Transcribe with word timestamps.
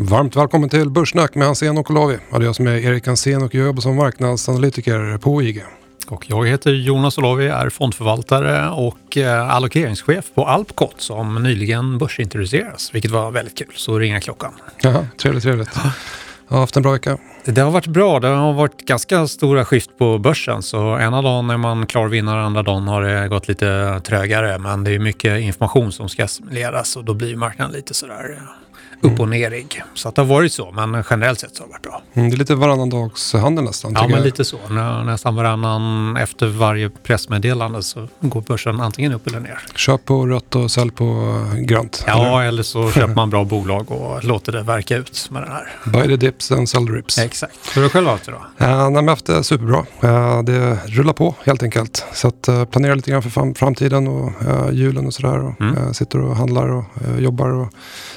Varmt 0.00 0.36
välkommen 0.36 0.68
till 0.68 0.90
Börssnack 0.90 1.34
med 1.34 1.46
Hansen 1.46 1.78
och 1.78 1.90
Olavi. 1.90 2.18
Ja, 2.30 2.38
det 2.38 2.44
är 2.44 2.46
jag 2.46 2.56
som 2.56 2.66
är 2.66 2.76
Erik 2.76 3.06
Hansen 3.06 3.42
och 3.42 3.54
jag 3.54 3.66
jobbar 3.66 3.80
som 3.80 3.96
marknadsanalytiker 3.96 5.18
på 5.18 5.42
IG. 5.42 5.64
Och 6.08 6.30
jag 6.30 6.48
heter 6.48 6.70
Jonas 6.70 7.18
Olavi, 7.18 7.48
är 7.48 7.68
fondförvaltare 7.68 8.70
och 8.70 9.16
eh, 9.16 9.50
allokeringschef 9.50 10.24
på 10.34 10.46
Alpcot 10.46 11.00
som 11.00 11.42
nyligen 11.42 11.98
börsintroduceras, 11.98 12.94
vilket 12.94 13.10
var 13.10 13.30
väldigt 13.30 13.58
kul. 13.58 13.72
Så 13.74 13.98
ringer 13.98 14.20
klockan. 14.20 14.52
Jaha, 14.82 15.06
trevligt, 15.16 15.44
trevligt. 15.44 15.70
Jag 16.48 16.56
har 16.56 16.60
haft 16.60 16.76
en 16.76 16.82
bra 16.82 16.92
vecka. 16.92 17.18
Det 17.44 17.60
har 17.60 17.70
varit 17.70 17.86
bra. 17.86 18.20
Det 18.20 18.28
har 18.28 18.52
varit 18.52 18.86
ganska 18.86 19.26
stora 19.26 19.64
skift 19.64 19.98
på 19.98 20.18
börsen. 20.18 20.62
Så 20.62 20.98
ena 20.98 21.22
dagen 21.22 21.50
är 21.50 21.56
man 21.56 21.86
klar 21.86 22.08
vinnare, 22.08 22.42
andra 22.42 22.62
dagen 22.62 22.88
har 22.88 23.02
det 23.02 23.28
gått 23.28 23.48
lite 23.48 24.00
trögare. 24.04 24.58
Men 24.58 24.84
det 24.84 24.94
är 24.94 24.98
mycket 24.98 25.40
information 25.40 25.92
som 25.92 26.08
ska 26.08 26.24
assimileras 26.24 26.96
och 26.96 27.04
då 27.04 27.14
blir 27.14 27.36
marknaden 27.36 27.74
lite 27.74 27.94
sådär 27.94 28.40
upp 29.00 29.20
och 29.20 29.28
nerig. 29.28 29.82
Så 29.94 30.08
att 30.08 30.14
det 30.14 30.22
har 30.22 30.26
varit 30.26 30.52
så, 30.52 30.70
men 30.72 31.04
generellt 31.10 31.40
sett 31.40 31.56
så 31.56 31.62
har 31.62 31.66
det 31.68 31.72
varit 31.72 31.82
bra. 31.82 32.02
Mm, 32.14 32.30
det 32.30 32.36
är 32.36 32.38
lite 32.38 32.54
varannan 32.54 32.90
dags 32.90 33.32
handel 33.34 33.64
nästan. 33.64 33.92
Ja, 33.94 34.02
men 34.02 34.10
jag. 34.10 34.24
lite 34.24 34.44
så. 34.44 34.58
Nä, 34.70 35.04
nästan 35.04 35.34
varannan 35.36 36.16
efter 36.16 36.46
varje 36.46 36.90
pressmeddelande 36.90 37.82
så 37.82 38.08
går 38.20 38.40
börsen 38.40 38.80
antingen 38.80 39.12
upp 39.12 39.26
eller 39.26 39.40
ner. 39.40 39.58
Köp 39.74 40.04
på 40.04 40.26
rött 40.26 40.54
och 40.56 40.70
sälj 40.70 40.90
på 40.90 41.04
eh, 41.54 41.58
grönt. 41.60 42.04
Ja, 42.06 42.42
eller 42.42 42.62
så 42.62 42.90
köper 42.92 43.14
man 43.14 43.30
bra 43.30 43.44
bolag 43.44 43.90
och 43.92 44.24
låter 44.24 44.52
det 44.52 44.62
verka 44.62 44.96
ut 44.96 45.28
med 45.30 45.42
den 45.42 45.50
här. 45.52 45.68
Buy 45.84 46.02
the 46.08 46.16
dips 46.26 46.52
and 46.52 46.68
sell 46.68 46.86
the 46.86 46.92
rips. 46.92 47.18
Exakt. 47.18 47.52
Hur 47.74 47.82
har 47.82 47.82
du 47.82 47.90
själv 47.92 48.06
haft 48.08 48.24
det 48.26 48.32
då? 48.32 48.36
Uh, 48.38 48.42
nej, 48.58 48.90
men 48.90 48.94
jag 48.94 49.02
har 49.02 49.08
haft 49.08 49.26
det 49.26 49.44
superbra. 49.44 49.84
Eh, 50.02 50.42
det 50.42 50.78
rullar 50.86 51.12
på 51.12 51.34
helt 51.46 51.62
enkelt. 51.62 52.06
Så 52.12 52.28
att 52.28 52.48
uh, 52.48 52.64
planera 52.64 52.94
lite 52.94 53.10
grann 53.10 53.22
för 53.22 53.30
fram- 53.30 53.54
framtiden 53.54 54.08
och 54.08 54.32
uh, 54.42 54.70
julen 54.72 55.06
och 55.06 55.14
sådär. 55.14 55.38
Och, 55.44 55.54
Mm. 55.60 55.76
eh, 55.76 55.92
sitter 55.92 56.20
och 56.20 56.36
handlar 56.36 56.68
och 56.68 56.84
eh, 57.08 57.18
jobbar 57.18 57.48
och 57.50 57.68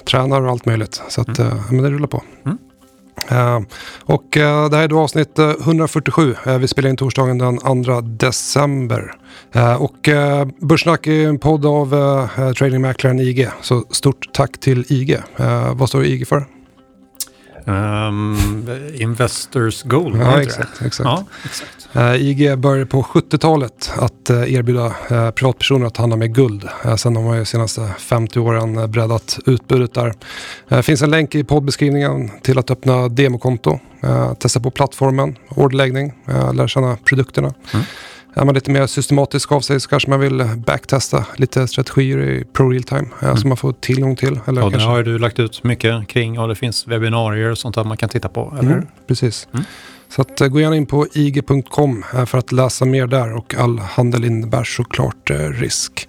tränar 0.06 0.42
och 0.42 0.50
allt 0.52 0.66
möjligt. 0.66 0.71
Så 1.10 1.22
att, 1.22 1.40
eh, 1.40 1.54
men 1.70 1.84
det 1.84 1.90
rullar 1.90 2.08
på. 2.08 2.24
Mm. 2.46 2.58
Eh, 3.28 3.60
och 4.04 4.38
eh, 4.38 4.70
det 4.70 4.78
här 4.78 4.84
är 4.84 4.88
då 4.88 5.00
avsnitt 5.00 5.40
eh, 5.40 5.50
147. 5.50 6.36
Eh, 6.46 6.58
vi 6.58 6.68
spelar 6.68 6.90
in 6.90 6.98
torsdagen 6.98 7.38
den 7.38 7.84
2 7.84 8.02
december. 8.02 9.14
Och 9.80 10.08
uh, 10.08 10.46
Börssnack 10.60 11.08
är 11.08 11.28
en 11.28 11.40
podd 11.40 11.66
av 11.66 11.94
uh, 11.94 12.52
tradingmäklaren 12.54 13.20
IG. 13.20 13.50
Så 13.62 13.84
stort 13.90 14.34
tack 14.34 14.58
till 14.60 14.86
IG. 14.88 15.18
Vad 15.74 15.90
står 15.90 16.06
IG 16.06 16.28
för? 16.28 16.46
Um, 17.66 18.70
Investors 18.94 19.84
Gold, 19.84 20.18
Ja, 20.22 20.42
exakt. 20.42 20.82
exakt. 20.82 21.06
Ja, 21.06 21.24
exakt. 21.46 21.90
Eh, 21.94 22.16
IG 22.16 22.58
började 22.58 22.86
på 22.86 23.04
70-talet 23.04 23.92
att 23.98 24.30
eh, 24.30 24.54
erbjuda 24.54 24.86
eh, 25.10 25.32
privatpersoner 25.32 25.86
att 25.86 25.98
handla 25.98 26.16
med 26.16 26.36
guld. 26.36 26.70
Eh, 26.86 26.96
sen 26.96 27.16
har 27.16 27.24
man 27.24 27.34
ju 27.34 27.40
de 27.40 27.46
senaste 27.46 27.88
50 28.00 28.40
åren 28.40 28.92
breddat 28.92 29.40
utbudet 29.46 29.94
där. 29.94 30.14
Det 30.68 30.84
finns 30.84 31.02
en 31.02 31.12
länk 31.12 31.36
i 31.36 31.44
poddbeskrivningen 31.44 32.32
till 32.42 32.60
att 32.60 32.72
öppna 32.72 33.08
demokonto, 33.10 33.80
testa 34.40 34.60
på 34.60 34.72
plattformen, 34.72 35.36
orderläggning, 35.50 36.14
lära 36.54 36.68
känna 36.68 36.98
produkterna. 37.06 37.54
Mm. 37.74 37.86
Är 38.34 38.46
man 38.46 38.56
lite 38.56 38.72
mer 38.72 38.88
systematisk 38.88 39.52
av 39.52 39.62
sig 39.62 39.80
så 39.80 39.90
kanske 39.90 40.10
man 40.10 40.20
vill 40.20 40.46
backtesta 40.66 41.26
lite 41.36 41.68
strategier 41.68 42.18
i 42.18 42.44
pro 42.54 42.70
real 42.70 42.84
time 42.84 43.08
eh, 43.22 43.36
som 43.36 43.50
man 43.50 43.58
får 43.58 43.74
tillgång 43.74 44.16
till. 44.16 44.40
Eller 44.48 44.64
Och 44.64 44.72
det 44.72 44.78
kanske... 44.78 44.90
har 44.90 45.04
du 45.04 45.20
lagt 45.20 45.40
ut 45.40 45.64
mycket 45.64 46.08
kring 46.08 46.40
och 46.40 46.48
det 46.48 46.56
finns 46.56 46.88
webbinarier 46.88 47.52
och 47.52 47.58
sånt 47.58 47.76
där 47.76 47.84
man 47.84 47.98
kan 47.98 48.10
titta 48.10 48.30
på, 48.30 48.54
eller? 48.60 48.72
Mm, 48.72 48.88
precis. 49.08 49.48
Mm. 49.54 49.66
Så 50.10 50.22
att, 50.22 50.42
eh, 50.42 50.48
gå 50.48 50.60
gärna 50.60 50.76
in 50.76 50.86
på 50.86 51.08
ig.com 51.14 52.04
eh, 52.14 52.26
för 52.26 52.38
att 52.38 52.52
läsa 52.52 52.86
mer 52.86 53.08
där 53.08 53.36
och 53.36 53.56
all 53.56 53.80
handel 53.80 54.26
innebär 54.26 54.64
såklart 54.64 55.30
eh, 55.30 55.38
risk. 55.38 56.08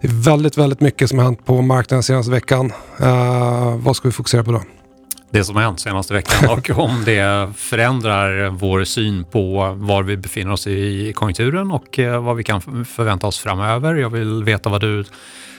Det 0.00 0.08
är 0.08 0.12
väldigt, 0.12 0.58
väldigt 0.58 0.80
mycket 0.80 1.08
som 1.08 1.18
har 1.18 1.24
hänt 1.24 1.44
på 1.44 1.62
marknaden 1.62 2.02
senaste 2.02 2.32
veckan. 2.32 2.72
Eh, 3.00 3.76
vad 3.76 3.96
ska 3.96 4.08
vi 4.08 4.12
fokusera 4.12 4.44
på 4.44 4.52
då? 4.52 4.62
Det 5.30 5.44
som 5.44 5.56
har 5.56 5.62
hänt 5.62 5.80
senaste 5.80 6.14
veckan 6.14 6.50
och 6.50 6.70
om 6.70 7.02
det 7.04 7.52
förändrar 7.56 8.48
vår 8.48 8.84
syn 8.84 9.24
på 9.24 9.74
var 9.76 10.02
vi 10.02 10.16
befinner 10.16 10.52
oss 10.52 10.66
i 10.66 11.12
konjunkturen 11.12 11.70
och 11.70 11.98
eh, 11.98 12.22
vad 12.22 12.36
vi 12.36 12.44
kan 12.44 12.84
förvänta 12.84 13.26
oss 13.26 13.38
framöver. 13.38 13.94
Jag 13.94 14.10
vill 14.10 14.44
veta 14.44 14.68
vad 14.68 14.80
du 14.80 15.04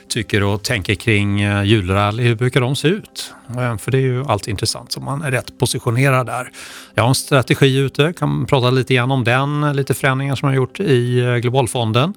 tycker 0.09 0.44
och 0.44 0.64
tänker 0.64 0.96
kring 0.96 1.42
eh, 1.42 1.64
julrally. 1.64 2.24
Hur 2.24 2.36
brukar 2.36 2.62
de 2.62 2.75
se 2.75 2.88
ut? 2.88 3.34
Eh, 3.50 3.78
För 3.78 3.92
det 3.92 3.97
är 3.97 4.02
ju 4.02 4.24
alltid 4.25 4.52
intressant 4.52 4.92
så 4.92 5.02
man 5.02 5.22
är 5.22 5.31
rätt 5.31 5.58
positionerad 5.58 6.25
där. 6.25 6.52
Jag 6.94 7.03
har 7.03 7.09
en 7.09 7.16
strategi 7.16 7.78
ute, 7.78 8.14
kan 8.14 8.46
prata 8.46 8.70
lite 8.70 8.94
grann 8.94 9.12
om 9.12 9.24
den, 9.24 9.75
lite 9.75 9.94
förändringar 9.94 10.36
som 10.36 10.47
jag 10.50 10.52
har 10.52 10.58
gjort 10.58 10.80
i 10.80 11.20
eh, 11.20 11.36
Globalfonden. 11.36 12.14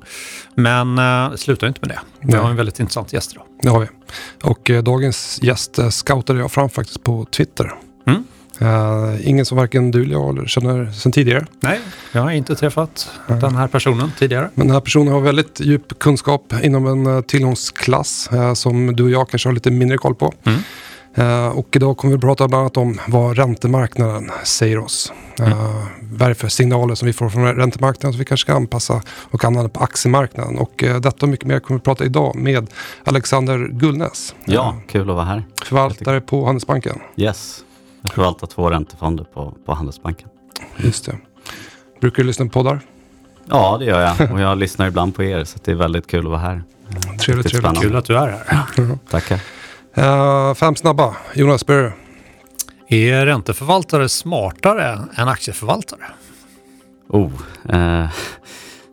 Men 0.55 0.99
eh, 0.99 1.31
det 1.31 1.39
slutar 1.39 1.67
inte 1.69 1.81
med 1.83 1.89
det. 1.91 2.01
Vi 2.21 2.35
har 2.35 2.51
en 2.51 2.57
väldigt 2.57 2.81
intressant 2.81 3.13
gäst 3.13 3.33
idag. 3.33 3.45
Det 3.63 3.69
har 3.69 3.81
vi. 3.81 3.87
Och 4.43 4.71
eh, 4.71 4.83
dagens 4.83 5.39
gäst 5.43 5.79
eh, 5.79 5.89
scoutade 5.89 6.39
jag 6.39 6.53
fram 6.53 6.71
faktiskt 6.71 7.03
på 7.05 7.25
Twitter. 7.25 7.73
Mm. 8.07 8.25
Eh, 8.63 9.29
ingen 9.29 9.45
som 9.47 9.57
varken 9.59 9.91
du 9.91 10.03
eller 10.03 10.13
jag 10.13 10.49
känner 10.49 10.91
sedan 10.93 11.13
tidigare. 11.13 11.47
Nej, 11.61 11.81
jag 12.13 12.23
har 12.23 12.31
inte 12.31 12.55
träffat 12.55 13.11
den 13.27 13.55
här 13.57 13.69
personen 13.69 14.13
tidigare. 14.19 14.51
Men 14.55 14.67
den 14.67 14.75
här 14.75 14.81
personen 14.81 15.13
har 15.13 15.21
väldigt 15.21 15.61
djup 15.61 15.99
kunskap 15.99 16.53
inom 16.63 16.87
en 16.87 17.07
eh, 17.17 17.21
tillgångsklass 17.21 18.29
eh, 18.33 18.55
som 18.55 18.97
du 18.97 19.03
och 19.05 19.11
jag 19.11 19.29
kanske 19.29 19.49
har 19.49 19.55
lite 19.55 19.71
mindre 19.71 19.99
koll 19.99 20.15
på. 20.15 20.33
Mm. 20.45 20.61
Eh, 21.15 21.49
och 21.49 21.77
idag 21.77 21.97
kommer 21.97 22.13
vi 22.13 22.17
att 22.17 22.21
prata 22.21 22.49
bland 22.49 22.61
annat 22.61 22.77
om 22.77 22.99
vad 23.09 23.37
räntemarknaden 23.37 24.31
säger 24.45 24.79
oss. 24.79 25.13
Mm. 25.39 25.53
Eh, 25.53 25.75
vad 26.13 26.23
är 26.23 26.29
det 26.29 26.35
för 26.35 26.49
signaler 26.49 26.95
som 26.95 27.07
vi 27.07 27.13
får 27.13 27.29
från 27.29 27.55
räntemarknaden 27.55 28.13
som 28.13 28.19
vi 28.19 28.25
kanske 28.25 28.45
ska 28.45 28.55
anpassa 28.55 29.03
och 29.31 29.45
använda 29.45 29.69
på 29.69 29.81
aktiemarknaden. 29.81 30.59
Och 30.59 30.85
eh, 30.85 31.01
detta 31.01 31.27
och 31.27 31.29
mycket 31.29 31.47
mer 31.47 31.61
kommer 31.61 31.79
vi 31.79 31.81
att 31.81 31.85
prata 31.85 32.05
idag 32.05 32.37
med 32.37 32.71
Alexander 33.05 33.69
Gullnäs. 33.73 34.35
Ja, 34.45 34.69
Eh, 34.69 34.91
kul 34.93 35.11
att 35.11 35.17
vara 35.17 35.25
här. 35.25 35.45
förvaltare 35.65 36.21
på 36.21 36.45
Handelsbanken. 36.45 36.99
Yes. 37.17 37.65
Jag 38.03 38.13
förvaltar 38.13 38.47
två 38.47 38.71
räntefonder 38.71 39.25
på, 39.25 39.55
på 39.67 39.75
Handelsbanken. 39.75 40.29
Just 40.77 41.07
det. 41.07 41.17
Brukar 42.01 42.23
du 42.23 42.27
lyssna 42.27 42.45
på 42.45 42.51
poddar? 42.51 42.81
Ja, 43.47 43.77
det 43.79 43.85
gör 43.85 44.01
jag. 44.01 44.33
Och 44.33 44.41
jag 44.41 44.59
lyssnar 44.59 44.89
ibland 44.89 45.15
på 45.15 45.23
er, 45.23 45.45
så 45.45 45.59
det 45.65 45.71
är 45.71 45.75
väldigt 45.75 46.07
kul 46.07 46.21
att 46.27 46.31
vara 46.31 46.39
här. 46.41 46.63
Trevligt, 46.91 47.29
Riktigt 47.29 47.29
trevligt. 47.29 47.49
spännande. 47.57 47.81
Kul 47.81 47.97
att 47.97 48.05
du 48.05 48.17
är 48.19 48.27
här. 48.29 48.99
Tackar. 49.11 49.41
Eh, 49.95 50.55
fem 50.55 50.77
snabba. 50.77 51.17
Jonas 51.35 51.67
Berger. 51.67 51.93
Är 52.89 53.27
ränteförvaltare 53.27 54.09
smartare 54.09 54.99
än 55.17 55.29
aktieförvaltare? 55.29 56.01
Oh, 57.09 57.33
eh, 57.69 58.09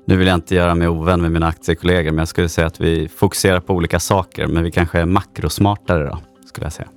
nu 0.05 0.17
vill 0.17 0.27
jag 0.27 0.35
inte 0.35 0.55
göra 0.55 0.75
mig 0.75 0.87
ovän 0.87 1.21
med 1.21 1.31
mina 1.31 1.47
aktiekollegor, 1.47 2.11
men 2.11 2.19
jag 2.19 2.27
skulle 2.27 2.49
säga 2.49 2.67
att 2.67 2.79
vi 2.81 3.07
fokuserar 3.07 3.59
på 3.59 3.73
olika 3.73 3.99
saker, 3.99 4.47
men 4.47 4.63
vi 4.63 4.71
kanske 4.71 4.99
är 4.99 5.05
makrosmartare 5.05 6.05
då, 6.05 6.19
skulle 6.47 6.65
jag 6.65 6.73
säga. 6.73 6.87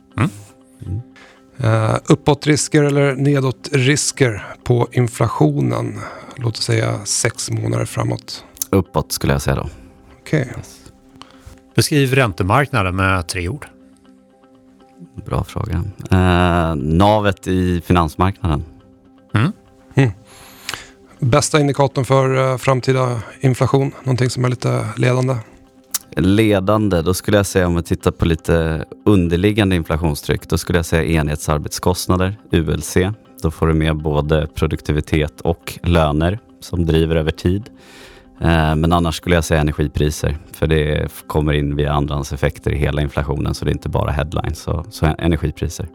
Uh, 1.65 1.97
uppåtrisker 2.07 2.83
eller 2.83 3.15
nedåtrisker 3.15 4.47
på 4.65 4.89
inflationen? 4.93 6.01
Låt 6.37 6.59
oss 6.59 6.65
säga 6.65 7.05
sex 7.05 7.51
månader 7.51 7.85
framåt. 7.85 8.45
Uppåt 8.71 9.13
skulle 9.13 9.33
jag 9.33 9.43
säga 9.43 9.57
då. 9.57 9.69
Okej. 10.21 10.53
Beskriv 11.75 12.15
räntemarknaden 12.15 12.97
med 12.97 13.29
tre 13.29 13.49
ord. 13.49 13.67
Bra 15.27 15.45
fråga. 15.45 15.85
Eh, 16.11 16.75
navet 16.77 17.47
i 17.47 17.81
finansmarknaden. 17.81 18.65
Bästa 21.23 21.61
indikatorn 21.61 22.05
för 22.05 22.51
eh, 22.51 22.57
framtida 22.57 23.21
inflation? 23.41 23.93
Någonting 24.03 24.31
som 24.31 24.45
är 24.45 24.49
lite 24.49 24.85
ledande? 24.97 25.37
Ledande, 26.17 27.03
då 27.03 27.15
skulle 27.15 27.37
jag 27.37 27.47
säga 27.47 27.67
om 27.67 27.77
vi 27.77 27.83
tittar 27.83 28.11
på 28.11 28.25
lite 28.25 28.85
underliggande 29.05 29.77
inflationstryck, 29.77 30.49
då 30.49 30.59
skulle 30.59 30.79
jag 30.79 30.87
säga 30.87 31.21
enhetsarbetskostnader, 31.21 32.37
ULC. 32.51 32.97
Då 33.43 33.51
får 33.51 33.67
du 33.67 33.75
med 33.75 33.97
både 33.97 34.47
produktivitet 34.47 35.41
och 35.41 35.79
löner 35.83 36.39
som 36.61 36.87
driver 36.87 37.17
över 37.17 37.31
tid. 37.31 37.71
Eh, 38.41 38.75
men 38.75 38.93
annars 38.93 39.17
skulle 39.17 39.35
jag 39.35 39.45
säga 39.45 39.61
energipriser, 39.61 40.37
för 40.53 40.67
det 40.67 41.13
kommer 41.27 41.53
in 41.53 41.77
via 41.77 41.93
andrahandseffekter 41.93 42.71
i 42.71 42.77
hela 42.77 43.03
inflationen, 43.03 43.55
så 43.55 43.65
det 43.65 43.71
är 43.71 43.73
inte 43.73 43.89
bara 43.89 44.11
headlines. 44.11 44.59
Så, 44.59 44.85
så 44.91 45.15
energipriser. 45.19 45.89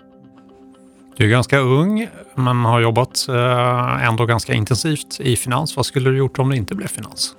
Du 1.18 1.26
är 1.26 1.30
ganska 1.30 1.60
ung, 1.60 2.08
men 2.36 2.66
har 2.66 2.80
jobbat 2.80 3.28
eh, 3.30 4.08
ändå 4.08 4.26
ganska 4.26 4.54
intensivt 4.54 5.20
i 5.20 5.36
finans. 5.36 5.76
Vad 5.76 5.86
skulle 5.86 6.10
du 6.10 6.18
gjort 6.18 6.40
om 6.40 6.50
det 6.50 6.58
inte 6.58 6.76
blev 6.76 6.88
finans? 6.88 7.36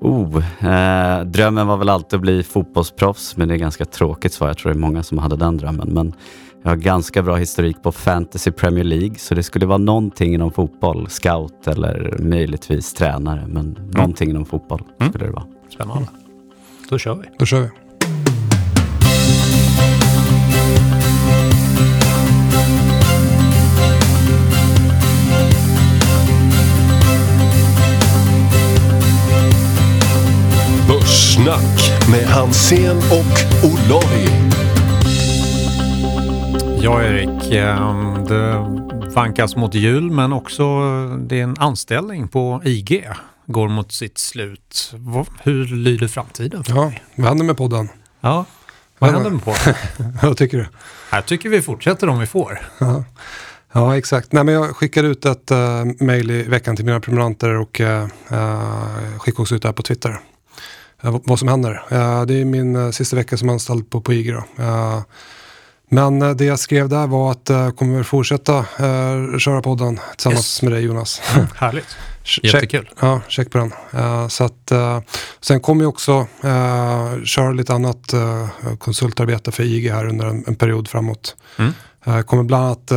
Oh, 0.00 0.36
eh, 0.68 1.24
drömmen 1.24 1.66
var 1.66 1.76
väl 1.76 1.88
alltid 1.88 2.16
att 2.16 2.20
bli 2.22 2.42
fotbollsproffs, 2.42 3.36
men 3.36 3.48
det 3.48 3.54
är 3.54 3.58
ganska 3.58 3.84
tråkigt 3.84 4.32
svar. 4.32 4.48
Jag 4.48 4.58
tror 4.58 4.72
det 4.72 4.76
är 4.78 4.80
många 4.80 5.02
som 5.02 5.18
hade 5.18 5.36
den 5.36 5.56
drömmen. 5.56 5.88
Men 5.92 6.12
jag 6.62 6.70
har 6.70 6.76
ganska 6.76 7.22
bra 7.22 7.36
historik 7.36 7.82
på 7.82 7.92
Fantasy 7.92 8.50
Premier 8.50 8.84
League, 8.84 9.14
så 9.14 9.34
det 9.34 9.42
skulle 9.42 9.66
vara 9.66 9.78
någonting 9.78 10.34
inom 10.34 10.52
fotboll. 10.52 11.06
Scout 11.08 11.66
eller 11.68 12.16
möjligtvis 12.18 12.94
tränare, 12.94 13.44
men 13.48 13.78
någonting 13.92 14.30
inom 14.30 14.44
fotboll 14.44 14.82
Mm. 15.00 15.12
skulle 15.12 15.24
det 15.26 15.32
vara. 15.32 15.46
Spännande. 15.74 16.08
Då 16.90 16.98
kör 16.98 17.14
vi. 17.14 17.22
Då 17.38 17.46
kör 17.46 17.60
vi. 17.60 17.68
Börssnack 31.36 32.08
med 32.10 32.26
Hansen 32.26 32.96
och 32.96 33.64
Olavi. 33.64 34.28
Ja, 36.80 37.02
Erik. 37.02 37.52
Ehm, 37.52 38.24
det 38.24 38.56
vankas 39.14 39.56
mot 39.56 39.74
jul, 39.74 40.10
men 40.10 40.32
också 40.32 40.64
det 41.18 41.40
är 41.40 41.42
en 41.42 41.56
anställning 41.58 42.28
på 42.28 42.62
IG 42.64 43.08
går 43.46 43.68
mot 43.68 43.92
sitt 43.92 44.18
slut. 44.18 44.94
Hur 45.42 45.64
lyder 45.66 46.08
framtiden 46.08 46.64
för 46.64 46.74
Ja, 46.74 46.82
dig? 46.84 47.02
vad 47.14 47.28
händer 47.28 47.44
med 47.44 47.56
podden? 47.56 47.88
Ja, 48.20 48.44
vad 48.98 49.10
händer 49.10 49.30
med 49.30 49.44
podden? 49.44 49.74
vad 50.22 50.36
tycker 50.36 50.58
du? 50.58 50.66
Jag 51.12 51.26
tycker 51.26 51.48
vi 51.48 51.62
fortsätter 51.62 52.08
om 52.08 52.18
vi 52.18 52.26
får. 52.26 52.60
Ja, 52.78 53.04
ja 53.72 53.96
exakt. 53.96 54.32
Nej, 54.32 54.44
men 54.44 54.54
jag 54.54 54.76
skickade 54.76 55.08
ut 55.08 55.24
ett 55.24 55.50
uh, 55.50 55.84
mejl 56.00 56.30
i 56.30 56.42
veckan 56.42 56.76
till 56.76 56.84
mina 56.84 57.00
prenumeranter 57.00 57.54
och 57.54 57.80
uh, 57.80 57.86
uh, 58.32 59.18
skickade 59.18 59.42
också 59.42 59.54
ut 59.54 59.62
det 59.62 59.68
här 59.68 59.72
på 59.72 59.82
Twitter. 59.82 60.20
Uh, 61.04 61.18
vad 61.24 61.38
som 61.38 61.48
händer. 61.48 61.72
Uh, 61.92 62.22
det 62.22 62.34
är 62.34 62.44
min 62.44 62.76
uh, 62.76 62.90
sista 62.90 63.16
vecka 63.16 63.36
som 63.36 63.48
anställd 63.48 63.90
på, 63.90 64.00
på 64.00 64.12
IG. 64.12 64.34
Men 65.88 66.36
det 66.36 66.44
jag 66.44 66.58
skrev 66.58 66.88
där 66.88 67.06
var 67.06 67.30
att 67.30 67.48
jag 67.48 67.76
kommer 67.76 68.02
fortsätta 68.02 68.64
köra 69.38 69.62
podden 69.62 70.00
tillsammans 70.16 70.38
yes. 70.38 70.62
med 70.62 70.72
dig 70.72 70.82
Jonas. 70.84 71.22
Mm, 71.34 71.46
härligt. 71.56 71.96
Jättekul. 72.42 72.84
Check, 72.84 72.98
ja, 73.00 73.20
check 73.28 73.50
på 73.50 73.58
den. 73.58 73.72
Uh, 73.94 74.28
så 74.28 74.44
att, 74.44 74.72
uh, 74.72 75.00
sen 75.40 75.60
kommer 75.60 75.82
jag 75.84 75.88
också 75.88 76.26
uh, 76.44 77.24
köra 77.24 77.52
lite 77.52 77.74
annat 77.74 78.14
konsultarbete 78.78 79.52
för 79.52 79.62
IG 79.62 79.90
här 79.90 80.06
under 80.06 80.26
en, 80.26 80.44
en 80.46 80.56
period 80.56 80.88
framåt. 80.88 81.36
Mm. 81.58 81.72
Jag 82.08 82.26
kommer 82.26 82.42
bland 82.42 82.64
annat 82.64 82.92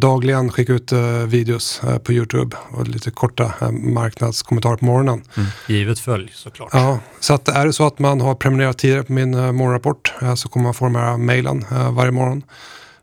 dagligen 0.00 0.52
skicka 0.52 0.72
ut 0.72 0.92
videos 1.26 1.80
på 2.04 2.12
YouTube 2.12 2.56
och 2.70 2.88
lite 2.88 3.10
korta 3.10 3.52
marknadskommentarer 3.70 4.76
på 4.76 4.84
morgonen. 4.84 5.22
Mm. 5.36 5.48
Givet 5.68 5.98
följ 5.98 6.32
såklart. 6.34 6.70
Ja, 6.72 6.98
så 7.20 7.34
att 7.34 7.48
är 7.48 7.66
det 7.66 7.72
så 7.72 7.86
att 7.86 7.98
man 7.98 8.20
har 8.20 8.34
prenumererat 8.34 8.78
tidigare 8.78 9.02
på 9.02 9.12
min 9.12 9.30
morgonrapport 9.30 10.12
så 10.36 10.48
kommer 10.48 10.64
man 10.64 10.74
få 10.74 10.84
de 10.84 10.94
här 10.94 11.16
mejlen 11.16 11.64
varje 11.90 12.10
morgon. 12.10 12.42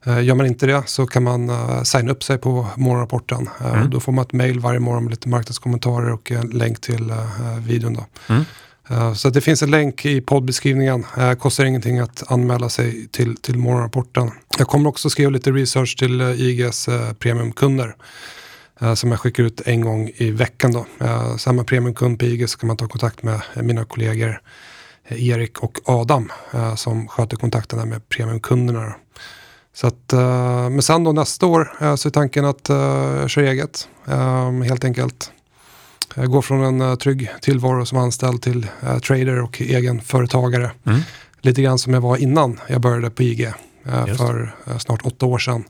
Eh, 0.05 0.23
gör 0.23 0.35
man 0.35 0.45
inte 0.45 0.65
det 0.65 0.83
så 0.85 1.07
kan 1.07 1.23
man 1.23 1.51
signa 1.85 2.11
upp 2.11 2.23
sig 2.23 2.37
på 2.37 2.67
morgonrapporten. 2.75 3.49
Mm. 3.73 3.89
Då 3.89 3.99
får 3.99 4.11
man 4.11 4.25
ett 4.25 4.33
mail 4.33 4.59
varje 4.59 4.79
morgon 4.79 5.03
med 5.03 5.11
lite 5.11 5.29
marknadskommentarer 5.29 6.11
och 6.11 6.31
en 6.31 6.49
länk 6.49 6.81
till 6.81 7.13
videon. 7.59 7.93
Då. 7.93 8.05
Mm. 8.33 8.45
Eh, 8.89 9.13
så 9.13 9.29
det 9.29 9.41
finns 9.41 9.63
en 9.63 9.71
länk 9.71 10.05
i 10.05 10.21
poddbeskrivningen. 10.21 11.05
Det 11.15 11.35
kostar 11.35 11.65
ingenting 11.65 11.99
att 11.99 12.31
anmäla 12.31 12.69
sig 12.69 13.07
till, 13.07 13.37
till 13.37 13.57
morgonrapporten. 13.57 14.31
Jag 14.57 14.67
kommer 14.67 14.89
också 14.89 15.09
skriva 15.09 15.29
lite 15.29 15.51
research 15.51 15.97
till 15.97 16.21
eh, 16.21 16.41
IGs 16.41 16.89
premiumkunder. 17.19 17.95
Som 18.95 19.11
jag 19.11 19.19
skickar 19.19 19.43
ut 19.43 19.61
en 19.65 19.81
gång 19.81 20.11
i 20.15 20.31
veckan. 20.31 20.71
Då. 20.71 20.85
Så 21.37 21.49
är 21.49 21.53
man 21.53 21.65
premiumkund 21.65 22.19
på 22.19 22.25
IG 22.25 22.49
så 22.49 22.57
kan 22.57 22.67
man 22.67 22.77
ta 22.77 22.87
kontakt 22.87 23.23
med 23.23 23.41
mina 23.55 23.85
kollegor 23.85 24.41
Erik 25.07 25.59
och 25.59 25.77
Adam 25.85 26.31
som 26.75 27.07
sköter 27.07 27.37
kontakterna 27.37 27.85
med 27.85 28.09
premiumkunderna. 28.09 28.95
Så 29.73 29.87
att, 29.87 30.13
men 30.71 30.81
sen 30.81 31.03
då 31.03 31.11
nästa 31.11 31.45
år 31.45 31.95
så 31.95 32.09
är 32.09 32.11
tanken 32.11 32.45
att 32.45 32.67
köra 33.29 33.51
eget. 33.51 33.87
Helt 34.67 34.83
enkelt. 34.83 35.31
Jag 36.19 36.31
går 36.31 36.41
från 36.41 36.63
en 36.63 36.81
uh, 36.81 36.95
trygg 36.95 37.31
tillvaro 37.41 37.85
som 37.85 37.97
anställd 37.97 38.41
till 38.41 38.67
uh, 38.83 38.99
trader 38.99 39.41
och 39.41 39.61
egen 39.61 40.01
företagare. 40.01 40.71
Mm. 40.85 40.99
Lite 41.41 41.61
grann 41.61 41.79
som 41.79 41.93
jag 41.93 42.01
var 42.01 42.17
innan 42.17 42.59
jag 42.67 42.81
började 42.81 43.09
på 43.09 43.23
IG 43.23 43.53
för 44.17 44.55
snart 44.79 45.05
åtta 45.05 45.25
år 45.25 45.37
sedan. 45.37 45.63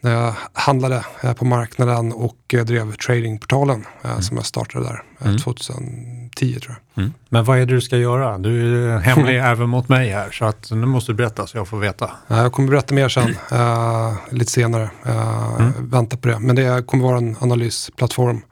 När 0.00 0.12
jag 0.14 0.34
handlade 0.52 1.04
på 1.36 1.44
marknaden 1.44 2.12
och 2.12 2.54
drev 2.66 2.94
tradingportalen 2.94 3.86
mm. 4.04 4.22
som 4.22 4.36
jag 4.36 4.46
startade 4.46 4.84
där 4.84 5.02
mm. 5.24 5.38
2010 5.38 6.60
tror 6.60 6.76
jag. 6.94 7.02
Mm. 7.02 7.14
Men 7.28 7.44
vad 7.44 7.58
är 7.58 7.66
det 7.66 7.74
du 7.74 7.80
ska 7.80 7.96
göra? 7.96 8.38
Du 8.38 8.86
är 8.90 8.98
hemlig 9.00 9.38
även 9.38 9.68
mot 9.68 9.88
mig 9.88 10.10
här 10.10 10.30
så 10.30 10.44
att 10.44 10.70
nu 10.70 10.86
måste 10.86 11.12
du 11.12 11.16
berätta 11.16 11.46
så 11.46 11.56
jag 11.56 11.68
får 11.68 11.78
veta. 11.78 12.10
Jag 12.28 12.52
kommer 12.52 12.70
berätta 12.70 12.94
mer 12.94 13.08
sen, 13.08 13.36
uh, 13.52 14.14
lite 14.30 14.52
senare. 14.52 14.90
Uh, 15.06 15.60
mm. 15.60 15.72
Vänta 15.78 16.16
på 16.16 16.28
det. 16.28 16.38
Men 16.38 16.56
det 16.56 16.86
kommer 16.86 17.04
vara 17.04 17.18
en 17.18 17.36
analysplattform 17.40 18.36
uh, 18.36 18.42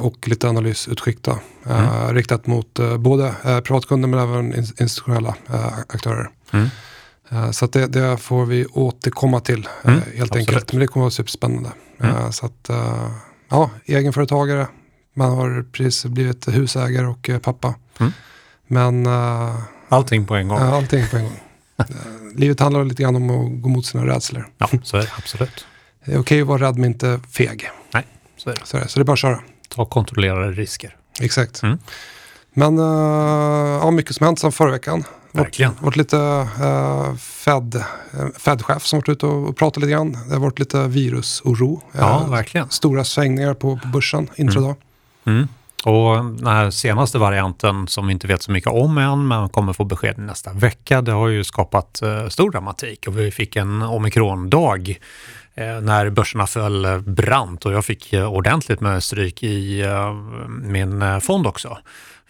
och 0.00 0.28
lite 0.28 0.48
analysutskick 0.48 1.22
då, 1.22 1.38
mm. 1.66 2.14
riktat 2.14 2.46
mot 2.46 2.80
både 2.98 3.34
privatkunder 3.64 4.08
men 4.08 4.20
även 4.20 4.54
institutionella 4.54 5.34
aktörer. 5.88 6.30
Mm. 6.52 6.68
Så 7.52 7.66
det, 7.66 7.86
det, 7.86 8.16
får 8.16 8.46
vi 8.46 8.66
återkomma 8.66 9.40
till 9.40 9.68
mm, 9.84 10.00
helt 10.00 10.08
absolut. 10.08 10.32
enkelt. 10.32 10.72
Men 10.72 10.80
det 10.80 10.86
kommer 10.86 11.02
att 11.02 11.04
vara 11.04 11.10
superspännande. 11.10 11.70
Mm. 12.00 12.32
Så 12.32 12.46
att, 12.46 12.70
ja, 13.48 13.70
egenföretagare, 13.84 14.66
man 15.14 15.30
har 15.30 15.64
precis 15.72 16.04
blivit 16.04 16.48
husägare 16.48 17.06
och 17.06 17.28
eh, 17.28 17.38
pappa. 17.38 17.74
Mm. 18.00 18.12
Men... 18.66 19.06
Allting 19.88 20.26
på 20.26 20.34
en 20.34 20.48
gång. 20.48 20.58
Allting 20.58 21.04
på 21.10 21.16
en 21.16 21.24
gång. 21.24 21.40
livet 22.34 22.60
handlar 22.60 22.84
lite 22.84 23.02
grann 23.02 23.16
om 23.16 23.30
att 23.30 23.62
gå 23.62 23.68
mot 23.68 23.86
sina 23.86 24.06
rädslor. 24.06 24.48
Ja, 24.58 24.68
så 24.82 24.96
är 24.96 25.00
det 25.00 25.10
absolut. 25.18 25.66
Det 26.04 26.12
är 26.12 26.18
okej 26.18 26.40
att 26.40 26.46
vara 26.46 26.68
rädd 26.68 26.76
men 26.76 26.84
inte 26.84 27.20
feg. 27.30 27.70
Nej, 27.94 28.06
så 28.36 28.50
är 28.50 28.54
det. 28.54 28.60
Så, 28.64 28.76
är 28.76 28.80
det. 28.80 28.88
så 28.88 28.98
det 28.98 29.02
är 29.02 29.04
bara 29.04 29.12
att 29.12 29.18
köra. 29.18 29.40
Ta 29.74 29.84
kontrollerade 29.84 30.52
risker. 30.52 30.96
Exakt. 31.20 31.62
Mm. 31.62 31.78
Men 32.54 32.78
uh, 32.78 32.84
ja, 33.82 33.90
mycket 33.90 34.16
som 34.16 34.26
hänt 34.26 34.38
sedan 34.38 34.52
förra 34.52 34.70
veckan. 34.70 35.04
Verkligen. 35.32 35.72
Det 35.78 35.84
varit 35.84 35.96
lite 35.96 36.16
uh, 36.16 37.16
Fed, 37.16 37.84
Fed-chef 38.38 38.84
som 38.84 38.98
varit 38.98 39.08
ute 39.08 39.26
och 39.26 39.56
pratat 39.56 39.80
lite 39.80 39.92
grann. 39.92 40.12
Det 40.28 40.34
har 40.34 40.40
varit 40.40 40.58
lite 40.58 40.88
virusoro. 40.88 41.82
Ja, 41.92 42.22
uh, 42.24 42.30
verkligen. 42.30 42.70
Stora 42.70 43.04
svängningar 43.04 43.54
på, 43.54 43.78
på 43.78 43.88
börsen 43.88 44.28
intradag. 44.36 44.76
Mm. 45.24 45.38
Mm. 45.38 45.48
Och 45.84 46.16
den 46.16 46.46
här 46.46 46.70
senaste 46.70 47.18
varianten 47.18 47.88
som 47.88 48.06
vi 48.06 48.12
inte 48.12 48.26
vet 48.26 48.42
så 48.42 48.50
mycket 48.50 48.72
om 48.72 48.98
än, 48.98 49.28
men 49.28 49.48
kommer 49.48 49.72
få 49.72 49.84
besked 49.84 50.18
nästa 50.18 50.52
vecka, 50.52 51.02
det 51.02 51.12
har 51.12 51.28
ju 51.28 51.44
skapat 51.44 52.02
eh, 52.02 52.28
stor 52.28 52.50
dramatik 52.50 53.06
och 53.06 53.18
vi 53.18 53.30
fick 53.30 53.56
en 53.56 53.82
omikrondag 53.82 54.90
eh, 54.90 54.96
när 55.56 56.10
börserna 56.10 56.46
föll 56.46 57.02
brant 57.06 57.66
och 57.66 57.72
jag 57.72 57.84
fick 57.84 58.12
eh, 58.12 58.32
ordentligt 58.32 58.80
med 58.80 59.02
stryk 59.02 59.42
i 59.42 59.82
eh, 59.82 60.12
min 60.60 61.02
eh, 61.02 61.18
fond 61.18 61.46
också 61.46 61.78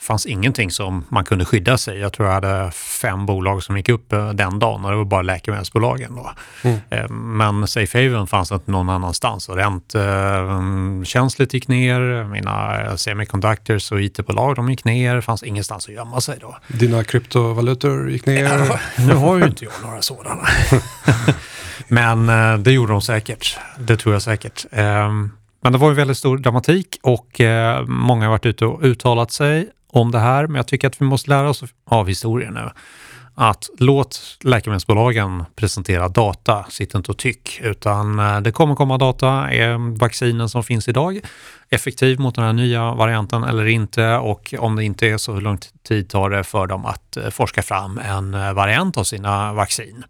fanns 0.03 0.27
ingenting 0.27 0.71
som 0.71 1.05
man 1.09 1.25
kunde 1.25 1.45
skydda 1.45 1.79
sig. 1.79 1.99
Jag 1.99 2.13
tror 2.13 2.29
jag 2.29 2.35
hade 2.35 2.71
fem 2.71 3.27
bolag 3.27 3.63
som 3.63 3.77
gick 3.77 3.89
upp 3.89 4.13
eh, 4.13 4.31
den 4.31 4.59
dagen 4.59 4.85
och 4.85 4.91
det 4.91 4.97
var 4.97 5.05
bara 5.05 5.23
läkemedelsbolagen. 5.23 6.17
Då. 6.17 6.33
Mm. 6.63 6.81
Eh, 6.91 7.09
men 7.09 7.67
Safe 7.67 8.03
Haven 8.03 8.27
fanns 8.27 8.53
inte 8.53 8.71
någon 8.71 8.89
annanstans 8.89 9.49
och 9.49 9.57
rentkänsligt 9.57 11.55
gick 11.55 11.69
ner. 11.69 12.25
Mina 12.25 12.97
semiconductors 12.97 13.93
och 13.93 14.03
IT-bolag 14.03 14.57
de 14.57 14.71
gick 14.71 14.85
ner. 14.85 15.17
Det 15.17 15.23
fanns 15.23 15.43
ingenstans 15.43 15.89
att 15.89 15.95
gömma 15.95 16.21
sig 16.21 16.39
då. 16.41 16.57
Dina 16.69 17.05
kryptovalutor 17.05 18.11
gick 18.11 18.27
ner? 18.27 18.45
Ja, 18.45 18.79
nu 18.99 19.15
har 19.15 19.39
ju 19.39 19.45
inte 19.45 19.65
jag 19.65 19.73
några 19.83 20.03
sådana. 20.03 20.43
Men 21.93 22.29
eh, 22.29 22.59
det 22.59 22.73
gjorde 22.73 22.93
de 22.93 23.03
säkert. 23.03 23.59
Det 23.79 23.97
tror 23.97 24.15
jag 24.15 24.23
säkert. 24.23 24.67
Ehm, 24.71 25.31
men 25.61 25.73
det 25.73 25.79
var 25.79 25.89
ju 25.89 25.95
väldigt 25.95 26.17
stor 26.17 26.39
dramatik 26.39 26.99
och 27.03 27.41
eh, 27.41 27.85
många 27.87 28.25
har 28.25 28.31
varit 28.31 28.47
ute 28.47 28.67
och 28.67 28.83
uttalat 28.83 29.33
sig 29.33 29.71
om 29.89 30.11
det 30.11 30.19
här, 30.19 30.47
men 30.47 30.57
jag 30.57 30.67
tycker 30.67 30.89
att 30.89 31.01
vi 31.01 31.05
måste 31.05 31.31
lära 31.31 31.51
oss 31.51 31.65
av 31.87 32.09
historien 32.09 32.55
nu. 32.55 32.71
Att 33.35 33.71
låt 33.79 34.39
läkemedelsbolagen 34.41 35.45
presentera 35.57 36.09
data, 36.09 36.65
sitt 36.69 36.95
inte 36.95 37.11
och 37.11 37.19
tyck, 37.19 37.61
utan 37.63 38.19
eh, 38.19 38.41
det 38.41 38.53
kommer 38.53 38.75
komma 38.75 38.99
data. 38.99 39.29
Är 39.51 39.99
vaccinen 39.99 40.49
som 40.49 40.65
finns 40.65 40.89
idag 40.89 41.21
effektiv 41.71 42.21
mot 42.21 42.35
den 42.35 42.45
här 42.45 42.53
nya 42.53 42.95
varianten 42.95 43.45
eller 43.45 43.67
inte? 43.67 44.15
Och 44.15 44.55
om 44.59 44.77
det 44.77 44.85
inte 44.85 45.07
är 45.07 45.17
så, 45.17 45.33
hur 45.33 45.41
lång 45.41 45.59
tid 45.89 46.09
tar 46.09 46.31
det 46.31 46.45
för 46.45 46.67
dem 46.67 46.87
att 46.87 47.17
eh, 47.17 47.31
forska 47.31 47.63
fram 47.63 47.99
en 47.99 48.35
eh, 48.35 48.53
variant 48.53 48.97
av 48.97 49.05
sina 49.05 49.53
vaccin? 49.53 50.05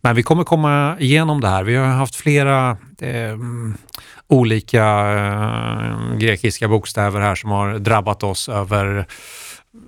Men 0.00 0.16
vi 0.16 0.22
kommer 0.22 0.44
komma 0.44 0.96
igenom 0.98 1.40
det 1.40 1.48
här. 1.48 1.62
Vi 1.62 1.76
har 1.76 1.86
haft 1.86 2.16
flera 2.16 2.76
eh, 3.00 3.36
olika 4.28 4.84
eh, 5.12 6.16
grekiska 6.16 6.68
bokstäver 6.68 7.20
här 7.20 7.34
som 7.34 7.50
har 7.50 7.78
drabbat 7.78 8.22
oss 8.22 8.48
över 8.48 9.06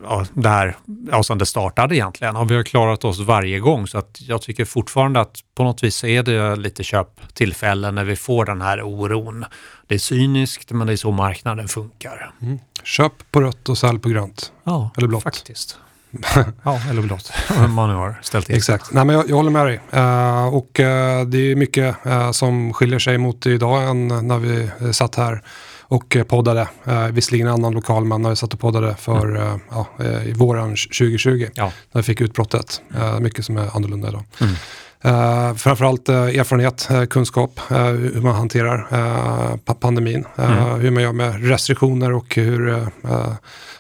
ja, 0.03 0.27
det 0.35 0.49
här, 0.49 0.77
ja, 1.11 1.23
som 1.23 1.39
det 1.39 1.47
startade 1.47 1.97
egentligen. 1.97 2.37
Och 2.37 2.51
vi 2.51 2.57
har 2.57 2.63
klarat 2.63 3.05
oss 3.05 3.21
varje 3.21 3.59
gång 3.59 3.87
så 3.87 3.99
att 3.99 4.19
jag 4.21 4.43
tycker 4.43 4.65
fortfarande 4.65 5.21
att 5.21 5.39
på 5.55 5.65
något 5.65 5.83
vis 5.83 6.05
är 6.05 6.23
det 6.23 6.57
lite 6.57 6.85
köptillfällen 6.85 7.95
när 7.95 8.05
vi 8.05 8.17
får 8.17 8.45
den 8.45 8.63
här 8.63 8.83
oron. 8.83 9.45
Det 9.87 9.95
är 9.95 9.99
cyniskt 9.99 10.71
men 10.71 10.87
det 10.87 10.93
är 10.93 10.97
så 10.97 11.11
marknaden 11.11 11.69
funkar. 11.69 12.33
Mm. 12.43 12.59
Köp 12.85 13.13
på 13.31 13.41
rött 13.41 13.69
och 13.69 13.79
sälj 13.79 13.99
på 13.99 14.09
grönt. 14.09 14.53
Ja, 14.65 14.91
eller 14.97 15.09
blått. 15.09 15.23
faktiskt. 15.23 15.79
ja, 16.63 16.81
eller 16.91 17.03
blått. 17.03 17.33
man 17.69 17.89
nu 17.89 17.95
har 17.95 18.19
ställt 18.23 18.51
in. 18.51 18.57
Exakt. 18.57 18.93
Nej, 18.93 19.05
men 19.05 19.17
jag, 19.17 19.31
jag 19.31 19.37
håller 19.37 19.51
med 19.51 19.67
dig. 19.67 19.81
Uh, 19.95 20.55
och 20.55 20.81
uh, 20.81 21.27
det 21.27 21.39
är 21.39 21.57
mycket 21.57 22.07
uh, 22.07 22.31
som 22.31 22.73
skiljer 22.73 22.99
sig 22.99 23.19
mot 23.19 23.47
idag 23.47 23.89
än 23.91 24.09
när 24.09 24.39
vi 24.39 24.71
satt 24.93 25.15
här 25.15 25.43
och 25.93 26.17
poddade. 26.29 26.69
Uh, 26.89 27.07
visserligen 27.07 27.47
en 27.47 27.55
annan 27.55 27.73
lokal, 27.73 28.05
men 28.05 28.23
när 28.23 28.31
vi 28.31 28.37
satt 28.37 28.55
och 28.55 28.61
poddade 28.61 28.97
för 28.97 29.37
mm. 29.37 29.61
ja, 29.71 29.87
i 30.25 30.33
våren 30.33 30.69
2020. 30.69 31.49
Ja. 31.55 31.73
När 31.93 32.03
vi 32.03 32.03
fick 32.03 32.21
utbrottet. 32.21 32.83
mycket 33.21 33.45
som 33.45 33.57
är 33.57 33.77
annorlunda 33.77 34.09
idag. 34.09 34.25
Mm. 34.41 34.55
Uh, 35.07 35.55
framförallt 35.55 36.09
uh, 36.09 36.17
erfarenhet, 36.17 36.89
uh, 36.91 37.05
kunskap, 37.05 37.61
hur 37.69 38.21
man 38.21 38.35
hanterar 38.35 38.87
pandemin, 39.75 40.25
mm. 40.37 40.81
hur 40.81 40.91
man 40.91 41.03
gör 41.03 41.13
med 41.13 41.49
restriktioner 41.49 42.13
och 42.13 42.35
hur 42.35 42.87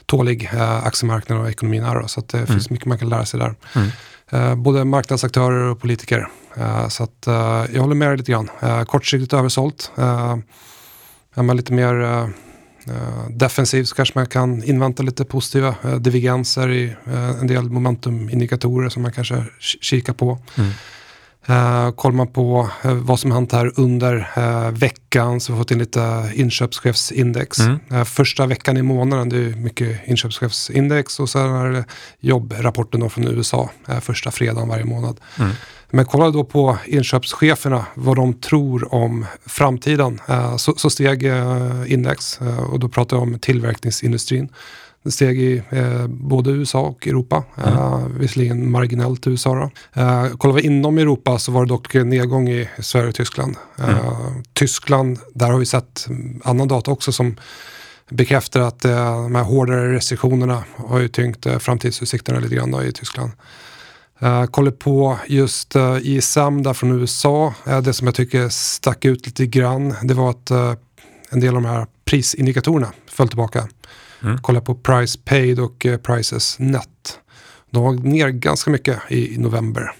tålig 0.06 0.50
aktiemarknaden 0.82 1.44
och 1.44 1.50
ekonomin 1.50 1.84
är. 1.84 1.94
Då, 1.94 2.08
så 2.08 2.20
det 2.20 2.36
mm. 2.36 2.46
finns 2.46 2.70
mycket 2.70 2.86
man 2.86 2.98
kan 2.98 3.08
lära 3.08 3.24
sig 3.24 3.40
där. 3.40 3.54
Mm. 4.30 4.62
både 4.62 4.84
marknadsaktörer 4.84 5.70
och 5.70 5.80
politiker 5.80 6.28
Så 6.88 7.04
att 7.04 7.26
jag 7.72 7.80
håller 7.80 7.94
med 7.94 8.08
dig 8.08 8.16
lite 8.16 8.32
grann. 8.32 8.50
Kortsiktigt 8.86 9.32
översålt. 9.32 9.92
Är 11.34 11.42
man 11.42 11.56
lite 11.56 11.72
mer 11.72 12.28
defensiv 13.30 13.84
så 13.84 13.94
kanske 13.94 14.18
man 14.18 14.26
kan 14.26 14.64
invänta 14.64 15.02
lite 15.02 15.24
positiva 15.24 15.74
divergenser 15.98 16.70
i 16.70 16.96
en 17.40 17.46
del 17.46 17.70
momentumindikatorer 17.70 18.88
som 18.88 19.02
man 19.02 19.12
kanske 19.12 19.44
kikar 19.58 20.12
på. 20.12 20.38
Mm. 20.58 20.70
Uh, 21.50 21.90
kollar 21.90 22.16
man 22.16 22.26
på 22.26 22.70
uh, 22.84 22.92
vad 22.92 23.20
som 23.20 23.32
hänt 23.32 23.52
här 23.52 23.72
under 23.76 24.28
uh, 24.38 24.70
veckan 24.70 25.40
så 25.40 25.52
har 25.52 25.56
vi 25.56 25.60
fått 25.60 25.70
in 25.70 25.78
lite 25.78 26.32
inköpschefsindex. 26.34 27.58
Mm. 27.58 28.04
Första 28.04 28.46
veckan 28.46 28.76
i 28.76 28.82
månaden, 28.82 29.28
det 29.28 29.36
är 29.36 29.56
mycket 29.56 30.08
inköpschefsindex 30.08 31.20
och 31.20 31.30
sen 31.30 31.50
är 31.50 31.70
det 31.70 31.84
jobbrapporten 32.20 33.10
från 33.10 33.28
USA 33.28 33.70
första 34.00 34.30
fredagen 34.30 34.68
varje 34.68 34.84
månad. 34.84 35.20
Mm. 35.38 35.52
Men 35.94 36.04
kolla 36.04 36.30
då 36.30 36.44
på 36.44 36.78
inköpscheferna, 36.86 37.86
vad 37.94 38.16
de 38.16 38.34
tror 38.34 38.94
om 38.94 39.26
framtiden. 39.46 40.20
Så, 40.58 40.74
så 40.76 40.90
steg 40.90 41.32
index 41.86 42.40
och 42.70 42.78
då 42.78 42.88
pratar 42.88 43.16
jag 43.16 43.22
om 43.22 43.38
tillverkningsindustrin. 43.38 44.48
Det 45.04 45.10
steg 45.10 45.40
i 45.40 45.62
eh, 45.70 46.06
både 46.06 46.50
USA 46.50 46.80
och 46.80 47.06
Europa, 47.06 47.44
mm. 47.56 47.74
eh, 47.74 48.06
visserligen 48.18 48.70
marginellt 48.70 49.26
USA. 49.26 49.54
Då. 49.54 50.00
Eh, 50.02 50.26
kollar 50.28 50.54
vi 50.54 50.62
inom 50.62 50.98
Europa 50.98 51.38
så 51.38 51.52
var 51.52 51.64
det 51.64 51.68
dock 51.68 51.94
nedgång 51.94 52.48
i 52.48 52.68
Sverige 52.78 53.08
och 53.08 53.14
Tyskland. 53.14 53.56
Eh, 53.78 53.88
mm. 53.88 54.42
Tyskland, 54.52 55.18
där 55.34 55.50
har 55.50 55.58
vi 55.58 55.66
sett 55.66 56.08
annan 56.44 56.68
data 56.68 56.90
också 56.90 57.12
som 57.12 57.36
bekräftar 58.08 58.60
att 58.60 58.84
eh, 58.84 59.22
de 59.22 59.34
här 59.34 59.42
hårdare 59.42 59.92
restriktionerna 59.92 60.64
har 60.76 60.98
ju 60.98 61.08
tyngt 61.08 61.46
eh, 61.46 61.58
framtidsutsikterna 61.58 62.40
lite 62.40 62.54
grann 62.54 62.86
i 62.86 62.92
Tyskland. 62.92 63.32
Uh, 64.22 64.46
kollar 64.46 64.70
på 64.70 65.18
just 65.26 65.76
uh, 65.76 65.98
ISM 66.02 66.62
där 66.62 66.74
från 66.74 67.00
USA. 67.00 67.54
Uh, 67.68 67.78
det 67.78 67.92
som 67.92 68.06
jag 68.06 68.14
tycker 68.14 68.48
stack 68.48 69.04
ut 69.04 69.26
lite 69.26 69.46
grann 69.46 69.94
det 70.02 70.14
var 70.14 70.30
att 70.30 70.50
uh, 70.50 70.74
en 71.30 71.40
del 71.40 71.56
av 71.56 71.62
de 71.62 71.68
här 71.68 71.86
prisindikatorerna 72.04 72.92
föll 73.06 73.28
tillbaka. 73.28 73.68
Mm. 74.22 74.38
Kolla 74.42 74.60
på 74.60 74.74
price 74.74 75.18
paid 75.24 75.60
och 75.60 75.86
uh, 75.86 75.96
prices 75.96 76.58
net. 76.58 77.18
De 77.70 77.82
var 77.82 77.92
ner 77.92 78.28
ganska 78.28 78.70
mycket 78.70 78.98
i, 79.08 79.34
i 79.34 79.38
november. 79.38 79.92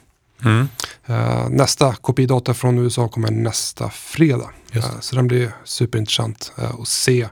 Mm. 0.45 0.69
Uh, 1.11 1.49
nästa 1.51 1.95
kopidata 1.95 2.55
från 2.55 2.79
USA 2.79 3.09
kommer 3.09 3.31
nästa 3.31 3.91
fredag. 3.91 4.51
Uh, 4.77 5.01
så 5.01 5.17
den 5.17 5.29
blir 5.29 5.51
superintressant 5.65 6.53
att 6.81 6.89
se. 6.89 7.29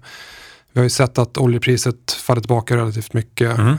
Vi 0.72 0.80
har 0.80 0.84
ju 0.84 0.90
sett 0.90 1.18
att 1.18 1.38
oljepriset 1.38 2.12
faller 2.12 2.40
tillbaka 2.40 2.76
relativt 2.76 3.12
mycket. 3.12 3.58
Mm. 3.58 3.76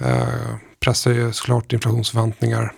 pressar 0.80 1.12
ju 1.12 1.34
såklart 1.34 1.74
inflationsförväntningar. 1.74 2.74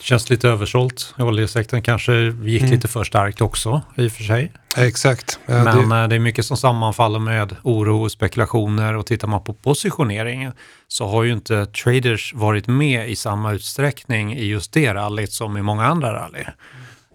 Känns 0.00 0.30
lite 0.30 0.48
översålt. 0.48 1.14
Oljesektorn 1.18 1.82
kanske 1.82 2.14
gick 2.42 2.62
mm. 2.62 2.74
lite 2.74 2.88
för 2.88 3.04
starkt 3.04 3.40
också 3.40 3.82
i 3.96 4.08
och 4.08 4.12
för 4.12 4.22
sig. 4.22 4.52
Exakt. 4.76 5.38
Men 5.46 5.64
det... 5.64 5.96
Eh, 5.96 6.08
det... 6.08 6.14
är 6.14 6.18
mycket 6.18 6.46
som 6.46 6.56
sammanfaller 6.56 7.18
med 7.18 7.56
oro 7.62 8.02
och 8.02 8.12
spekulationer 8.12 8.96
och 8.96 9.06
tittar 9.06 9.28
man 9.28 9.44
på 9.44 9.54
positioneringen 9.54 10.52
så 10.88 11.06
har 11.06 11.22
ju 11.22 11.32
inte 11.32 11.66
traders 11.66 12.34
varit 12.34 12.66
med 12.66 13.10
i 13.10 13.16
samma 13.16 13.52
utsträckning 13.52 14.34
i 14.34 14.44
just 14.44 14.72
det 14.72 14.94
rallyt 14.94 15.32
som 15.32 15.56
i 15.56 15.62
många 15.62 15.84
andra 15.86 16.12
rally. 16.12 16.44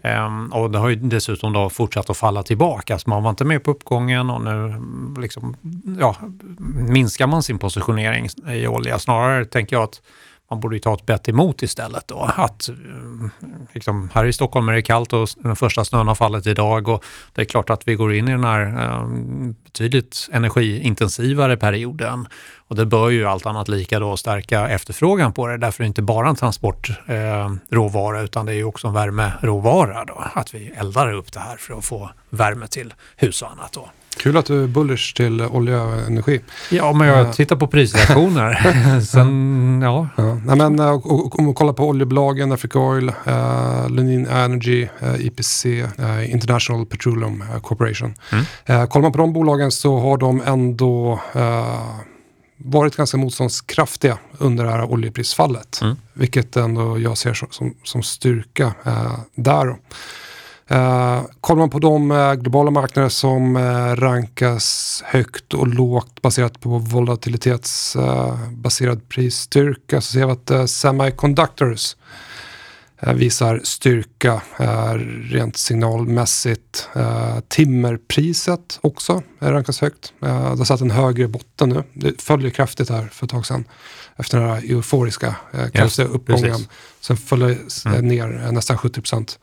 Um, 0.04 0.54
och 0.54 0.72
det 0.72 0.80
har 0.80 0.90
ju 0.90 0.96
dessutom 0.96 1.54
då 1.54 1.70
fortsatt 1.70 2.10
att 2.10 2.18
falla 2.18 2.44
tillbaka. 2.44 3.00
Så 3.00 3.10
man 3.10 3.24
var 3.24 3.30
inte 3.30 3.46
med 3.46 3.64
på 3.64 3.72
uppgången 3.72 4.30
och 4.30 4.42
nu 4.42 4.82
liksom, 5.22 5.56
ja, 6.00 6.16
minskar 6.70 7.28
man 7.28 7.44
sin 7.44 7.60
positionering 7.60 8.30
i 8.48 8.68
olja. 8.68 9.00
Snarare 9.00 9.46
tänker 9.46 9.76
jag 9.76 9.84
att 9.84 10.02
man 10.52 10.60
borde 10.60 10.76
ju 10.76 10.80
ta 10.80 10.94
ett 10.94 11.06
bett 11.06 11.30
emot 11.30 11.62
istället 11.62 12.08
då. 12.08 12.32
Att, 12.36 12.70
eh, 12.70 12.76
liksom, 13.74 14.10
här 14.14 14.26
i 14.26 14.34
Stockholm 14.34 14.70
är 14.70 14.74
det 14.74 14.82
kallt 14.82 15.14
och 15.14 15.30
den 15.36 15.56
första 15.56 15.86
snön 15.86 16.08
har 16.08 16.16
fallit 16.16 16.48
idag 16.48 16.88
och 16.88 17.04
det 17.34 17.42
är 17.42 17.46
klart 17.46 17.70
att 17.70 17.88
vi 17.88 17.96
går 17.96 18.14
in 18.14 18.28
i 18.28 18.32
den 18.32 18.44
här 18.44 18.84
eh, 18.84 19.08
betydligt 19.64 20.30
energiintensivare 20.32 21.58
perioden. 21.58 22.28
Och 22.68 22.76
det 22.76 22.86
bör 22.86 23.10
ju 23.10 23.26
allt 23.26 23.46
annat 23.46 23.68
lika 23.68 24.00
då 24.00 24.18
stärka 24.18 24.70
efterfrågan 24.70 25.34
på 25.34 25.48
det. 25.48 25.58
Därför 25.58 25.84
är 25.84 25.86
det 25.86 25.88
inte 25.88 26.02
bara 26.02 26.30
en 26.30 26.36
transportråvara 26.36 28.18
eh, 28.18 28.24
utan 28.24 28.46
det 28.46 28.52
är 28.52 28.56
ju 28.56 28.64
också 28.64 28.88
en 28.88 28.94
värmeråvara 28.94 30.06
då. 30.06 30.24
Att 30.34 30.54
vi 30.54 30.72
eldar 30.76 31.14
upp 31.14 31.34
det 31.34 31.40
här 31.40 31.58
för 31.58 31.78
att 31.78 31.86
få 31.86 32.10
värme 32.30 32.68
till 32.68 32.94
hus 33.16 33.42
och 33.42 33.52
annat 33.52 33.74
då. 33.74 33.90
Kul 34.18 34.38
att 34.38 34.46
du 34.46 34.64
är 34.64 34.68
bullish 34.68 35.16
till 35.16 35.42
olja 35.42 35.84
och 35.84 35.94
energi. 35.94 36.42
Ja, 36.70 36.94
men 36.94 37.08
jag 37.08 37.34
tittar 37.34 37.56
på 37.56 37.68
prisreaktioner. 37.68 39.02
Sen, 39.12 39.82
ja. 39.84 40.08
ja. 40.16 40.40
Nej, 40.46 40.56
men, 40.56 40.80
eh, 40.80 41.08
om 41.32 41.48
vi 41.48 41.54
kollar 41.54 41.74
på 41.74 41.88
oljebolagen, 41.88 42.52
Africa 42.52 42.80
Oil, 42.80 43.10
uh, 43.10 43.90
Lunin 43.90 44.28
Energy, 44.28 44.88
uh, 45.04 45.10
eh, 45.10 45.26
IPC, 45.26 45.66
uh, 45.66 46.32
International 46.32 46.86
Petroleum 46.86 47.44
Corporation. 47.62 48.14
Mm. 48.32 48.88
Kollar 48.88 49.02
man 49.02 49.12
på 49.12 49.18
de 49.18 49.34
bolagen 49.34 49.72
så 49.72 50.00
har 50.00 50.18
de 50.18 50.42
ändå 50.42 51.20
varit 52.58 52.96
ganska 52.96 53.18
motståndskraftiga 53.18 54.18
under 54.38 54.66
det 54.66 54.72
här 54.72 54.92
oljeprisfallet. 54.92 55.80
Mm. 55.82 55.96
Vilket 56.14 56.56
ändå 56.56 57.00
jag 57.00 57.18
ser 57.18 57.34
som, 57.34 57.48
som, 57.52 57.76
som 57.84 58.04
styrka 58.04 58.74
där. 59.36 59.76
Uh, 60.72 61.24
kollar 61.42 61.60
man 61.60 61.70
på 61.70 61.80
de 61.80 62.12
uh, 62.12 62.34
globala 62.34 62.72
marknader 62.72 63.10
som 63.10 63.56
uh, 63.56 63.96
rankas 63.96 65.04
högt 65.06 65.54
och 65.54 65.68
lågt 65.68 66.22
baserat 66.22 66.60
på 66.60 66.70
volatilitetsbaserad 66.70 69.10
prisstyrka 69.10 70.02
så 70.02 70.14
ser 70.14 70.26
vi 70.26 70.32
att 70.32 70.52
semiconductors 70.70 71.96
visar 73.16 73.62
styrka 73.64 74.42
rent 75.32 75.58
signalmässigt. 75.58 76.90
timmerpriset 77.48 78.80
också 78.82 79.24
rankas 79.40 79.82
högt. 79.82 80.14
det 80.20 80.28
har 80.28 80.66
satt 80.66 80.82
en 80.82 80.92
högre 80.92 81.28
botten 81.28 81.70
nu. 81.70 81.84
Det 81.94 82.22
följer 82.22 82.50
kraftigt 82.50 82.90
här 82.90 83.10
för 83.12 83.26
ett 83.26 83.32
tag 83.32 83.46
sedan 83.46 83.64
efter 84.16 84.40
den 84.40 84.50
här 84.50 84.72
euforiska 84.72 85.36
kraftiga 85.52 85.86
yes, 85.86 86.00
uppgången. 86.00 86.52
Precis. 86.52 86.70
Sen 87.00 87.18
följde 87.18 87.58
mm. 87.86 88.08
ner 88.08 88.52
nästan 88.52 88.78
70 88.78 89.02
procent. 89.02 89.40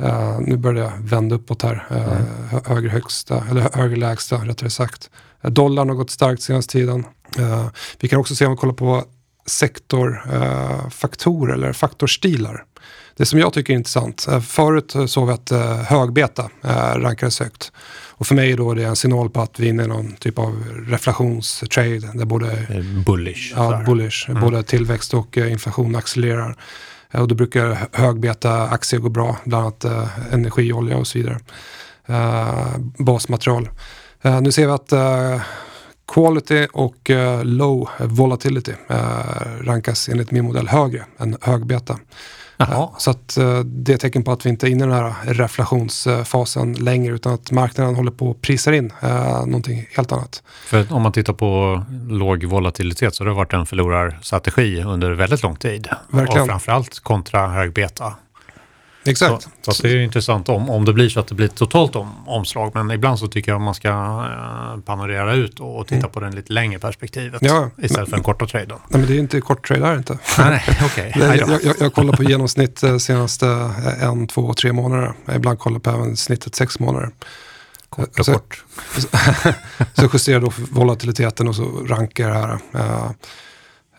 Uh, 0.00 0.40
nu 0.40 0.56
börjar 0.56 0.84
det 0.84 0.92
vända 1.00 1.34
uppåt 1.34 1.62
här. 1.62 1.86
Uh, 1.90 2.02
mm. 2.02 2.24
Högre 2.64 2.90
högsta, 2.90 3.44
eller 3.50 3.70
högre 3.74 3.96
lägsta 3.96 4.36
rättare 4.36 4.70
sagt. 4.70 5.10
Uh, 5.44 5.50
dollarn 5.50 5.88
har 5.88 5.96
gått 5.96 6.10
starkt 6.10 6.42
senaste 6.42 6.72
tiden. 6.72 7.06
vi 8.00 8.08
kan 8.08 8.20
också 8.20 8.34
se 8.34 8.46
om 8.46 8.52
vi 8.52 8.56
kollar 8.56 8.74
på 8.74 9.04
sektorfaktorer 9.46 11.54
eller 11.54 11.72
faktorstilar. 11.72 12.64
Det 13.16 13.26
som 13.26 13.38
jag 13.38 13.52
tycker 13.52 13.72
är 13.72 13.76
intressant. 13.76 14.26
förut 14.46 14.94
såg 15.06 15.26
vi 15.26 15.32
att 15.32 15.50
högbeta 15.86 16.50
rankades 16.94 17.40
högt. 17.40 17.72
Och 18.08 18.26
för 18.26 18.34
mig 18.34 18.56
då 18.56 18.70
är 18.70 18.74
det 18.74 18.84
en 18.84 18.96
signal 18.96 19.30
på 19.30 19.40
att 19.40 19.60
vi 19.60 19.66
är 19.66 19.70
inne 19.70 19.84
i 19.84 19.86
någon 19.86 20.12
typ 20.12 20.38
av 20.38 20.64
reflationstrade. 20.86 22.10
Där 22.14 22.24
både, 22.24 22.66
bullish. 23.06 23.52
Ja, 23.56 23.82
bullish. 23.86 24.30
Mm. 24.30 24.42
Både 24.42 24.62
tillväxt 24.62 25.14
och 25.14 25.36
inflation 25.36 25.96
accelererar. 25.96 26.56
Eh, 27.10 27.20
och 27.20 27.28
då 27.28 27.34
brukar 27.34 27.88
högbeta 27.92 28.62
aktier 28.62 29.00
gå 29.00 29.08
bra, 29.08 29.36
bland 29.44 29.64
annat 29.64 29.84
eh, 29.84 30.34
energi, 30.34 30.72
olja 30.72 30.96
och 30.96 31.06
så 31.06 31.18
vidare. 31.18 31.38
Eh, 32.06 32.76
basmaterial. 32.98 33.68
Eh, 34.22 34.40
nu 34.40 34.52
ser 34.52 34.66
vi 34.66 34.72
att 34.72 34.92
eh, 34.92 35.40
quality 36.12 36.66
och 36.72 37.10
eh, 37.10 37.44
low 37.44 37.88
volatility 37.98 38.72
eh, 38.88 38.96
rankas 39.60 40.08
enligt 40.08 40.30
min 40.30 40.44
modell 40.44 40.68
högre 40.68 41.04
än 41.18 41.36
högbeta. 41.40 41.98
Jaha. 42.58 42.88
Så 42.98 43.10
att 43.10 43.36
eh, 43.36 43.58
det 43.58 43.92
är 43.92 43.94
ett 43.94 44.00
tecken 44.00 44.24
på 44.24 44.32
att 44.32 44.46
vi 44.46 44.50
inte 44.50 44.66
är 44.66 44.68
inne 44.68 44.84
i 44.84 44.86
den 44.86 44.96
här 44.96 45.14
reflationsfasen 45.24 46.72
längre 46.72 47.14
utan 47.14 47.34
att 47.34 47.50
marknaden 47.50 47.94
håller 47.94 48.10
på 48.10 48.30
att 48.30 48.40
prisa 48.40 48.74
in 48.74 48.92
eh, 49.02 49.46
någonting 49.46 49.86
helt 49.96 50.12
annat. 50.12 50.42
För 50.66 50.92
om 50.92 51.02
man 51.02 51.12
tittar 51.12 51.32
på 51.32 51.82
låg 52.08 52.44
volatilitet 52.44 53.14
så 53.14 53.24
har 53.24 53.28
det 53.28 53.34
varit 53.34 53.52
en 53.52 53.66
förlorarstrategi 53.66 54.82
under 54.82 55.10
väldigt 55.10 55.42
lång 55.42 55.56
tid. 55.56 55.88
Verkligen. 56.10 56.42
Och 56.42 56.48
framförallt 56.48 57.00
kontra 57.00 57.48
hög 57.48 57.72
beta. 57.72 58.12
Exakt. 59.10 59.48
Så, 59.62 59.72
så 59.72 59.82
det 59.82 59.88
är 59.88 59.96
intressant 59.96 60.48
om, 60.48 60.70
om 60.70 60.84
det 60.84 60.92
blir 60.92 61.08
så 61.08 61.20
att 61.20 61.26
det 61.26 61.34
blir 61.34 61.46
ett 61.46 61.54
totalt 61.54 61.96
om, 61.96 62.28
omslag. 62.28 62.70
Men 62.74 62.90
ibland 62.90 63.18
så 63.18 63.28
tycker 63.28 63.52
jag 63.52 63.56
att 63.56 63.62
man 63.64 63.74
ska 63.74 63.88
eh, 63.88 64.80
panorera 64.80 65.34
ut 65.34 65.60
och, 65.60 65.78
och 65.78 65.86
titta 65.86 65.96
mm. 65.96 66.10
på 66.10 66.20
den 66.20 66.34
lite 66.34 66.52
längre 66.52 66.78
perspektivet 66.78 67.42
ja, 67.42 67.70
istället 67.76 67.96
men, 67.96 68.06
för 68.06 68.12
den 68.12 68.22
korta 68.22 68.46
traden. 68.46 68.78
Nej, 68.88 69.00
men 69.00 69.06
det 69.06 69.16
är 69.16 69.18
inte 69.18 69.40
kort 69.40 69.68
trade 69.68 69.86
här 69.86 69.96
inte. 69.96 70.18
nej, 70.38 70.62
okay. 70.84 71.12
jag, 71.14 71.62
jag, 71.62 71.74
jag 71.80 71.94
kollar 71.94 72.12
på 72.12 72.22
genomsnitt 72.22 72.82
eh, 72.82 72.96
senaste 72.98 73.46
eh, 73.46 74.04
en, 74.04 74.26
två, 74.26 74.54
tre 74.54 74.72
månader. 74.72 75.12
Jag 75.24 75.36
ibland 75.36 75.58
kollar 75.58 75.78
på 75.78 75.90
även 75.90 76.16
snittet 76.16 76.54
sex 76.54 76.78
månader. 76.78 77.10
Kort 77.88 78.18
och 78.18 78.24
så, 78.24 78.32
kort. 78.32 78.64
så 79.94 80.08
justerar 80.12 80.40
då 80.40 80.52
volatiliteten 80.56 81.48
och 81.48 81.56
så 81.56 81.64
rankar 81.88 82.28
det 82.28 82.34
här. 82.34 82.52
Uh, 82.74 83.10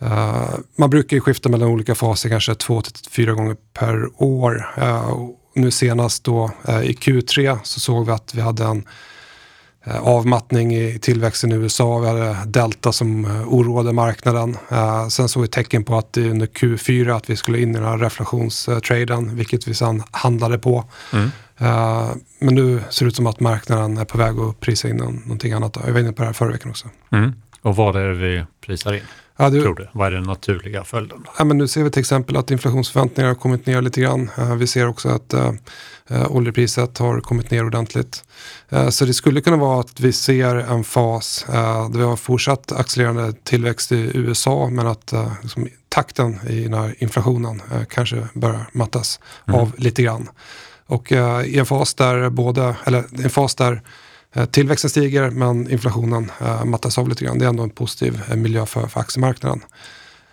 Uh, 0.02 0.56
man 0.76 0.90
brukar 0.90 1.18
ju 1.18 1.22
skifta 1.22 1.50
mellan 1.50 1.70
olika 1.70 1.96
faser 1.96 2.30
kanske 2.30 2.56
två 2.56 2.82
till 2.82 2.94
fyra 3.12 3.34
gånger 3.34 3.56
per 3.74 4.24
år. 4.24 4.74
Uh, 4.78 5.30
nu 5.56 5.72
senast 5.72 6.24
då 6.24 6.52
uh, 6.70 6.84
i 6.84 6.94
Q3 6.94 7.60
så 7.64 7.80
såg 7.80 8.06
vi 8.06 8.12
att 8.12 8.36
vi 8.36 8.42
hade 8.42 8.64
en 8.64 8.86
eh, 9.86 10.02
avmattning 10.02 10.76
i 10.76 11.00
tillväxten 11.00 11.52
i 11.52 11.56
USA. 11.56 12.00
Vi 12.00 12.08
hade 12.08 12.38
delta 12.46 12.92
som 12.92 13.26
eh, 13.26 13.48
oroade 13.48 13.94
marknaden. 13.94 14.58
Eh, 14.70 15.08
sen 15.08 15.30
såg 15.30 15.42
vi 15.42 15.48
tecken 15.48 15.84
på 15.84 15.98
att 15.98 16.18
under 16.18 16.48
Q4 16.48 17.16
att 17.16 17.30
vi 17.30 17.36
skulle 17.36 17.62
in 17.62 17.70
i 17.70 17.74
den 17.74 17.84
här 17.84 17.98
reflationstraden, 17.98 19.36
vilket 19.36 19.68
vi 19.68 19.74
sen 19.74 20.04
handlade 20.12 20.58
på. 20.58 20.84
Mm. 21.14 21.30
Men 22.40 22.56
nu 22.56 22.84
ser 22.90 23.06
det 23.06 23.10
ut 23.10 23.16
som 23.16 23.28
att 23.28 23.40
marknaden 23.40 23.98
är 23.98 24.06
på 24.06 24.18
väg 24.18 24.40
att 24.40 24.60
prisa 24.60 24.90
in 24.90 24.96
någonting 24.96 25.54
annat. 25.54 25.78
Jag 25.86 25.94
var 25.94 26.00
inne 26.00 26.12
på 26.12 26.22
det 26.22 26.26
här 26.26 26.34
förra 26.34 26.52
veckan 26.52 26.72
också. 26.72 26.88
Mm. 27.12 27.34
Och 27.62 27.76
vad 27.76 27.96
är 27.96 28.08
det 28.08 28.14
vi 28.14 28.44
prisar 28.62 28.94
in? 28.94 29.02
Ja, 29.42 29.50
du, 29.50 29.62
tror 29.62 29.76
du? 29.76 29.88
Vad 29.92 30.08
är 30.08 30.12
den 30.12 30.24
naturliga 30.24 30.84
följden? 30.84 31.26
Ja, 31.38 31.44
men 31.44 31.58
nu 31.58 31.68
ser 31.68 31.84
vi 31.84 31.92
till 31.92 32.00
exempel 32.00 32.38
att 32.38 32.52
inflationsförväntningarna 32.52 33.30
har 33.30 33.40
kommit 33.40 33.66
ner 33.66 33.82
lite 33.82 34.02
grann. 34.02 34.30
vi 34.58 34.68
ser 34.68 34.88
också 34.88 35.10
att 35.10 35.34
uh, 35.34 36.32
oljepriset 36.32 36.98
har 36.98 37.20
kommit 37.22 37.52
ner 37.52 37.66
ordentligt. 37.66 38.24
Uh, 38.74 38.90
så 38.90 39.06
det 39.06 39.14
skulle 39.14 39.42
kunna 39.42 39.58
vara 39.58 39.80
att 39.80 40.00
vi 40.00 40.12
ser 40.12 40.56
en 40.56 40.84
fas 40.84 41.46
uh, 41.50 41.56
där 41.92 42.00
vi 42.00 42.04
har 42.04 42.16
fortsatt 42.16 42.72
accelererande 42.72 43.34
tillväxt 43.44 43.92
i 43.92 44.12
USA 44.14 44.70
men 44.70 44.88
att 44.88 45.14
liksom, 45.42 45.68
takten 45.90 46.40
i 46.48 46.64
den 46.64 46.74
här 46.74 46.96
inflationen 46.98 47.62
kanske 47.90 48.28
börjar 48.34 48.70
mattas 48.72 49.20
mm. 49.48 49.60
av 49.60 49.72
lite 49.78 50.04
grann. 50.04 50.30
Och 50.86 51.12
i 51.46 51.60
en 51.60 51.66
fas 51.66 51.94
där 51.94 52.30
både, 52.30 52.76
eller 52.86 53.04
en 53.24 53.30
fas 53.30 53.56
där 53.56 53.82
Eh, 53.82 53.82
tillväxten 54.52 54.90
stiger 54.90 55.30
men 55.30 55.72
inflationen 55.72 56.32
eh, 56.42 56.66
mattas 56.66 56.98
av 56.98 57.10
lite 57.10 57.26
grann. 57.26 57.40
Det 57.40 57.46
är 57.46 57.50
ändå 57.50 57.64
en 57.64 57.70
positiv 57.70 58.22
eh, 58.30 58.36
miljö 58.36 58.66
för, 58.66 58.88
för 58.88 59.00
aktiemarknaden. 59.00 59.62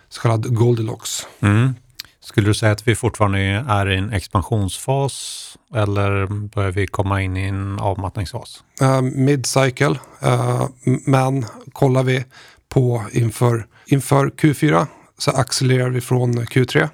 Så 0.09 0.21
kallad 0.21 0.55
Goldilocks. 0.55 1.27
Mm. 1.39 1.73
Skulle 2.19 2.47
du 2.47 2.53
säga 2.53 2.71
att 2.71 2.87
vi 2.87 2.95
fortfarande 2.95 3.39
är 3.69 3.89
i 3.89 3.97
en 3.97 4.13
expansionsfas 4.13 5.57
eller 5.75 6.27
börjar 6.47 6.71
vi 6.71 6.87
komma 6.87 7.21
in 7.21 7.37
i 7.37 7.43
en 7.43 7.79
avmattningsfas? 7.79 8.63
Uh, 8.81 9.01
Mid-cycle, 9.01 9.99
uh, 10.23 10.67
men 11.05 11.45
kollar 11.71 12.03
vi 12.03 12.25
på 12.69 13.03
inför, 13.11 13.65
inför 13.85 14.29
Q4 14.29 14.87
så 15.17 15.31
accelererar 15.31 15.89
vi 15.89 16.01
från 16.01 16.33
Q3. 16.33 16.89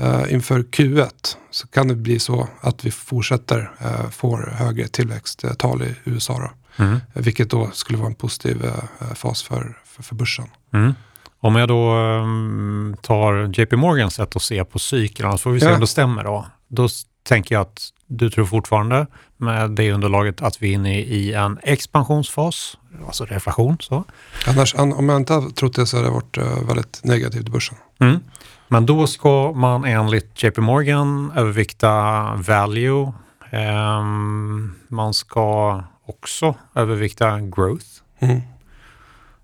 Uh, 0.00 0.32
inför 0.32 0.60
Q1 0.60 1.36
så 1.50 1.66
kan 1.66 1.88
det 1.88 1.94
bli 1.94 2.18
så 2.18 2.48
att 2.60 2.84
vi 2.84 2.90
fortsätter 2.90 3.70
uh, 3.82 4.10
får 4.10 4.54
högre 4.56 4.88
tillväxttal 4.88 5.82
i 5.82 5.94
USA. 6.04 6.38
Då, 6.38 6.84
mm. 6.84 6.98
Vilket 7.12 7.50
då 7.50 7.70
skulle 7.72 7.98
vara 7.98 8.08
en 8.08 8.14
positiv 8.14 8.64
uh, 8.64 9.14
fas 9.14 9.42
för, 9.42 9.78
för, 9.84 10.02
för 10.02 10.14
börsen. 10.14 10.46
Mm. 10.72 10.94
Om 11.40 11.56
jag 11.56 11.68
då 11.68 11.94
um, 11.94 12.96
tar 13.02 13.60
JP 13.60 13.76
Morgans 13.76 14.14
sätt 14.14 14.36
att 14.36 14.42
se 14.42 14.64
på 14.64 14.78
cykeln, 14.78 15.32
så 15.32 15.38
får 15.38 15.50
vi 15.50 15.60
se 15.60 15.66
ja. 15.66 15.74
om 15.74 15.80
det 15.80 15.86
stämmer 15.86 16.24
då. 16.24 16.46
Då 16.68 16.88
tänker 17.22 17.54
jag 17.54 17.62
att 17.62 17.92
du 18.06 18.30
tror 18.30 18.44
fortfarande 18.46 19.06
med 19.36 19.70
det 19.70 19.92
underlaget 19.92 20.42
att 20.42 20.62
vi 20.62 20.68
är 20.70 20.74
inne 20.74 21.00
i 21.00 21.32
en 21.32 21.58
expansionsfas, 21.62 22.78
alltså 23.06 23.24
reflation. 23.24 23.76
Så. 23.80 24.04
Annars, 24.46 24.74
om 24.74 25.08
jag 25.08 25.16
inte 25.16 25.32
hade 25.32 25.50
trott 25.50 25.74
det 25.74 25.86
så 25.86 25.96
hade 25.96 26.08
det 26.08 26.12
varit 26.12 26.38
väldigt 26.68 27.04
negativt 27.04 27.48
i 27.48 27.50
börsen. 27.50 27.76
Mm. 27.98 28.20
Men 28.68 28.86
då 28.86 29.06
ska 29.06 29.52
man 29.52 29.84
enligt 29.84 30.42
JP 30.42 30.60
Morgan 30.60 31.32
övervikta 31.36 32.34
value. 32.34 33.12
Um, 33.52 34.74
man 34.88 35.14
ska 35.14 35.82
också 36.06 36.54
övervikta 36.74 37.40
growth. 37.40 37.86
Mm. 38.18 38.40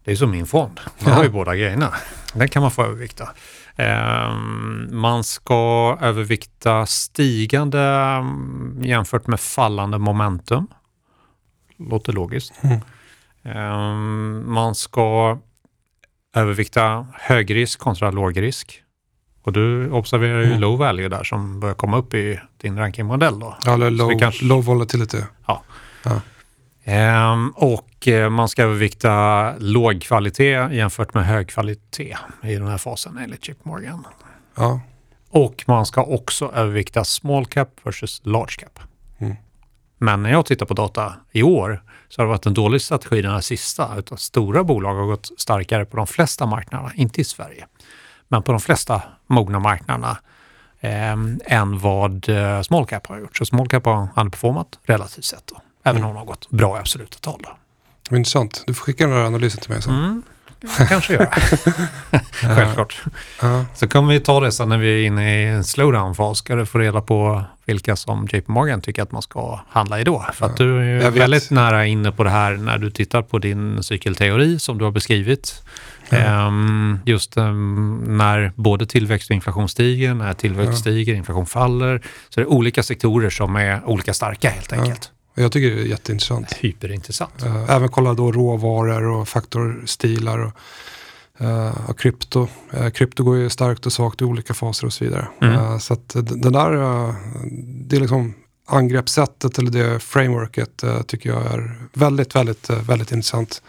Det 0.05 0.13
är 0.13 0.17
som 0.17 0.31
min 0.31 0.47
fond. 0.47 0.81
Man 1.05 1.13
har 1.13 1.25
ju 1.25 1.31
båda 1.31 1.57
grejerna. 1.57 1.95
Den 2.35 2.49
kan 2.49 2.63
man 2.63 2.71
få 2.71 2.85
övervikta. 2.85 3.29
Um, 3.77 4.89
man 4.93 5.25
ska 5.25 5.99
övervikta 6.01 6.87
stigande 6.87 7.79
um, 8.19 8.81
jämfört 8.85 9.27
med 9.27 9.41
fallande 9.41 9.99
momentum. 9.99 10.67
Låter 11.77 12.13
logiskt. 12.13 12.53
Mm. 12.63 12.81
Um, 13.43 14.53
man 14.55 14.75
ska 14.75 15.39
övervikta 16.35 17.07
högrisk 17.15 17.79
kontra 17.79 18.11
lågrisk. 18.11 18.84
Och 19.45 19.53
du 19.53 19.91
observerar 19.91 20.41
ju 20.41 20.47
mm. 20.47 20.61
low 20.61 20.79
value 20.79 21.09
där 21.09 21.25
som 21.25 21.61
börjar 21.61 21.75
komma 21.75 21.97
upp 21.97 22.15
i 22.15 22.41
din 22.57 22.79
rankingmodell 22.79 23.39
då. 23.39 23.57
Ja, 23.65 23.75
eller 23.75 23.91
low, 23.91 24.19
kanske, 24.19 24.45
low 24.45 24.65
volatility. 24.65 25.19
Ja. 25.47 25.63
ja. 26.03 26.21
Ehm, 26.85 27.51
och 27.57 28.09
eh, 28.09 28.31
man 28.31 28.49
ska 28.49 28.63
övervikta 28.63 29.55
låg 29.59 30.03
kvalitet 30.03 30.69
jämfört 30.73 31.15
med 31.15 31.27
hög 31.27 31.49
kvalitet 31.49 32.17
i 32.43 32.55
den 32.55 32.67
här 32.67 32.79
fasen 32.79 33.19
enligt 33.19 33.45
Chip 33.45 33.65
Morgan. 33.65 34.07
Ja. 34.55 34.81
Och 35.31 35.65
man 35.67 35.87
ska 35.87 36.03
också 36.03 36.53
övervikta 36.55 37.05
small 37.05 37.47
cap 37.47 37.69
versus 37.83 38.21
large 38.25 38.55
cap. 38.59 38.79
Mm. 39.19 39.37
Men 39.99 40.23
när 40.23 40.31
jag 40.31 40.47
tittar 40.47 40.67
på 40.67 40.75
data 40.75 41.15
i 41.33 41.43
år 41.43 41.83
så 42.09 42.21
har 42.21 42.27
det 42.27 42.31
varit 42.31 42.47
en 42.47 42.55
dålig 42.55 42.81
strategi 42.83 43.23
den 43.23 43.33
här 43.33 43.41
sista. 43.41 43.91
Utan 43.99 44.19
stora 44.19 44.65
bolag 44.65 44.95
har 44.95 45.07
gått 45.07 45.31
starkare 45.37 45.85
på 45.85 45.97
de 45.97 46.07
flesta 46.07 46.47
marknaderna, 46.47 46.93
inte 46.95 47.21
i 47.21 47.25
Sverige 47.25 47.67
men 48.29 48.43
på 48.43 48.53
de 48.53 48.61
flesta 48.61 49.03
mogna 49.27 49.59
marknaderna 49.59 50.19
eh, 50.81 51.13
än 51.45 51.79
vad 51.79 52.29
eh, 52.29 52.63
small 52.63 52.87
cap 52.87 53.07
har 53.07 53.19
gjort. 53.19 53.37
Så 53.37 53.47
small 53.47 53.69
cap 53.69 53.85
har 53.85 54.09
underperformat 54.17 54.79
relativt 54.85 55.25
sett, 55.25 55.47
då, 55.47 55.61
även 55.83 55.97
mm. 55.97 56.09
om 56.09 56.15
de 56.15 56.19
har 56.19 56.27
gått 56.27 56.51
bra 56.51 56.77
i 56.77 56.81
absoluta 56.81 57.19
tal. 57.21 57.41
Då. 57.43 58.17
Intressant. 58.17 58.65
Du 58.67 58.75
får 58.75 58.85
skicka 58.85 59.07
den 59.07 59.17
här 59.17 59.25
analysen 59.25 59.61
till 59.61 59.71
mig 59.71 59.83
sen. 59.83 59.95
Mm 59.95 60.23
kanske 60.89 61.13
göra. 61.13 61.31
Självklart. 62.33 63.03
Ja. 63.43 63.65
Så 63.75 63.89
kommer 63.89 64.13
vi 64.13 64.21
ta 64.21 64.41
det 64.41 64.53
sen 64.53 64.69
när 64.69 64.79
vi 64.79 65.03
är 65.03 65.07
inne 65.07 65.43
i 65.43 65.45
en 65.45 65.65
slowdown-fas. 65.65 66.35
Ska 66.35 66.55
du 66.55 66.67
få 66.67 66.79
reda 66.79 67.01
på 67.01 67.45
vilka 67.65 67.97
som 67.97 68.29
JP 68.33 68.53
Morgan 68.53 68.81
tycker 68.81 69.03
att 69.03 69.13
man 69.13 69.23
ska 69.23 69.61
handla 69.69 70.01
i 70.01 70.05
då. 70.05 70.27
För 70.33 70.47
att 70.47 70.57
du 70.57 71.01
är 71.03 71.11
väldigt 71.11 71.51
nära 71.51 71.87
inne 71.87 72.13
på 72.13 72.25
det 72.25 72.31
här 72.31 72.53
när 72.53 72.79
du 72.79 72.91
tittar 72.91 73.23
på 73.23 73.39
din 73.39 73.83
cykelteori 73.83 74.59
som 74.59 74.79
du 74.79 74.85
har 74.85 74.93
beskrivit. 74.93 75.63
Mm. 76.17 76.99
Just 77.05 77.37
um, 77.37 78.05
när 78.07 78.53
både 78.57 78.87
tillväxt 78.87 79.31
och 79.31 79.35
inflation 79.35 79.69
stiger, 79.69 80.15
när 80.15 80.33
tillväxt 80.35 80.73
ja. 80.73 80.77
stiger, 80.77 81.15
inflation 81.15 81.47
faller. 81.47 82.03
Så 82.29 82.41
det 82.41 82.45
är 82.45 82.51
olika 82.51 82.83
sektorer 82.83 83.31
som 83.31 83.57
är 83.57 83.85
olika 83.85 84.15
starka 84.15 84.51
helt 84.51 84.73
enkelt. 84.73 85.11
Jag 85.35 85.53
tycker 85.53 85.77
det 85.77 85.83
är 85.83 85.87
jätteintressant. 85.87 86.53
Hyperintressant. 86.53 87.45
Uh, 87.45 87.71
även 87.71 87.89
kolla 87.89 88.15
då 88.15 88.33
råvaror 88.33 89.05
och 89.05 89.29
faktorstilar 89.29 90.39
och, 90.39 90.53
uh, 91.41 91.91
och 91.91 91.99
krypto. 91.99 92.49
Uh, 92.75 92.91
krypto 92.91 93.25
går 93.25 93.37
ju 93.37 93.51
starkt 93.51 93.87
och 93.87 93.93
svagt 93.93 94.21
i 94.21 94.25
olika 94.25 94.55
faser 94.55 94.87
och 94.87 94.93
så 94.93 95.05
vidare. 95.05 95.27
Mm. 95.41 95.81
så 95.81 95.95
att 95.95 96.09
det 96.09 96.51
där, 96.51 96.71
det 97.89 97.97
är 97.97 98.01
liksom 98.01 98.35
angreppssättet 98.67 99.59
eller 99.59 99.71
det 99.71 100.01
frameworket 100.01 100.85
tycker 101.07 101.31
jag 101.31 101.47
är 101.47 101.75
väldigt, 101.93 102.35
väldigt, 102.35 102.71
väldigt 102.71 103.13
intressant. 103.13 103.63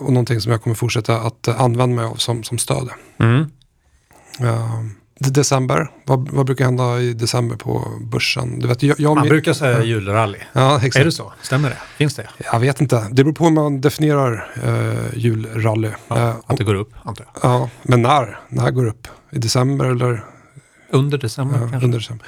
Och 0.00 0.12
någonting 0.12 0.40
som 0.40 0.52
jag 0.52 0.62
kommer 0.62 0.76
fortsätta 0.76 1.20
att 1.20 1.48
använda 1.48 1.96
mig 1.96 2.04
av 2.04 2.14
som, 2.14 2.42
som 2.42 2.58
stöd. 2.58 2.88
Mm 3.18 3.50
december. 5.18 5.90
Vad, 6.04 6.30
vad, 6.30 6.46
brukar 6.46 6.64
hända 6.64 7.00
i 7.00 7.12
december 7.12 7.56
på 7.56 7.84
börsen? 8.00 8.58
Du 8.58 8.66
vet, 8.66 8.82
jag, 8.82 9.00
jag, 9.00 9.16
man 9.16 9.28
brukar 9.28 9.52
säga 9.52 9.84
julrally. 9.84 10.38
Ja, 10.52 10.76
exakt. 10.76 10.96
Är 10.96 11.04
det 11.04 11.12
så? 11.12 11.32
Stämmer 11.42 11.70
det? 11.70 11.76
Finns 11.96 12.14
det? 12.14 12.28
Jag 12.52 12.60
vet 12.60 12.80
inte. 12.80 13.08
Det 13.10 13.24
beror 13.24 13.34
på 13.34 13.44
hur 13.44 13.50
man 13.52 13.80
definierar 13.80 14.50
uh, 14.64 15.18
julrally. 15.18 15.90
Ja, 16.08 16.16
uh, 16.16 16.34
att 16.46 16.56
det 16.56 16.64
går 16.64 16.74
upp, 16.74 16.92
antar 17.02 17.26
jag. 17.34 17.50
Ja, 17.50 17.70
men 17.82 18.02
när? 18.02 18.40
När 18.48 18.70
går 18.70 18.84
det 18.84 18.90
upp? 18.90 19.08
I 19.30 19.38
december 19.38 19.84
eller? 19.84 20.24
Under 20.90 21.18
december 21.18 21.58
kanske? 21.58 21.84
Under 21.84 21.98
december. 21.98 22.26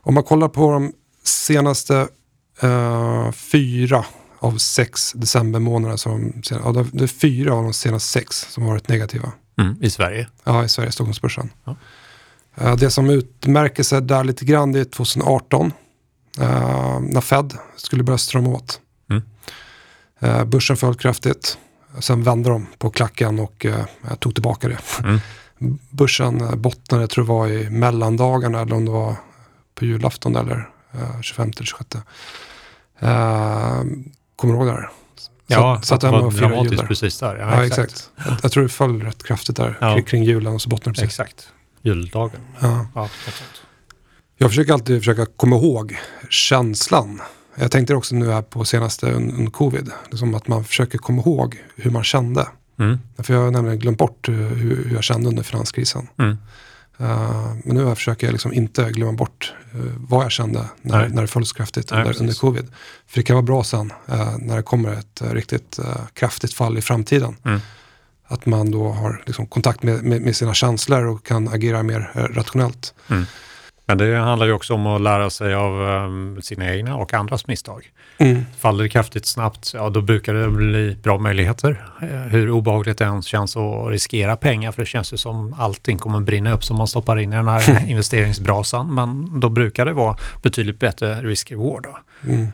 Om 0.00 0.14
man 0.14 0.24
kollar 0.24 0.48
på 0.48 0.72
de 0.72 0.92
senaste 1.24 2.08
uh, 2.64 3.32
fyra 3.32 4.04
av 4.38 4.58
sex 4.58 5.12
decembermånader. 5.12 5.96
Som, 5.96 6.42
ja, 6.50 6.84
det 6.92 7.04
är 7.04 7.06
fyra 7.06 7.54
av 7.54 7.62
de 7.62 7.72
senaste 7.72 8.08
sex 8.08 8.46
som 8.50 8.62
har 8.62 8.70
varit 8.70 8.88
negativa. 8.88 9.32
Mm, 9.58 9.76
I 9.80 9.90
Sverige? 9.90 10.28
Ja, 10.44 10.64
i 10.64 10.68
Sverige, 10.68 10.92
Stockholmsbörsen. 10.92 11.50
Ja. 11.64 11.76
Eh, 12.60 12.76
det 12.76 12.90
som 12.90 13.10
utmärker 13.10 13.82
sig 13.82 14.02
där 14.02 14.24
lite 14.24 14.44
grann 14.44 14.72
det 14.72 14.80
är 14.80 14.84
2018 14.84 15.72
eh, 16.40 17.00
när 17.00 17.20
Fed 17.20 17.54
skulle 17.76 18.02
börja 18.02 18.18
strömma 18.18 18.50
åt. 18.50 18.80
Mm. 19.10 19.22
Eh, 20.20 20.44
börsen 20.44 20.76
föll 20.76 20.94
kraftigt. 20.94 21.58
Sen 21.98 22.22
vände 22.22 22.50
de 22.50 22.66
på 22.78 22.90
klacken 22.90 23.38
och 23.38 23.66
tog 24.18 24.34
tillbaka 24.34 24.68
det. 24.68 24.78
Mm. 25.04 25.20
Börsen 25.90 26.62
bottnade, 26.62 27.08
tror 27.08 27.26
jag 27.26 27.34
var 27.34 27.48
i 27.48 27.70
mellandagarna 27.70 28.60
eller 28.60 28.76
om 28.76 28.84
det 28.84 28.90
var 28.90 29.16
på 29.74 29.84
julafton 29.84 30.36
eller 30.36 30.68
25 31.22 31.52
eller 31.56 31.66
26. 31.66 31.96
Kommer 34.38 34.54
du 34.54 34.58
ihåg 34.58 34.66
det 34.68 34.72
här? 34.72 34.90
Ja, 35.46 35.80
så, 35.82 35.94
att 35.94 36.00
det 36.00 36.10
var 36.10 36.30
dramatiskt 36.30 36.86
precis 36.88 37.18
där. 37.18 37.36
Ja, 37.36 37.56
ja 37.56 37.64
exakt. 37.64 37.92
exakt. 38.16 38.42
Jag, 38.42 38.52
tror 38.52 38.62
det 38.62 38.68
föll 38.68 39.02
rätt 39.02 39.22
kraftigt 39.22 39.56
där 39.56 39.78
ja. 39.80 39.94
kring, 39.94 40.04
kring 40.04 40.24
julen 40.24 40.54
och 40.54 40.62
så 40.62 40.68
bottnade 40.68 40.94
precis. 40.94 41.20
Exakt 41.20 41.52
juldagen. 41.82 42.40
Ja. 42.60 42.86
Ja, 42.94 43.08
jag 44.38 44.50
försöker 44.50 44.72
alltid 44.72 45.00
försöka 45.00 45.26
komma 45.26 45.56
ihåg 45.56 45.98
känslan. 46.30 47.20
Jag 47.54 47.70
tänkte 47.70 47.94
också 47.94 48.14
nu 48.14 48.30
här 48.30 48.42
på 48.42 48.64
senaste 48.64 49.12
under 49.12 49.50
covid. 49.50 49.90
Liksom 50.10 50.34
att 50.34 50.48
man 50.48 50.64
försöker 50.64 50.98
komma 50.98 51.22
ihåg 51.22 51.62
hur 51.76 51.90
man 51.90 52.04
kände. 52.04 52.46
Mm. 52.78 52.98
För 53.18 53.34
jag 53.34 53.40
har 53.40 53.50
nämligen 53.50 53.78
glömt 53.78 53.98
bort 53.98 54.28
hur, 54.28 54.54
hur 54.54 54.94
jag 54.94 55.04
kände 55.04 55.28
under 55.28 55.42
finanskrisen. 55.42 56.08
Mm. 56.18 56.38
Uh, 57.00 57.54
men 57.64 57.76
nu 57.76 57.94
försöker 57.94 58.26
jag 58.26 58.32
liksom 58.32 58.52
inte 58.52 58.90
glömma 58.90 59.12
bort 59.12 59.54
uh, 59.74 59.92
vad 59.96 60.24
jag 60.24 60.32
kände 60.32 60.64
när, 60.82 61.08
när 61.08 61.22
det 61.22 61.28
föll 61.28 61.46
så 61.46 61.54
kraftigt 61.54 61.90
Nej, 61.90 62.00
under, 62.00 62.20
under, 62.20 62.34
covid. 62.34 62.66
För 63.06 63.18
det 63.18 63.22
kan 63.22 63.34
vara 63.36 63.44
bra 63.44 63.64
sen 63.64 63.92
uh, 64.12 64.36
när 64.38 64.56
det 64.56 64.62
kommer 64.62 64.92
ett 64.92 65.22
riktigt 65.22 65.78
kraftigt 66.12 66.54
fall 66.54 66.78
i 66.78 66.80
framtiden. 66.80 67.36
Mm. 67.44 67.60
Att 68.26 68.46
man 68.46 68.70
då 68.70 68.88
har 68.88 69.22
liksom, 69.26 69.46
kontakt 69.46 69.82
med, 69.82 70.02
med, 70.04 70.22
med, 70.22 70.36
sina 70.36 70.54
känslor 70.54 71.06
och 71.06 71.26
kan 71.26 71.48
agera 71.48 71.82
mer 71.82 72.28
rationellt. 72.34 72.94
Mm. 73.08 73.24
Men 73.88 73.98
det 73.98 74.16
handlar 74.16 74.46
ju 74.46 74.52
också 74.52 74.74
om 74.74 74.86
att 74.86 75.00
lära 75.00 75.30
sig 75.30 75.54
av 75.54 75.80
um, 75.80 76.42
sina 76.42 76.74
egna 76.74 76.96
och 76.96 77.14
andras 77.14 77.46
misstag. 77.46 77.90
Mm. 78.18 78.44
Faller 78.58 78.82
det 78.82 78.88
kraftigt 78.88 79.26
snabbt, 79.26 79.72
ja 79.74 79.90
då 79.90 80.00
brukar 80.00 80.34
det 80.34 80.48
bli 80.48 80.96
bra 81.02 81.18
möjligheter. 81.18 81.84
Eh, 82.02 82.08
hur 82.08 82.50
obehagligt 82.50 82.98
det 82.98 83.04
än 83.04 83.22
känns 83.22 83.56
att 83.56 83.90
riskera 83.90 84.36
pengar, 84.36 84.72
för 84.72 84.82
det 84.82 84.86
känns 84.86 85.12
ju 85.12 85.16
som 85.16 85.54
allting 85.58 85.98
kommer 85.98 86.20
brinna 86.20 86.52
upp 86.52 86.64
som 86.64 86.76
man 86.76 86.86
stoppar 86.86 87.18
in 87.18 87.32
i 87.32 87.36
den 87.36 87.48
här 87.48 87.88
investeringsbrasan. 87.90 88.94
Men 88.94 89.40
då 89.40 89.48
brukar 89.48 89.86
det 89.86 89.92
vara 89.92 90.16
betydligt 90.42 90.78
bättre 90.78 91.22
risk-reward. 91.22 91.86
Mm. 92.24 92.46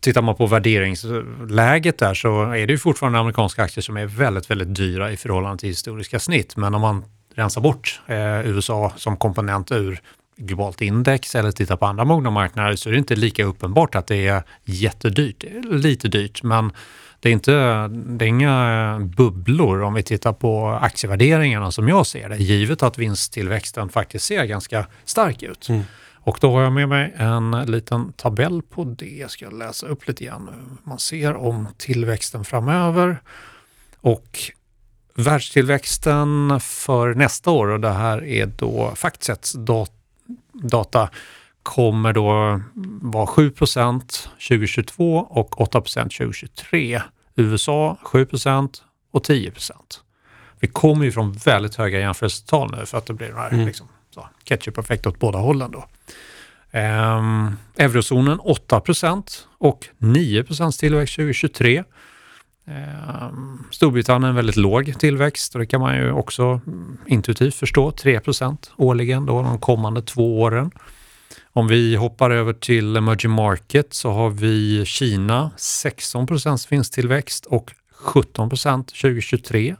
Tittar 0.00 0.22
man 0.22 0.34
på 0.34 0.46
värderingsläget 0.46 1.98
där 1.98 2.14
så 2.14 2.42
är 2.42 2.66
det 2.66 2.72
ju 2.72 2.78
fortfarande 2.78 3.18
amerikanska 3.18 3.62
aktier 3.62 3.82
som 3.82 3.96
är 3.96 4.06
väldigt, 4.06 4.50
väldigt 4.50 4.74
dyra 4.74 5.10
i 5.10 5.16
förhållande 5.16 5.58
till 5.58 5.68
historiska 5.68 6.18
snitt. 6.18 6.56
Men 6.56 6.74
om 6.74 6.80
man 6.80 7.04
rensar 7.34 7.60
bort 7.60 8.00
eh, 8.06 8.46
USA 8.46 8.92
som 8.96 9.16
komponent 9.16 9.72
ur 9.72 10.00
globalt 10.36 10.80
index 10.80 11.34
eller 11.34 11.50
tittar 11.50 11.76
på 11.76 11.86
andra 11.86 12.04
mogna 12.04 12.30
marknader 12.30 12.76
så 12.76 12.88
är 12.88 12.92
det 12.92 12.98
inte 12.98 13.16
lika 13.16 13.44
uppenbart 13.44 13.94
att 13.94 14.06
det 14.06 14.28
är 14.28 14.42
jättedyrt. 14.64 15.44
Lite 15.64 16.08
dyrt, 16.08 16.42
men 16.42 16.72
det 17.20 17.28
är, 17.28 17.32
inte, 17.32 17.52
det 17.88 18.24
är 18.24 18.28
inga 18.28 18.98
bubblor 19.16 19.82
om 19.82 19.94
vi 19.94 20.02
tittar 20.02 20.32
på 20.32 20.68
aktievärderingarna 20.68 21.70
som 21.70 21.88
jag 21.88 22.06
ser 22.06 22.28
det, 22.28 22.36
givet 22.36 22.82
att 22.82 22.98
vinsttillväxten 22.98 23.88
faktiskt 23.88 24.24
ser 24.24 24.44
ganska 24.44 24.86
stark 25.04 25.42
ut. 25.42 25.68
Mm. 25.68 25.82
Och 26.24 26.38
då 26.40 26.52
har 26.52 26.62
jag 26.62 26.72
med 26.72 26.88
mig 26.88 27.14
en 27.16 27.50
liten 27.50 28.12
tabell 28.12 28.62
på 28.62 28.84
det. 28.84 29.16
Jag 29.16 29.30
ska 29.30 29.50
läsa 29.50 29.86
upp 29.86 30.08
lite 30.08 30.24
grann. 30.24 30.78
Man 30.84 30.98
ser 30.98 31.36
om 31.36 31.68
tillväxten 31.76 32.44
framöver. 32.44 33.22
Och 34.00 34.38
världstillväxten 35.14 36.60
för 36.60 37.14
nästa 37.14 37.50
år, 37.50 37.68
och 37.68 37.80
det 37.80 37.90
här 37.90 38.24
är 38.24 38.46
då 38.46 38.92
Factsets 38.96 39.52
data 39.52 39.92
data 40.52 41.10
kommer 41.62 42.12
då 42.12 42.60
vara 43.00 43.26
7% 43.26 44.28
2022 44.48 45.16
och 45.16 45.54
8% 45.54 46.02
2023. 46.02 47.02
USA 47.36 47.96
7% 48.04 48.82
och 49.10 49.26
10% 49.26 49.72
Vi 50.60 50.68
kommer 50.68 51.04
ju 51.04 51.12
från 51.12 51.32
väldigt 51.32 51.74
höga 51.74 51.98
jämförelsetal 52.00 52.74
nu 52.78 52.86
för 52.86 52.98
att 52.98 53.06
det 53.06 53.12
blir 53.12 53.28
den 53.28 53.36
här 53.36 53.52
mm. 53.52 53.66
liksom, 53.66 53.88
ketchup-effekt 54.44 55.06
åt 55.06 55.18
båda 55.18 55.38
hållen. 55.38 55.70
Då. 55.70 55.84
Um, 56.78 57.56
eurozonen 57.76 58.40
8% 58.40 59.22
och 59.58 59.88
9% 59.98 60.80
tillväxt 60.80 61.16
2023. 61.16 61.84
Um, 62.64 63.64
Storbritannien 63.70 64.34
väldigt 64.34 64.56
låg 64.56 64.98
tillväxt 64.98 65.54
och 65.54 65.60
det 65.60 65.66
kan 65.66 65.80
man 65.80 65.96
ju 65.96 66.12
också 66.12 66.60
mm, 66.66 66.98
intuitivt 67.06 67.54
förstå. 67.54 67.90
3% 67.90 68.70
årligen 68.76 69.26
då 69.26 69.42
de 69.42 69.58
kommande 69.58 70.02
två 70.02 70.40
åren. 70.40 70.70
Om 71.52 71.68
vi 71.68 71.96
hoppar 71.96 72.30
över 72.30 72.52
till 72.52 72.96
emerging 72.96 73.32
market 73.32 73.94
så 73.94 74.10
har 74.10 74.30
vi 74.30 74.84
Kina 74.86 75.50
16 75.56 76.26
vinsttillväxt 76.70 77.46
och 77.46 77.72
17% 78.02 78.84
2023. 78.84 79.76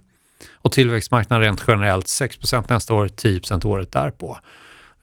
Och 0.53 0.73
tillväxtmarknaden 0.73 1.45
rent 1.45 1.65
generellt 1.69 2.07
6% 2.07 2.65
nästa 2.69 2.95
år, 2.95 3.09
10% 3.09 3.67
året 3.67 3.93
därpå. 3.93 4.39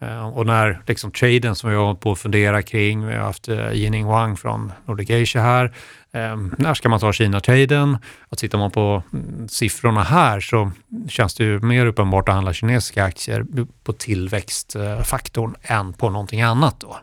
Uh, 0.04 0.28
och 0.28 0.46
när 0.46 0.82
liksom 0.88 1.12
traden 1.12 1.56
som 1.56 1.70
vi 1.70 1.76
har 1.76 1.86
hållit 1.86 2.00
på 2.00 2.12
att 2.12 2.20
fundera 2.20 2.62
kring, 2.62 3.08
vi 3.08 3.14
har 3.14 3.24
haft 3.24 3.48
Jining 3.74 4.06
Wang 4.06 4.38
från 4.38 4.72
Nordic 4.86 5.10
Asia 5.10 5.42
här, 5.42 5.74
um, 6.12 6.56
när 6.58 6.74
ska 6.74 6.90
man 6.90 7.00
ta 7.00 7.14
Kina-traden? 7.14 7.98
Och 8.30 8.38
tittar 8.38 8.58
man 8.58 8.72
på 8.72 9.04
mm, 9.14 9.48
siffrorna 9.48 10.04
här 10.04 10.40
så 10.40 10.72
känns 11.10 11.36
det 11.36 11.44
ju 11.44 11.60
mer 11.60 11.86
uppenbart 11.86 12.30
att 12.30 12.36
handla 12.36 12.54
kinesiska 12.54 13.04
aktier 13.04 13.46
på 13.84 13.94
tillväxtfaktorn 13.94 15.56
än 15.62 15.94
på 15.94 16.10
någonting 16.10 16.42
annat 16.42 16.80
då. 16.80 16.98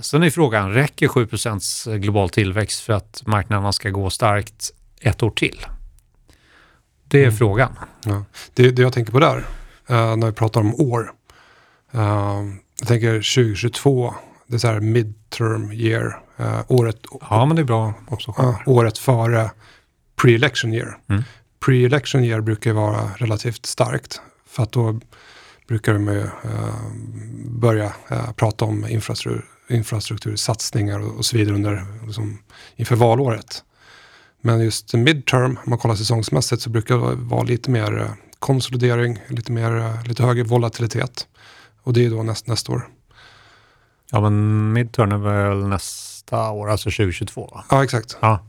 Sen 0.00 0.22
är 0.22 0.30
frågan, 0.30 0.74
räcker 0.74 1.08
7% 1.08 1.96
global 1.96 2.30
tillväxt 2.30 2.80
för 2.80 2.92
att 2.92 3.22
marknaderna 3.26 3.72
ska 3.72 3.90
gå 3.90 4.10
starkt 4.10 4.70
ett 5.00 5.22
år 5.22 5.30
till? 5.30 5.66
Det 7.04 7.18
är 7.18 7.22
mm. 7.22 7.36
frågan. 7.36 7.78
Ja. 8.04 8.24
Det, 8.54 8.70
det 8.70 8.82
jag 8.82 8.92
tänker 8.92 9.12
på 9.12 9.20
där, 9.20 9.44
när 9.88 10.26
vi 10.26 10.32
pratar 10.32 10.60
om 10.60 10.74
år, 10.74 11.12
Uh, 11.94 12.54
jag 12.78 12.88
tänker 12.88 13.12
2022, 13.12 14.14
det 14.46 14.54
är 14.54 14.58
så 14.58 14.66
här 14.66 14.80
midterm 14.80 15.72
year. 15.72 16.18
Uh, 16.40 16.60
året, 16.68 16.96
ja, 17.30 17.46
men 17.46 17.56
det 17.56 17.62
är 17.62 17.64
bra 17.64 17.94
också. 18.08 18.30
Uh, 18.30 18.58
året 18.66 18.98
före 18.98 19.50
pre-election 20.22 20.74
year. 20.74 20.98
Mm. 21.08 21.22
Pre-election 21.66 22.24
year 22.24 22.40
brukar 22.40 22.72
vara 22.72 23.10
relativt 23.16 23.66
starkt. 23.66 24.20
För 24.48 24.62
att 24.62 24.72
då 24.72 25.00
brukar 25.68 25.98
man 25.98 26.14
ju 26.14 26.20
uh, 26.20 26.30
börja 27.44 27.92
uh, 28.12 28.32
prata 28.32 28.64
om 28.64 28.86
infrastruktur, 28.88 29.44
infrastruktursatsningar 29.68 31.00
och, 31.00 31.16
och 31.16 31.24
så 31.24 31.36
vidare 31.36 31.54
under, 31.54 31.84
liksom, 32.06 32.38
inför 32.76 32.96
valåret. 32.96 33.64
Men 34.40 34.60
just 34.60 34.94
midterm, 34.94 35.58
om 35.64 35.70
man 35.70 35.78
kollar 35.78 35.94
säsongsmässigt, 35.94 36.62
så 36.62 36.70
brukar 36.70 36.94
det 36.94 37.14
vara 37.14 37.42
lite 37.42 37.70
mer 37.70 37.98
uh, 37.98 38.10
konsolidering, 38.38 39.18
lite, 39.28 39.52
mer, 39.52 40.04
lite 40.08 40.22
högre 40.22 40.42
volatilitet. 40.42 41.26
Och 41.82 41.92
det 41.92 42.06
är 42.06 42.10
då 42.10 42.22
näst, 42.22 42.46
nästa 42.46 42.72
år. 42.72 42.88
Ja, 44.10 44.20
men 44.20 44.72
midterm 44.72 45.12
är 45.12 45.18
väl 45.18 45.68
nästa 45.68 46.50
år, 46.50 46.70
alltså 46.70 46.90
2022? 46.90 47.60
Ja, 47.70 47.84
exakt. 47.84 48.16
Ja, 48.20 48.40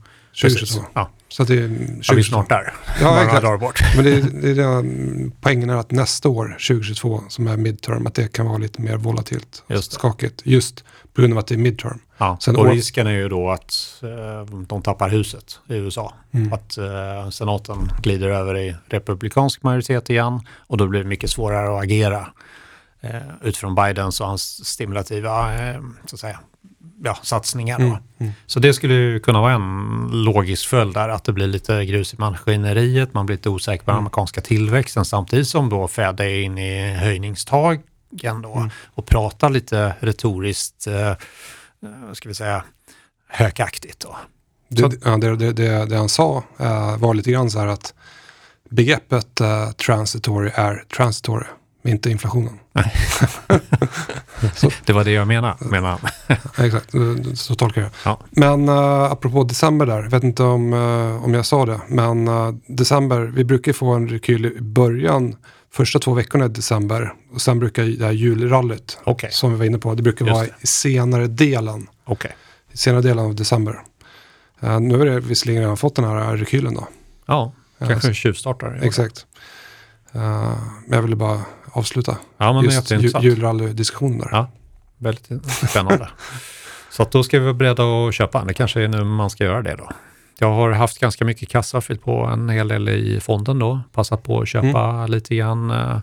2022. 0.42 0.84
Ja. 0.94 1.10
Så 1.28 1.44
det 1.44 1.54
är 1.54 1.68
2022. 1.68 2.02
Ja, 2.02 2.14
vi 2.14 2.20
är 2.20 2.22
snart 2.22 2.48
där. 2.48 2.74
Ja, 3.00 3.24
exakt. 3.24 3.60
Bort. 3.60 3.80
Men 3.96 4.04
det 4.04 4.14
är, 4.14 4.22
det 4.22 4.50
är 4.50 4.54
det, 4.54 5.30
poängen 5.40 5.70
är 5.70 5.76
att 5.76 5.90
nästa 5.90 6.28
år, 6.28 6.56
2022, 6.68 7.22
som 7.28 7.46
är 7.46 7.56
midterm, 7.56 8.06
att 8.06 8.14
det 8.14 8.32
kan 8.32 8.46
vara 8.46 8.58
lite 8.58 8.82
mer 8.82 8.96
volatilt 8.96 9.64
just 9.68 9.92
skakigt. 9.92 10.42
Just 10.44 10.84
på 11.14 11.20
grund 11.20 11.32
av 11.32 11.38
att 11.38 11.46
det 11.46 11.54
är 11.54 11.58
midterm. 11.58 11.98
Ja, 12.18 12.38
Sen 12.40 12.56
och 12.56 12.62
år... 12.62 12.70
risken 12.70 13.06
är 13.06 13.10
ju 13.10 13.28
då 13.28 13.50
att 13.50 14.02
eh, 14.02 14.54
de 14.66 14.82
tappar 14.82 15.08
huset 15.08 15.60
i 15.68 15.74
USA. 15.74 16.14
Mm. 16.32 16.52
Att 16.52 16.78
eh, 16.78 17.30
senaten 17.30 17.92
glider 18.02 18.28
över 18.28 18.58
i 18.58 18.76
republikansk 18.86 19.62
majoritet 19.62 20.10
igen 20.10 20.40
och 20.56 20.76
då 20.76 20.86
blir 20.86 21.00
det 21.00 21.08
mycket 21.08 21.30
svårare 21.30 21.76
att 21.76 21.84
agera 21.84 22.26
eh, 23.00 23.20
utifrån 23.42 23.74
Bidens 23.74 24.20
och 24.20 24.26
hans 24.26 24.68
stimulativa 24.68 25.54
eh, 25.68 25.80
så 26.06 26.16
att 26.16 26.20
säga, 26.20 26.38
ja, 27.04 27.18
satsningar. 27.22 27.78
Mm, 27.80 27.96
mm. 28.18 28.32
Så 28.46 28.60
det 28.60 28.74
skulle 28.74 29.20
kunna 29.20 29.40
vara 29.40 29.52
en 29.52 30.08
logisk 30.12 30.68
följd 30.68 30.94
där, 30.94 31.08
att 31.08 31.24
det 31.24 31.32
blir 31.32 31.46
lite 31.46 31.84
grus 31.84 32.14
i 32.14 32.16
maskineriet, 32.18 33.14
man 33.14 33.26
blir 33.26 33.36
lite 33.36 33.48
osäker 33.48 33.84
på 33.84 33.90
den 33.90 33.94
mm. 33.94 34.02
amerikanska 34.02 34.40
tillväxten 34.40 35.04
samtidigt 35.04 35.48
som 35.48 35.68
då 35.68 35.88
Fed 35.88 36.20
är 36.20 36.42
inne 36.42 36.92
i 36.92 36.94
höjningstagen 36.94 37.82
då 38.42 38.54
mm. 38.56 38.70
och 38.94 39.06
pratar 39.06 39.50
lite 39.50 39.94
retoriskt, 40.00 40.86
eh, 40.86 41.08
eh 41.08 41.16
ska 42.12 42.28
vi 42.28 42.34
säga, 42.34 42.64
hökaktigt. 43.28 44.00
Då. 44.00 44.16
Det, 44.68 45.00
ja, 45.04 45.16
det, 45.16 45.36
det, 45.36 45.86
det, 45.86 45.96
han 45.96 46.08
sa 46.08 46.44
uh, 46.60 46.96
var 46.96 47.14
lite 47.14 47.30
grann 47.30 47.50
så 47.50 47.58
här 47.58 47.66
att 47.66 47.94
begreppet 48.70 49.40
uh, 49.40 49.70
transitory 49.70 50.50
är 50.54 50.84
transitory 50.96 51.46
inte 51.82 52.10
inflationen. 52.10 52.58
det 54.84 54.92
var 54.92 55.04
det 55.04 55.10
jag 55.10 55.28
menade, 55.28 55.56
menar 55.60 56.00
Exakt, 56.58 56.90
så 57.34 57.54
tolkar 57.54 57.80
jag. 57.80 57.90
Ja. 58.04 58.20
Men 58.30 58.68
uh, 58.68 59.02
apropå 59.12 59.44
december 59.44 59.86
där, 59.86 60.02
jag 60.02 60.10
vet 60.10 60.24
inte 60.24 60.42
om, 60.42 60.72
uh, 60.72 61.24
om 61.24 61.34
jag 61.34 61.46
sa 61.46 61.66
det, 61.66 61.80
men 61.88 62.28
uh, 62.28 62.54
december, 62.66 63.20
vi 63.20 63.44
brukar 63.44 63.72
få 63.72 63.92
en 63.92 64.08
rekyl 64.08 64.46
i 64.46 64.60
början, 64.60 65.36
första 65.72 65.98
två 65.98 66.14
veckorna 66.14 66.44
i 66.44 66.48
december 66.48 67.12
och 67.34 67.40
sen 67.40 67.58
brukar 67.58 67.82
det 67.84 68.04
här 68.04 68.12
julrallyt, 68.12 68.98
okay. 69.04 69.30
som 69.30 69.52
vi 69.52 69.58
var 69.58 69.64
inne 69.64 69.78
på, 69.78 69.94
det 69.94 70.02
brukar 70.02 70.24
Just 70.24 70.36
vara 70.36 70.46
det. 70.46 70.54
i 70.60 70.66
senare 70.66 71.26
delen. 71.26 71.86
Okay. 72.06 72.30
I 72.72 72.76
senare 72.76 73.02
delen 73.02 73.24
av 73.24 73.34
december. 73.34 73.80
Uh, 74.64 74.80
nu 74.80 74.98
har 74.98 75.06
det 75.06 75.20
visserligen 75.20 75.62
redan 75.62 75.76
fått 75.76 75.96
den 75.96 76.04
här 76.04 76.36
rekylen 76.36 76.74
då. 76.74 76.88
Ja, 77.26 77.52
kanske 77.78 78.14
tjuvstartar. 78.14 78.80
Exakt. 78.82 79.26
men 80.12 80.96
jag 80.96 81.02
ville 81.02 81.16
bara 81.16 81.40
avsluta 81.72 82.16
ja, 82.36 82.52
men 82.52 82.64
just 82.64 82.90
ju, 82.90 83.12
julrally-diskussionen 83.20 84.18
där. 84.18 84.28
Ja, 84.32 84.50
väldigt 84.98 85.50
spännande. 85.68 86.08
så 86.90 87.02
att 87.02 87.10
då 87.10 87.22
ska 87.22 87.38
vi 87.38 87.44
vara 87.44 87.54
beredda 87.54 87.82
att 87.82 88.14
köpa. 88.14 88.44
Det 88.44 88.54
kanske 88.54 88.82
är 88.82 88.88
nu 88.88 89.04
man 89.04 89.30
ska 89.30 89.44
göra 89.44 89.62
det 89.62 89.76
då. 89.76 89.90
Jag 90.38 90.52
har 90.52 90.70
haft 90.70 90.98
ganska 90.98 91.24
mycket 91.24 91.48
kassa, 91.48 91.80
fyllt 91.80 92.02
på 92.02 92.24
en 92.24 92.48
hel 92.48 92.68
del 92.68 92.88
i 92.88 93.20
fonden 93.20 93.58
då, 93.58 93.80
passat 93.92 94.22
på 94.22 94.40
att 94.40 94.48
köpa 94.48 94.84
mm. 94.84 95.10
lite 95.10 95.36
grann. 95.36 95.70
Eh, 95.70 95.96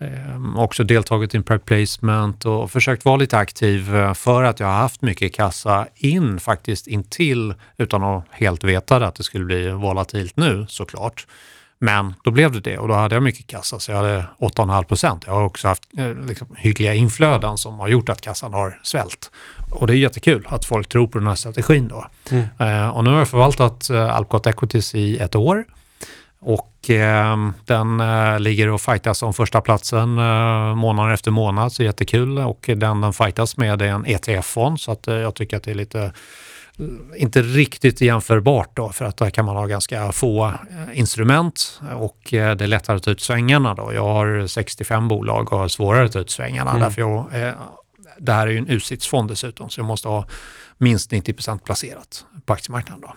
eh, 0.00 0.56
också 0.56 0.84
deltagit 0.84 1.34
i 1.34 1.36
en 1.36 1.58
placement 1.58 2.44
och 2.44 2.70
försökt 2.70 3.04
vara 3.04 3.16
lite 3.16 3.38
aktiv 3.38 3.96
eh, 3.96 4.14
för 4.14 4.42
att 4.42 4.60
jag 4.60 4.66
har 4.66 4.74
haft 4.74 5.02
mycket 5.02 5.34
kassa 5.34 5.86
in 5.94 6.40
faktiskt 6.40 6.86
intill 6.86 7.54
utan 7.76 8.02
att 8.02 8.24
helt 8.30 8.64
veta 8.64 8.96
att 8.96 9.14
det 9.14 9.22
skulle 9.22 9.44
bli 9.44 9.70
volatilt 9.70 10.36
nu 10.36 10.66
såklart. 10.68 11.26
Men 11.78 12.14
då 12.24 12.30
blev 12.30 12.52
det 12.52 12.60
det 12.60 12.78
och 12.78 12.88
då 12.88 12.94
hade 12.94 13.14
jag 13.16 13.22
mycket 13.22 13.46
kassa 13.46 13.78
så 13.78 13.90
jag 13.90 13.96
hade 13.96 14.24
8,5 14.38 14.84
procent. 14.84 15.24
Jag 15.26 15.34
har 15.34 15.44
också 15.44 15.68
haft 15.68 15.82
eh, 15.98 16.14
liksom, 16.14 16.46
hyggliga 16.56 16.94
inflöden 16.94 17.58
som 17.58 17.78
har 17.78 17.88
gjort 17.88 18.08
att 18.08 18.20
kassan 18.20 18.52
har 18.52 18.80
svält. 18.82 19.30
Och 19.70 19.86
det 19.86 19.92
är 19.92 19.96
jättekul 19.96 20.46
att 20.50 20.64
folk 20.64 20.88
tror 20.88 21.06
på 21.06 21.18
den 21.18 21.28
här 21.28 21.34
strategin 21.34 21.88
då. 21.88 22.06
Mm. 22.30 22.44
Eh, 22.58 22.88
och 22.88 23.04
nu 23.04 23.10
har 23.10 23.18
jag 23.18 23.28
förvaltat 23.28 23.90
eh, 23.90 24.16
Alcott 24.16 24.46
Equities 24.46 24.94
i 24.94 25.18
ett 25.18 25.34
år. 25.34 25.64
Och 26.40 26.90
eh, 26.90 27.36
den 27.64 28.00
eh, 28.00 28.40
ligger 28.40 28.68
och 28.68 28.80
fightas 28.80 29.22
om 29.22 29.34
första 29.34 29.60
platsen 29.60 30.18
eh, 30.18 30.74
månad 30.74 31.12
efter 31.12 31.30
månad, 31.30 31.72
så 31.72 31.82
jättekul. 31.82 32.38
Och 32.38 32.70
den 32.76 33.00
den 33.00 33.12
fightas 33.12 33.56
med 33.56 33.82
är 33.82 33.86
en 33.86 34.06
ETF-fond, 34.06 34.80
så 34.80 34.92
att 34.92 35.06
jag 35.06 35.34
tycker 35.34 35.56
att 35.56 35.62
det 35.62 35.70
är 35.70 35.74
lite 35.74 36.12
inte 37.16 37.42
riktigt 37.42 38.00
jämförbart 38.00 38.76
då, 38.76 38.88
för 38.88 39.04
att 39.04 39.16
där 39.16 39.30
kan 39.30 39.44
man 39.44 39.56
ha 39.56 39.66
ganska 39.66 40.12
få 40.12 40.46
eh, 40.46 40.98
instrument 40.98 41.80
och 41.96 42.34
eh, 42.34 42.56
det 42.56 42.64
är 42.64 42.68
lättare 42.68 42.96
att 42.96 43.02
ta 43.02 43.10
ut 43.10 43.20
svängarna 43.20 43.74
då. 43.74 43.92
Jag 43.94 44.04
har 44.04 44.46
65 44.46 45.08
bolag 45.08 45.52
och 45.52 45.58
har 45.58 45.68
svårare 45.68 46.04
att 46.04 46.12
ta 46.12 46.18
ut 46.18 46.30
svängarna 46.30 46.70
mm. 46.70 46.82
därför 46.82 47.00
jag, 47.00 47.42
eh, 47.42 47.54
det 48.18 48.32
här 48.32 48.46
är 48.46 48.50
ju 48.50 48.58
en 48.58 48.70
UCITS-fond 48.70 49.30
dessutom, 49.30 49.70
så 49.70 49.80
jag 49.80 49.86
måste 49.86 50.08
ha 50.08 50.26
minst 50.78 51.12
90% 51.12 51.58
placerat 51.58 52.24
på 52.46 52.52
aktiemarknaden 52.52 53.00
då. 53.00 53.14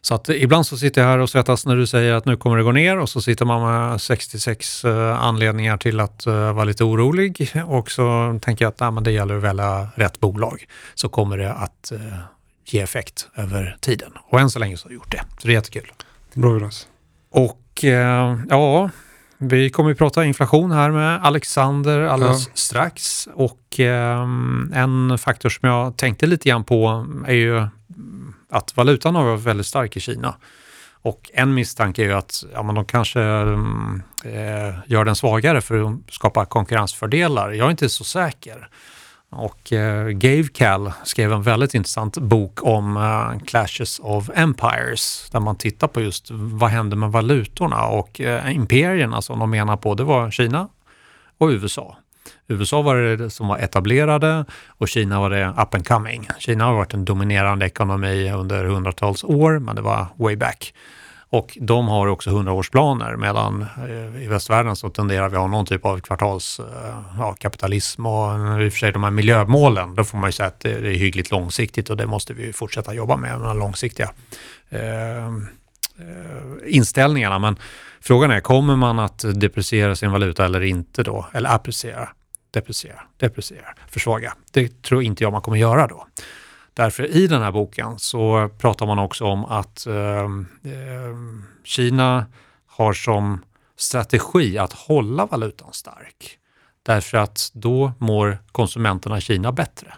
Så 0.00 0.14
att 0.14 0.28
ibland 0.28 0.66
så 0.66 0.76
sitter 0.76 1.00
jag 1.00 1.08
här 1.08 1.18
och 1.18 1.30
svettas 1.30 1.66
när 1.66 1.76
du 1.76 1.86
säger 1.86 2.12
att 2.12 2.24
nu 2.24 2.36
kommer 2.36 2.56
det 2.56 2.62
gå 2.62 2.72
ner 2.72 2.98
och 2.98 3.08
så 3.08 3.20
sitter 3.20 3.44
man 3.44 3.62
med 3.62 4.00
66 4.00 4.84
anledningar 5.18 5.76
till 5.76 6.00
att 6.00 6.26
vara 6.26 6.64
lite 6.64 6.84
orolig 6.84 7.52
och 7.66 7.90
så 7.90 8.38
tänker 8.42 8.64
jag 8.64 8.70
att 8.70 8.80
nej, 8.80 8.90
men 8.90 9.04
det 9.04 9.12
gäller 9.12 9.36
att 9.36 9.42
välja 9.42 9.88
rätt 9.94 10.20
bolag 10.20 10.66
så 10.94 11.08
kommer 11.08 11.38
det 11.38 11.52
att 11.52 11.92
ge 12.64 12.80
effekt 12.80 13.28
över 13.34 13.76
tiden. 13.80 14.12
Och 14.30 14.40
än 14.40 14.50
så 14.50 14.58
länge 14.58 14.76
så 14.76 14.84
har 14.84 14.88
det 14.88 14.94
gjort 14.94 15.12
det. 15.12 15.24
Så 15.38 15.46
det 15.46 15.52
är 15.52 15.54
jättekul. 15.54 15.92
Bra 16.34 16.52
Jonas. 16.52 16.86
Och 17.30 17.84
eh, 17.84 18.38
ja, 18.48 18.90
vi 19.38 19.70
kommer 19.70 19.90
att 19.90 19.98
prata 19.98 20.24
inflation 20.24 20.70
här 20.70 20.90
med 20.90 21.24
Alexander 21.24 22.00
alldeles 22.00 22.46
ja. 22.46 22.52
strax. 22.54 23.28
Och 23.34 23.80
eh, 23.80 24.22
en 24.72 25.18
faktor 25.18 25.48
som 25.48 25.68
jag 25.68 25.96
tänkte 25.96 26.26
lite 26.26 26.48
grann 26.48 26.64
på 26.64 27.06
är 27.26 27.34
ju 27.34 27.66
att 28.50 28.76
valutan 28.76 29.14
har 29.14 29.24
varit 29.24 29.40
väldigt 29.40 29.66
stark 29.66 29.96
i 29.96 30.00
Kina. 30.00 30.34
Och 31.02 31.30
en 31.34 31.54
misstanke 31.54 32.02
är 32.02 32.06
ju 32.06 32.12
att 32.12 32.44
ja, 32.52 32.62
men 32.62 32.74
de 32.74 32.84
kanske 32.84 33.20
mm, 33.20 34.02
eh, 34.24 34.74
gör 34.86 35.04
den 35.04 35.16
svagare 35.16 35.60
för 35.60 35.80
att 35.80 36.14
skapa 36.14 36.44
konkurrensfördelar. 36.44 37.50
Jag 37.50 37.66
är 37.66 37.70
inte 37.70 37.88
så 37.88 38.04
säker. 38.04 38.68
Och 39.30 39.72
eh, 39.72 40.08
Gave 40.08 40.48
Cal 40.48 40.92
skrev 41.04 41.32
en 41.32 41.42
väldigt 41.42 41.74
intressant 41.74 42.18
bok 42.18 42.62
om 42.62 42.96
eh, 42.96 43.46
Clashes 43.46 43.98
of 43.98 44.30
Empires 44.34 45.28
där 45.32 45.40
man 45.40 45.56
tittar 45.56 45.88
på 45.88 46.00
just 46.00 46.30
vad 46.30 46.70
händer 46.70 46.96
med 46.96 47.12
valutorna 47.12 47.86
och 47.86 48.20
eh, 48.20 48.56
imperierna 48.56 49.22
som 49.22 49.38
de 49.38 49.50
menar 49.50 49.76
på 49.76 49.94
det 49.94 50.04
var 50.04 50.30
Kina 50.30 50.68
och 51.38 51.48
USA. 51.48 51.96
USA 52.48 52.82
var 52.82 52.96
det 52.96 53.30
som 53.30 53.48
var 53.48 53.58
etablerade 53.58 54.44
och 54.68 54.88
Kina 54.88 55.20
var 55.20 55.30
det 55.30 55.46
up 55.46 55.74
and 55.74 55.88
coming. 55.88 56.28
Kina 56.38 56.64
har 56.64 56.74
varit 56.74 56.94
en 56.94 57.04
dominerande 57.04 57.66
ekonomi 57.66 58.32
under 58.32 58.64
hundratals 58.64 59.24
år, 59.24 59.58
men 59.58 59.76
det 59.76 59.82
var 59.82 60.06
way 60.16 60.36
back. 60.36 60.74
Och 61.30 61.58
de 61.60 61.88
har 61.88 62.06
också 62.06 62.30
hundraårsplaner 62.30 63.16
medan 63.16 63.66
eh, 63.88 64.22
i 64.22 64.26
västvärlden 64.26 64.76
så 64.76 64.90
tenderar 64.90 65.28
vi 65.28 65.36
att 65.36 65.42
ha 65.42 65.48
någon 65.48 65.66
typ 65.66 65.84
av 65.84 66.00
kvartalskapitalism 66.00 68.06
eh, 68.06 68.12
ja, 68.12 68.54
och 68.54 68.62
i 68.62 68.68
och 68.68 68.72
för 68.72 68.78
sig 68.78 68.92
de 68.92 69.02
här 69.02 69.10
miljömålen, 69.10 69.94
då 69.94 70.04
får 70.04 70.18
man 70.18 70.28
ju 70.28 70.32
säga 70.32 70.46
att 70.46 70.60
det 70.60 70.70
är 70.70 70.80
hyggligt 70.80 71.30
långsiktigt 71.30 71.90
och 71.90 71.96
det 71.96 72.06
måste 72.06 72.34
vi 72.34 72.52
fortsätta 72.52 72.94
jobba 72.94 73.16
med, 73.16 73.32
de 73.32 73.42
här 73.42 73.54
långsiktiga 73.54 74.10
eh, 74.68 75.26
eh, 75.26 75.32
inställningarna. 76.66 77.38
Men 77.38 77.56
frågan 78.00 78.30
är, 78.30 78.40
kommer 78.40 78.76
man 78.76 78.98
att 78.98 79.24
depreciera 79.34 79.96
sin 79.96 80.12
valuta 80.12 80.44
eller 80.44 80.60
inte 80.60 81.02
då? 81.02 81.26
Eller 81.32 81.54
appreciera, 81.54 82.08
depreciera, 82.50 83.00
depreciera, 83.16 83.74
försvaga. 83.88 84.34
Det 84.52 84.82
tror 84.82 85.02
inte 85.02 85.24
jag 85.24 85.32
man 85.32 85.42
kommer 85.42 85.56
göra 85.56 85.86
då. 85.86 86.06
Därför 86.74 87.16
i 87.16 87.26
den 87.26 87.42
här 87.42 87.52
boken 87.52 87.98
så 87.98 88.50
pratar 88.58 88.86
man 88.86 88.98
också 88.98 89.24
om 89.24 89.44
att 89.44 89.86
eh, 89.86 90.28
Kina 91.64 92.26
har 92.66 92.92
som 92.92 93.44
strategi 93.76 94.58
att 94.58 94.72
hålla 94.72 95.26
valutan 95.26 95.72
stark. 95.72 96.38
Därför 96.82 97.18
att 97.18 97.50
då 97.52 97.92
mår 97.98 98.38
konsumenterna 98.52 99.18
i 99.18 99.20
Kina 99.20 99.52
bättre. 99.52 99.94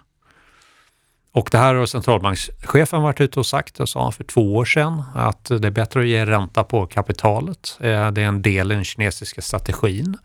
Och 1.33 1.49
det 1.53 1.59
här 1.59 1.75
har 1.75 1.87
centralbankschefen 1.87 3.03
varit 3.03 3.21
ute 3.21 3.41
och 3.41 3.47
sagt, 3.47 3.75
det 3.75 3.87
sa 3.87 4.03
han 4.03 4.13
för 4.13 4.25
två 4.25 4.57
år 4.57 4.65
sedan, 4.65 5.03
att 5.15 5.45
det 5.45 5.67
är 5.67 5.71
bättre 5.71 6.01
att 6.01 6.07
ge 6.07 6.27
ränta 6.27 6.65
på 6.65 6.87
kapitalet. 6.87 7.79
Eh, 7.81 8.11
det 8.11 8.23
är 8.23 8.27
en 8.27 8.43
del 8.43 8.73
i 8.73 8.75
den 8.75 8.85
kinesiska 8.85 9.43
strategin. 9.43 10.19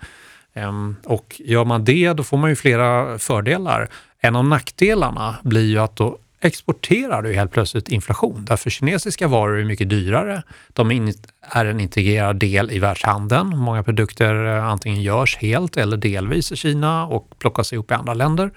Ehm, 0.56 0.96
och 1.04 1.42
gör 1.46 1.66
man 1.66 1.86
det, 1.86 2.14
då 2.14 2.24
får 2.24 2.38
man 2.38 2.50
ju 2.50 2.56
flera 2.56 3.20
fördelar. 3.20 3.90
En 4.20 4.36
av 4.36 4.46
nackdelarna 4.46 5.36
blir 5.44 5.66
ju 5.66 5.80
att 5.80 5.96
då 5.96 6.18
exporterar 6.46 7.22
du 7.22 7.34
helt 7.34 7.52
plötsligt 7.52 7.90
inflation. 7.90 8.46
Därför 8.46 8.70
kinesiska 8.70 9.28
varor 9.28 9.60
är 9.60 9.66
mycket 9.66 9.90
dyrare. 9.90 10.44
De 10.74 10.92
är 11.42 11.66
en 11.66 11.80
integrerad 11.80 12.36
del 12.36 12.72
i 12.72 12.80
världshandeln. 12.80 13.58
Många 13.58 13.84
produkter 13.84 14.58
eh, 14.58 14.66
antingen 14.66 15.02
görs 15.02 15.38
helt 15.38 15.78
eller 15.78 15.98
delvis 15.98 16.52
i 16.52 16.56
Kina 16.56 17.06
och 17.06 17.40
plockas 17.40 17.74
ihop 17.74 17.92
i 17.92 17.94
andra 17.94 18.14
länder. 18.14 18.52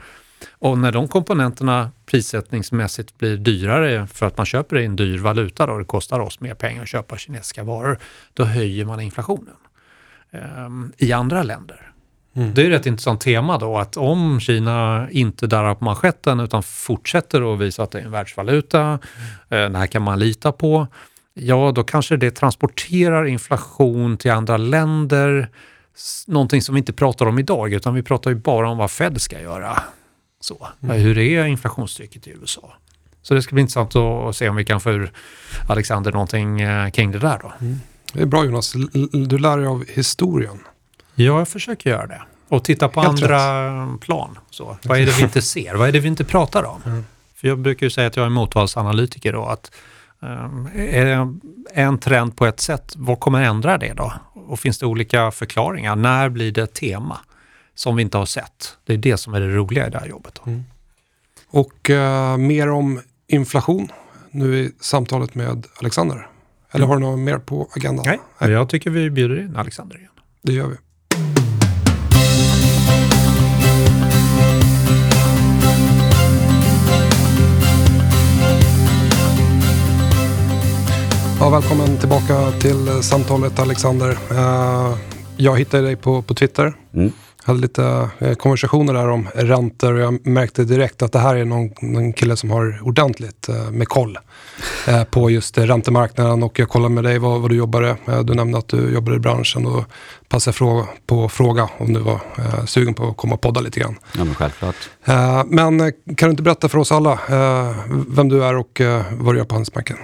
Och 0.50 0.78
när 0.78 0.92
de 0.92 1.08
komponenterna 1.08 1.90
prissättningsmässigt 2.06 3.18
blir 3.18 3.36
dyrare 3.36 4.06
för 4.06 4.26
att 4.26 4.36
man 4.36 4.46
köper 4.46 4.78
i 4.78 4.84
en 4.84 4.96
dyr 4.96 5.18
valuta, 5.18 5.66
då 5.66 5.78
det 5.78 5.84
kostar 5.84 6.20
oss 6.20 6.40
mer 6.40 6.54
pengar 6.54 6.82
att 6.82 6.88
köpa 6.88 7.16
kinesiska 7.16 7.64
varor, 7.64 7.98
då 8.34 8.44
höjer 8.44 8.84
man 8.84 9.00
inflationen 9.00 9.56
um, 10.66 10.92
i 10.96 11.12
andra 11.12 11.42
länder. 11.42 11.87
Mm. 12.38 12.54
Det 12.54 12.66
är 12.66 12.70
ett 12.70 12.86
intressant 12.86 13.20
tema 13.20 13.58
då, 13.58 13.78
att 13.78 13.96
om 13.96 14.40
Kina 14.40 15.08
inte 15.10 15.46
darrar 15.46 15.74
på 15.74 15.84
manschetten 15.84 16.40
utan 16.40 16.62
fortsätter 16.62 17.54
att 17.54 17.60
visa 17.60 17.82
att 17.82 17.90
det 17.90 18.00
är 18.00 18.04
en 18.04 18.10
världsvaluta, 18.10 18.80
mm. 18.80 18.98
eh, 19.64 19.70
det 19.70 19.78
här 19.78 19.86
kan 19.86 20.02
man 20.02 20.18
lita 20.18 20.52
på, 20.52 20.86
ja 21.34 21.72
då 21.74 21.84
kanske 21.84 22.16
det 22.16 22.30
transporterar 22.30 23.24
inflation 23.24 24.16
till 24.16 24.30
andra 24.30 24.56
länder, 24.56 25.48
någonting 26.26 26.62
som 26.62 26.74
vi 26.74 26.78
inte 26.78 26.92
pratar 26.92 27.26
om 27.26 27.38
idag, 27.38 27.72
utan 27.72 27.94
vi 27.94 28.02
pratar 28.02 28.30
ju 28.30 28.36
bara 28.36 28.70
om 28.70 28.78
vad 28.78 28.90
Fed 28.90 29.20
ska 29.20 29.40
göra. 29.40 29.82
Så, 30.40 30.68
mm. 30.82 31.00
Hur 31.00 31.18
är 31.18 31.44
inflationstrycket 31.44 32.26
i 32.26 32.30
USA? 32.30 32.72
Så 33.22 33.34
det 33.34 33.42
ska 33.42 33.54
bli 33.54 33.60
intressant 33.60 33.96
att 33.96 34.36
se 34.36 34.48
om 34.48 34.56
vi 34.56 34.64
kan 34.64 34.80
få 34.80 34.90
ur 34.90 35.12
Alexander 35.68 36.12
någonting 36.12 36.60
eh, 36.60 36.90
kring 36.90 37.12
det 37.12 37.18
där 37.18 37.38
då. 37.42 37.52
Mm. 37.60 37.80
Det 38.12 38.22
är 38.22 38.26
bra 38.26 38.44
Jonas, 38.44 38.72
du 39.12 39.38
lär 39.38 39.56
dig 39.56 39.66
av 39.66 39.84
historien. 39.88 40.58
Ja, 41.18 41.38
jag 41.38 41.48
försöker 41.48 41.90
göra 41.90 42.06
det. 42.06 42.22
Och 42.48 42.64
titta 42.64 42.88
på 42.88 43.00
Helt 43.00 43.22
andra 43.22 43.92
rätt. 43.92 44.00
plan. 44.00 44.38
Så. 44.50 44.76
Vad 44.82 44.98
är 44.98 45.06
det 45.06 45.16
vi 45.16 45.22
inte 45.22 45.42
ser? 45.42 45.74
Vad 45.74 45.88
är 45.88 45.92
det 45.92 46.00
vi 46.00 46.08
inte 46.08 46.24
pratar 46.24 46.64
om? 46.64 46.82
Mm. 46.86 47.04
För 47.34 47.48
jag 47.48 47.58
brukar 47.58 47.86
ju 47.86 47.90
säga 47.90 48.06
att 48.06 48.16
jag 48.16 48.26
är 48.26 48.30
motvalsanalytiker 48.30 49.32
då. 49.32 49.44
Att, 49.44 49.70
um, 50.20 50.68
är 50.74 51.34
en 51.72 51.98
trend 51.98 52.36
på 52.36 52.46
ett 52.46 52.60
sätt, 52.60 52.94
vad 52.96 53.20
kommer 53.20 53.42
ändra 53.42 53.78
det 53.78 53.92
då? 53.92 54.12
Och 54.34 54.60
finns 54.60 54.78
det 54.78 54.86
olika 54.86 55.30
förklaringar? 55.30 55.96
När 55.96 56.28
blir 56.28 56.52
det 56.52 56.74
tema 56.74 57.18
som 57.74 57.96
vi 57.96 58.02
inte 58.02 58.18
har 58.18 58.26
sett? 58.26 58.76
Det 58.84 58.92
är 58.92 58.96
det 58.96 59.16
som 59.16 59.34
är 59.34 59.40
det 59.40 59.48
roliga 59.48 59.86
i 59.86 59.90
det 59.90 59.98
här 59.98 60.06
jobbet. 60.06 60.40
Mm. 60.46 60.64
Och 61.48 61.90
uh, 61.90 62.36
mer 62.36 62.70
om 62.70 63.00
inflation 63.26 63.88
nu 64.30 64.58
i 64.58 64.72
samtalet 64.80 65.34
med 65.34 65.66
Alexander. 65.80 66.28
Eller 66.70 66.84
mm. 66.84 66.88
har 66.88 66.96
du 66.96 67.02
något 67.02 67.18
mer 67.18 67.38
på 67.38 67.68
agendan? 67.76 68.06
Nej, 68.06 68.20
Nej, 68.38 68.50
jag 68.50 68.68
tycker 68.68 68.90
vi 68.90 69.10
bjuder 69.10 69.40
in 69.40 69.56
Alexander 69.56 69.96
igen. 69.96 70.10
Det 70.42 70.52
gör 70.52 70.66
vi. 70.66 70.76
Ja, 81.40 81.50
välkommen 81.50 81.98
tillbaka 81.98 82.50
till 82.60 83.02
samtalet 83.02 83.58
Alexander. 83.58 84.18
Eh, 84.30 84.96
jag 85.36 85.58
hittade 85.58 85.82
dig 85.82 85.96
på, 85.96 86.22
på 86.22 86.34
Twitter. 86.34 86.72
Mm 86.94 87.12
hade 87.48 87.60
lite 87.60 88.08
uh, 88.22 88.34
konversationer 88.34 88.94
där 88.94 89.08
om 89.08 89.28
räntor 89.34 89.94
och 89.94 90.00
jag 90.00 90.26
märkte 90.26 90.64
direkt 90.64 91.02
att 91.02 91.12
det 91.12 91.18
här 91.18 91.36
är 91.36 91.44
någon, 91.44 91.70
någon 91.80 92.12
kille 92.12 92.36
som 92.36 92.50
har 92.50 92.80
ordentligt 92.82 93.48
uh, 93.48 93.70
med 93.70 93.88
koll 93.88 94.18
på 95.10 95.30
just 95.30 95.58
räntemarknaden 95.58 96.42
och 96.42 96.58
jag 96.58 96.68
kollade 96.68 96.94
med 96.94 97.04
dig 97.04 97.18
vad, 97.18 97.40
vad 97.40 97.50
du 97.50 97.56
jobbade. 97.56 97.96
du 98.24 98.34
nämnde 98.34 98.58
att 98.58 98.68
du 98.68 98.94
jobbade 98.94 99.16
i 99.16 99.20
branschen 99.20 99.66
och 99.66 99.84
passade 100.28 100.54
fråga, 100.54 100.86
på 101.06 101.28
fråga 101.28 101.68
om 101.78 101.92
du 101.92 102.00
var 102.00 102.20
sugen 102.66 102.94
på 102.94 103.08
att 103.08 103.16
komma 103.16 103.34
och 103.34 103.40
podda 103.40 103.60
lite 103.60 103.80
grann. 103.80 103.98
Ja, 104.16 104.24
men 104.24 104.34
självklart. 104.34 104.76
men 105.46 105.92
kan 106.16 106.28
du 106.28 106.30
inte 106.30 106.42
berätta 106.42 106.68
för 106.68 106.78
oss 106.78 106.92
alla 106.92 107.18
vem 108.08 108.28
du 108.28 108.44
är 108.44 108.56
och 108.56 108.80
vad 109.18 109.34
du 109.34 109.38
gör 109.38 109.44
på 109.44 109.54
Handelsbanken? 109.54 109.96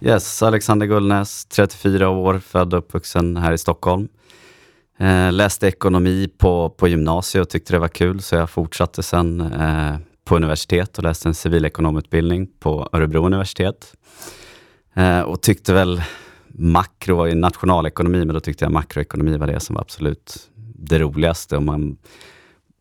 Yes, 0.00 0.42
Alexander 0.42 0.86
Gullnäs, 0.86 1.44
34 1.44 2.08
år, 2.08 2.38
född 2.38 2.74
och 2.74 2.78
uppvuxen 2.78 3.36
här 3.36 3.52
i 3.52 3.58
Stockholm. 3.58 4.08
Eh, 5.00 5.32
läste 5.32 5.66
ekonomi 5.66 6.28
på, 6.38 6.70
på 6.70 6.88
gymnasiet 6.88 7.42
och 7.42 7.48
tyckte 7.48 7.72
det 7.72 7.78
var 7.78 7.88
kul, 7.88 8.22
så 8.22 8.34
jag 8.34 8.50
fortsatte 8.50 9.02
sen 9.02 9.40
eh, 9.40 9.96
på 10.24 10.36
universitet 10.36 10.98
och 10.98 11.04
läste 11.04 11.28
en 11.28 11.34
civilekonomutbildning 11.34 12.48
på 12.60 12.88
Örebro 12.92 13.26
universitet. 13.26 13.94
Eh, 14.94 15.20
och 15.20 15.42
tyckte 15.42 15.74
väl 15.74 16.02
makro 16.48 17.16
var 17.16 17.26
ju 17.26 17.34
nationalekonomi, 17.34 18.24
men 18.24 18.34
då 18.34 18.40
tyckte 18.40 18.64
jag 18.64 18.72
makroekonomi 18.72 19.36
var 19.36 19.46
det 19.46 19.60
som 19.60 19.74
var 19.74 19.82
absolut 19.82 20.50
det 20.74 20.98
roligaste. 20.98 21.56
Och 21.56 21.62
man 21.62 21.96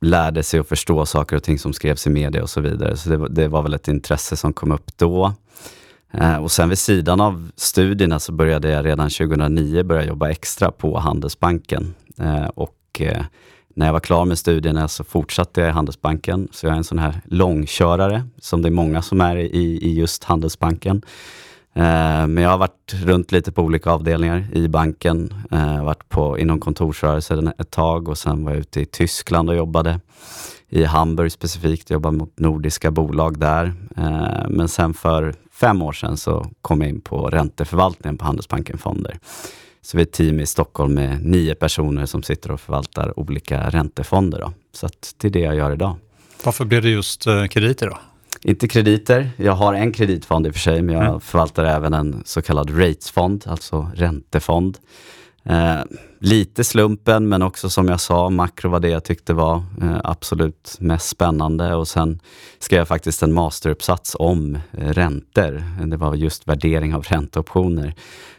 lärde 0.01 0.43
sig 0.43 0.59
att 0.59 0.67
förstå 0.67 1.05
saker 1.05 1.35
och 1.35 1.43
ting 1.43 1.59
som 1.59 1.73
skrevs 1.73 2.07
i 2.07 2.09
media 2.09 2.41
och 2.41 2.49
så 2.49 2.61
vidare. 2.61 2.97
Så 2.97 3.09
det, 3.09 3.27
det 3.29 3.47
var 3.47 3.63
väl 3.63 3.73
ett 3.73 3.87
intresse 3.87 4.35
som 4.35 4.53
kom 4.53 4.71
upp 4.71 4.97
då. 4.97 5.33
Eh, 6.11 6.37
och 6.37 6.51
sen 6.51 6.69
vid 6.69 6.77
sidan 6.77 7.21
av 7.21 7.51
studierna 7.55 8.19
så 8.19 8.31
började 8.31 8.69
jag 8.69 8.85
redan 8.85 9.09
2009 9.09 9.83
börja 9.83 10.05
jobba 10.05 10.29
extra 10.29 10.71
på 10.71 10.99
Handelsbanken. 10.99 11.93
Eh, 12.19 12.45
och 12.45 12.75
eh, 12.99 13.23
när 13.75 13.85
jag 13.85 13.93
var 13.93 13.99
klar 13.99 14.25
med 14.25 14.37
studierna 14.37 14.87
så 14.87 15.03
fortsatte 15.03 15.61
jag 15.61 15.69
i 15.69 15.73
Handelsbanken. 15.73 16.47
Så 16.51 16.65
jag 16.65 16.73
är 16.73 16.77
en 16.77 16.83
sån 16.83 16.99
här 16.99 17.21
långkörare, 17.25 18.23
som 18.41 18.61
det 18.61 18.69
är 18.69 18.71
många 18.71 19.01
som 19.01 19.21
är 19.21 19.35
i, 19.35 19.79
i 19.81 19.93
just 19.93 20.23
Handelsbanken. 20.23 21.01
Eh, 21.73 22.27
men 22.27 22.37
jag 22.37 22.49
har 22.49 22.57
varit 22.57 22.93
runt 22.93 23.31
lite 23.31 23.51
på 23.51 23.61
olika 23.61 23.91
avdelningar 23.91 24.47
i 24.53 24.67
banken. 24.67 25.33
Jag 25.49 25.57
har 25.57 25.85
varit 25.85 26.09
på, 26.09 26.39
inom 26.39 26.59
kontorsrörelsen 26.59 27.47
ett 27.57 27.71
tag 27.71 28.07
och 28.07 28.17
sen 28.17 28.45
var 28.45 28.51
jag 28.51 28.59
ute 28.59 28.81
i 28.81 28.85
Tyskland 28.85 29.49
och 29.49 29.55
jobbade. 29.55 29.99
I 30.69 30.83
Hamburg 30.83 31.31
specifikt, 31.31 31.89
jobbade 31.89 32.17
mot 32.17 32.39
nordiska 32.39 32.91
bolag 32.91 33.39
där. 33.39 33.73
Men 34.49 34.67
sen 34.67 34.93
för 34.93 35.35
fem 35.51 35.81
år 35.81 35.91
sedan 35.91 36.17
så 36.17 36.45
kom 36.61 36.81
jag 36.81 36.89
in 36.89 37.01
på 37.01 37.27
ränteförvaltningen 37.27 38.17
på 38.17 38.25
Handelsbanken 38.25 38.77
Fonder. 38.77 39.19
Så 39.87 39.97
vi 39.97 40.03
är 40.03 40.05
ett 40.05 40.11
team 40.11 40.39
i 40.39 40.45
Stockholm 40.45 40.93
med 40.93 41.25
nio 41.25 41.55
personer 41.55 42.05
som 42.05 42.23
sitter 42.23 42.51
och 42.51 42.61
förvaltar 42.61 43.19
olika 43.19 43.69
räntefonder. 43.69 44.39
Då. 44.39 44.53
Så 44.73 44.89
det 45.17 45.27
är 45.27 45.31
det 45.31 45.39
jag 45.39 45.55
gör 45.55 45.71
idag. 45.71 45.95
Varför 46.43 46.65
blev 46.65 46.81
det 46.81 46.89
just 46.89 47.23
krediter 47.49 47.87
då? 47.87 47.97
Inte 48.41 48.67
krediter. 48.67 49.29
Jag 49.37 49.53
har 49.53 49.73
en 49.73 49.91
kreditfond 49.91 50.47
i 50.47 50.49
och 50.49 50.53
för 50.53 50.59
sig, 50.59 50.81
men 50.81 50.95
jag 50.95 51.05
mm. 51.05 51.19
förvaltar 51.19 51.65
även 51.65 51.93
en 51.93 52.21
så 52.25 52.41
kallad 52.41 52.79
ratesfond, 52.79 53.43
alltså 53.47 53.91
räntefond. 53.95 54.77
Eh, 55.49 55.81
lite 56.19 56.63
slumpen, 56.63 57.29
men 57.29 57.41
också 57.41 57.69
som 57.69 57.87
jag 57.87 57.99
sa, 57.99 58.29
makro 58.29 58.69
var 58.69 58.79
det 58.79 58.89
jag 58.89 59.03
tyckte 59.03 59.33
var 59.33 59.55
eh, 59.81 59.99
absolut 60.03 60.77
mest 60.79 61.09
spännande. 61.09 61.75
Och 61.75 61.87
sen 61.87 62.19
skrev 62.59 62.77
jag 62.77 62.87
faktiskt 62.87 63.23
en 63.23 63.33
masteruppsats 63.33 64.15
om 64.19 64.55
eh, 64.55 64.89
räntor. 64.89 65.63
Det 65.85 65.97
var 65.97 66.15
just 66.15 66.47
värdering 66.47 66.95
av 66.95 67.03
ränteoptioner. 67.03 67.93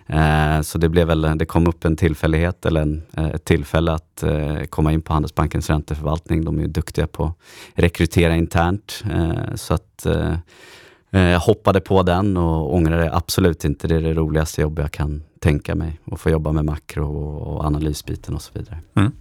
Eh, 0.06 0.60
så 0.60 0.78
det, 0.78 0.88
blev 0.88 1.06
väl, 1.06 1.38
det 1.38 1.46
kom 1.46 1.66
upp 1.66 1.84
en 1.84 1.96
tillfällighet, 1.96 2.66
eller 2.66 2.80
en, 2.82 3.02
eh, 3.16 3.28
ett 3.28 3.44
tillfälle 3.44 3.92
att 3.92 4.22
eh, 4.22 4.62
komma 4.62 4.92
in 4.92 5.02
på 5.02 5.12
Handelsbankens 5.12 5.70
ränteförvaltning. 5.70 6.44
De 6.44 6.58
är 6.58 6.62
ju 6.62 6.68
duktiga 6.68 7.06
på 7.06 7.24
att 7.24 7.34
rekrytera 7.74 8.36
internt. 8.36 9.04
Eh, 9.10 9.54
så 9.54 9.74
att 9.74 10.06
eh, 10.06 10.34
eh, 11.10 11.22
jag 11.22 11.40
hoppade 11.40 11.80
på 11.80 12.02
den 12.02 12.36
och 12.36 12.74
ångrar 12.74 12.98
det 12.98 13.14
absolut 13.14 13.64
inte. 13.64 13.88
Det 13.88 13.96
är 13.96 14.02
det 14.02 14.14
roligaste 14.14 14.60
jobb 14.60 14.78
jag 14.78 14.92
kan 14.92 15.22
tänka 15.40 15.74
mig 15.74 16.00
och 16.04 16.20
få 16.20 16.30
jobba 16.30 16.52
med 16.52 16.64
makro 16.64 17.36
och 17.36 17.64
analysbiten 17.64 18.34
och 18.34 18.42
så 18.42 18.50
vidare. 18.54 18.78
Mm. 18.94 19.12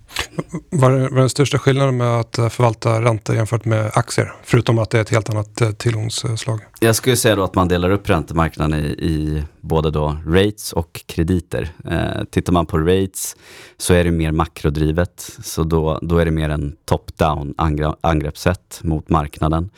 Vad 0.70 0.94
är 0.94 1.10
den 1.10 1.30
största 1.30 1.60
skillnaden 1.60 1.98
med 1.98 2.20
att 2.20 2.36
förvalta 2.36 3.02
räntor 3.02 3.36
jämfört 3.36 3.66
med 3.66 3.92
aktier? 3.94 4.34
Förutom 4.44 4.80
att 4.80 4.90
det 4.90 4.98
är 4.98 5.02
ett 5.02 5.10
helt 5.10 5.30
annat 5.30 5.62
eh, 5.62 5.72
tillgångsslag. 5.72 6.60
Jag 6.80 6.96
skulle 6.96 7.16
säga 7.16 7.36
då 7.36 7.44
att 7.44 7.56
man 7.56 7.68
delar 7.68 7.90
upp 7.90 8.10
räntemarknaden 8.10 8.80
i, 8.80 8.86
i 8.88 9.44
både 9.62 9.92
då 9.92 10.18
rates 10.28 10.74
och 10.74 11.02
krediter. 11.06 11.70
Eh, 11.92 12.24
tittar 12.32 12.54
man 12.54 12.66
på 12.66 12.78
rates 12.78 13.36
så 13.78 13.94
är 13.94 14.04
det 14.04 14.12
mer 14.12 14.32
makrodrivet. 14.32 15.38
Så 15.44 15.64
då, 15.64 16.00
då 16.02 16.18
är 16.18 16.26
det 16.26 16.32
mer 16.32 16.50
en 16.50 16.76
top-down 16.86 17.54
angreppssätt 18.02 18.80
mot 18.84 19.10
marknaden 19.10 19.70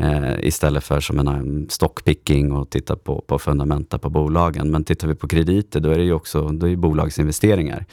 eh, 0.00 0.46
istället 0.46 0.84
för 0.84 1.00
som 1.00 1.18
en 1.18 1.28
um, 1.28 1.68
stockpicking 1.68 2.52
och 2.52 2.70
titta 2.70 2.96
på, 2.96 3.20
på 3.26 3.38
fundamenta 3.38 3.98
på 3.98 4.10
bolagen. 4.10 4.70
Men 4.70 4.84
tittar 4.84 5.08
vi 5.08 5.14
på 5.14 5.28
krediter, 5.28 5.80
då 5.80 5.90
är 5.90 5.98
det 5.98 6.04
ju 6.04 6.12
också 6.12 6.48
då 6.48 6.68
är 6.68 6.76
bolagsinvesteringar. 6.76 7.86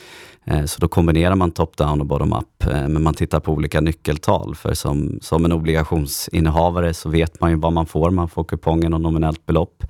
Eh, 0.46 0.65
så 0.65 0.82
då 0.82 0.88
kombinerar 0.88 1.36
man 1.36 1.52
top-down 1.52 2.00
och 2.00 2.06
bottom-up, 2.06 2.65
eh, 2.65 2.88
men 2.88 3.04
man 3.04 3.13
tittar 3.13 3.39
på 3.39 3.52
olika 3.52 3.82
nyckeltal. 3.82 4.56
För 4.56 4.74
som, 4.74 5.20
som 5.22 5.46
en 5.46 5.52
obligationsinnehavare 5.52 6.94
så 6.94 7.10
vet 7.10 7.39
man 7.39 7.52
ju 7.52 7.58
vad 7.58 7.74
man 7.74 7.86
får. 7.86 8.12
Man 8.12 8.30
får 8.30 8.44
kupongen 8.44 8.94
och 8.94 9.02
nominellt 9.02 9.46
belopp 9.46 9.84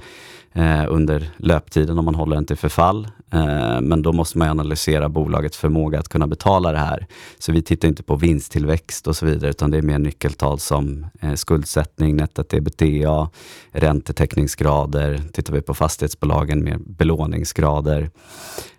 eh, 0.55 0.85
under 0.87 1.29
löptiden 1.37 1.99
om 1.99 2.05
man 2.05 2.15
håller 2.15 2.35
den 2.35 2.45
till 2.45 2.57
förfall. 2.57 3.07
Eh, 3.33 3.81
men 3.81 4.01
då 4.01 4.13
måste 4.13 4.37
man 4.37 4.49
analysera 4.49 5.09
bolagets 5.09 5.57
förmåga 5.57 5.99
att 5.99 6.09
kunna 6.09 6.27
betala 6.27 6.71
det 6.71 6.77
här. 6.77 7.07
Så 7.39 7.51
vi 7.51 7.61
tittar 7.61 7.87
inte 7.87 8.03
på 8.03 8.15
vinsttillväxt 8.15 9.07
och 9.07 9.15
så 9.15 9.25
vidare, 9.25 9.49
utan 9.49 9.71
det 9.71 9.77
är 9.77 9.81
mer 9.81 9.99
nyckeltal 9.99 10.59
som 10.59 11.05
eh, 11.21 11.33
skuldsättning, 11.33 12.15
nettot 12.15 12.53
ebitda, 12.53 13.29
räntetäckningsgrader. 13.71 15.21
Tittar 15.33 15.53
vi 15.53 15.61
på 15.61 15.73
fastighetsbolagen, 15.73 16.63
mer 16.63 16.77
belåningsgrader. 16.77 18.09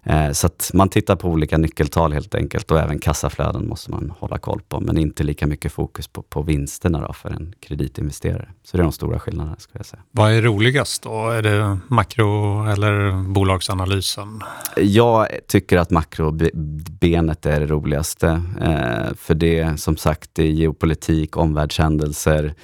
Eh, 0.06 0.32
så 0.32 0.46
att 0.46 0.70
man 0.74 0.88
tittar 0.88 1.16
på 1.16 1.28
olika 1.28 1.58
nyckeltal 1.58 2.12
helt 2.12 2.34
enkelt 2.34 2.70
och 2.70 2.80
även 2.80 2.98
kassaflöden 2.98 3.68
måste 3.68 3.90
man 3.90 4.12
hålla 4.18 4.38
koll 4.38 4.60
på, 4.68 4.80
men 4.80 4.98
inte 4.98 5.24
lika 5.24 5.46
mycket 5.46 5.72
fokus 5.72 6.08
på, 6.08 6.22
på 6.22 6.42
vinsterna 6.42 7.12
för 7.12 7.30
en 7.30 7.54
kreditinvesterare. 7.60 8.48
Så 8.64 8.76
det 8.76 8.80
är 8.80 8.82
de 8.82 8.92
stora 8.92 9.18
skillnaderna. 9.18 9.56
Ska 9.58 9.78
jag 9.78 9.86
säga. 9.86 10.02
Vad 10.10 10.32
är 10.32 10.42
roligast 10.42 11.02
då? 11.02 11.28
Är 11.30 11.42
det 11.42 11.78
makro 11.88 12.66
eller 12.66 13.22
bolagsanalysen? 13.28 14.40
Jag 14.76 15.28
tycker 15.48 15.78
att 15.78 15.90
makrobenet 15.90 17.46
är 17.46 17.60
det 17.60 17.66
roligaste. 17.66 18.42
Eh, 18.60 19.14
för 19.16 19.34
det 19.34 19.80
som 19.80 19.96
sagt, 19.96 20.30
det 20.32 20.42
är 20.42 20.50
geopolitik, 20.50 21.36
omvärldshändelser, 21.36 22.54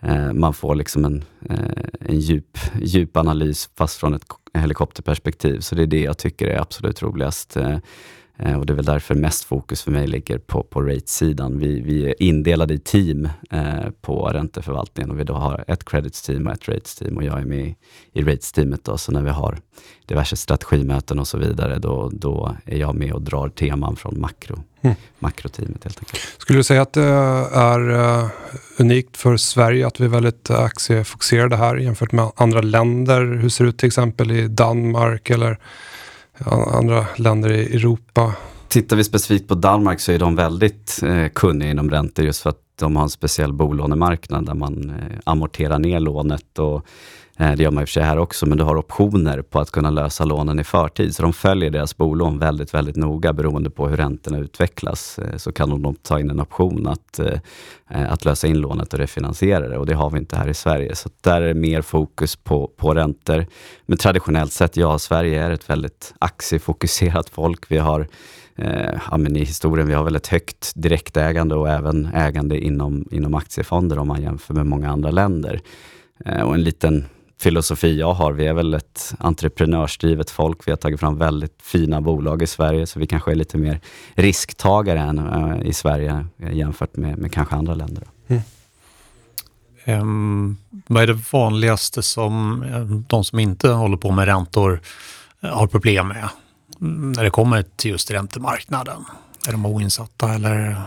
Eh, 0.00 0.32
man 0.32 0.54
får 0.54 0.74
liksom 0.74 1.04
en, 1.04 1.24
en 2.00 2.20
djup, 2.20 2.58
djup 2.82 3.16
analys 3.16 3.70
fast 3.78 4.00
från 4.00 4.14
ett 4.14 4.24
helikopterperspektiv. 4.54 5.60
Så 5.60 5.74
det 5.74 5.82
är 5.82 5.86
det 5.86 6.00
jag 6.00 6.18
tycker 6.18 6.46
är 6.46 6.60
absolut 6.60 7.02
roligast. 7.02 7.56
Eh, 7.56 7.78
Eh, 8.38 8.58
och 8.58 8.66
det 8.66 8.72
är 8.72 8.74
väl 8.74 8.84
därför 8.84 9.14
mest 9.14 9.44
fokus 9.44 9.82
för 9.82 9.90
mig 9.90 10.06
ligger 10.06 10.38
på, 10.38 10.62
på 10.62 10.82
rate-sidan. 10.82 11.58
Vi, 11.58 11.80
vi 11.80 12.06
är 12.10 12.22
indelade 12.22 12.74
i 12.74 12.78
team 12.78 13.28
eh, 13.50 13.90
på 14.00 14.28
ränteförvaltningen 14.28 15.10
och 15.10 15.20
vi 15.20 15.24
då 15.24 15.34
har 15.34 15.64
ett 15.68 15.84
credits-team 15.84 16.46
och 16.46 16.52
ett 16.52 16.68
rates-team 16.68 17.16
och 17.16 17.24
jag 17.24 17.40
är 17.40 17.44
med 17.44 17.60
i, 17.60 17.76
i 18.12 18.22
rates-teamet. 18.22 18.88
Så 18.96 19.12
när 19.12 19.22
vi 19.22 19.30
har 19.30 19.58
diverse 20.06 20.36
strategimöten 20.36 21.18
och 21.18 21.28
så 21.28 21.38
vidare, 21.38 21.78
då, 21.78 22.10
då 22.12 22.56
är 22.64 22.78
jag 22.78 22.94
med 22.94 23.12
och 23.12 23.22
drar 23.22 23.48
teman 23.48 23.96
från 23.96 24.20
makro, 24.20 24.62
mm. 24.82 24.96
makroteamet 25.18 25.84
helt 25.84 25.98
enkelt. 25.98 26.22
Skulle 26.38 26.58
du 26.58 26.64
säga 26.64 26.82
att 26.82 26.92
det 26.92 27.02
är 27.52 27.90
uh, 27.90 28.28
unikt 28.78 29.16
för 29.16 29.36
Sverige 29.36 29.86
att 29.86 30.00
vi 30.00 30.04
är 30.04 30.08
väldigt 30.08 30.50
aktiefokuserade 30.50 31.56
här 31.56 31.76
jämfört 31.76 32.12
med 32.12 32.30
andra 32.36 32.60
länder? 32.60 33.24
Hur 33.24 33.48
ser 33.48 33.64
det 33.64 33.70
ut 33.70 33.78
till 33.78 33.86
exempel 33.86 34.30
i 34.30 34.48
Danmark 34.48 35.30
eller 35.30 35.58
andra 36.46 37.06
länder 37.16 37.50
i 37.50 37.76
Europa? 37.76 38.34
Tittar 38.68 38.96
vi 38.96 39.04
specifikt 39.04 39.48
på 39.48 39.54
Danmark 39.54 40.00
så 40.00 40.12
är 40.12 40.18
de 40.18 40.36
väldigt 40.36 41.00
eh, 41.02 41.28
kunniga 41.28 41.70
inom 41.70 41.90
räntor 41.90 42.24
just 42.24 42.42
för 42.42 42.50
att 42.50 42.62
de 42.78 42.96
har 42.96 43.02
en 43.02 43.10
speciell 43.10 43.52
bolånemarknad 43.52 44.46
där 44.46 44.54
man 44.54 44.90
eh, 44.90 45.18
amorterar 45.24 45.78
ner 45.78 46.00
lånet 46.00 46.58
och 46.58 46.86
Eh, 47.40 47.52
det 47.52 47.62
gör 47.62 47.70
man 47.70 47.82
i 47.82 47.84
och 47.84 47.88
för 47.88 47.92
sig 47.92 48.02
här 48.02 48.18
också, 48.18 48.46
men 48.46 48.58
du 48.58 48.64
har 48.64 48.76
optioner 48.76 49.42
på 49.42 49.60
att 49.60 49.70
kunna 49.70 49.90
lösa 49.90 50.24
lånen 50.24 50.60
i 50.60 50.64
förtid. 50.64 51.14
Så 51.14 51.22
de 51.22 51.32
följer 51.32 51.70
deras 51.70 51.96
bolån 51.96 52.38
väldigt, 52.38 52.74
väldigt 52.74 52.96
noga 52.96 53.32
beroende 53.32 53.70
på 53.70 53.88
hur 53.88 53.96
räntorna 53.96 54.38
utvecklas. 54.38 55.18
Eh, 55.18 55.36
så 55.36 55.52
kan 55.52 55.82
de 55.82 55.94
ta 55.94 56.20
in 56.20 56.30
en 56.30 56.40
option 56.40 56.86
att, 56.86 57.18
eh, 57.18 58.12
att 58.12 58.24
lösa 58.24 58.46
in 58.46 58.58
lånet 58.58 58.92
och 58.92 58.98
refinansiera 58.98 59.68
det 59.68 59.78
och 59.78 59.86
det 59.86 59.94
har 59.94 60.10
vi 60.10 60.18
inte 60.18 60.36
här 60.36 60.48
i 60.48 60.54
Sverige. 60.54 60.94
Så 60.94 61.08
där 61.20 61.42
är 61.42 61.48
det 61.48 61.54
mer 61.54 61.82
fokus 61.82 62.36
på, 62.36 62.70
på 62.76 62.94
räntor. 62.94 63.46
Men 63.86 63.98
traditionellt 63.98 64.52
sett, 64.52 64.76
ja, 64.76 64.98
Sverige 64.98 65.42
är 65.44 65.50
ett 65.50 65.70
väldigt 65.70 66.14
aktiefokuserat 66.18 67.28
folk. 67.28 67.70
Vi 67.70 67.78
har 67.78 68.06
ja, 69.10 69.16
men 69.16 69.36
i 69.36 69.40
historien, 69.40 69.86
vi 69.86 69.94
har 69.94 70.04
väldigt 70.04 70.26
högt 70.26 70.72
direktägande 70.74 71.54
och 71.54 71.68
även 71.68 72.06
ägande 72.14 72.58
inom, 72.58 73.08
inom 73.10 73.34
aktiefonder 73.34 73.98
om 73.98 74.08
man 74.08 74.22
jämför 74.22 74.54
med 74.54 74.66
många 74.66 74.90
andra 74.90 75.10
länder. 75.10 75.60
och 76.24 76.54
en 76.54 76.62
liten 76.62 77.04
filosofi 77.40 77.98
jag 77.98 78.14
har. 78.14 78.32
Vi 78.32 78.46
är 78.46 78.52
väl 78.52 78.74
ett 78.74 79.14
entreprenörsdrivet 79.18 80.30
folk. 80.30 80.66
Vi 80.66 80.72
har 80.72 80.76
tagit 80.76 81.00
fram 81.00 81.18
väldigt 81.18 81.58
fina 81.62 82.00
bolag 82.00 82.42
i 82.42 82.46
Sverige, 82.46 82.86
så 82.86 83.00
vi 83.00 83.06
kanske 83.06 83.30
är 83.30 83.34
lite 83.34 83.58
mer 83.58 83.80
risktagare 84.14 85.00
än 85.00 85.18
uh, 85.18 85.66
i 85.66 85.72
Sverige 85.72 86.26
jämfört 86.52 86.96
med, 86.96 87.18
med 87.18 87.32
kanske 87.32 87.54
andra 87.54 87.74
länder. 87.74 88.04
Mm. 88.28 88.42
Um, 89.86 90.56
vad 90.86 91.02
är 91.02 91.06
det 91.06 91.18
vanligaste 91.32 92.02
som 92.02 92.64
de 93.08 93.24
som 93.24 93.38
inte 93.38 93.68
håller 93.68 93.96
på 93.96 94.10
med 94.10 94.24
räntor 94.24 94.80
eh, 95.40 95.50
har 95.50 95.66
problem 95.66 96.08
med 96.08 96.28
när 96.78 97.24
det 97.24 97.30
kommer 97.30 97.64
till 97.76 97.90
just 97.90 98.10
räntemarknaden? 98.10 99.04
Är 99.48 99.52
de 99.52 99.66
oinsatta 99.66 100.34
eller? 100.34 100.82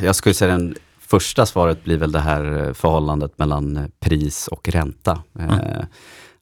Jag 0.00 0.16
skulle 0.16 0.34
säga 0.34 0.52
den 0.52 0.74
första 1.06 1.46
svaret 1.46 1.84
blir 1.84 1.98
väl 1.98 2.12
det 2.12 2.20
här 2.20 2.66
eh, 2.66 2.72
förhållandet 2.72 3.38
mellan 3.38 3.76
eh, 3.76 3.86
pris 4.00 4.48
och 4.48 4.68
ränta. 4.68 5.22
Mm. 5.38 5.50
Eh, 5.50 5.84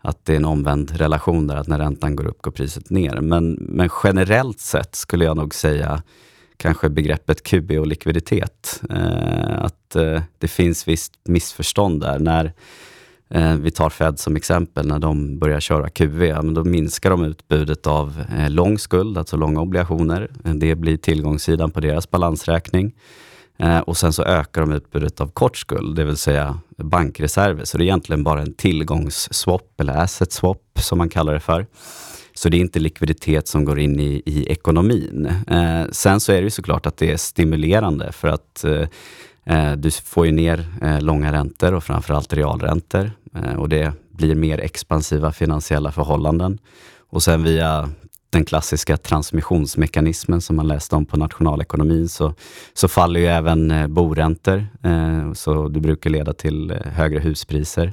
att 0.00 0.24
det 0.24 0.32
är 0.32 0.36
en 0.36 0.44
omvänd 0.44 0.90
relation 0.90 1.46
där, 1.46 1.56
att 1.56 1.68
när 1.68 1.78
räntan 1.78 2.16
går 2.16 2.26
upp 2.26 2.42
går 2.42 2.50
priset 2.50 2.90
ner. 2.90 3.20
Men, 3.20 3.52
men 3.52 3.88
generellt 4.04 4.60
sett 4.60 4.94
skulle 4.94 5.24
jag 5.24 5.36
nog 5.36 5.54
säga 5.54 6.02
kanske 6.56 6.88
begreppet 6.88 7.42
QB 7.42 7.70
och 7.70 7.86
likviditet. 7.86 8.82
att 9.56 9.96
det 10.38 10.48
finns 10.48 10.88
visst 10.88 11.12
missförstånd 11.24 12.00
där. 12.00 12.18
När 12.18 12.52
vi 13.56 13.70
tar 13.70 13.90
Fed 13.90 14.18
som 14.18 14.36
exempel, 14.36 14.86
när 14.86 14.98
de 14.98 15.38
börjar 15.38 15.60
köra 15.60 15.88
QV, 15.88 16.18
men 16.18 16.54
då 16.54 16.64
minskar 16.64 17.10
de 17.10 17.24
utbudet 17.24 17.86
av 17.86 18.24
lång 18.48 18.78
skuld, 18.78 19.18
alltså 19.18 19.36
långa 19.36 19.60
obligationer. 19.60 20.30
Det 20.42 20.74
blir 20.74 20.96
tillgångssidan 20.96 21.70
på 21.70 21.80
deras 21.80 22.10
balansräkning. 22.10 22.92
Eh, 23.62 23.78
och 23.78 23.96
sen 23.96 24.12
så 24.12 24.22
ökar 24.22 24.60
de 24.60 24.72
utbudet 24.72 25.20
av 25.20 25.26
kort 25.26 25.56
skuld, 25.56 25.96
det 25.96 26.04
vill 26.04 26.16
säga 26.16 26.58
bankreserver. 26.76 27.64
Så 27.64 27.78
det 27.78 27.84
är 27.84 27.86
egentligen 27.86 28.24
bara 28.24 28.42
en 28.42 28.54
tillgångsswap, 28.54 29.80
eller 29.80 29.96
asset 29.96 30.32
swap 30.32 30.62
som 30.74 30.98
man 30.98 31.08
kallar 31.08 31.34
det 31.34 31.40
för. 31.40 31.66
Så 32.34 32.48
det 32.48 32.56
är 32.56 32.60
inte 32.60 32.80
likviditet 32.80 33.48
som 33.48 33.64
går 33.64 33.80
in 33.80 34.00
i, 34.00 34.22
i 34.26 34.46
ekonomin. 34.46 35.26
Eh, 35.46 35.84
sen 35.90 36.20
så 36.20 36.32
är 36.32 36.36
det 36.36 36.42
ju 36.42 36.50
såklart 36.50 36.86
att 36.86 36.96
det 36.96 37.12
är 37.12 37.16
stimulerande 37.16 38.12
för 38.12 38.28
att 38.28 38.64
eh, 38.64 38.88
eh 39.44 39.72
du 39.72 39.90
får 39.90 40.26
ju 40.26 40.32
ner 40.32 40.66
eh, 40.82 41.00
långa 41.00 41.32
räntor 41.32 41.74
och 41.74 41.84
framförallt 41.84 42.32
realräntor 42.32 43.10
eh, 43.34 43.54
och 43.54 43.68
det 43.68 43.92
blir 44.10 44.34
mer 44.34 44.58
expansiva 44.58 45.32
finansiella 45.32 45.92
förhållanden. 45.92 46.58
Och 47.10 47.22
sen 47.22 47.42
via 47.42 47.88
den 48.32 48.44
klassiska 48.44 48.96
transmissionsmekanismen 48.96 50.40
som 50.40 50.56
man 50.56 50.68
läste 50.68 50.96
om 50.96 51.06
på 51.06 51.16
nationalekonomin 51.16 52.08
så, 52.08 52.34
så 52.74 52.88
faller 52.88 53.20
ju 53.20 53.26
även 53.26 53.70
eh, 53.70 53.86
boräntor. 53.86 54.66
Eh, 54.82 55.32
så 55.32 55.68
det 55.68 55.80
brukar 55.80 56.10
leda 56.10 56.32
till 56.32 56.70
eh, 56.70 56.76
högre 56.76 57.20
huspriser. 57.20 57.92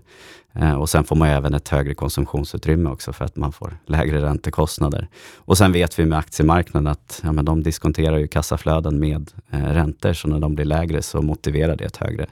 Eh, 0.53 0.73
och 0.73 0.89
sen 0.89 1.03
får 1.03 1.15
man 1.15 1.29
även 1.29 1.53
ett 1.53 1.69
högre 1.69 1.93
konsumtionsutrymme 1.93 2.89
också 2.89 3.13
för 3.13 3.25
att 3.25 3.35
man 3.35 3.51
får 3.51 3.77
lägre 3.85 4.21
räntekostnader. 4.21 5.07
Och 5.35 5.57
sen 5.57 5.71
vet 5.71 5.99
vi 5.99 6.05
med 6.05 6.19
aktiemarknaden 6.19 6.87
att 6.87 7.21
ja, 7.23 7.31
men 7.31 7.45
de 7.45 7.63
diskonterar 7.63 8.17
ju 8.17 8.27
kassaflöden 8.27 8.99
med 8.99 9.31
eh, 9.49 9.59
räntor, 9.59 10.13
så 10.13 10.27
när 10.27 10.39
de 10.39 10.55
blir 10.55 10.65
lägre 10.65 11.01
så 11.01 11.21
motiverar 11.21 11.75
det 11.75 11.85
ett 11.85 11.97
högre 11.97 12.25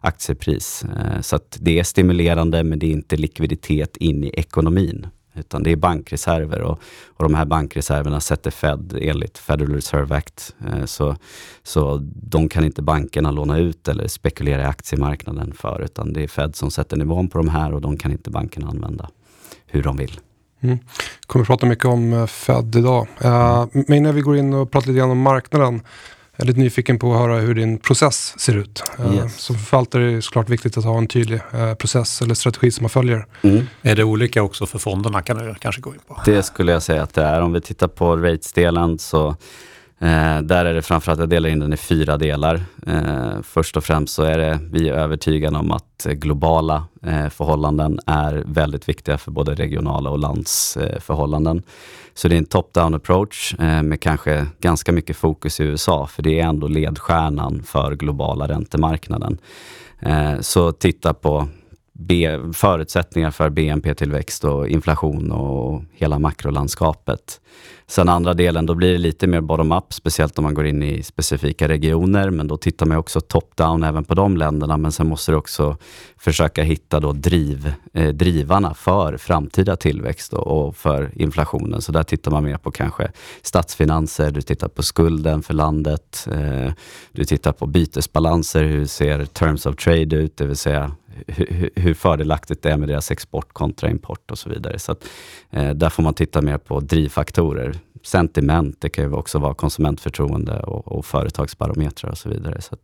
aktiepris. 0.00 0.84
Eh, 0.84 1.20
så 1.20 1.36
att 1.36 1.58
det 1.60 1.78
är 1.78 1.84
stimulerande, 1.84 2.64
men 2.64 2.78
det 2.78 2.86
är 2.86 2.90
inte 2.90 3.16
likviditet 3.16 3.96
in 3.96 4.24
i 4.24 4.28
ekonomin 4.28 5.06
utan 5.34 5.62
det 5.62 5.72
är 5.72 5.76
bankreserver 5.76 6.60
och, 6.60 6.80
och 7.06 7.24
de 7.24 7.34
här 7.34 7.44
bankreserverna 7.44 8.20
sätter 8.20 8.50
Fed 8.50 8.98
enligt 9.00 9.38
Federal 9.38 9.74
Reserve 9.74 10.16
Act. 10.16 10.54
Eh, 10.66 10.84
så, 10.84 11.16
så 11.62 11.98
de 12.22 12.48
kan 12.48 12.64
inte 12.64 12.82
bankerna 12.82 13.30
låna 13.30 13.58
ut 13.58 13.88
eller 13.88 14.08
spekulera 14.08 14.62
i 14.62 14.64
aktiemarknaden 14.64 15.52
för, 15.52 15.82
utan 15.84 16.12
det 16.12 16.22
är 16.22 16.28
Fed 16.28 16.56
som 16.56 16.70
sätter 16.70 16.96
nivån 16.96 17.28
på 17.28 17.38
de 17.38 17.48
här 17.48 17.72
och 17.72 17.80
de 17.80 17.96
kan 17.96 18.12
inte 18.12 18.30
bankerna 18.30 18.68
använda 18.68 19.10
hur 19.66 19.82
de 19.82 19.96
vill. 19.96 20.20
Mm. 20.60 20.78
kommer 21.26 21.44
prata 21.44 21.66
mycket 21.66 21.84
om 21.84 22.12
eh, 22.12 22.26
Fed 22.26 22.76
idag. 22.76 23.06
Uh, 23.24 23.66
men 23.72 23.92
innan 23.92 24.14
vi 24.14 24.20
går 24.20 24.36
in 24.36 24.54
och 24.54 24.70
pratar 24.70 24.86
lite 24.86 24.98
grann 24.98 25.10
om 25.10 25.20
marknaden 25.20 25.82
jag 26.36 26.44
är 26.44 26.46
lite 26.46 26.60
nyfiken 26.60 26.98
på 26.98 27.12
att 27.12 27.18
höra 27.18 27.36
hur 27.36 27.54
din 27.54 27.78
process 27.78 28.40
ser 28.40 28.56
ut. 28.56 28.82
Eh, 28.98 29.14
yes. 29.14 29.40
Som 29.40 29.58
förvaltare 29.58 30.10
är 30.10 30.14
det 30.14 30.22
såklart 30.22 30.48
viktigt 30.48 30.76
att 30.78 30.84
ha 30.84 30.98
en 30.98 31.06
tydlig 31.06 31.40
eh, 31.52 31.74
process 31.74 32.22
eller 32.22 32.34
strategi 32.34 32.70
som 32.70 32.82
man 32.82 32.90
följer. 32.90 33.26
Mm. 33.42 33.66
Är 33.82 33.96
det 33.96 34.04
olika 34.04 34.42
också 34.42 34.66
för 34.66 34.78
fonderna 34.78 35.22
kan 35.22 35.38
du 35.38 35.54
kanske 35.54 35.80
gå 35.80 35.94
in 35.94 36.00
på? 36.06 36.20
Det 36.24 36.42
skulle 36.42 36.72
jag 36.72 36.82
säga 36.82 37.02
att 37.02 37.14
det 37.14 37.22
är. 37.22 37.40
Om 37.40 37.52
vi 37.52 37.60
tittar 37.60 37.88
på 37.88 38.16
rates-delen 38.16 38.98
så 38.98 39.36
Eh, 39.98 40.40
där 40.42 40.64
är 40.64 40.74
det 40.74 40.82
framförallt, 40.82 41.20
jag 41.20 41.28
delar 41.28 41.48
in 41.48 41.58
den 41.58 41.72
i 41.72 41.76
fyra 41.76 42.16
delar. 42.16 42.60
Eh, 42.86 43.42
först 43.42 43.76
och 43.76 43.84
främst 43.84 44.14
så 44.14 44.22
är 44.22 44.38
det, 44.38 44.58
vi 44.72 44.88
är 44.88 44.92
övertygade 44.92 45.58
om 45.58 45.70
att 45.70 46.06
eh, 46.06 46.12
globala 46.12 46.84
eh, 47.02 47.28
förhållanden 47.28 48.00
är 48.06 48.42
väldigt 48.46 48.88
viktiga 48.88 49.18
för 49.18 49.30
både 49.30 49.54
regionala 49.54 50.10
och 50.10 50.18
landsförhållanden. 50.18 51.56
Eh, 51.56 51.62
så 52.14 52.28
det 52.28 52.34
är 52.34 52.38
en 52.38 52.46
top-down 52.46 52.96
approach 52.96 53.54
eh, 53.58 53.82
med 53.82 54.00
kanske 54.00 54.46
ganska 54.60 54.92
mycket 54.92 55.16
fokus 55.16 55.60
i 55.60 55.64
USA, 55.64 56.06
för 56.06 56.22
det 56.22 56.40
är 56.40 56.44
ändå 56.44 56.68
ledstjärnan 56.68 57.62
för 57.62 57.94
globala 57.94 58.48
räntemarknaden. 58.48 59.38
Eh, 60.00 60.40
så 60.40 60.72
titta 60.72 61.14
på 61.14 61.48
B 61.98 62.38
förutsättningar 62.52 63.30
för 63.30 63.50
BNP-tillväxt 63.50 64.44
och 64.44 64.68
inflation 64.68 65.32
och 65.32 65.82
hela 65.92 66.18
makrolandskapet. 66.18 67.40
Sen 67.86 68.08
andra 68.08 68.34
delen, 68.34 68.66
då 68.66 68.74
blir 68.74 68.92
det 68.92 68.98
lite 68.98 69.26
mer 69.26 69.40
bottom-up, 69.40 69.92
speciellt 69.92 70.38
om 70.38 70.44
man 70.44 70.54
går 70.54 70.66
in 70.66 70.82
i 70.82 71.02
specifika 71.02 71.68
regioner, 71.68 72.30
men 72.30 72.48
då 72.48 72.56
tittar 72.56 72.86
man 72.86 72.96
också 72.96 73.20
top-down 73.20 73.88
även 73.88 74.04
på 74.04 74.14
de 74.14 74.36
länderna, 74.36 74.76
men 74.76 74.92
sen 74.92 75.08
måste 75.08 75.32
du 75.32 75.36
också 75.36 75.76
försöka 76.16 76.62
hitta 76.62 77.00
då 77.00 77.12
driv, 77.12 77.72
eh, 77.92 78.08
drivarna 78.08 78.74
för 78.74 79.16
framtida 79.16 79.76
tillväxt 79.76 80.32
och, 80.32 80.66
och 80.66 80.76
för 80.76 81.12
inflationen. 81.14 81.82
Så 81.82 81.92
där 81.92 82.02
tittar 82.02 82.30
man 82.30 82.44
mer 82.44 82.56
på 82.56 82.70
kanske 82.70 83.10
statsfinanser, 83.42 84.30
du 84.30 84.42
tittar 84.42 84.68
på 84.68 84.82
skulden 84.82 85.42
för 85.42 85.54
landet, 85.54 86.28
eh, 86.32 86.72
du 87.12 87.24
tittar 87.24 87.52
på 87.52 87.66
bytesbalanser, 87.66 88.64
hur 88.64 88.86
ser 88.86 89.24
terms 89.24 89.66
of 89.66 89.76
trade 89.76 90.16
ut, 90.16 90.36
det 90.36 90.46
vill 90.46 90.56
säga 90.56 90.92
hur, 91.26 91.70
hur 91.74 91.94
fördelaktigt 91.94 92.62
det 92.62 92.70
är 92.70 92.76
med 92.76 92.88
deras 92.88 93.10
export 93.10 93.52
kontra 93.52 93.90
import 93.90 94.30
och 94.30 94.38
så 94.38 94.50
vidare. 94.50 94.78
Så 94.78 94.92
att, 94.92 95.04
eh, 95.50 95.70
där 95.70 95.90
får 95.90 96.02
man 96.02 96.14
titta 96.14 96.42
mer 96.42 96.58
på 96.58 96.80
drivfaktorer. 96.80 97.74
Sentiment, 98.02 98.80
det 98.80 98.88
kan 98.88 99.04
ju 99.04 99.12
också 99.12 99.38
vara 99.38 99.54
konsumentförtroende 99.54 100.58
och, 100.60 100.92
och 100.92 101.06
företagsbarometrar 101.06 102.10
och 102.10 102.18
så 102.18 102.28
vidare. 102.28 102.60
Så 102.60 102.76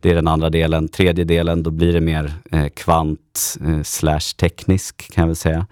det 0.00 0.10
är 0.10 0.14
den 0.14 0.28
andra 0.28 0.50
delen. 0.50 0.88
Tredje 0.88 1.24
delen, 1.24 1.62
då 1.62 1.70
blir 1.70 1.92
det 1.92 2.00
mer 2.00 2.32
eh, 2.50 2.68
kvant 2.68 3.56
eh, 3.66 3.82
slash 3.82 4.34
teknisk 4.36 5.12
kan 5.12 5.22
jag 5.22 5.26
väl 5.26 5.36
säga. 5.36 5.66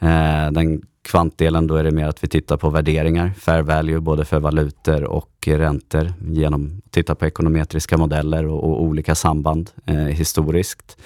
Eh, 0.00 0.52
den 0.52 0.82
kvantdelen, 1.04 1.66
då 1.66 1.76
är 1.76 1.84
det 1.84 1.90
mer 1.90 2.08
att 2.08 2.24
vi 2.24 2.28
tittar 2.28 2.56
på 2.56 2.70
värderingar, 2.70 3.32
fair 3.38 3.62
value, 3.62 4.00
både 4.00 4.24
för 4.24 4.40
valutor 4.40 5.04
och 5.04 5.30
räntor 5.46 6.12
genom 6.28 6.80
att 6.86 6.92
titta 6.92 7.14
på 7.14 7.26
ekonometriska 7.26 7.96
modeller 7.96 8.46
och, 8.46 8.64
och 8.64 8.82
olika 8.82 9.14
samband 9.14 9.70
eh, 9.86 9.96
historiskt 9.96 10.96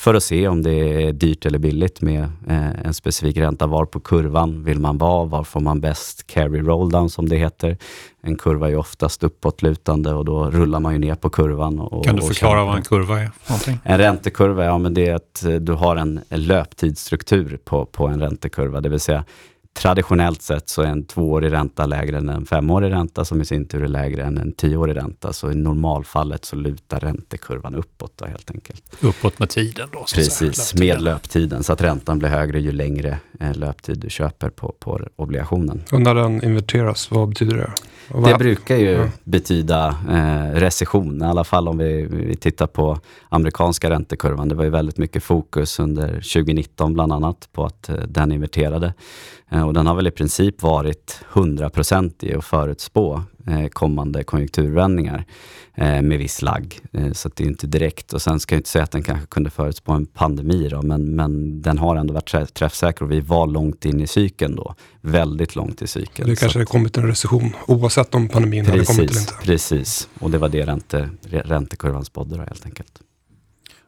för 0.00 0.14
att 0.14 0.22
se 0.22 0.48
om 0.48 0.62
det 0.62 1.04
är 1.04 1.12
dyrt 1.12 1.46
eller 1.46 1.58
billigt 1.58 2.00
med 2.00 2.22
eh, 2.48 2.80
en 2.84 2.94
specifik 2.94 3.36
ränta. 3.36 3.66
Var 3.66 3.84
på 3.84 4.00
kurvan 4.00 4.64
vill 4.64 4.78
man 4.78 4.98
vara? 4.98 5.24
Var 5.24 5.44
får 5.44 5.60
man 5.60 5.80
bäst 5.80 6.26
carry 6.26 6.60
roll 6.60 6.90
down 6.90 7.10
som 7.10 7.28
det 7.28 7.36
heter? 7.36 7.76
En 8.22 8.36
kurva 8.36 8.70
är 8.70 8.76
oftast 8.76 9.22
uppåtlutande 9.22 10.14
och 10.14 10.24
då 10.24 10.50
rullar 10.50 10.80
man 10.80 10.92
ju 10.92 10.98
ner 10.98 11.14
på 11.14 11.30
kurvan. 11.30 11.78
Och, 11.78 12.04
kan 12.04 12.16
du 12.16 12.22
förklara 12.22 12.64
vad 12.64 12.76
en 12.76 12.82
kurva 12.82 13.20
är? 13.20 13.30
Någonting? 13.48 13.78
En 13.84 13.98
räntekurva, 13.98 14.64
ja 14.64 14.78
men 14.78 14.94
det 14.94 15.06
är 15.06 15.14
att 15.14 15.44
eh, 15.44 15.52
du 15.52 15.72
har 15.72 15.96
en 15.96 16.20
löptidsstruktur 16.28 17.58
på, 17.64 17.86
på 17.86 18.06
en 18.06 18.20
räntekurva, 18.20 18.80
det 18.80 18.88
vill 18.88 19.00
säga 19.00 19.24
Traditionellt 19.72 20.42
sett 20.42 20.68
så 20.68 20.82
är 20.82 20.86
en 20.86 21.04
tvåårig 21.04 21.52
ränta 21.52 21.86
lägre 21.86 22.16
än 22.16 22.28
en 22.28 22.46
femårig 22.46 22.90
ränta 22.90 23.24
som 23.24 23.40
i 23.40 23.44
sin 23.44 23.68
tur 23.68 23.82
är 23.84 23.88
lägre 23.88 24.22
än 24.22 24.38
en 24.38 24.52
tioårig 24.52 24.96
ränta. 24.96 25.32
Så 25.32 25.52
i 25.52 25.54
normalfallet 25.54 26.44
så 26.44 26.56
lutar 26.56 27.00
räntekurvan 27.00 27.74
uppåt 27.74 28.12
då, 28.16 28.26
helt 28.26 28.50
enkelt. 28.50 28.82
Uppåt 29.00 29.38
med 29.38 29.48
tiden 29.48 29.88
då? 29.92 30.04
Precis, 30.14 30.74
med 30.74 31.02
löptiden. 31.02 31.62
Så 31.62 31.72
att 31.72 31.80
räntan 31.80 32.18
blir 32.18 32.28
högre 32.28 32.60
ju 32.60 32.72
längre 32.72 33.18
eh, 33.40 33.54
löptid 33.54 33.98
du 33.98 34.10
köper 34.10 34.50
på, 34.50 34.74
på 34.78 35.00
obligationen. 35.16 35.82
Och 35.92 36.00
när 36.00 36.14
den 36.14 36.44
inverteras, 36.44 37.10
vad 37.10 37.28
betyder 37.28 37.56
det? 37.56 37.70
Det 38.14 38.38
brukar 38.38 38.76
ju 38.76 38.90
ja. 38.90 39.08
betyda 39.24 39.88
eh, 40.10 40.60
recession, 40.60 41.22
i 41.22 41.24
alla 41.24 41.44
fall 41.44 41.68
om 41.68 41.78
vi, 41.78 42.06
vi 42.10 42.36
tittar 42.36 42.66
på 42.66 42.98
amerikanska 43.28 43.90
räntekurvan. 43.90 44.48
Det 44.48 44.54
var 44.54 44.64
ju 44.64 44.70
väldigt 44.70 44.98
mycket 44.98 45.22
fokus 45.22 45.78
under 45.78 46.08
2019 46.08 46.94
bland 46.94 47.12
annat 47.12 47.48
på 47.52 47.64
att 47.64 47.88
eh, 47.88 47.94
den 47.94 48.32
inverterade. 48.32 48.94
Eh, 49.50 49.66
och 49.66 49.74
den 49.74 49.86
har 49.86 49.94
väl 49.94 50.06
i 50.06 50.10
princip 50.10 50.62
varit 50.62 51.20
100% 51.32 52.24
i 52.24 52.34
att 52.34 52.44
förutspå 52.44 53.22
kommande 53.72 54.24
konjunkturvändningar 54.24 55.24
eh, 55.74 56.02
med 56.02 56.18
viss 56.18 56.42
lagg. 56.42 56.80
Så 57.12 57.30
det 57.34 57.44
är 57.44 57.48
inte 57.48 57.66
direkt. 57.66 58.12
Och 58.12 58.22
sen 58.22 58.40
ska 58.40 58.54
jag 58.54 58.58
inte 58.58 58.68
säga 58.68 58.84
att 58.84 58.90
den 58.90 59.02
kanske 59.02 59.26
kunde 59.26 59.50
förutspå 59.50 59.92
en 59.92 60.06
pandemi 60.06 60.68
då, 60.68 60.82
men, 60.82 61.14
men 61.14 61.62
den 61.62 61.78
har 61.78 61.96
ändå 61.96 62.14
varit 62.14 62.54
träffsäker 62.54 63.04
och 63.04 63.10
vi 63.10 63.20
var 63.20 63.46
långt 63.46 63.84
in 63.84 64.00
i 64.00 64.06
cykeln 64.06 64.56
då. 64.56 64.74
Väldigt 65.00 65.56
långt 65.56 65.82
i 65.82 65.86
cykeln. 65.86 66.28
Det 66.28 66.36
kanske 66.36 66.58
hade 66.58 66.66
kommit 66.66 66.96
en 66.96 67.06
recession 67.06 67.52
oavsett 67.66 68.14
om 68.14 68.28
pandemin 68.28 68.64
precis, 68.64 68.88
hade 68.88 68.96
kommit 68.96 69.10
eller 69.10 69.20
inte. 69.20 69.34
Precis, 69.42 70.08
och 70.18 70.30
det 70.30 70.38
var 70.38 70.48
det 70.48 70.66
ränte, 70.66 71.10
räntekurvan 71.30 72.04
spådde 72.04 72.36
då 72.36 72.42
helt 72.42 72.66
enkelt. 72.66 73.00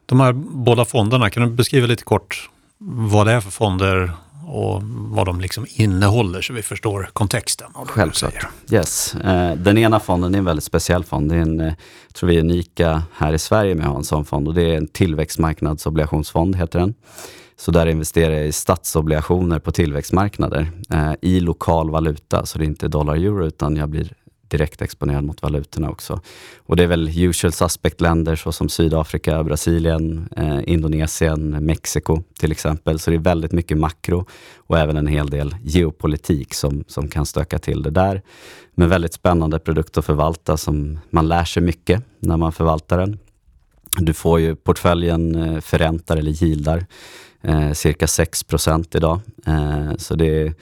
De 0.05 0.19
här 0.19 0.33
båda 0.33 0.85
fonderna, 0.85 1.29
kan 1.29 1.43
du 1.43 1.49
beskriva 1.49 1.87
lite 1.87 2.03
kort 2.03 2.49
vad 2.85 3.27
det 3.27 3.33
är 3.33 3.41
för 3.41 3.51
fonder 3.51 4.11
och 4.45 4.81
vad 4.85 5.25
de 5.25 5.41
liksom 5.41 5.65
innehåller 5.69 6.41
så 6.41 6.53
vi 6.53 6.61
förstår 6.61 7.09
kontexten. 7.13 7.67
Självklart. 7.85 8.47
Yes. 8.71 9.15
Eh, 9.15 9.55
den 9.55 9.77
ena 9.77 9.99
fonden 9.99 10.35
är 10.35 10.39
en 10.39 10.45
väldigt 10.45 10.63
speciell 10.63 11.03
fond. 11.03 11.29
Det 11.29 11.35
är 11.35 11.39
en, 11.39 11.59
eh, 11.59 11.73
tror 12.13 12.29
vi 12.29 12.35
är 12.35 12.39
unika 12.39 13.03
här 13.13 13.33
i 13.33 13.39
Sverige 13.39 13.75
med 13.75 13.85
att 13.85 13.91
ha 13.91 13.97
en 13.97 14.03
sån 14.03 14.25
fond 14.25 14.47
och 14.47 14.53
det 14.53 14.61
är 14.61 14.77
en 14.77 14.87
tillväxtmarknadsobligationsfond 14.87 16.55
heter 16.55 16.79
den. 16.79 16.93
Så 17.55 17.71
där 17.71 17.85
investerar 17.85 18.33
jag 18.33 18.47
i 18.47 18.51
statsobligationer 18.51 19.59
på 19.59 19.71
tillväxtmarknader 19.71 20.71
eh, 20.89 21.13
i 21.21 21.39
lokal 21.39 21.89
valuta. 21.89 22.45
Så 22.45 22.57
det 22.57 22.63
är 22.63 22.67
inte 22.67 22.87
dollar 22.87 23.15
euro 23.15 23.47
utan 23.47 23.75
jag 23.75 23.89
blir 23.89 24.13
direkt 24.53 24.81
exponerad 24.81 25.23
mot 25.23 25.41
valutorna 25.41 25.89
också. 25.89 26.21
Och 26.57 26.75
det 26.75 26.83
är 26.83 26.87
väl 26.87 27.09
usual 27.23 27.53
suspect-länder 27.53 28.35
såsom 28.35 28.69
Sydafrika, 28.69 29.43
Brasilien, 29.43 30.29
eh, 30.37 30.59
Indonesien, 30.67 31.65
Mexiko 31.65 32.23
till 32.39 32.51
exempel. 32.51 32.99
Så 32.99 33.11
det 33.11 33.17
är 33.17 33.19
väldigt 33.19 33.51
mycket 33.51 33.77
makro 33.77 34.25
och 34.57 34.77
även 34.77 34.97
en 34.97 35.07
hel 35.07 35.29
del 35.29 35.55
geopolitik 35.63 36.53
som, 36.53 36.83
som 36.87 37.07
kan 37.07 37.25
stöka 37.25 37.59
till 37.59 37.81
det 37.83 37.89
där. 37.89 38.21
Men 38.75 38.89
väldigt 38.89 39.13
spännande 39.13 39.59
produkt 39.59 39.97
att 39.97 40.05
förvalta 40.05 40.57
som 40.57 40.99
man 41.09 41.27
lär 41.27 41.45
sig 41.45 41.63
mycket 41.63 42.03
när 42.19 42.37
man 42.37 42.51
förvaltar 42.51 42.97
den. 42.97 43.19
Du 43.97 44.13
får 44.13 44.39
ju 44.39 44.55
portföljen 44.55 45.35
eh, 45.35 45.59
förräntar 45.61 46.17
eller 46.17 46.31
gildar 46.31 46.85
eh, 47.41 47.71
cirka 47.71 48.05
6% 48.05 48.97
idag. 48.97 49.19
Eh, 49.47 49.95
så 49.97 50.15
det, 50.15 50.53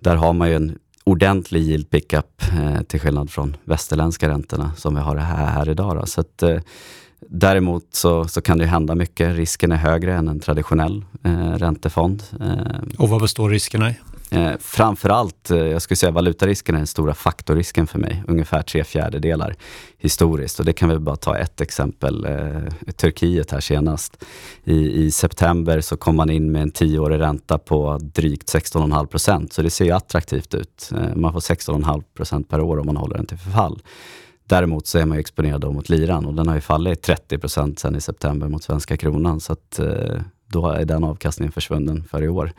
där 0.00 0.16
har 0.16 0.32
man 0.32 0.48
ju 0.48 0.56
en 0.56 0.78
ordentlig 1.06 1.62
yield 1.62 1.90
pickup 1.90 2.42
eh, 2.52 2.82
till 2.82 3.00
skillnad 3.00 3.30
från 3.30 3.56
västerländska 3.64 4.28
räntorna 4.28 4.72
som 4.76 4.94
vi 4.94 5.00
har 5.00 5.16
här, 5.16 5.46
här 5.46 5.68
idag. 5.68 5.96
Då. 5.96 6.06
Så 6.06 6.20
att, 6.20 6.42
eh, 6.42 6.58
Däremot 7.28 7.84
så, 7.90 8.24
så 8.28 8.40
kan 8.40 8.58
det 8.58 8.66
hända 8.66 8.94
mycket. 8.94 9.36
Risken 9.36 9.72
är 9.72 9.76
högre 9.76 10.14
än 10.14 10.28
en 10.28 10.40
traditionell 10.40 11.04
eh, 11.24 11.52
räntefond. 11.52 12.22
Eh, 12.40 12.98
och 12.98 13.08
vad 13.08 13.20
består 13.20 13.50
riskerna 13.50 13.90
i? 13.90 13.94
Eh, 14.30 14.52
framförallt, 14.60 15.50
eh, 15.50 15.58
jag 15.58 15.82
skulle 15.82 15.96
säga 15.96 16.12
valutarisken 16.12 16.74
är 16.74 16.78
den 16.78 16.86
stora 16.86 17.14
faktorrisken 17.14 17.86
för 17.86 17.98
mig. 17.98 18.22
Ungefär 18.28 18.62
tre 18.62 18.84
fjärdedelar 18.84 19.56
historiskt. 19.98 20.58
Och 20.58 20.64
det 20.64 20.72
kan 20.72 20.88
vi 20.88 20.98
bara 20.98 21.16
ta 21.16 21.36
ett 21.36 21.60
exempel. 21.60 22.24
Eh, 22.24 22.92
Turkiet 22.92 23.50
här 23.50 23.60
senast. 23.60 24.24
I, 24.64 25.04
I, 25.04 25.10
september 25.10 25.80
så 25.80 25.96
kom 25.96 26.16
man 26.16 26.30
in 26.30 26.52
med 26.52 26.62
en 26.62 26.70
tioårig 26.70 27.20
ränta 27.20 27.58
på 27.58 27.98
drygt 28.02 28.54
16,5 28.54 29.06
procent. 29.06 29.52
Så 29.52 29.62
det 29.62 29.70
ser 29.70 29.84
ju 29.84 29.90
attraktivt 29.90 30.54
ut. 30.54 30.90
Eh, 30.92 31.16
man 31.16 31.32
får 31.32 31.40
16,5 31.40 32.02
procent 32.16 32.48
per 32.48 32.60
år 32.60 32.78
om 32.78 32.86
man 32.86 32.96
håller 32.96 33.16
den 33.16 33.26
till 33.26 33.38
förfall. 33.38 33.82
Däremot 34.48 34.86
så 34.86 34.98
är 34.98 35.06
man 35.06 35.16
ju 35.16 35.20
exponerad 35.20 35.74
mot 35.74 35.88
liran 35.88 36.26
och 36.26 36.34
den 36.34 36.48
har 36.48 36.54
ju 36.54 36.60
fallit 36.60 37.02
30 37.02 37.38
procent 37.38 37.78
sedan 37.78 37.96
i 37.96 38.00
september 38.00 38.48
mot 38.48 38.62
svenska 38.62 38.96
kronan. 38.96 39.40
Så 39.40 39.52
att, 39.52 39.78
eh, 39.78 40.20
då 40.46 40.68
är 40.68 40.84
den 40.84 41.04
avkastningen 41.04 41.52
försvunnen 41.52 42.04
för 42.04 42.22
i 42.22 42.28
år. 42.28 42.52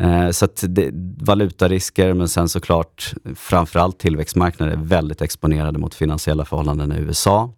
Eh, 0.00 0.30
så 0.30 0.44
att 0.44 0.64
det, 0.68 0.90
valutarisker, 1.20 2.12
men 2.12 2.28
sen 2.28 2.48
såklart 2.48 3.14
framförallt 3.34 3.98
tillväxtmarknader 3.98 4.72
är 4.72 4.76
väldigt 4.76 5.22
exponerade 5.22 5.78
mot 5.78 5.94
finansiella 5.94 6.44
förhållanden 6.44 6.92
i 6.92 6.96
USA. 6.96 7.50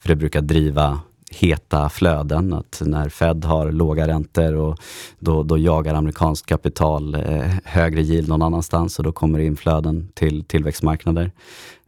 För 0.00 0.08
det 0.08 0.16
brukar 0.16 0.40
driva 0.40 1.00
heta 1.30 1.88
flöden. 1.88 2.52
Att 2.52 2.82
när 2.84 3.08
Fed 3.08 3.44
har 3.44 3.72
låga 3.72 4.08
räntor 4.08 4.54
och 4.54 4.78
då, 5.18 5.42
då 5.42 5.58
jagar 5.58 5.94
amerikanskt 5.94 6.46
kapital 6.46 7.14
eh, 7.14 7.54
högre 7.64 8.02
yield 8.02 8.28
någon 8.28 8.42
annanstans 8.42 8.98
och 8.98 9.04
då 9.04 9.12
kommer 9.12 9.38
det 9.38 9.44
in 9.44 9.56
flöden 9.56 10.08
till 10.14 10.44
tillväxtmarknader. 10.44 11.32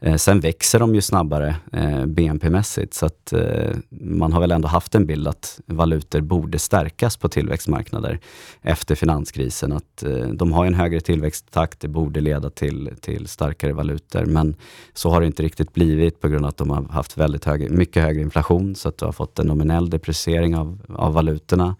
Eh, 0.02 0.16
sen 0.16 0.40
växer 0.40 0.78
de 0.78 0.94
ju 0.94 1.00
snabbare 1.00 1.56
eh, 1.72 2.06
BNP-mässigt 2.06 2.94
så 2.94 3.06
att 3.06 3.32
eh, 3.32 3.76
man 3.90 4.32
har 4.32 4.40
väl 4.40 4.52
ändå 4.52 4.68
haft 4.68 4.94
en 4.94 5.06
bild 5.06 5.28
att 5.28 5.60
valutor 5.66 6.20
borde 6.20 6.58
stärkas 6.58 7.16
på 7.16 7.28
tillväxtmarknader 7.28 8.20
efter 8.62 8.94
finanskrisen. 8.94 9.72
Att 9.72 10.04
de 10.32 10.52
har 10.52 10.66
en 10.66 10.74
högre 10.74 11.00
tillväxttakt, 11.00 11.80
det 11.80 11.88
borde 11.88 12.20
leda 12.20 12.50
till, 12.50 12.90
till 13.00 13.26
starkare 13.26 13.72
valutor. 13.72 14.24
Men 14.24 14.54
så 14.94 15.10
har 15.10 15.20
det 15.20 15.26
inte 15.26 15.42
riktigt 15.42 15.72
blivit 15.72 16.20
på 16.20 16.28
grund 16.28 16.44
av 16.44 16.48
att 16.48 16.56
de 16.56 16.70
har 16.70 16.82
haft 16.82 17.18
väldigt 17.18 17.44
hög, 17.44 17.70
mycket 17.70 18.02
högre 18.02 18.20
inflation 18.20 18.74
så 18.74 18.88
att 18.88 18.98
du 18.98 19.04
har 19.04 19.12
fått 19.12 19.38
en 19.38 19.46
nominell 19.46 19.90
depreciering 19.90 20.56
av, 20.56 20.78
av 20.88 21.12
valutorna. 21.12 21.76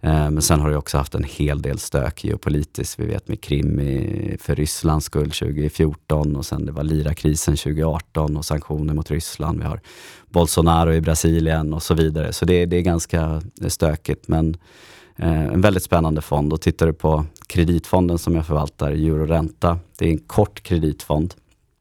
Men 0.00 0.42
sen 0.42 0.60
har 0.60 0.70
du 0.70 0.76
också 0.76 0.98
haft 0.98 1.14
en 1.14 1.24
hel 1.24 1.62
del 1.62 1.78
stök 1.78 2.24
geopolitiskt. 2.24 3.00
Vi 3.00 3.06
vet 3.06 3.28
med 3.28 3.40
Krim 3.40 3.80
i, 3.80 4.36
för 4.40 4.54
Rysslands 4.54 5.06
skull 5.06 5.30
2014 5.30 6.36
och 6.36 6.46
sen 6.46 6.66
det 6.66 6.72
var 6.72 6.82
lirakrisen 6.82 7.56
2018 7.62 8.36
och 8.36 8.44
sanktioner 8.44 8.94
mot 8.94 9.10
Ryssland. 9.10 9.58
Vi 9.58 9.64
har 9.64 9.80
Bolsonaro 10.28 10.92
i 10.92 11.00
Brasilien 11.00 11.74
och 11.74 11.82
så 11.82 11.94
vidare. 11.94 12.32
Så 12.32 12.44
det, 12.44 12.66
det 12.66 12.76
är 12.76 12.82
ganska 12.82 13.42
stökigt. 13.68 14.28
Men 14.28 14.56
eh, 15.16 15.46
en 15.46 15.60
väldigt 15.60 15.82
spännande 15.82 16.22
fond. 16.22 16.52
Och 16.52 16.60
tittar 16.60 16.86
du 16.86 16.92
på 16.92 17.24
kreditfonden 17.46 18.18
som 18.18 18.34
jag 18.34 18.46
förvaltar, 18.46 18.90
Euroränta. 18.90 19.78
Det 19.98 20.04
är 20.04 20.10
en 20.10 20.18
kort 20.18 20.62
kreditfond. 20.62 21.34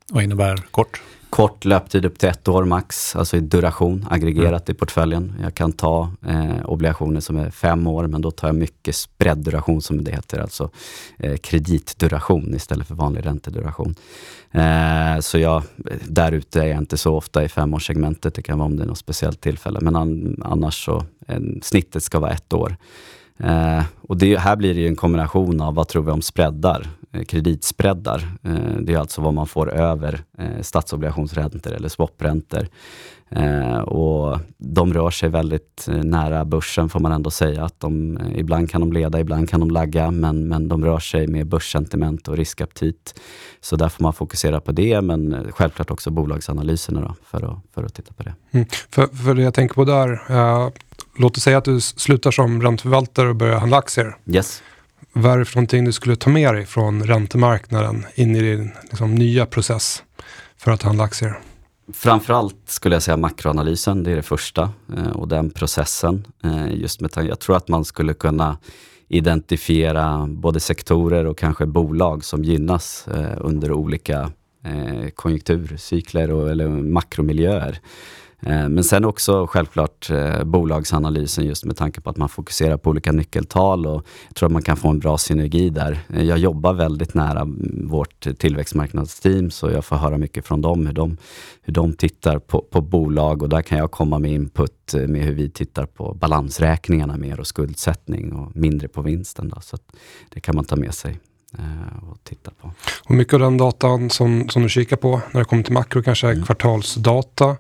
Vad 0.10 0.24
innebär 0.24 0.58
kort? 0.72 1.02
Kort 1.32 1.66
löptid 1.66 2.06
upp 2.06 2.20
till 2.20 2.30
ett 2.30 2.48
år 2.48 2.66
max, 2.66 3.16
alltså 3.16 3.38
i 3.38 3.40
duration 3.40 4.06
aggregerat 4.10 4.70
mm. 4.70 4.76
i 4.76 4.80
portföljen. 4.80 5.34
Jag 5.44 5.54
kan 5.54 5.72
ta 5.72 6.12
eh, 6.28 6.66
obligationer 6.66 7.20
som 7.20 7.38
är 7.38 7.50
fem 7.50 7.88
år, 7.88 8.08
men 8.08 8.22
då 8.22 8.32
tar 8.32 8.48
jag 8.48 8.56
mycket 8.56 8.96
spread-duration 8.96 9.82
som 9.82 10.04
det 10.04 10.12
heter, 10.12 10.40
alltså 10.40 10.70
eh, 11.20 11.38
kreditduration 11.38 12.56
istället 12.56 12.88
för 12.88 12.96
vanlig 12.96 13.26
ränteduration. 13.26 13.96
Eh, 14.52 15.20
så 15.20 15.38
jag, 15.38 15.64
där 16.08 16.32
ute 16.32 16.62
är 16.62 16.68
jag 16.68 16.78
inte 16.78 16.98
så 16.98 17.16
ofta 17.16 17.44
i 17.44 17.50
femårssegmentet, 17.50 18.36
det 18.36 18.42
kan 18.42 18.58
vara 18.58 18.66
om 18.66 18.78
det 18.78 18.84
är 18.84 18.88
något 18.88 18.98
speciellt 18.98 19.42
tillfälle, 19.42 19.80
men 19.82 19.96
an, 19.96 20.42
annars 20.46 20.86
så, 20.86 21.04
en, 21.28 21.60
snittet 21.64 22.04
ska 22.04 22.20
vara 22.20 22.32
ett 22.32 22.54
år. 22.54 22.78
Eh, 23.44 23.84
och 24.02 24.18
det, 24.18 24.38
här 24.38 24.56
blir 24.56 24.74
det 24.74 24.80
ju 24.80 24.88
en 24.88 24.96
kombination 24.96 25.62
av 25.62 25.76
vad 25.76 25.88
tror 25.88 26.04
vi 26.04 26.12
om 26.12 26.22
spreadar, 26.22 26.82
eh, 26.82 27.01
kreditspreadar. 27.28 28.38
Eh, 28.44 28.78
det 28.82 28.94
är 28.94 28.98
alltså 28.98 29.22
vad 29.22 29.34
man 29.34 29.48
får 29.48 29.74
över 29.74 30.24
eh, 30.38 30.62
statsobligationsräntor 30.62 31.74
eller 31.74 31.90
swapräntor. 31.90 32.68
Eh, 33.36 33.80
och 33.80 34.40
de 34.58 34.94
rör 34.94 35.12
sig 35.12 35.30
väldigt 35.30 35.88
eh, 35.88 35.96
nära 35.96 36.46
börsen 36.46 36.90
får 36.90 37.00
man 37.00 37.12
ändå 37.12 37.32
säga. 37.32 37.66
att 37.66 37.80
de, 37.80 38.18
eh, 38.18 38.40
Ibland 38.40 38.72
kan 38.72 38.82
de 38.82 38.94
leda, 38.94 39.20
ibland 39.20 39.50
kan 39.50 39.60
de 39.60 39.72
lagga, 39.72 40.12
men, 40.12 40.48
men 40.48 40.68
de 40.68 40.86
rör 40.86 41.00
sig 41.00 41.28
med 41.28 41.48
börssentiment 41.48 42.28
och 42.28 42.38
riskaptit. 42.38 43.20
Så 43.62 43.76
där 43.76 43.90
får 43.90 44.04
man 44.04 44.14
fokusera 44.14 44.62
på 44.62 44.72
det, 44.72 45.02
men 45.02 45.48
självklart 45.52 45.92
också 45.92 46.10
bolagsanalyserna 46.12 47.02
då, 47.02 47.16
för, 47.24 47.52
att, 47.52 47.60
för 47.74 47.84
att 47.84 47.94
titta 47.94 48.14
på 48.14 48.24
det. 48.24 48.34
Mm. 48.52 48.66
För, 48.90 49.08
för 49.08 49.34
det 49.34 49.42
jag 49.42 49.54
tänker 49.54 49.76
på 49.76 49.86
där, 49.86 50.22
eh, 50.30 50.70
låt 51.18 51.38
oss 51.38 51.44
säga 51.44 51.58
att 51.58 51.66
du 51.66 51.82
slutar 51.82 52.32
som 52.32 52.62
ränteförvaltare 52.62 53.30
och 53.30 53.36
börjar 53.36 53.60
handla 53.60 53.78
aktier. 53.78 54.16
Yes. 54.26 54.64
Vad 55.14 55.34
är 55.34 55.38
det 55.38 55.46
för 55.46 55.56
någonting 55.56 55.86
du 55.86 55.92
skulle 55.92 56.16
ta 56.16 56.30
med 56.30 56.54
dig 56.54 56.66
från 56.66 57.04
räntemarknaden 57.04 58.06
in 58.16 58.36
i 58.36 58.42
din 58.42 58.72
liksom, 58.84 59.16
nya 59.16 59.46
process 59.46 60.04
för 60.58 60.72
att 60.72 60.82
handla 60.84 61.04
aktier? 61.04 61.40
Framförallt 61.94 62.56
skulle 62.66 62.96
jag 62.96 63.04
säga 63.04 63.18
makroanalysen, 63.18 64.04
det 64.04 64.12
är 64.12 64.16
det 64.16 64.22
första. 64.22 64.70
Eh, 64.98 65.10
och 65.10 65.28
den 65.28 65.50
processen. 65.50 66.28
Eh, 66.44 66.74
just 66.74 67.02
med 67.02 67.12
jag 67.16 67.40
tror 67.40 67.58
att 67.58 67.68
man 67.68 67.86
skulle 67.86 68.14
kunna 68.14 68.58
identifiera 69.08 70.28
både 70.28 70.60
sektorer 70.60 71.26
och 71.26 71.38
kanske 71.38 71.66
bolag 71.66 72.26
som 72.26 72.44
gynnas 72.44 73.08
eh, 73.08 73.38
under 73.38 73.72
olika 73.72 74.32
konjunkturcykler 75.16 76.32
och, 76.32 76.50
eller 76.50 76.68
makromiljöer. 76.68 77.80
Eh, 78.42 78.70
men 78.70 78.84
sen 78.84 79.06
också 79.06 79.48
självklart 79.48 80.10
eh, 80.10 80.44
bolagsanalysen 80.44 81.46
just 81.46 81.66
med 81.66 81.78
tanke 81.78 82.02
på 82.02 82.10
att 82.10 82.18
man 82.18 82.30
fokuserar 82.30 82.78
på 82.78 82.90
olika 82.90 83.12
nyckeltal 83.12 83.86
och 83.86 84.06
jag 84.28 84.36
tror 84.36 84.48
att 84.48 84.54
man 84.54 84.62
kan 84.62 84.78
få 84.78 84.90
en 84.90 85.00
bra 85.00 85.18
synergi 85.18 85.70
där. 85.70 86.00
Eh, 86.14 86.24
jag 86.24 86.38
jobbar 86.38 86.74
väldigt 86.74 87.14
nära 87.14 87.48
vårt 87.84 88.38
tillväxtmarknadsteam 88.40 89.52
så 89.52 89.72
jag 89.72 89.86
får 89.86 89.96
höra 89.96 90.18
mycket 90.18 90.48
från 90.48 90.62
dem 90.62 90.86
hur 90.86 90.94
de, 90.94 91.18
hur 91.62 91.74
de 91.74 91.94
tittar 91.94 92.40
på, 92.40 92.62
på 92.62 92.82
bolag 92.82 93.44
och 93.44 93.50
där 93.50 93.62
kan 93.62 93.78
jag 93.78 93.92
komma 93.92 94.20
med 94.20 94.32
input 94.32 94.94
med 95.08 95.22
hur 95.22 95.34
vi 95.34 95.50
tittar 95.50 95.86
på 95.86 96.14
balansräkningarna 96.14 97.18
mer 97.18 97.40
och 97.40 97.48
skuldsättning 97.48 98.34
och 98.34 98.56
mindre 98.56 98.88
på 98.88 99.02
vinsten. 99.02 99.50
Då. 99.50 99.62
Så 99.62 99.78
det 100.30 100.40
kan 100.40 100.56
man 100.56 100.66
ta 100.66 100.76
med 100.76 100.94
sig 100.94 101.20
och 102.10 102.18
titta 102.24 102.52
på. 102.62 102.72
Och 103.04 103.16
mycket 103.16 103.34
av 103.34 103.40
den 103.40 103.58
datan 103.58 104.10
som, 104.10 104.50
som 104.50 104.62
du 104.62 104.70
kikar 104.70 104.98
på 104.98 105.22
när 105.32 105.40
det 105.40 105.46
kommer 105.46 105.64
till 105.64 105.74
makro 105.74 106.04
kanske 106.04 106.28
är 106.28 106.32
mm. 106.32 106.46
kvartalsdata. 106.46 107.58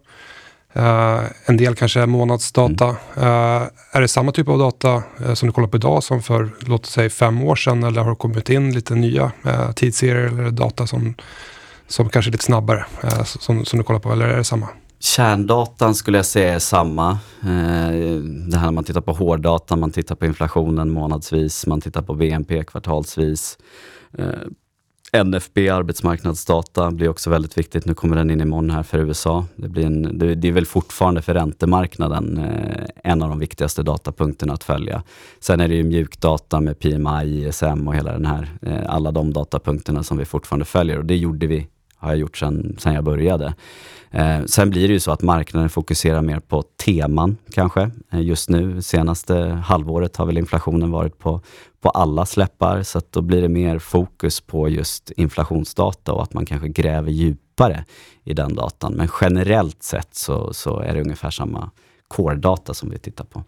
Uh, 0.77 1.23
en 1.45 1.57
del 1.57 1.75
kanske 1.75 2.01
är 2.01 2.05
månadsdata. 2.05 2.85
Mm. 2.85 2.97
Uh, 3.17 3.67
är 3.91 4.01
det 4.01 4.07
samma 4.07 4.31
typ 4.31 4.47
av 4.47 4.59
data 4.59 5.03
uh, 5.21 5.33
som 5.33 5.47
du 5.47 5.53
kollar 5.53 5.67
på 5.67 5.77
idag 5.77 6.03
som 6.03 6.21
för, 6.21 6.49
låt 6.59 6.85
säga 6.85 7.09
fem 7.09 7.41
år 7.43 7.55
sedan? 7.55 7.83
Eller 7.83 8.01
har 8.01 8.09
det 8.09 8.15
kommit 8.15 8.49
in 8.49 8.73
lite 8.73 8.95
nya 8.95 9.31
tidsserier 9.75 10.27
eller 10.27 10.51
data 10.51 10.87
som, 10.87 11.13
som 11.87 12.09
kanske 12.09 12.29
är 12.29 12.31
lite 12.31 12.43
snabbare 12.43 12.85
som, 13.25 13.65
som 13.65 13.79
du 13.79 13.83
kollar 13.85 13.99
på? 13.99 14.11
Eller 14.11 14.25
är 14.27 14.37
det 14.37 14.43
samma? 14.43 14.67
Kärndatan 14.99 15.95
skulle 15.95 16.17
jag 16.17 16.25
säga 16.25 16.53
är 16.53 16.59
samma. 16.59 17.19
Det 17.41 18.57
här 18.57 18.65
när 18.65 18.71
man 18.71 18.83
tittar 18.83 19.01
på 19.01 19.13
hårddata, 19.13 19.75
man 19.75 19.91
tittar 19.91 20.15
på 20.15 20.25
inflationen 20.25 20.89
månadsvis, 20.89 21.67
man 21.67 21.81
tittar 21.81 22.01
på 22.01 22.13
BNP 22.13 22.63
kvartalsvis. 22.63 23.57
NFB, 25.17 25.69
arbetsmarknadsdata, 25.69 26.91
blir 26.91 27.09
också 27.09 27.29
väldigt 27.29 27.57
viktigt. 27.57 27.85
Nu 27.85 27.93
kommer 27.93 28.15
den 28.15 28.31
in 28.31 28.41
imorgon 28.41 28.69
här 28.69 28.83
för 28.83 28.97
USA. 28.97 29.45
Det, 29.55 29.69
blir 29.69 29.85
en, 29.85 30.17
det, 30.17 30.35
det 30.35 30.47
är 30.47 30.51
väl 30.51 30.65
fortfarande 30.65 31.21
för 31.21 31.33
räntemarknaden 31.33 32.37
eh, 32.37 33.11
en 33.11 33.21
av 33.21 33.29
de 33.29 33.39
viktigaste 33.39 33.83
datapunkterna 33.83 34.53
att 34.53 34.63
följa. 34.63 35.03
Sen 35.39 35.59
är 35.59 35.67
det 35.67 35.75
ju 35.75 35.83
mjukdata 35.83 36.59
med 36.59 36.79
PMI, 36.79 37.47
ISM 37.47 37.87
och 37.87 37.95
hela 37.95 38.11
den 38.11 38.25
här, 38.25 38.49
eh, 38.61 38.93
alla 38.93 39.11
de 39.11 39.33
datapunkterna 39.33 40.03
som 40.03 40.17
vi 40.17 40.25
fortfarande 40.25 40.65
följer 40.65 40.97
och 40.97 41.05
det 41.05 41.17
gjorde 41.17 41.47
vi, 41.47 41.67
har 42.01 42.09
jag 42.09 42.17
gjort 42.17 42.37
sedan 42.37 42.77
jag 42.83 43.03
började. 43.03 43.53
Eh, 44.11 44.43
sen 44.45 44.69
blir 44.69 44.87
det 44.87 44.93
ju 44.93 44.99
så 44.99 45.11
att 45.11 45.21
marknaden 45.21 45.69
fokuserar 45.69 46.21
mer 46.21 46.39
på 46.39 46.63
teman 46.85 47.37
kanske. 47.51 47.91
Eh, 48.11 48.21
just 48.21 48.49
nu, 48.49 48.81
senaste 48.81 49.35
halvåret 49.39 50.17
har 50.17 50.25
väl 50.25 50.37
inflationen 50.37 50.91
varit 50.91 51.19
på, 51.19 51.41
på 51.81 51.89
alla 51.89 52.25
släppar, 52.25 52.83
så 52.83 52.97
att 52.97 53.11
då 53.11 53.21
blir 53.21 53.41
det 53.41 53.49
mer 53.49 53.79
fokus 53.79 54.41
på 54.41 54.69
just 54.69 55.11
inflationsdata 55.11 56.13
och 56.13 56.23
att 56.23 56.33
man 56.33 56.45
kanske 56.45 56.67
gräver 56.67 57.11
djupare 57.11 57.85
i 58.23 58.33
den 58.33 58.55
datan. 58.55 58.93
Men 58.93 59.07
generellt 59.21 59.83
sett 59.83 60.15
så, 60.15 60.53
så 60.53 60.79
är 60.79 60.93
det 60.93 61.01
ungefär 61.01 61.31
samma 61.31 61.71
core-data 62.07 62.73
som 62.73 62.89
vi 62.89 62.99
tittar 62.99 63.25
på. 63.25 63.43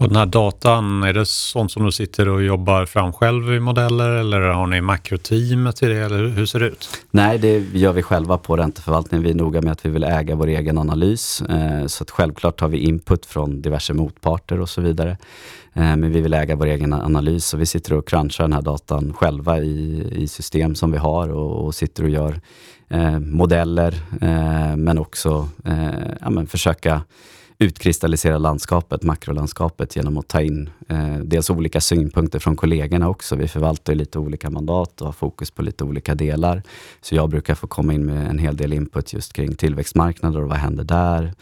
Och 0.00 0.08
den 0.08 0.16
här 0.16 0.26
datan, 0.26 1.02
är 1.02 1.12
det 1.12 1.26
sånt 1.26 1.72
som 1.72 1.84
du 1.84 1.92
sitter 1.92 2.28
och 2.28 2.42
jobbar 2.42 2.86
fram 2.86 3.12
själv 3.12 3.52
i 3.52 3.60
modeller 3.60 4.10
eller 4.10 4.40
har 4.40 4.66
ni 4.66 4.80
makroteamet 4.80 5.76
till 5.76 5.88
det 5.88 5.96
eller 5.96 6.28
hur 6.28 6.46
ser 6.46 6.60
det 6.60 6.66
ut? 6.66 6.88
Nej, 7.10 7.38
det 7.38 7.58
gör 7.58 7.92
vi 7.92 8.02
själva 8.02 8.38
på 8.38 8.56
ränteförvaltningen. 8.56 9.24
Vi 9.24 9.30
är 9.30 9.34
noga 9.34 9.62
med 9.62 9.72
att 9.72 9.86
vi 9.86 9.90
vill 9.90 10.04
äga 10.04 10.34
vår 10.34 10.46
egen 10.46 10.78
analys. 10.78 11.42
Eh, 11.42 11.86
så 11.86 12.02
att 12.02 12.10
självklart 12.10 12.60
har 12.60 12.68
vi 12.68 12.78
input 12.78 13.26
från 13.26 13.62
diverse 13.62 13.94
motparter 13.94 14.60
och 14.60 14.68
så 14.68 14.80
vidare. 14.80 15.10
Eh, 15.72 15.96
men 15.96 16.12
vi 16.12 16.20
vill 16.20 16.34
äga 16.34 16.56
vår 16.56 16.66
egen 16.66 16.92
analys 16.92 17.54
och 17.54 17.60
vi 17.60 17.66
sitter 17.66 17.92
och 17.92 18.08
crunchar 18.08 18.44
den 18.44 18.52
här 18.52 18.62
datan 18.62 19.12
själva 19.12 19.58
i, 19.58 20.08
i 20.12 20.28
system 20.28 20.74
som 20.74 20.92
vi 20.92 20.98
har 20.98 21.28
och, 21.28 21.64
och 21.64 21.74
sitter 21.74 22.02
och 22.02 22.10
gör 22.10 22.40
eh, 22.88 23.18
modeller 23.18 23.94
eh, 24.20 24.76
men 24.76 24.98
också 24.98 25.48
eh, 25.64 26.14
ja, 26.20 26.30
men 26.30 26.46
försöka 26.46 27.02
utkristallisera 27.60 28.38
landskapet, 28.38 29.02
makrolandskapet 29.02 29.96
genom 29.96 30.18
att 30.18 30.28
ta 30.28 30.40
in 30.40 30.70
eh, 30.88 31.16
dels 31.16 31.50
olika 31.50 31.80
synpunkter 31.80 32.38
från 32.38 32.56
kollegorna 32.56 33.08
också. 33.08 33.36
Vi 33.36 33.48
förvaltar 33.48 33.94
lite 33.94 34.18
olika 34.18 34.50
mandat 34.50 35.00
och 35.00 35.06
har 35.06 35.12
fokus 35.12 35.50
på 35.50 35.62
lite 35.62 35.84
olika 35.84 36.14
delar. 36.14 36.62
Så 37.00 37.14
jag 37.14 37.28
brukar 37.28 37.54
få 37.54 37.66
komma 37.66 37.92
in 37.92 38.06
med 38.06 38.30
en 38.30 38.38
hel 38.38 38.56
del 38.56 38.72
input 38.72 39.12
just 39.12 39.32
kring 39.32 39.54
tillväxtmarknader 39.54 40.42
och 40.42 40.48
vad 40.48 40.58
händer 40.58 40.84
där? 40.84 41.34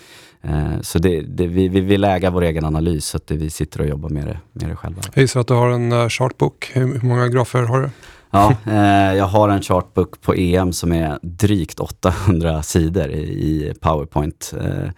Eh, 0.43 0.81
så 0.81 0.99
det, 0.99 1.21
det, 1.21 1.47
vi, 1.47 1.69
vi 1.69 1.81
vill 1.81 2.05
äga 2.05 2.31
vår 2.31 2.43
egen 2.43 2.65
analys 2.65 3.07
så 3.07 3.17
att 3.17 3.31
vi 3.31 3.51
sitter 3.51 3.81
och 3.81 3.87
jobbar 3.87 4.09
med 4.09 4.27
det, 4.27 4.39
med 4.53 4.71
det 4.71 4.77
själva. 4.77 5.03
Jag 5.15 5.23
gissar 5.23 5.41
att 5.41 5.47
du 5.47 5.55
har 5.55 5.71
en 5.71 5.93
uh, 5.93 6.09
chartbok. 6.09 6.71
Hur, 6.73 7.01
hur 7.01 7.09
många 7.09 7.29
grafer 7.29 7.63
har 7.63 7.81
du? 7.81 7.91
Ja, 8.31 8.57
eh, 8.67 9.17
jag 9.17 9.25
har 9.25 9.49
en 9.49 9.63
chartbook 9.63 10.21
på 10.21 10.35
EM 10.35 10.73
som 10.73 10.93
är 10.93 11.19
drygt 11.23 11.81
800 11.81 12.63
sidor 12.63 13.09
i, 13.09 13.21
i 13.21 13.75
Powerpoint. 13.81 14.55
Eh, 14.61 14.67
Eh, 14.69 14.91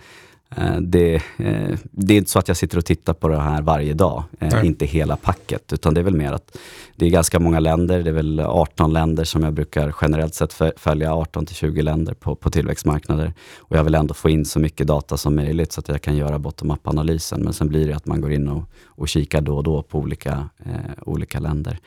det, 0.81 1.15
eh, 1.15 1.79
det, 1.91 2.15
är 2.15 2.19
inte 2.19 2.31
så 2.31 2.39
att 2.39 2.49
jag 2.49 2.57
sitter 2.57 2.79
och 2.79 2.85
tittar 2.85 3.15
på 3.15 3.29
det 3.29 3.41
här 3.41 3.63
varje 3.63 3.95
dag, 3.95 4.25
eh, 4.41 4.65
inte 4.65 4.87
hela 4.87 5.17
packet, 5.17 5.73
utan 5.73 5.95
det 5.95 6.01
är 6.01 6.05
väl 6.05 6.17
mer 6.17 6.33
att 6.33 6.57
det 6.97 7.07
är 7.07 7.11
ganska 7.11 7.39
många 7.39 7.61
länder, 7.61 8.03
det 8.03 8.11
är 8.11 8.15
väl 8.15 8.41
18 8.41 8.93
länder 8.93 9.25
som 9.25 9.43
jag 9.43 9.53
brukar 9.53 9.95
generellt 10.03 10.35
sett 10.35 10.55
följa, 10.77 11.15
18 11.15 11.47
till 11.47 11.57
20 11.57 11.83
länder 11.83 12.15
på, 12.15 12.35
på 12.35 12.51
tillväxtmarknader. 12.51 13.33
Och 13.59 13.77
jag 13.77 13.85
vill 13.85 13.95
ändå 13.95 14.15
få 14.15 14.31
in 14.31 14.45
så 14.45 14.61
mycket 14.61 14.87
data 14.87 15.17
som 15.17 15.37
möjligt 15.37 15.73
så 15.73 15.81
att 15.81 15.89
jag 15.89 16.03
kan 16.03 16.17
göra 16.17 16.39
bottom-up-analysen. 16.39 17.41
Men 17.41 17.53
sen 17.53 17.69
blir 17.69 17.89
det 17.89 17.97
att 17.97 18.07
man 18.07 18.21
går 18.21 18.33
in 18.33 18.49
och, 18.49 18.63
och 18.87 19.09
kikar 19.09 19.41
då 19.41 19.57
och 19.57 19.63
då 19.63 19.83
på 19.83 19.99
olika, 19.99 20.49
eh, 20.65 20.73
olika 21.07 21.41
länder. 21.41 21.79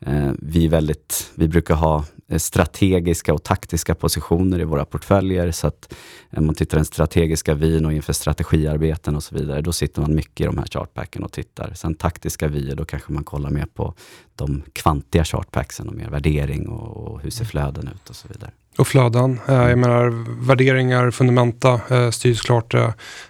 Eh, 0.00 0.30
vi, 0.38 0.68
väldigt, 0.68 1.30
vi 1.34 1.48
brukar 1.48 1.74
ha 1.74 2.04
eh, 2.28 2.38
strategiska 2.38 3.34
och 3.34 3.42
taktiska 3.42 3.94
positioner 3.94 4.60
i 4.60 4.64
våra 4.64 4.84
portföljer. 4.84 5.50
Så 5.50 5.66
att 5.66 5.94
om 6.36 6.46
man 6.46 6.54
tittar 6.54 6.78
den 6.78 6.84
strategiska 6.84 7.54
vyn 7.54 7.86
och 7.86 7.92
inför 7.92 8.12
strategiarbeten 8.12 9.16
och 9.16 9.22
så 9.22 9.34
vidare, 9.34 9.60
då 9.60 9.72
sitter 9.72 10.00
man 10.00 10.14
mycket 10.14 10.40
i 10.40 10.44
de 10.44 10.58
här 10.58 10.66
chartpacken 10.66 11.24
och 11.24 11.32
tittar. 11.32 11.72
Sen 11.74 11.94
taktiska 11.94 12.48
vyer, 12.48 12.76
då 12.76 12.84
kanske 12.84 13.12
man 13.12 13.24
kollar 13.24 13.50
mer 13.50 13.66
på 13.74 13.94
de 14.36 14.62
kvantiga 14.72 15.24
chartpacksen 15.24 15.88
och 15.88 15.94
mer 15.94 16.08
värdering 16.10 16.68
och, 16.68 16.96
och 16.96 17.20
hur 17.20 17.30
ser 17.30 17.44
flöden 17.44 17.88
ut 17.94 18.10
och 18.10 18.16
så 18.16 18.28
vidare. 18.28 18.50
Och 18.78 18.88
flöden. 18.88 19.40
Eh, 19.48 19.54
jag 19.54 19.78
menar 19.78 20.08
värderingar, 20.46 21.10
fundamenta 21.10 21.80
styrs 22.12 22.42
klart 22.42 22.74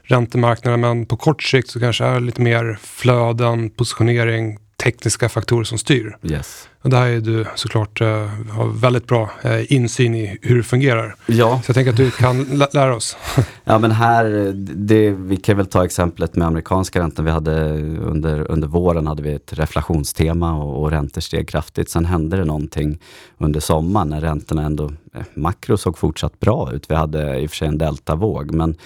räntemarknaden 0.03 0.81
men 0.81 1.07
på 1.07 1.17
kort 1.17 1.43
sikt 1.43 1.69
så 1.69 1.81
kanske 1.81 2.05
är 2.05 2.21
lite 2.21 2.41
mer 2.41 2.79
flöden, 2.83 3.71
positionering, 3.71 4.59
tekniska 4.83 5.29
faktorer 5.29 5.65
som 5.65 5.79
styr. 5.79 6.17
Yes. 6.23 6.69
Och 6.83 6.91
där 6.91 7.07
är 7.07 7.21
du 7.21 7.47
såklart 7.55 8.01
uh, 8.01 8.09
har 8.51 8.81
väldigt 8.81 9.07
bra 9.07 9.31
uh, 9.45 9.73
insyn 9.73 10.15
i 10.15 10.39
hur 10.43 10.57
det 10.57 10.63
fungerar. 10.63 11.15
Ja. 11.27 11.61
Så 11.65 11.71
jag 11.71 11.75
tänker 11.75 11.91
att 11.91 11.97
du 11.97 12.11
kan 12.11 12.45
lä 12.45 12.67
lära 12.73 12.97
oss. 12.97 13.17
ja 13.65 13.79
men 13.79 13.91
här, 13.91 14.53
det, 14.77 15.11
vi 15.11 15.37
kan 15.37 15.57
väl 15.57 15.67
ta 15.67 15.85
exemplet 15.85 16.37
med 16.37 16.47
amerikanska 16.47 17.01
räntan. 17.01 17.25
Vi 17.25 17.31
hade 17.31 17.73
under, 17.99 18.51
under 18.51 18.69
våren 18.69 19.07
hade 19.07 19.23
vi 19.23 19.33
ett 19.33 19.53
reflationstema 19.53 20.57
och, 20.57 20.83
och 20.83 20.91
räntor 20.91 21.21
steg 21.21 21.49
kraftigt. 21.49 21.91
Sen 21.91 22.05
hände 22.05 22.37
det 22.37 22.45
någonting 22.45 22.99
under 23.39 23.61
sommaren 23.61 24.09
när 24.09 24.21
räntorna 24.21 24.63
ändå, 24.63 24.85
eh, 25.15 25.23
makro 25.35 25.77
såg 25.77 25.99
fortsatt 25.99 26.41
bra 26.41 26.73
ut. 26.73 26.91
Vi 26.91 26.95
hade 26.95 27.39
i 27.41 27.47
och 27.47 27.51
för 27.51 27.57
sig 27.57 27.69
en 27.69 27.79
deltavåg 27.79 28.55
men 28.55 28.77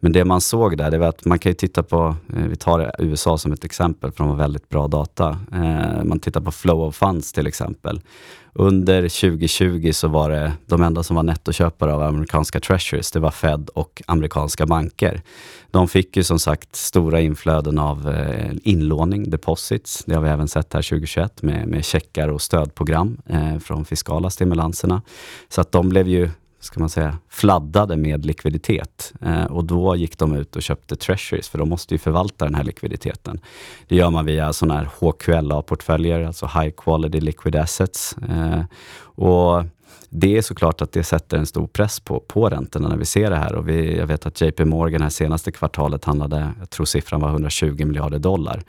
men 0.00 0.12
det 0.12 0.24
man 0.24 0.40
såg 0.40 0.78
där, 0.78 0.90
det 0.90 0.98
var 0.98 1.06
att 1.06 1.24
man 1.24 1.38
kan 1.38 1.50
ju 1.50 1.54
titta 1.54 1.82
på, 1.82 2.16
vi 2.26 2.56
tar 2.56 2.92
USA 2.98 3.38
som 3.38 3.52
ett 3.52 3.64
exempel, 3.64 4.12
för 4.12 4.24
de 4.24 4.30
har 4.30 4.36
väldigt 4.36 4.68
bra 4.68 4.88
data. 4.88 5.38
Eh, 5.52 6.04
man 6.04 6.20
tittar 6.20 6.40
på 6.40 6.50
flow 6.50 6.80
of 6.80 6.96
funds 6.96 7.32
till 7.38 7.46
exempel. 7.46 8.00
Under 8.52 9.02
2020 9.02 9.90
så 9.92 10.08
var 10.08 10.30
det 10.30 10.52
de 10.66 10.82
enda 10.82 11.02
som 11.02 11.16
var 11.16 11.22
nettoköpare 11.22 11.94
av 11.94 12.02
amerikanska 12.02 12.60
treasuries, 12.60 13.10
det 13.10 13.20
var 13.20 13.30
Fed 13.30 13.68
och 13.74 14.02
amerikanska 14.06 14.66
banker. 14.66 15.22
De 15.70 15.88
fick 15.88 16.16
ju 16.16 16.24
som 16.24 16.38
sagt 16.38 16.76
stora 16.76 17.20
inflöden 17.20 17.78
av 17.78 18.08
eh, 18.08 18.52
inlåning, 18.62 19.30
deposits. 19.30 20.04
Det 20.06 20.14
har 20.14 20.22
vi 20.22 20.28
även 20.28 20.48
sett 20.48 20.74
här 20.74 20.82
2021 20.82 21.42
med, 21.42 21.68
med 21.68 21.84
checkar 21.84 22.28
och 22.28 22.42
stödprogram 22.42 23.18
eh, 23.26 23.58
från 23.58 23.84
fiskala 23.84 24.30
stimulanserna. 24.30 25.02
Så 25.48 25.60
att 25.60 25.72
de 25.72 25.88
blev 25.88 26.08
ju 26.08 26.30
ska 26.60 26.80
man 26.80 26.88
säga, 26.88 27.18
fladdade 27.28 27.96
med 27.96 28.26
likviditet. 28.26 29.12
Eh, 29.20 29.44
och 29.44 29.64
då 29.64 29.96
gick 29.96 30.18
de 30.18 30.34
ut 30.34 30.56
och 30.56 30.62
köpte 30.62 30.96
treasuries, 30.96 31.48
för 31.48 31.58
de 31.58 31.68
måste 31.68 31.94
ju 31.94 31.98
förvalta 31.98 32.44
den 32.44 32.54
här 32.54 32.64
likviditeten. 32.64 33.40
Det 33.88 33.96
gör 33.96 34.10
man 34.10 34.24
via 34.24 34.52
sådana 34.52 34.80
här 34.80 34.88
HQLA-portföljer, 34.98 36.26
alltså 36.26 36.46
High 36.46 36.70
Quality 36.76 37.20
Liquid 37.20 37.56
Assets. 37.56 38.16
Eh, 38.18 38.62
och 39.00 39.64
det 40.10 40.36
är 40.36 40.42
såklart 40.42 40.82
att 40.82 40.92
det 40.92 41.04
sätter 41.04 41.38
en 41.38 41.46
stor 41.46 41.66
press 41.66 42.00
på, 42.00 42.20
på 42.20 42.48
räntorna 42.48 42.88
när 42.88 42.96
vi 42.96 43.04
ser 43.04 43.30
det 43.30 43.36
här. 43.36 43.54
Och 43.54 43.68
vi, 43.68 43.96
jag 43.96 44.06
vet 44.06 44.26
att 44.26 44.40
JP 44.40 44.64
Morgan 44.64 45.02
här 45.02 45.08
senaste 45.08 45.52
kvartalet 45.52 46.04
handlade, 46.04 46.52
jag 46.58 46.70
tror 46.70 46.86
siffran 46.86 47.20
var 47.20 47.28
120 47.28 47.84
miljarder 47.84 48.18
dollar. 48.18 48.62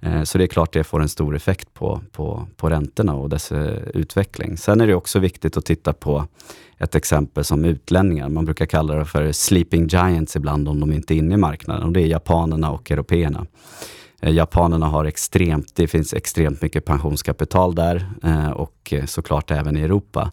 Eh, 0.00 0.22
så 0.22 0.38
det 0.38 0.44
är 0.44 0.48
klart 0.48 0.72
det 0.72 0.84
får 0.84 1.02
en 1.02 1.08
stor 1.08 1.36
effekt 1.36 1.74
på, 1.74 2.00
på, 2.12 2.46
på 2.56 2.70
räntorna 2.70 3.14
och 3.14 3.28
dess 3.28 3.52
eh, 3.52 3.78
utveckling. 3.94 4.56
Sen 4.56 4.80
är 4.80 4.86
det 4.86 4.94
också 4.94 5.18
viktigt 5.18 5.56
att 5.56 5.64
titta 5.64 5.92
på 5.92 6.26
ett 6.78 6.94
exempel 6.94 7.44
som 7.44 7.64
utlänningar. 7.64 8.28
Man 8.28 8.44
brukar 8.44 8.66
kalla 8.66 8.94
det 8.94 9.04
för 9.04 9.32
sleeping 9.32 9.86
giants 9.86 10.36
ibland 10.36 10.68
om 10.68 10.80
de 10.80 10.92
inte 10.92 11.14
är 11.14 11.16
inne 11.16 11.34
i 11.34 11.38
marknaden 11.38 11.82
och 11.82 11.92
det 11.92 12.00
är 12.00 12.06
japanerna 12.06 12.70
och 12.70 12.90
européerna. 12.90 13.46
Eh, 14.20 14.32
japanerna 14.32 14.86
har 14.86 15.04
extremt, 15.04 15.74
det 15.74 15.86
finns 15.86 16.14
extremt 16.14 16.62
mycket 16.62 16.84
pensionskapital 16.84 17.74
där 17.74 18.06
eh, 18.22 18.50
och 18.50 18.92
eh, 18.92 19.04
såklart 19.04 19.50
även 19.50 19.76
i 19.76 19.80
Europa. 19.80 20.32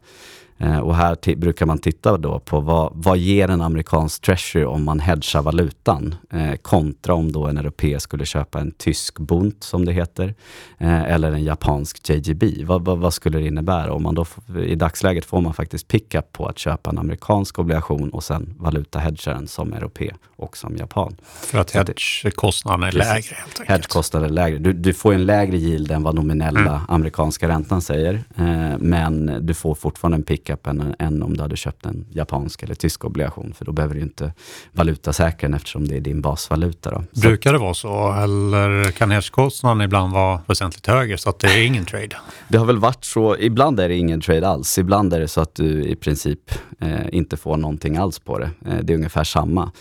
Eh, 0.57 0.79
och 0.79 0.95
här 0.95 1.35
brukar 1.35 1.65
man 1.65 1.77
titta 1.77 2.17
då 2.17 2.39
på 2.39 2.59
vad, 2.59 2.91
vad 2.95 3.17
ger 3.17 3.49
en 3.49 3.61
amerikansk 3.61 4.21
treasury 4.21 4.65
om 4.65 4.83
man 4.83 4.99
hedgar 4.99 5.41
valutan 5.41 6.15
eh, 6.33 6.55
kontra 6.55 7.13
om 7.13 7.31
då 7.31 7.45
en 7.45 7.57
europé 7.57 7.99
skulle 7.99 8.25
köpa 8.25 8.59
en 8.59 8.71
tysk 8.71 9.19
bunt 9.19 9.63
som 9.63 9.85
det 9.85 9.93
heter 9.93 10.35
eh, 10.77 11.03
eller 11.03 11.31
en 11.31 11.43
japansk 11.43 12.09
JGB. 12.09 12.63
Vad, 12.65 12.85
vad, 12.85 12.97
vad, 12.97 13.13
skulle 13.13 13.39
det 13.39 13.47
innebära? 13.47 13.93
Om 13.93 14.03
man 14.03 14.15
då, 14.15 14.25
I 14.65 14.75
dagsläget 14.75 15.25
får 15.25 15.41
man 15.41 15.53
faktiskt 15.53 15.87
pickup 15.87 16.31
på 16.31 16.45
att 16.45 16.57
köpa 16.57 16.89
en 16.89 16.97
amerikansk 16.97 17.59
obligation 17.59 18.09
och 18.09 18.23
sen 18.23 18.55
valutahedga 18.57 19.33
den 19.33 19.47
som 19.47 19.73
europé 19.73 20.13
och 20.35 20.57
som 20.57 20.77
japan. 20.77 21.15
För 21.23 21.57
att 21.57 21.71
hedgekostnaden 21.71 22.83
är 22.83 22.91
lägre 22.91 23.09
helt 23.09 23.27
enkelt? 23.27 23.69
Hedgekostnaden 23.69 24.29
är 24.29 24.33
lägre. 24.33 24.57
Du, 24.57 24.73
du, 24.73 24.93
får 24.93 25.13
en 25.13 25.25
lägre 25.25 25.57
yield 25.57 25.91
än 25.91 26.03
vad 26.03 26.15
nominella 26.15 26.59
mm. 26.59 26.81
amerikanska 26.87 27.47
räntan 27.47 27.81
säger 27.81 28.23
eh, 28.37 28.77
men 28.79 29.39
du 29.45 29.53
får 29.53 29.75
fortfarande 29.75 30.15
en 30.15 30.23
pick 30.23 30.46
än, 30.49 30.95
än 30.99 31.23
om 31.23 31.37
du 31.37 31.41
hade 31.41 31.57
köpt 31.57 31.85
en 31.85 32.05
japansk 32.09 32.63
eller 32.63 32.75
tysk 32.75 33.05
obligation. 33.05 33.53
För 33.57 33.65
då 33.65 33.71
behöver 33.71 33.95
du 33.95 34.01
inte 34.01 34.33
valutasäkra 34.71 35.47
den 35.47 35.53
eftersom 35.53 35.87
det 35.87 35.97
är 35.97 36.01
din 36.01 36.21
basvaluta. 36.21 36.91
Då. 36.91 37.03
Brukar 37.21 37.53
det 37.53 37.59
vara 37.59 37.73
så 37.73 38.13
eller 38.13 38.91
kan 38.91 39.11
hedgekostnaden 39.11 39.81
ibland 39.81 40.13
vara 40.13 40.41
väsentligt 40.47 40.87
högre 40.87 41.17
så 41.17 41.29
att 41.29 41.39
det 41.39 41.47
är 41.47 41.65
ingen 41.65 41.85
trade? 41.85 42.15
Det 42.47 42.57
har 42.57 42.65
väl 42.65 42.77
varit 42.77 43.05
så. 43.05 43.37
Ibland 43.37 43.79
är 43.79 43.89
det 43.89 43.95
ingen 43.95 44.21
trade 44.21 44.47
alls. 44.47 44.77
Ibland 44.77 45.13
är 45.13 45.19
det 45.19 45.27
så 45.27 45.41
att 45.41 45.55
du 45.55 45.83
i 45.83 45.95
princip 45.95 46.51
eh, 46.79 46.89
inte 47.11 47.37
får 47.37 47.57
någonting 47.57 47.97
alls 47.97 48.19
på 48.19 48.39
det. 48.39 48.49
Eh, 48.65 48.77
det 48.83 48.93
är 48.93 48.97
ungefär 48.97 49.23
samma. 49.23 49.71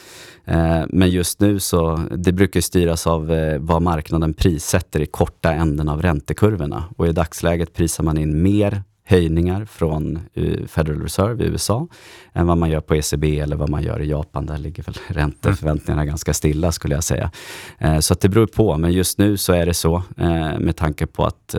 Eh, 0.44 0.82
men 0.88 1.10
just 1.10 1.40
nu 1.40 1.60
så, 1.60 1.96
det 2.10 2.32
brukar 2.32 2.60
styras 2.60 3.06
av 3.06 3.32
eh, 3.32 3.58
vad 3.58 3.82
marknaden 3.82 4.34
prissätter 4.34 5.00
i 5.00 5.06
korta 5.06 5.52
änden 5.52 5.88
av 5.88 6.02
räntekurvorna. 6.02 6.84
Och 6.96 7.08
i 7.08 7.12
dagsläget 7.12 7.74
prisar 7.74 8.04
man 8.04 8.18
in 8.18 8.42
mer 8.42 8.82
höjningar 9.08 9.64
från 9.64 10.18
eh, 10.34 10.66
Federal 10.66 11.02
Reserve 11.02 11.44
i 11.44 11.46
USA 11.46 11.88
än 12.32 12.46
vad 12.46 12.58
man 12.58 12.70
gör 12.70 12.80
på 12.80 12.94
ECB 12.94 13.40
eller 13.40 13.56
vad 13.56 13.68
man 13.68 13.82
gör 13.82 14.02
i 14.02 14.10
Japan. 14.10 14.46
Där 14.46 14.58
ligger 14.58 14.82
väl 14.82 14.94
ränteförväntningarna 15.08 16.02
mm. 16.02 16.08
ganska 16.08 16.34
stilla 16.34 16.72
skulle 16.72 16.94
jag 16.94 17.04
säga. 17.04 17.30
Eh, 17.78 17.98
så 17.98 18.14
det 18.14 18.28
beror 18.28 18.46
på, 18.46 18.78
men 18.78 18.92
just 18.92 19.18
nu 19.18 19.36
så 19.36 19.52
är 19.52 19.66
det 19.66 19.74
så 19.74 19.96
eh, 20.16 20.58
med 20.58 20.76
tanke 20.76 21.06
på 21.06 21.24
att, 21.24 21.54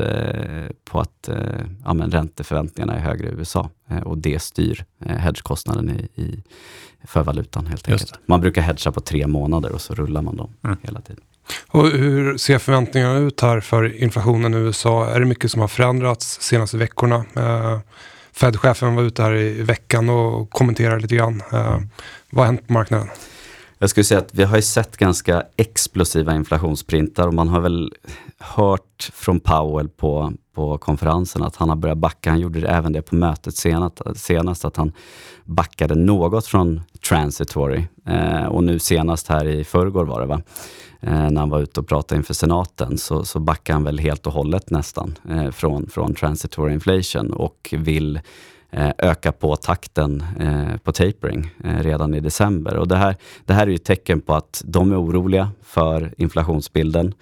på 0.85 0.99
att 0.99 1.29
ja, 1.85 1.93
men 1.93 2.11
ränteförväntningarna 2.11 2.95
är 2.95 2.99
högre 2.99 3.27
i 3.27 3.31
USA 3.31 3.69
och 4.05 4.17
det 4.17 4.39
styr 4.41 4.85
hedgekostnaden 4.99 5.89
i, 5.89 6.21
i, 6.21 6.43
för 7.03 7.23
valutan 7.23 7.67
helt 7.67 7.89
enkelt. 7.89 8.19
Man 8.25 8.41
brukar 8.41 8.61
hedga 8.61 8.91
på 8.91 9.01
tre 9.01 9.27
månader 9.27 9.71
och 9.71 9.81
så 9.81 9.93
rullar 9.93 10.21
man 10.21 10.35
dem 10.35 10.53
mm. 10.63 10.77
hela 10.81 11.01
tiden. 11.01 11.23
Och 11.67 11.87
hur 11.87 12.37
ser 12.37 12.57
förväntningarna 12.57 13.17
ut 13.17 13.41
här 13.41 13.59
för 13.59 14.01
inflationen 14.03 14.53
i 14.53 14.57
USA? 14.57 15.09
Är 15.09 15.19
det 15.19 15.25
mycket 15.25 15.51
som 15.51 15.61
har 15.61 15.67
förändrats 15.67 16.37
de 16.37 16.43
senaste 16.43 16.77
veckorna? 16.77 17.25
Eh, 17.35 17.79
Fed-chefen 18.31 18.95
var 18.95 19.03
ute 19.03 19.23
här 19.23 19.35
i 19.35 19.61
veckan 19.61 20.09
och 20.09 20.49
kommenterade 20.49 20.99
lite 21.01 21.15
grann. 21.15 21.41
Eh, 21.53 21.79
vad 22.29 22.45
har 22.45 22.45
hänt 22.45 22.67
på 22.67 22.73
marknaden? 22.73 23.07
Jag 23.79 23.89
skulle 23.89 24.03
säga 24.03 24.19
att 24.19 24.33
vi 24.33 24.43
har 24.43 24.55
ju 24.55 24.61
sett 24.61 24.97
ganska 24.97 25.43
explosiva 25.57 26.35
inflationsprintar 26.35 27.27
och 27.27 27.33
man 27.33 27.47
har 27.47 27.59
väl 27.61 27.93
hört 28.39 29.11
från 29.13 29.39
Powell 29.39 29.89
på, 29.89 30.33
på 30.55 30.77
konferensen 30.77 31.43
att 31.43 31.55
han 31.55 31.69
har 31.69 31.75
börjat 31.75 31.97
backa. 31.97 32.29
Han 32.29 32.39
gjorde 32.39 32.59
det 32.59 32.67
även 32.67 32.93
det 32.93 33.01
på 33.01 33.15
mötet 33.15 33.55
senast, 33.55 34.01
senast 34.15 34.65
att 34.65 34.77
han 34.77 34.91
backade 35.43 35.95
något 35.95 36.45
från 36.45 36.81
transitory. 37.09 37.87
Eh, 38.05 38.45
och 38.45 38.63
nu 38.63 38.79
senast 38.79 39.27
här 39.27 39.47
i 39.47 39.63
förrgår 39.63 40.05
var 40.05 40.21
det 40.21 40.27
va? 40.27 40.41
Eh, 41.01 41.29
när 41.29 41.39
han 41.39 41.49
var 41.49 41.59
ute 41.59 41.79
och 41.79 41.87
pratade 41.87 42.17
inför 42.17 42.33
senaten 42.33 42.97
så, 42.97 43.25
så 43.25 43.39
backade 43.39 43.75
han 43.75 43.83
väl 43.83 43.99
helt 43.99 44.27
och 44.27 44.33
hållet 44.33 44.69
nästan 44.69 45.15
eh, 45.29 45.51
från, 45.51 45.89
från 45.89 46.13
transitory 46.13 46.73
inflation 46.73 47.33
och 47.33 47.73
vill 47.77 48.19
eh, 48.71 48.91
öka 48.97 49.31
på 49.31 49.55
takten 49.55 50.23
eh, 50.39 50.77
på 50.77 50.91
tapering 50.91 51.51
eh, 51.63 51.79
redan 51.79 52.13
i 52.13 52.19
december. 52.19 52.75
Och 52.75 52.87
det, 52.87 52.95
här, 52.95 53.15
det 53.45 53.53
här 53.53 53.63
är 53.63 53.67
ju 53.67 53.75
ett 53.75 53.85
tecken 53.85 54.21
på 54.21 54.35
att 54.35 54.61
de 54.65 54.91
är 54.91 55.01
oroliga 55.01 55.51
för 55.63 56.13
inflationsbilden. 56.17 57.13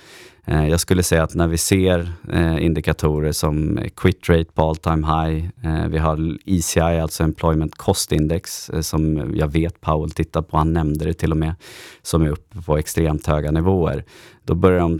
Eh, 0.47 0.67
jag 0.67 0.79
skulle 0.79 1.03
säga 1.03 1.23
att 1.23 1.35
när 1.35 1.47
vi 1.47 1.57
ser 1.57 2.11
eh, 2.33 2.65
indikatorer 2.65 3.31
som 3.31 3.79
quit 3.95 4.29
rate 4.29 4.51
på 4.53 4.69
all 4.69 4.75
time 4.75 5.07
high, 5.07 5.45
eh, 5.63 5.87
vi 5.87 5.97
har 5.97 6.37
ECI, 6.45 6.79
alltså 6.79 7.23
Employment 7.23 7.75
Cost 7.75 8.11
Index, 8.11 8.71
som 8.81 9.31
jag 9.35 9.47
vet 9.47 9.81
Powell 9.81 10.11
tittar 10.11 10.41
på, 10.41 10.57
han 10.57 10.73
nämnde 10.73 11.05
det 11.05 11.13
till 11.13 11.31
och 11.31 11.37
med, 11.37 11.55
som 12.01 12.21
är 12.21 12.29
uppe 12.29 12.61
på 12.61 12.77
extremt 12.77 13.27
höga 13.27 13.51
nivåer. 13.51 14.03
Då 14.43 14.55
börjar 14.55 14.79
de 14.79 14.99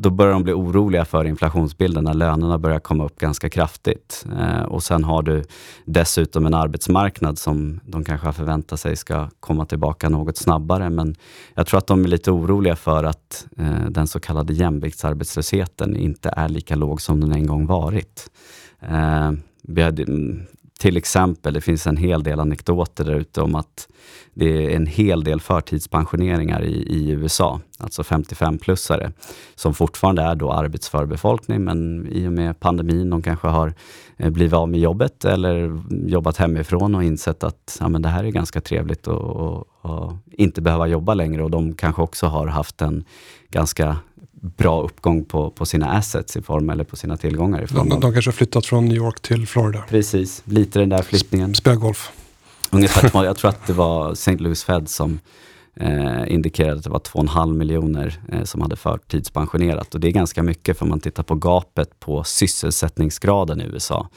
då 0.00 0.10
börjar 0.10 0.32
de 0.32 0.42
bli 0.42 0.52
oroliga 0.52 1.04
för 1.04 1.24
inflationsbilden 1.24 2.04
när 2.04 2.14
lönerna 2.14 2.58
börjar 2.58 2.78
komma 2.78 3.04
upp 3.04 3.18
ganska 3.18 3.50
kraftigt. 3.50 4.26
Eh, 4.40 4.62
och 4.62 4.82
sen 4.82 5.04
har 5.04 5.22
du 5.22 5.44
dessutom 5.84 6.46
en 6.46 6.54
arbetsmarknad 6.54 7.38
som 7.38 7.80
de 7.84 8.04
kanske 8.04 8.26
har 8.26 8.32
förväntat 8.32 8.80
sig 8.80 8.96
ska 8.96 9.28
komma 9.40 9.66
tillbaka 9.66 10.08
något 10.08 10.36
snabbare. 10.36 10.90
Men 10.90 11.14
jag 11.54 11.66
tror 11.66 11.78
att 11.78 11.86
de 11.86 12.04
är 12.04 12.08
lite 12.08 12.30
oroliga 12.30 12.76
för 12.76 13.04
att 13.04 13.46
eh, 13.56 13.84
den 13.90 14.06
så 14.06 14.20
kallade 14.20 14.52
jämviktsarbetslösheten 14.52 15.96
inte 15.96 16.28
är 16.36 16.48
lika 16.48 16.76
låg 16.76 17.00
som 17.00 17.20
den 17.20 17.32
en 17.32 17.46
gång 17.46 17.66
varit. 17.66 18.30
Eh, 18.80 19.32
vi 19.62 19.82
hade, 19.82 20.06
till 20.78 20.96
exempel, 20.96 21.54
det 21.54 21.60
finns 21.60 21.86
en 21.86 21.96
hel 21.96 22.22
del 22.22 22.40
anekdoter 22.40 23.04
där 23.04 23.14
ute 23.14 23.40
om 23.40 23.54
att 23.54 23.88
det 24.34 24.66
är 24.66 24.76
en 24.76 24.86
hel 24.86 25.24
del 25.24 25.40
förtidspensioneringar 25.40 26.64
i, 26.64 26.72
i 26.72 27.10
USA, 27.10 27.60
alltså 27.78 28.02
55-plussare, 28.02 29.12
som 29.54 29.74
fortfarande 29.74 30.22
är 30.22 30.34
då 30.34 30.52
arbetsför 30.52 31.06
befolkning, 31.06 31.64
men 31.64 32.08
i 32.12 32.28
och 32.28 32.32
med 32.32 32.60
pandemin, 32.60 33.10
de 33.10 33.22
kanske 33.22 33.48
har 33.48 33.74
eh, 34.16 34.30
blivit 34.30 34.52
av 34.52 34.68
med 34.68 34.80
jobbet 34.80 35.24
eller 35.24 35.82
jobbat 36.08 36.36
hemifrån 36.36 36.94
och 36.94 37.04
insett 37.04 37.44
att 37.44 37.76
ja, 37.80 37.88
men 37.88 38.02
det 38.02 38.08
här 38.08 38.24
är 38.24 38.30
ganska 38.30 38.60
trevligt 38.60 39.06
och, 39.06 39.66
och 39.80 40.12
inte 40.32 40.60
behöva 40.60 40.86
jobba 40.86 41.14
längre. 41.14 41.44
Och 41.44 41.50
de 41.50 41.74
kanske 41.74 42.02
också 42.02 42.26
har 42.26 42.46
haft 42.46 42.82
en 42.82 43.04
ganska 43.50 43.96
bra 44.40 44.82
uppgång 44.82 45.24
på, 45.24 45.50
på 45.50 45.66
sina 45.66 45.86
assets 45.92 46.36
i 46.36 46.42
form, 46.42 46.70
eller 46.70 46.84
på 46.84 46.96
sina 46.96 47.16
tillgångar. 47.16 47.62
I 47.62 47.66
form 47.66 47.88
de, 47.88 48.00
de 48.00 48.12
kanske 48.12 48.28
har 48.28 48.32
flyttat 48.32 48.66
från 48.66 48.84
New 48.84 48.96
York 48.96 49.20
till 49.20 49.46
Florida. 49.46 49.84
Precis, 49.88 50.42
lite 50.44 50.78
den 50.78 50.88
där 50.88 51.02
flyttningen. 51.02 51.54
Spela 51.54 51.76
golf. 51.76 52.12
Ungefär, 52.70 53.24
jag 53.24 53.36
tror 53.36 53.48
att 53.48 53.66
det 53.66 53.72
var 53.72 54.12
St. 54.12 54.36
Louis 54.36 54.64
Fed 54.64 54.88
som 54.88 55.20
eh, 55.80 56.32
indikerade 56.32 56.76
att 56.76 56.84
det 56.84 56.90
var 56.90 56.98
2,5 56.98 57.54
miljoner 57.54 58.20
eh, 58.32 58.44
som 58.44 58.60
hade 58.60 58.76
förtidspensionerat. 58.76 59.94
Och 59.94 60.00
det 60.00 60.08
är 60.08 60.12
ganska 60.12 60.42
mycket 60.42 60.78
för 60.78 60.86
man 60.86 61.00
tittar 61.00 61.22
på 61.22 61.34
gapet 61.34 62.00
på 62.00 62.24
sysselsättningsgraden 62.24 63.60
i 63.60 63.64
USA. 63.64 64.08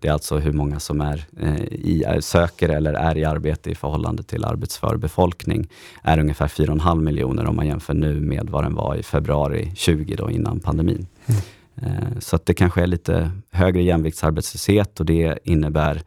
Det 0.00 0.08
är 0.08 0.12
alltså 0.12 0.38
hur 0.38 0.52
många 0.52 0.80
som 0.80 1.00
är, 1.00 1.26
eh, 1.40 1.62
i, 1.64 2.18
söker 2.20 2.68
eller 2.68 2.94
är 2.94 3.18
i 3.18 3.24
arbete 3.24 3.70
i 3.70 3.74
förhållande 3.74 4.22
till 4.22 4.44
arbetsför 4.44 4.96
befolkning. 4.96 5.68
är 6.02 6.18
ungefär 6.18 6.48
4,5 6.48 7.00
miljoner 7.02 7.46
om 7.46 7.56
man 7.56 7.66
jämför 7.66 7.94
nu 7.94 8.20
med 8.20 8.50
vad 8.50 8.64
den 8.64 8.74
var 8.74 8.96
i 8.96 9.02
februari 9.02 9.72
20 9.76 10.16
då, 10.16 10.30
innan 10.30 10.60
pandemin. 10.60 11.06
Mm. 11.26 11.40
Eh, 11.82 12.18
så 12.18 12.36
att 12.36 12.46
det 12.46 12.54
kanske 12.54 12.82
är 12.82 12.86
lite 12.86 13.30
högre 13.50 13.82
jämviktsarbetslöshet 13.82 15.00
och 15.00 15.06
det 15.06 15.38
innebär 15.44 16.02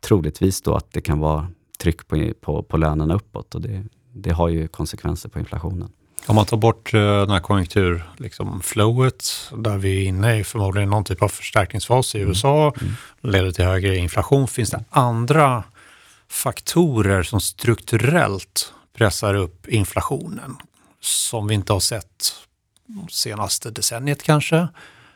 troligtvis 0.00 0.62
då 0.62 0.74
att 0.74 0.92
det 0.92 1.00
kan 1.00 1.18
vara 1.18 1.48
tryck 1.78 2.08
på, 2.08 2.32
på, 2.40 2.62
på 2.62 2.76
lönerna 2.76 3.14
uppåt 3.14 3.54
och 3.54 3.60
det, 3.60 3.84
det 4.12 4.30
har 4.30 4.48
ju 4.48 4.68
konsekvenser 4.68 5.28
på 5.28 5.38
inflationen. 5.38 5.88
Om 6.26 6.36
man 6.36 6.46
tar 6.46 6.56
bort 6.56 6.94
uh, 6.94 7.00
den 7.00 7.30
här 7.30 7.40
konjunkturflowet, 7.40 9.14
liksom, 9.14 9.62
där 9.62 9.78
vi 9.78 10.02
är 10.02 10.08
inne 10.08 10.38
i 10.38 10.44
förmodligen 10.44 10.90
någon 10.90 11.04
typ 11.04 11.22
av 11.22 11.28
förstärkningsfas 11.28 12.14
i 12.14 12.18
mm. 12.18 12.28
USA, 12.28 12.74
mm. 12.80 12.94
leder 13.20 13.50
till 13.50 13.64
högre 13.64 13.96
inflation. 13.96 14.48
Finns 14.48 14.70
det 14.70 14.84
andra 14.90 15.64
faktorer 16.28 17.22
som 17.22 17.40
strukturellt 17.40 18.72
pressar 18.96 19.34
upp 19.34 19.68
inflationen 19.68 20.56
som 21.00 21.46
vi 21.46 21.54
inte 21.54 21.72
har 21.72 21.80
sett 21.80 22.34
senaste 23.10 23.70
decenniet 23.70 24.22
kanske? 24.22 24.68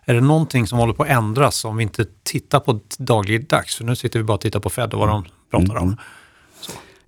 Är 0.04 0.14
det 0.14 0.20
någonting 0.20 0.66
som 0.66 0.78
håller 0.78 0.94
på 0.94 1.02
att 1.02 1.08
ändras 1.08 1.64
om 1.64 1.76
vi 1.76 1.82
inte 1.82 2.06
tittar 2.22 2.60
på 2.60 2.80
dagligdags? 2.98 3.76
För 3.76 3.84
nu 3.84 3.96
sitter 3.96 4.18
vi 4.18 4.24
bara 4.24 4.34
och 4.34 4.40
tittar 4.40 4.60
på 4.60 4.70
Fed 4.70 4.94
och 4.94 5.00
vad 5.00 5.08
de 5.08 5.24
pratar 5.50 5.76
om. 5.76 5.96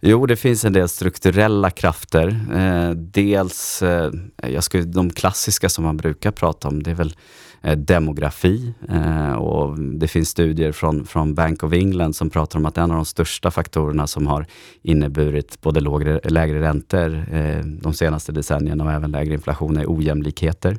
Jo, 0.01 0.27
det 0.27 0.37
finns 0.37 0.65
en 0.65 0.73
del 0.73 0.89
strukturella 0.89 1.71
krafter. 1.71 2.29
Eh, 2.55 2.91
dels, 2.91 3.83
eh, 3.83 4.11
jag 4.37 4.65
skulle, 4.65 4.85
de 4.85 5.11
klassiska 5.11 5.69
som 5.69 5.85
man 5.85 5.97
brukar 5.97 6.31
prata 6.31 6.69
om, 6.69 6.83
det 6.83 6.91
är 6.91 6.95
väl 6.95 7.15
Eh, 7.63 7.77
demografi. 7.77 8.73
Eh, 8.89 9.33
och 9.33 9.79
det 9.79 10.09
finns 10.09 10.29
studier 10.29 10.73
från, 10.73 11.07
från 11.07 11.35
Bank 11.35 11.63
of 11.63 11.73
England 11.73 12.17
som 12.17 12.31
pratar 12.31 12.59
om 12.59 12.67
att 12.67 12.79
en 12.79 12.91
av 12.91 12.97
de 12.97 13.05
största 13.05 13.51
faktorerna 13.51 14.07
som 14.07 14.27
har 14.27 14.47
inneburit 14.83 15.61
både 15.61 15.81
lågre, 15.81 16.21
lägre 16.25 16.61
räntor 16.61 17.25
eh, 17.33 17.65
de 17.65 17.95
senaste 17.95 18.33
decennierna 18.33 18.85
och 18.85 18.93
även 18.93 19.11
lägre 19.11 19.35
inflation 19.35 19.77
är 19.77 19.85
ojämlikheter. 19.87 20.79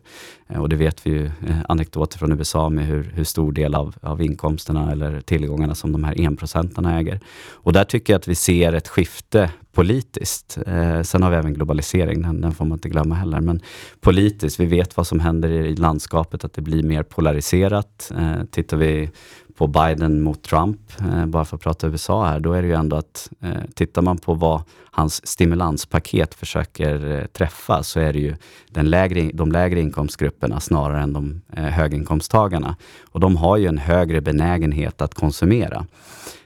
Eh, 0.50 0.62
och 0.62 0.70
det 0.70 0.76
vet 0.76 1.08
vi 1.08 1.10
ju 1.10 1.26
eh, 1.26 1.58
anekdoter 1.70 2.18
från 2.18 2.32
USA 2.32 2.70
med 2.70 2.86
hur, 2.86 3.12
hur 3.14 3.24
stor 3.24 3.52
del 3.52 3.76
av, 3.76 3.96
av 4.02 4.22
inkomsterna 4.22 4.92
eller 4.92 5.22
tillgångarna 5.22 5.76
som 5.76 5.92
de 5.92 6.04
här 6.04 6.22
enprocentarna 6.22 7.00
äger. 7.00 7.20
Och 7.52 7.74
där 7.74 7.84
tycker 7.84 8.14
jag 8.14 8.20
att 8.20 8.28
vi 8.28 8.36
ser 8.36 8.74
ett 8.74 8.88
skifte 8.88 9.50
politiskt. 9.80 10.58
Eh, 10.68 11.02
sen 11.02 11.24
har 11.24 11.30
vi 11.30 11.36
även 11.36 11.54
globalisering, 11.54 12.22
den, 12.22 12.42
den, 12.42 12.52
får 12.52 12.66
man 12.66 12.76
inte 12.76 12.90
glömma 12.90 13.16
heller. 13.16 13.40
Men 13.40 13.62
politiskt, 14.00 14.60
vi 14.60 14.66
vet 14.66 14.98
vad 14.98 15.08
som 15.08 15.20
händer 15.20 15.50
i 15.50 15.76
landskapet, 15.76 16.44
att 16.44 16.54
det 16.54 16.62
blir 16.62 16.84
mer 16.84 17.04
polariserat. 17.04 18.12
Eh, 18.18 18.44
tittar 18.52 18.78
vi 18.78 19.10
på 19.58 19.68
Biden 19.68 20.22
mot 20.22 20.44
Trump, 20.44 20.80
eh, 21.00 21.26
bara 21.26 21.46
för 21.46 21.56
att 21.56 21.64
prata 21.64 21.88
USA 21.88 22.26
här, 22.26 22.40
då 22.40 22.54
är 22.54 22.62
det 22.62 22.68
ju 22.68 22.74
ändå 22.74 22.96
att 22.96 23.30
eh, 23.42 23.64
tittar 23.76 24.02
man 24.02 24.18
på 24.18 24.34
vad 24.34 24.62
hans 24.92 25.28
stimulanspaket 25.28 26.34
försöker 26.34 27.12
eh, 27.12 27.26
träffa 27.26 27.84
så 27.84 28.00
är 28.00 28.14
det 28.14 28.20
ju 28.20 28.36
den 28.70 28.90
lägre, 28.90 29.32
de 29.34 29.52
lägre 29.52 29.82
inkomstgrupperna 29.82 30.60
snarare 30.60 31.02
än 31.02 31.14
de 31.14 31.42
eh, 31.54 31.64
höginkomsttagarna. 31.64 32.76
Och 33.12 33.20
de 33.20 33.38
har 33.38 33.58
ju 33.58 33.68
en 33.68 33.78
högre 33.78 34.22
benägenhet 34.22 35.02
att 35.02 35.14
konsumera. 35.14 35.86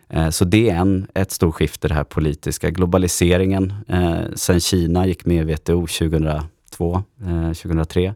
Eh, 0.10 0.30
så 0.30 0.46
det 0.46 0.70
är 0.70 0.76
en, 0.76 1.08
ett 1.14 1.32
stort 1.32 1.56
skifte, 1.56 1.88
det 1.88 1.94
här 1.94 2.04
politiska. 2.04 2.70
Globaliseringen, 2.70 3.74
eh, 3.88 4.20
sen 4.36 4.60
Kina 4.60 5.08
gick 5.08 5.26
med 5.26 5.50
i 5.50 5.54
WTO 5.54 5.88
2002, 6.78 7.04
eh, 7.22 7.54
2003. 7.54 8.14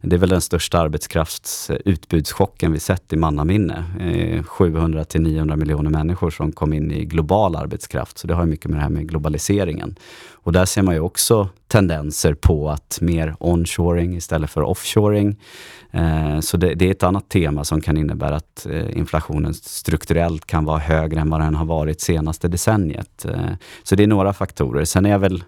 Det 0.00 0.16
är 0.16 0.20
väl 0.20 0.28
den 0.28 0.40
största 0.40 0.78
arbetskraftsutbudschocken 0.78 2.72
vi 2.72 2.80
sett 2.80 3.12
i 3.12 3.16
mannaminne. 3.16 3.84
Eh, 4.00 4.42
700 4.42 5.04
till 5.04 5.20
900 5.20 5.56
miljoner 5.56 5.90
människor 5.90 6.30
som 6.30 6.52
kom 6.52 6.72
in 6.72 6.92
i 6.92 7.04
global 7.04 7.56
arbetskraft. 7.56 8.18
Så 8.18 8.26
det 8.26 8.34
har 8.34 8.46
mycket 8.46 8.70
med 8.70 8.78
det 8.78 8.82
här 8.82 8.90
med 8.90 9.08
globaliseringen. 9.08 9.96
Och 10.32 10.52
där 10.52 10.64
ser 10.64 10.82
man 10.82 10.94
ju 10.94 11.00
också 11.00 11.48
tendenser 11.68 12.34
på 12.34 12.70
att 12.70 12.98
mer 13.00 13.36
onshoring 13.40 14.16
istället 14.16 14.50
för 14.50 14.62
offshoring. 14.62 15.36
Eh, 15.90 16.40
så 16.40 16.56
det, 16.56 16.74
det, 16.74 16.86
är 16.86 16.90
ett 16.90 17.02
annat 17.02 17.28
tema 17.28 17.64
som 17.64 17.80
kan 17.80 17.96
innebära 17.96 18.36
att 18.36 18.66
eh, 18.66 18.98
inflationen 18.98 19.54
strukturellt 19.54 20.46
kan 20.46 20.64
vara 20.64 20.78
högre 20.78 21.20
än 21.20 21.30
vad 21.30 21.40
den 21.40 21.54
har 21.54 21.64
varit 21.64 22.00
senaste 22.00 22.48
decenniet. 22.48 23.24
Eh, 23.24 23.52
så 23.82 23.94
det 23.94 24.02
är 24.02 24.06
några 24.06 24.32
faktorer. 24.32 24.84
Sen 24.84 25.06
är 25.06 25.10
jag 25.10 25.18
väl 25.18 25.44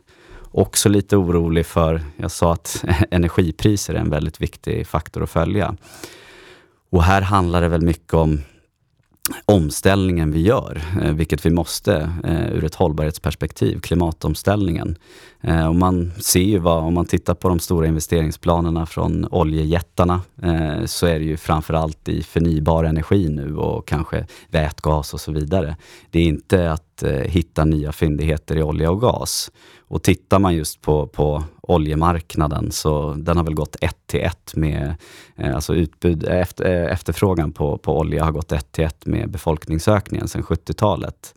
också 0.51 0.89
lite 0.89 1.17
orolig 1.17 1.67
för, 1.67 2.03
jag 2.17 2.31
sa 2.31 2.53
att 2.53 2.85
energipriser 3.11 3.95
är 3.95 3.99
en 3.99 4.11
väldigt 4.11 4.41
viktig 4.41 4.87
faktor 4.87 5.23
att 5.23 5.31
följa. 5.31 5.77
Och 6.91 7.03
här 7.03 7.23
handlar 7.23 7.61
det 7.61 7.69
väl 7.69 7.83
mycket 7.83 8.15
om 8.15 8.41
omställningen 9.45 10.33
vi 10.33 10.41
gör, 10.41 10.83
eh, 11.03 11.13
vilket 11.13 11.47
vi 11.47 11.51
måste 11.51 12.13
eh, 12.25 12.53
ur 12.53 12.65
ett 12.65 12.75
hållbarhetsperspektiv, 12.75 13.81
klimatomställningen. 13.81 14.97
Eh, 15.41 15.67
och 15.67 15.75
man 15.75 16.13
ser 16.21 16.41
ju 16.41 16.59
vad, 16.59 16.85
om 16.85 16.95
man 16.95 17.07
tittar 17.07 17.35
på 17.35 17.49
de 17.49 17.59
stora 17.59 17.87
investeringsplanerna 17.87 18.87
från 18.87 19.29
oljejättarna, 19.31 20.21
så 20.87 21.07
är 21.07 21.19
det 21.19 21.25
ju 21.25 21.37
framförallt 21.37 22.09
i 22.09 22.23
förnybar 22.23 22.85
energi 22.85 23.29
nu 23.29 23.57
och 23.57 23.89
kanske 23.89 24.27
vätgas 24.49 25.15
och 25.15 25.21
så 25.21 25.33
vidare. 25.33 25.77
Det 26.11 26.19
är 26.19 26.25
inte 26.25 26.73
att 26.73 26.88
Eh, 27.03 27.11
hitta 27.11 27.65
nya 27.65 27.93
fyndigheter 27.93 28.57
i 28.57 28.63
olja 28.63 28.91
och 28.91 29.01
gas. 29.01 29.51
Och 29.89 30.03
tittar 30.03 30.39
man 30.39 30.55
just 30.55 30.81
på, 30.81 31.07
på 31.07 31.45
oljemarknaden 31.63 32.73
så 32.73 33.15
den 33.15 33.37
har 33.37 33.45
väl 33.45 33.55
gått 33.55 33.77
ett 33.81 34.07
till 34.07 34.21
ett 34.21 34.57
med, 34.57 34.95
eh, 35.37 35.55
alltså 35.55 35.75
utbud, 35.75 36.29
eh, 36.29 36.41
efter, 36.41 36.85
eh, 36.85 36.93
efterfrågan 36.93 37.53
på, 37.53 37.79
på 37.79 37.99
olja 37.99 38.25
har 38.25 38.33
gått 38.33 38.53
ett 38.53 38.73
till 38.73 38.85
ett 38.85 39.07
med 39.07 39.31
befolkningsökningen 39.31 40.29
sedan 40.29 40.43
70-talet. 40.43 41.35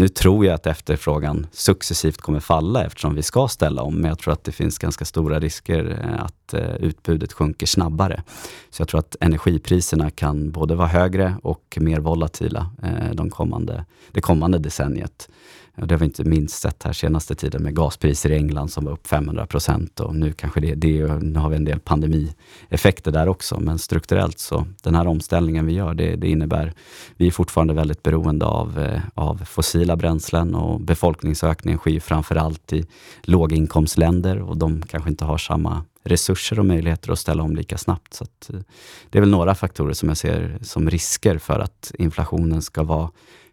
Nu 0.00 0.08
tror 0.08 0.46
jag 0.46 0.54
att 0.54 0.66
efterfrågan 0.66 1.46
successivt 1.52 2.20
kommer 2.20 2.40
falla 2.40 2.84
eftersom 2.84 3.14
vi 3.14 3.22
ska 3.22 3.48
ställa 3.48 3.82
om, 3.82 3.94
men 3.94 4.08
jag 4.08 4.18
tror 4.18 4.32
att 4.32 4.44
det 4.44 4.52
finns 4.52 4.78
ganska 4.78 5.04
stora 5.04 5.40
risker 5.40 5.98
eh, 6.04 6.24
att 6.24 6.54
eh, 6.54 6.74
utbudet 6.74 7.32
sjunker 7.32 7.66
snabbare. 7.66 8.22
Så 8.70 8.80
jag 8.80 8.88
tror 8.88 8.98
att 8.98 9.16
energipriserna 9.20 10.10
kan 10.10 10.50
både 10.50 10.74
vara 10.74 10.88
högre 10.88 11.34
och 11.42 11.78
mer 11.80 12.00
volatila 12.00 12.70
eh, 12.82 13.14
de 13.14 13.30
kommande, 13.30 13.84
det 14.10 14.20
kommande 14.20 14.58
decenniet. 14.58 15.28
Det 15.86 15.94
har 15.94 15.98
vi 15.98 16.04
inte 16.04 16.24
minst 16.24 16.62
sett 16.62 16.82
här 16.82 16.92
senaste 16.92 17.34
tiden 17.34 17.62
med 17.62 17.76
gaspriser 17.76 18.32
i 18.32 18.36
England 18.36 18.68
som 18.68 18.84
var 18.84 18.92
upp 18.92 19.06
500 19.06 19.46
procent 19.46 20.00
och 20.00 20.16
nu 20.16 20.32
kanske 20.32 20.60
det, 20.60 20.74
det, 20.74 21.22
nu 21.22 21.38
har 21.38 21.50
vi 21.50 21.56
en 21.56 21.64
del 21.64 21.80
pandemieffekter 21.80 23.12
där 23.12 23.28
också. 23.28 23.60
Men 23.60 23.78
strukturellt 23.78 24.38
så, 24.38 24.66
den 24.82 24.94
här 24.94 25.06
omställningen 25.06 25.66
vi 25.66 25.72
gör, 25.72 25.94
det, 25.94 26.16
det 26.16 26.28
innebär, 26.28 26.72
vi 27.16 27.26
är 27.26 27.30
fortfarande 27.30 27.74
väldigt 27.74 28.02
beroende 28.02 28.46
av, 28.46 28.78
eh, 28.78 29.00
av 29.14 29.44
fossila 29.44 29.96
bränslen 29.96 30.54
och 30.54 30.80
befolkningsökningen 30.80 31.78
sker 31.78 32.00
framförallt 32.00 32.72
i 32.72 32.86
låginkomstländer 33.22 34.38
och 34.42 34.56
de 34.56 34.82
kanske 34.82 35.10
inte 35.10 35.24
har 35.24 35.38
samma 35.38 35.84
resurser 36.04 36.58
och 36.58 36.66
möjligheter 36.66 37.12
att 37.12 37.18
ställa 37.18 37.42
om 37.42 37.56
lika 37.56 37.78
snabbt. 37.78 38.14
Så 38.14 38.24
att, 38.24 38.50
eh, 38.50 38.60
det 39.10 39.18
är 39.18 39.20
väl 39.20 39.30
några 39.30 39.54
faktorer 39.54 39.92
som 39.92 40.08
jag 40.08 40.18
ser 40.18 40.58
som 40.62 40.90
risker 40.90 41.38
för 41.38 41.60
att 41.60 41.92
inflationen 41.98 42.62
ska 42.62 42.82
vara 42.82 43.10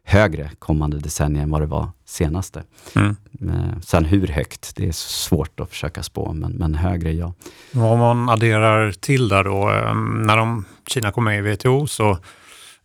högre 0.07 0.51
kommande 0.59 0.99
decennier 0.99 1.43
än 1.43 1.51
vad 1.51 1.61
det 1.61 1.65
var 1.65 1.89
senaste. 2.05 2.63
Mm. 2.95 3.15
Eh, 3.41 3.79
sen 3.81 4.05
hur 4.05 4.27
högt, 4.27 4.75
det 4.75 4.87
är 4.87 4.91
svårt 4.91 5.59
att 5.59 5.69
försöka 5.69 6.03
spå, 6.03 6.33
men, 6.33 6.51
men 6.51 6.75
högre 6.75 7.11
ja. 7.11 7.33
Om 7.73 7.99
man 7.99 8.29
adderar 8.29 8.91
till 8.91 9.27
där 9.27 9.43
då, 9.43 9.69
ehm, 9.69 10.21
när 10.21 10.37
de, 10.37 10.65
Kina 10.87 11.11
kom 11.11 11.23
med 11.23 11.39
i 11.39 11.41
WTO 11.41 11.87
så 11.87 12.17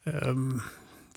um, 0.04 0.62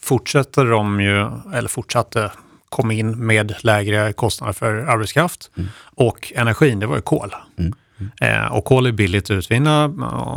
fortsätter 0.01 0.65
de 0.65 0.99
ju, 0.99 1.29
eller 1.53 1.67
fortsatte 1.67 2.31
komma 2.69 2.93
in 2.93 3.25
med 3.25 3.55
lägre 3.59 4.13
kostnader 4.13 4.53
för 4.53 4.73
arbetskraft 4.73 5.51
mm. 5.57 5.69
och 5.79 6.33
energin, 6.35 6.79
det 6.79 6.87
var 6.87 6.95
ju 6.95 7.01
kol. 7.01 7.35
Mm. 7.57 7.73
Mm. 7.99 8.11
Eh, 8.21 8.51
och 8.51 8.65
kol 8.65 8.85
är 8.85 8.91
billigt 8.91 9.25
att 9.25 9.31
utvinna 9.31 9.85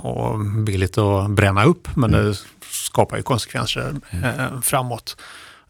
och 0.03 0.39
billigt 0.39 0.99
att 0.99 1.31
bränna 1.31 1.65
upp, 1.65 1.89
men 1.97 2.11
det 2.11 2.35
skapar 2.71 3.17
ju 3.17 3.23
konsekvenser 3.23 3.95
eh, 4.11 4.61
framåt. 4.61 5.17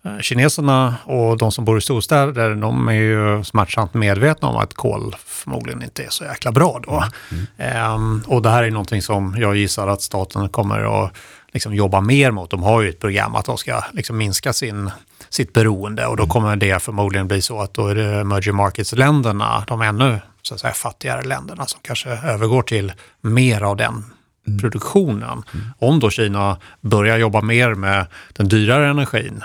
Eh, 0.05 0.19
kineserna 0.21 0.95
och 1.05 1.39
de 1.39 1.53
som 1.53 1.65
bor 1.65 1.79
i 1.79 1.81
storstäder, 1.81 2.55
de 2.55 2.89
är 2.89 2.93
ju 2.93 3.45
smärtsamt 3.45 3.95
medvetna 3.95 4.49
om 4.49 4.57
att 4.57 4.75
kol 4.75 5.17
förmodligen 5.27 5.83
inte 5.83 6.05
är 6.05 6.11
så 6.11 6.25
jäkla 6.25 6.53
bra 6.53 6.81
då. 6.87 7.05
Mm. 7.31 7.47
Ehm, 7.57 8.23
och 8.27 8.43
det 8.43 8.51
här 8.51 8.63
är 8.63 8.71
någonting 8.71 9.03
som 9.03 9.37
jag 9.39 9.57
gissar 9.57 9.89
att 9.89 10.03
staten 10.03 10.49
kommer 10.49 11.05
att 11.05 11.13
liksom 11.53 11.75
jobba 11.75 12.01
mer 12.01 12.31
mot. 12.31 12.51
De 12.51 12.63
har 12.63 12.83
ju 12.83 12.89
ett 12.89 13.01
program 13.01 13.35
att 13.35 13.45
de 13.45 13.59
ska 13.59 13.83
liksom 13.93 14.17
minska 14.17 14.53
sin, 14.53 14.91
sitt 15.29 15.53
beroende 15.53 16.07
och 16.07 16.17
då 16.17 16.23
mm. 16.23 16.31
kommer 16.31 16.57
det 16.57 16.83
förmodligen 16.83 17.29
bli 17.29 17.43
så 17.43 17.61
att 17.61 17.75
då 17.75 17.87
är 17.87 17.95
det 17.95 18.21
emerging 18.21 18.57
markets-länderna, 18.57 19.65
de 19.67 19.83
ännu 19.83 20.21
så 20.43 20.55
att 20.55 20.61
säga, 20.61 20.73
fattigare 20.73 21.23
länderna 21.23 21.67
som 21.67 21.81
kanske 21.83 22.11
övergår 22.11 22.63
till 22.63 22.93
mer 23.21 23.63
av 23.63 23.77
den 23.77 24.05
mm. 24.47 24.59
produktionen. 24.61 25.43
Mm. 25.55 25.67
Om 25.79 26.01
då 26.01 26.11
Kina 26.11 26.57
börjar 26.81 27.19
jobba 27.19 27.41
mer 27.41 27.75
med 27.75 28.07
den 28.33 28.49
dyrare 28.49 28.91
energin 28.91 29.43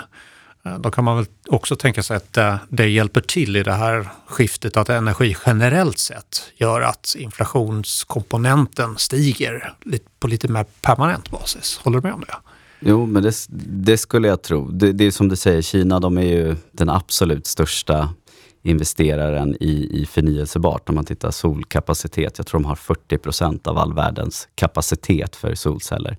Eh, 0.64 0.78
då 0.78 0.90
kan 0.90 1.04
man 1.04 1.16
väl 1.16 1.26
också 1.48 1.76
tänka 1.76 2.02
sig 2.02 2.16
att 2.16 2.32
det, 2.32 2.58
det, 2.68 2.88
hjälper 2.88 3.20
till 3.20 3.56
i 3.56 3.62
det 3.62 3.72
här 3.72 4.08
skiftet 4.26 4.76
att 4.76 4.88
energi 4.88 5.36
generellt 5.46 5.98
sett 5.98 6.52
gör 6.56 6.80
att 6.80 7.16
inflationskomponenten 7.18 8.94
stiger 8.96 9.74
på 10.20 10.28
lite 10.28 10.48
mer 10.48 10.64
permanent 10.80 11.30
basis. 11.30 11.80
Håller 11.82 12.00
du 12.00 12.02
med 12.02 12.14
om 12.14 12.20
det? 12.20 12.36
Jo, 12.80 13.06
men 13.06 13.22
det, 13.22 13.34
det 13.66 13.96
skulle 13.96 14.28
jag 14.28 14.42
tro. 14.42 14.70
Det, 14.70 14.92
det, 14.92 15.04
är 15.04 15.10
som 15.10 15.28
du 15.28 15.36
säger, 15.36 15.62
Kina 15.62 16.00
de 16.00 16.18
är 16.18 16.22
ju 16.22 16.56
den 16.72 16.88
absolut 16.88 17.46
största 17.46 18.08
investeraren 18.62 19.56
i, 19.60 20.02
i 20.02 20.06
förnyelsebart. 20.06 20.88
Om 20.88 20.94
man 20.94 21.04
tittar 21.04 21.30
solkapacitet, 21.30 22.38
jag 22.38 22.46
tror 22.46 22.60
de 22.60 22.66
har 22.66 22.74
40 22.74 23.18
procent 23.18 23.66
av 23.66 23.78
all 23.78 23.94
världens 23.94 24.48
kapacitet 24.54 25.36
för 25.36 25.54
solceller. 25.54 26.16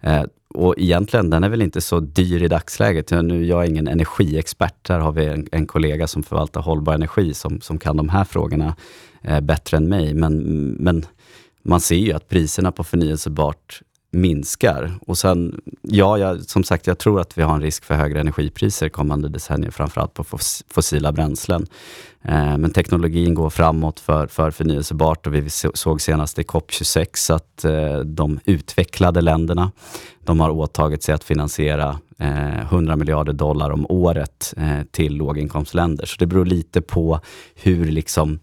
Eh, 0.00 0.22
och 0.54 0.74
egentligen, 0.78 1.30
den 1.30 1.44
är 1.44 1.48
väl 1.48 1.62
inte 1.62 1.80
så 1.80 2.00
dyr 2.00 2.42
i 2.42 2.48
dagsläget. 2.48 3.10
Nu, 3.10 3.46
jag 3.46 3.64
är 3.64 3.68
ingen 3.68 3.88
energiexpert. 3.88 4.88
Här 4.88 4.98
har 4.98 5.12
vi 5.12 5.26
en, 5.26 5.48
en 5.52 5.66
kollega 5.66 6.06
som 6.06 6.22
förvaltar 6.22 6.60
hållbar 6.60 6.94
energi 6.94 7.34
som, 7.34 7.60
som 7.60 7.78
kan 7.78 7.96
de 7.96 8.08
här 8.08 8.24
frågorna 8.24 8.76
eh, 9.22 9.40
bättre 9.40 9.76
än 9.76 9.88
mig. 9.88 10.14
Men, 10.14 10.38
men 10.78 11.06
man 11.62 11.80
ser 11.80 11.96
ju 11.96 12.12
att 12.12 12.28
priserna 12.28 12.72
på 12.72 12.84
förnyelsebart 12.84 13.82
minskar. 14.12 14.94
Och 15.06 15.18
sen, 15.18 15.60
ja, 15.82 16.18
jag, 16.18 16.42
som 16.42 16.64
sagt, 16.64 16.86
jag 16.86 16.98
tror 16.98 17.20
att 17.20 17.38
vi 17.38 17.42
har 17.42 17.54
en 17.54 17.62
risk 17.62 17.84
för 17.84 17.94
högre 17.94 18.20
energipriser 18.20 18.88
kommande 18.88 19.28
decennier, 19.28 19.70
framförallt 19.70 20.14
på 20.14 20.24
fossila 20.68 21.12
bränslen. 21.12 21.66
Eh, 22.22 22.58
men 22.58 22.70
teknologin 22.70 23.34
går 23.34 23.50
framåt 23.50 24.00
för, 24.00 24.26
för 24.26 24.50
förnyelsebart 24.50 25.26
och 25.26 25.34
vi 25.34 25.50
såg 25.50 26.00
senast 26.00 26.38
i 26.38 26.42
COP26 26.42 27.34
att 27.34 27.64
eh, 27.64 27.98
de 27.98 28.40
utvecklade 28.44 29.20
länderna, 29.20 29.72
de 30.24 30.40
har 30.40 30.50
åtagit 30.50 31.02
sig 31.02 31.14
att 31.14 31.24
finansiera 31.24 31.98
eh, 32.18 32.60
100 32.60 32.96
miljarder 32.96 33.32
dollar 33.32 33.70
om 33.70 33.86
året 33.88 34.54
eh, 34.56 34.82
till 34.90 35.16
låginkomstländer. 35.16 36.06
Så 36.06 36.16
det 36.18 36.26
beror 36.26 36.46
lite 36.46 36.80
på 36.80 37.20
hur 37.54 37.84
liksom 37.84 38.38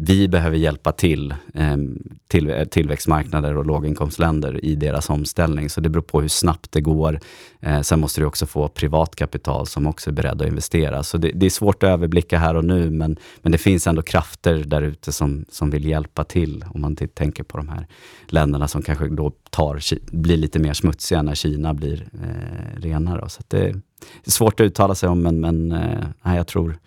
vi 0.00 0.28
behöver 0.28 0.56
hjälpa 0.56 0.92
till, 0.92 1.34
ehm, 1.54 1.98
till 2.28 2.50
eh, 2.50 2.64
tillväxtmarknader 2.64 3.56
och 3.56 3.66
låginkomstländer 3.66 4.64
i 4.64 4.74
deras 4.74 5.10
omställning. 5.10 5.70
Så 5.70 5.80
det 5.80 5.88
beror 5.88 6.02
på 6.02 6.20
hur 6.20 6.28
snabbt 6.28 6.72
det 6.72 6.80
går. 6.80 7.20
Eh, 7.60 7.80
sen 7.80 8.00
måste 8.00 8.20
du 8.20 8.24
också 8.24 8.46
få 8.46 8.68
privat 8.68 9.16
kapital 9.16 9.66
som 9.66 9.86
också 9.86 10.10
är 10.10 10.14
beredd 10.14 10.42
att 10.42 10.48
investera. 10.48 11.02
Så 11.02 11.18
det, 11.18 11.30
det, 11.34 11.46
är 11.46 11.50
svårt 11.50 11.82
att 11.82 11.88
överblicka 11.88 12.38
här 12.38 12.54
och 12.54 12.64
nu, 12.64 12.90
men, 12.90 13.16
men 13.42 13.52
det 13.52 13.58
finns 13.58 13.86
ändå 13.86 14.02
krafter 14.02 14.64
där 14.64 14.82
ute 14.82 15.12
som, 15.12 15.44
som 15.50 15.70
vill 15.70 15.84
hjälpa 15.84 16.24
till. 16.24 16.64
Om 16.74 16.80
man 16.80 16.96
tänker 16.96 17.42
på 17.42 17.56
de 17.56 17.68
här 17.68 17.86
länderna 18.26 18.68
som 18.68 18.82
kanske 18.82 19.08
då 19.08 19.32
tar, 19.50 19.80
blir 20.16 20.36
lite 20.36 20.58
mer 20.58 20.72
smutsiga 20.72 21.22
när 21.22 21.34
Kina 21.34 21.74
blir 21.74 22.08
eh, 22.22 22.80
renare. 22.80 23.28
Så 23.28 23.42
det, 23.48 23.58
det, 23.58 24.26
är 24.26 24.30
svårt 24.30 24.60
att 24.60 24.64
uttala 24.64 24.94
sig 24.94 25.08
om, 25.08 25.22
men, 25.22 25.40
men 25.40 25.72
eh, 25.72 26.36
jag 26.36 26.46
tror 26.46 26.78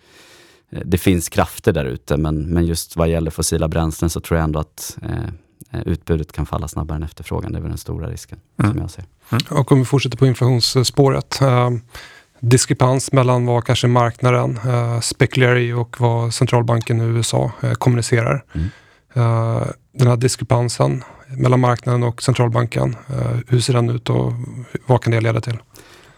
det 0.84 0.98
finns 0.98 1.28
krafter 1.28 1.72
där 1.72 1.84
ute, 1.84 2.16
men, 2.16 2.46
men 2.46 2.66
just 2.66 2.96
vad 2.96 3.08
gäller 3.08 3.30
fossila 3.30 3.68
bränslen 3.68 4.10
så 4.10 4.20
tror 4.20 4.38
jag 4.38 4.44
ändå 4.44 4.58
att 4.58 4.98
eh, 5.02 5.80
utbudet 5.86 6.32
kan 6.32 6.46
falla 6.46 6.68
snabbare 6.68 6.96
än 6.96 7.02
efterfrågan. 7.02 7.52
Det 7.52 7.58
är 7.58 7.60
väl 7.60 7.70
den 7.70 7.78
stora 7.78 8.10
risken 8.10 8.40
mm. 8.58 8.72
som 8.72 8.80
jag 8.80 8.90
ser. 8.90 9.04
Mm. 9.30 9.42
Och 9.60 9.72
om 9.72 9.78
vi 9.78 9.84
fortsätter 9.84 10.18
på 10.18 10.26
inflationsspåret. 10.26 11.40
Eh, 11.40 11.70
diskrepans 12.40 13.12
mellan 13.12 13.46
vad 13.46 13.64
kanske 13.64 13.86
marknaden 13.86 14.58
eh, 14.66 15.00
spekulerar 15.00 15.56
i 15.56 15.72
och 15.72 16.00
vad 16.00 16.34
centralbanken 16.34 17.00
i 17.00 17.04
USA 17.04 17.52
eh, 17.60 17.72
kommunicerar. 17.72 18.44
Mm. 18.52 18.68
Eh, 19.14 19.66
den 19.92 20.08
här 20.08 20.16
diskrepansen 20.16 21.04
mellan 21.28 21.60
marknaden 21.60 22.02
och 22.02 22.22
centralbanken, 22.22 22.96
eh, 23.08 23.38
hur 23.48 23.60
ser 23.60 23.72
den 23.72 23.90
ut 23.90 24.10
och 24.10 24.32
vad 24.86 25.02
kan 25.02 25.10
det 25.10 25.20
leda 25.20 25.40
till? 25.40 25.58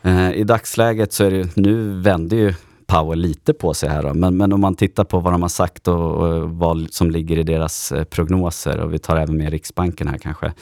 Eh, 0.02 0.32
I 0.32 0.44
dagsläget 0.44 1.12
så 1.12 1.24
är 1.24 1.30
det, 1.30 1.57
nu 1.57 2.00
vänder 2.00 2.36
ju 2.36 2.55
Powell 2.87 3.18
lite 3.18 3.53
på 3.55 3.74
sig 3.74 3.89
här. 3.89 4.03
Då. 4.03 4.14
Men, 4.14 4.37
men 4.37 4.53
om 4.53 4.61
man 4.61 4.74
tittar 4.74 5.05
på 5.05 5.20
vad 5.20 5.32
de 5.32 5.43
har 5.43 5.49
sagt 5.49 5.89
och, 5.89 6.12
och 6.12 6.51
vad 6.51 6.87
som 6.91 7.11
ligger 7.11 7.39
i 7.39 7.43
deras 7.43 7.93
eh, 7.93 8.05
prognoser 8.05 8.80
och 8.80 8.95
vi 8.95 8.99
tar 8.99 9.16
även 9.16 9.37
med 9.37 9.51
Riksbanken 9.51 10.09
här 10.09 10.18
kanske. 10.18 10.53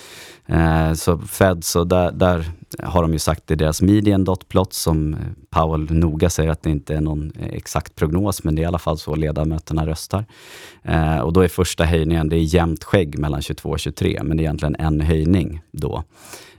Eh, 0.47 0.93
så 0.93 1.19
Fed, 1.19 1.65
så 1.65 1.85
där, 1.85 2.13
där, 2.13 2.45
har 2.83 3.03
de 3.03 3.13
ju 3.13 3.19
sagt 3.19 3.51
i 3.51 3.55
deras 3.55 3.83
median 3.83 4.25
dot 4.25 4.49
plot 4.49 4.73
som 4.73 5.17
Powell 5.51 5.91
noga 5.91 6.31
säger 6.31 6.51
att 6.51 6.63
det 6.63 6.71
inte 6.71 6.95
är 6.95 7.01
någon 7.01 7.33
exakt 7.53 7.95
prognos, 7.95 8.45
men 8.45 8.55
det 8.55 8.61
är 8.61 8.65
i 8.65 8.67
alla 8.67 8.79
fall 8.79 8.99
så 8.99 9.15
ledamöterna 9.15 9.87
röstar. 9.87 10.25
Eh, 10.83 11.19
och 11.19 11.33
då 11.33 11.41
är 11.41 11.49
första 11.49 11.85
höjningen, 11.85 12.29
det 12.29 12.37
är 12.37 12.55
jämnt 12.55 12.85
skägg 12.85 13.19
mellan 13.19 13.43
22 13.43 13.71
och 13.71 13.79
23, 13.79 14.21
men 14.23 14.37
det 14.37 14.41
är 14.41 14.45
egentligen 14.45 14.77
en 14.79 15.01
höjning 15.01 15.63
då. 15.71 16.05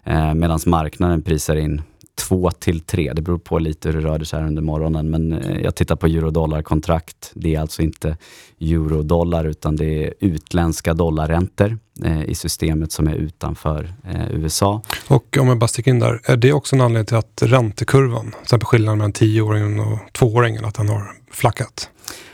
Eh, 0.04 0.34
Medan 0.34 0.60
marknaden 0.66 1.22
prisar 1.22 1.56
in 1.56 1.82
två 2.28 2.52
till 2.52 2.80
tre. 2.80 3.14
Det 3.14 3.22
beror 3.22 3.38
på 3.38 3.60
lite 3.60 3.90
hur 3.90 4.02
det 4.02 4.08
rörde 4.08 4.26
sig 4.26 4.40
här 4.40 4.48
under 4.48 4.62
morgonen. 4.62 5.10
Men 5.10 5.34
eh, 5.34 5.62
jag 5.62 5.76
tittar 5.76 5.96
på 5.96 6.08
eurodollarkontrakt. 6.08 7.32
Det 7.34 7.56
är 7.56 7.60
alltså 7.60 7.82
inte 7.82 8.18
eurodollar 8.60 9.46
utan 9.46 9.76
det 9.76 10.06
är 10.06 10.14
utländska 10.20 10.94
dollarräntor 10.94 11.78
eh, 12.04 12.24
i 12.24 12.36
systemet 12.36 12.92
som 12.92 13.08
är 13.08 13.16
utanför 13.16 13.94
eh, 14.04 14.32
USA. 14.32 14.82
Och 15.08 15.38
om 15.40 15.48
jag 15.48 15.58
bara 15.58 15.68
sticker 15.68 15.92
in 15.92 16.00
där, 16.00 16.22
är 16.24 16.38
det 16.38 16.54
också 16.54 16.76
en 16.76 16.82
anledning 16.82 17.06
till 17.06 17.18
att 17.18 17.42
räntekurvan, 17.42 18.32
till 18.32 18.42
exempel 18.42 18.66
skillnaden 18.66 18.98
mellan 18.98 19.12
tioåringen 19.12 19.80
och 19.80 20.00
tvååringen, 20.12 20.66
att 20.66 20.76
den 20.76 20.90
har 20.90 21.12
flackat? 21.32 21.90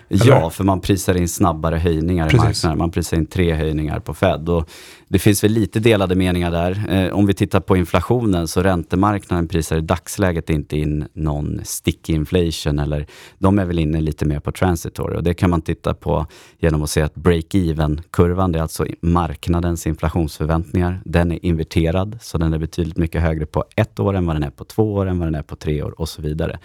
Eller? 0.09 0.25
Ja, 0.25 0.49
för 0.49 0.63
man 0.63 0.81
prisar 0.81 1.15
in 1.15 1.29
snabbare 1.29 1.77
höjningar 1.77 2.29
Precis. 2.29 2.43
i 2.43 2.47
marknaden. 2.47 2.77
Man 2.77 2.91
prisar 2.91 3.17
in 3.17 3.25
tre 3.25 3.53
höjningar 3.53 3.99
på 3.99 4.13
Fed. 4.13 4.49
Och 4.49 4.69
det 5.11 5.19
finns 5.19 5.43
väl 5.43 5.51
lite 5.51 5.79
delade 5.79 6.15
meningar 6.15 6.51
där. 6.51 6.85
Eh, 6.89 7.13
om 7.13 7.25
vi 7.25 7.33
tittar 7.33 7.59
på 7.59 7.77
inflationen 7.77 8.47
så 8.47 8.63
räntemarknaden 8.63 9.47
prisar 9.47 9.77
i 9.77 9.81
dagsläget 9.81 10.49
inte 10.49 10.77
in 10.77 11.07
någon 11.13 11.61
sticky 11.63 12.13
inflation 12.13 12.79
eller 12.79 13.05
de 13.37 13.59
är 13.59 13.65
väl 13.65 13.79
inne 13.79 14.01
lite 14.01 14.25
mer 14.25 14.39
på 14.39 14.51
transitory 14.51 15.17
och 15.17 15.23
det 15.23 15.33
kan 15.33 15.49
man 15.49 15.61
titta 15.61 15.93
på 15.93 16.25
genom 16.59 16.83
att 16.83 16.89
se 16.89 17.01
att 17.01 17.15
break-even-kurvan, 17.15 18.51
det 18.51 18.59
är 18.59 18.63
alltså 18.63 18.85
marknadens 19.01 19.87
inflationsförväntningar, 19.87 21.01
den 21.05 21.31
är 21.31 21.45
inverterad 21.45 22.17
så 22.21 22.37
den 22.37 22.53
är 22.53 22.57
betydligt 22.57 22.97
mycket 22.97 23.21
högre 23.21 23.45
på 23.45 23.65
ett 23.75 23.99
år 23.99 24.13
än 24.13 24.25
vad 24.25 24.35
den 24.35 24.43
är 24.43 24.49
på 24.49 24.63
två 24.63 24.93
år, 24.93 25.05
än 25.05 25.19
vad 25.19 25.27
den 25.27 25.35
är 25.35 25.43
på 25.43 25.55
tre 25.55 25.83
år 25.83 26.01
och 26.01 26.09
så 26.09 26.21
vidare. 26.21 26.59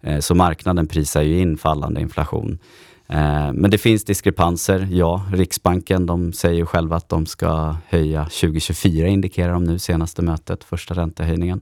Eh, 0.00 0.18
så 0.18 0.34
marknaden 0.34 0.86
prisar 0.86 1.22
ju 1.22 1.38
in 1.38 1.58
fallande 1.58 2.00
inflation. 2.00 2.58
Eh, 3.12 3.52
men 3.52 3.70
det 3.70 3.78
finns 3.78 4.04
diskrepanser, 4.04 4.88
ja. 4.90 5.26
Riksbanken 5.32 6.06
de 6.06 6.32
säger 6.32 6.64
själva 6.64 6.96
att 6.96 7.08
de 7.08 7.26
ska 7.26 7.76
höja 7.88 8.24
2024, 8.24 9.08
indikerar 9.08 9.52
de 9.52 9.64
nu 9.64 9.78
senaste 9.78 10.22
mötet, 10.22 10.64
första 10.64 10.94
räntehöjningen. 10.94 11.60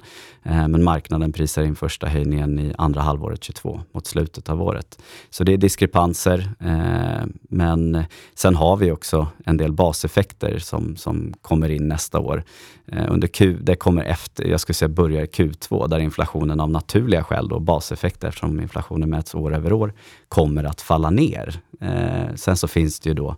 Eh, 0.49 0.69
men 0.69 0.85
marknaden 0.85 1.33
prisar 1.33 1.63
in 1.63 1.77
första 1.77 2.07
höjningen 2.07 2.59
i 2.59 2.75
andra 2.79 3.01
halvåret 3.01 3.45
22 3.45 3.81
mot 3.93 4.07
slutet 4.07 4.49
av 4.49 4.63
året. 4.63 4.99
Så 5.31 5.45
det 5.45 5.53
är 5.53 5.57
diskrepanser. 5.57 6.51
Eh, 6.61 7.27
men 7.43 8.05
sen 8.35 8.57
har 8.57 8.77
vi 8.77 8.91
också 8.91 9.27
en 9.45 9.57
del 9.57 9.73
baseffekter 9.73 10.59
som, 10.59 10.97
som 10.97 11.35
kommer 11.43 11.69
in 11.69 11.89
nästa 11.89 12.19
år. 12.19 12.45
Eh, 12.87 13.13
under 13.13 13.29
Q, 13.29 13.57
det 13.61 13.77
kommer 13.77 14.05
efter, 14.05 14.45
jag 14.45 14.61
skulle 14.61 14.75
säga 14.75 14.89
börjar 14.89 15.23
i 15.23 15.27
Q2, 15.27 15.89
där 15.89 15.99
inflationen 15.99 16.61
av 16.61 16.71
naturliga 16.71 17.25
skäl, 17.25 17.49
då, 17.49 17.61
baseffekter 17.61 18.29
eftersom 18.29 18.61
inflationen 18.61 19.11
mäts 19.11 19.35
år 19.35 19.55
över 19.55 19.73
år, 19.73 19.93
kommer 20.29 20.65
att 20.65 20.81
falla 20.81 21.11
ner. 21.11 21.61
Sen 22.35 22.57
så 22.57 22.69
finns 22.69 23.01
det 23.01 23.11
ju 23.11 23.15
då, 23.15 23.37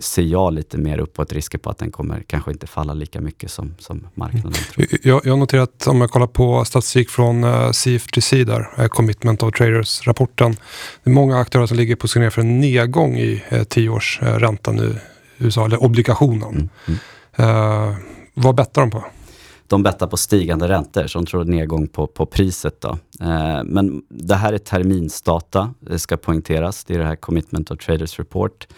ser 0.00 0.22
jag 0.22 0.52
lite 0.52 0.78
mer 0.78 0.98
uppåt 0.98 1.32
risker 1.32 1.58
på 1.58 1.70
att 1.70 1.78
den 1.78 1.90
kommer 1.90 2.22
kanske 2.26 2.50
inte 2.50 2.66
falla 2.66 2.94
lika 2.94 3.20
mycket 3.20 3.50
som, 3.50 3.74
som 3.78 4.06
marknaden 4.14 4.52
tror. 4.52 4.86
Jag, 5.02 5.20
jag 5.24 5.38
noterar 5.38 5.62
att 5.62 5.86
om 6.00 6.02
jag 6.02 6.10
kollar 6.10 6.26
på 6.26 6.64
statistik 6.64 7.10
från 7.10 7.44
CFTC 7.74 8.44
där, 8.44 8.68
uh, 8.78 8.86
Commitment 8.86 9.42
of 9.42 9.54
Traders-rapporten. 9.54 10.56
Det 11.04 11.10
är 11.10 11.14
många 11.14 11.38
aktörer 11.38 11.66
som 11.66 11.76
ligger 11.76 11.96
positionerade 11.96 12.30
för 12.30 12.40
en 12.40 12.60
nedgång 12.60 13.16
i 13.16 13.42
uh, 13.52 13.62
tioårsräntan 13.62 14.80
uh, 14.80 14.86
i 14.86 14.94
USA, 15.38 15.64
eller 15.64 15.82
obligationen. 15.82 16.70
Mm, 16.86 17.00
mm. 17.36 17.94
vad 18.34 18.54
bettar 18.54 18.80
de 18.82 18.90
på? 18.90 19.04
de 19.70 19.82
bettar 19.82 20.06
på 20.06 20.16
stigande 20.16 20.68
räntor, 20.68 21.06
så 21.06 21.18
de 21.18 21.26
tror 21.26 21.44
nedgång 21.44 21.88
på, 21.88 22.06
på 22.06 22.26
priset. 22.26 22.80
Då. 22.80 22.98
Eh, 23.20 23.64
men 23.64 24.02
det 24.08 24.34
här 24.34 24.52
är 24.52 24.58
terminsdata, 24.58 25.74
det 25.80 25.98
ska 25.98 26.16
poängteras. 26.16 26.84
Det 26.84 26.94
är 26.94 26.98
det 26.98 27.04
här 27.04 27.16
Commitment 27.16 27.70
of 27.70 27.78
Traders 27.78 28.18
Report. 28.18 28.68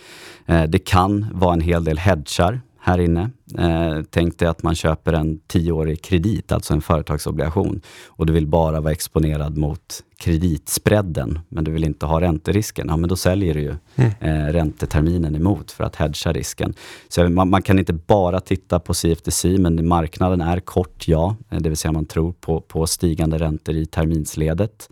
Eh, 0.46 0.62
det 0.62 0.78
kan 0.78 1.26
vara 1.32 1.52
en 1.52 1.60
hel 1.60 1.84
del 1.84 1.98
hedgar 1.98 2.60
här 2.80 2.98
inne. 2.98 3.30
Eh, 3.58 4.02
tänk 4.10 4.38
dig 4.38 4.48
att 4.48 4.62
man 4.62 4.74
köper 4.74 5.12
en 5.12 5.38
tioårig 5.46 6.02
kredit, 6.02 6.52
alltså 6.52 6.74
en 6.74 6.82
företagsobligation 6.82 7.80
och 8.06 8.26
du 8.26 8.32
vill 8.32 8.46
bara 8.46 8.80
vara 8.80 8.92
exponerad 8.92 9.56
mot 9.56 10.02
kreditspreaden, 10.22 11.38
men 11.48 11.64
du 11.64 11.70
vill 11.70 11.84
inte 11.84 12.06
ha 12.06 12.20
ränterisken. 12.20 12.86
Ja, 12.88 12.96
men 12.96 13.08
då 13.08 13.16
säljer 13.16 13.54
du 13.54 13.60
ju 13.60 13.74
mm. 13.96 14.12
eh, 14.20 14.52
ränteterminen 14.52 15.36
emot 15.36 15.70
för 15.70 15.84
att 15.84 15.96
hedga 15.96 16.32
risken. 16.32 16.74
Så 17.08 17.28
man, 17.28 17.50
man, 17.50 17.62
kan 17.62 17.78
inte 17.78 17.92
bara 17.92 18.40
titta 18.40 18.80
på 18.80 18.94
CFTC, 18.94 19.58
men 19.58 19.88
marknaden 19.88 20.40
är 20.40 20.60
kort, 20.60 21.08
ja. 21.08 21.36
Eh, 21.50 21.58
det 21.58 21.68
vill 21.68 21.78
säga 21.78 21.92
man 21.92 22.06
tror 22.06 22.32
på, 22.32 22.60
på 22.60 22.86
stigande 22.86 23.38
räntor 23.38 23.74
i 23.74 23.86
terminsledet. 23.86 24.88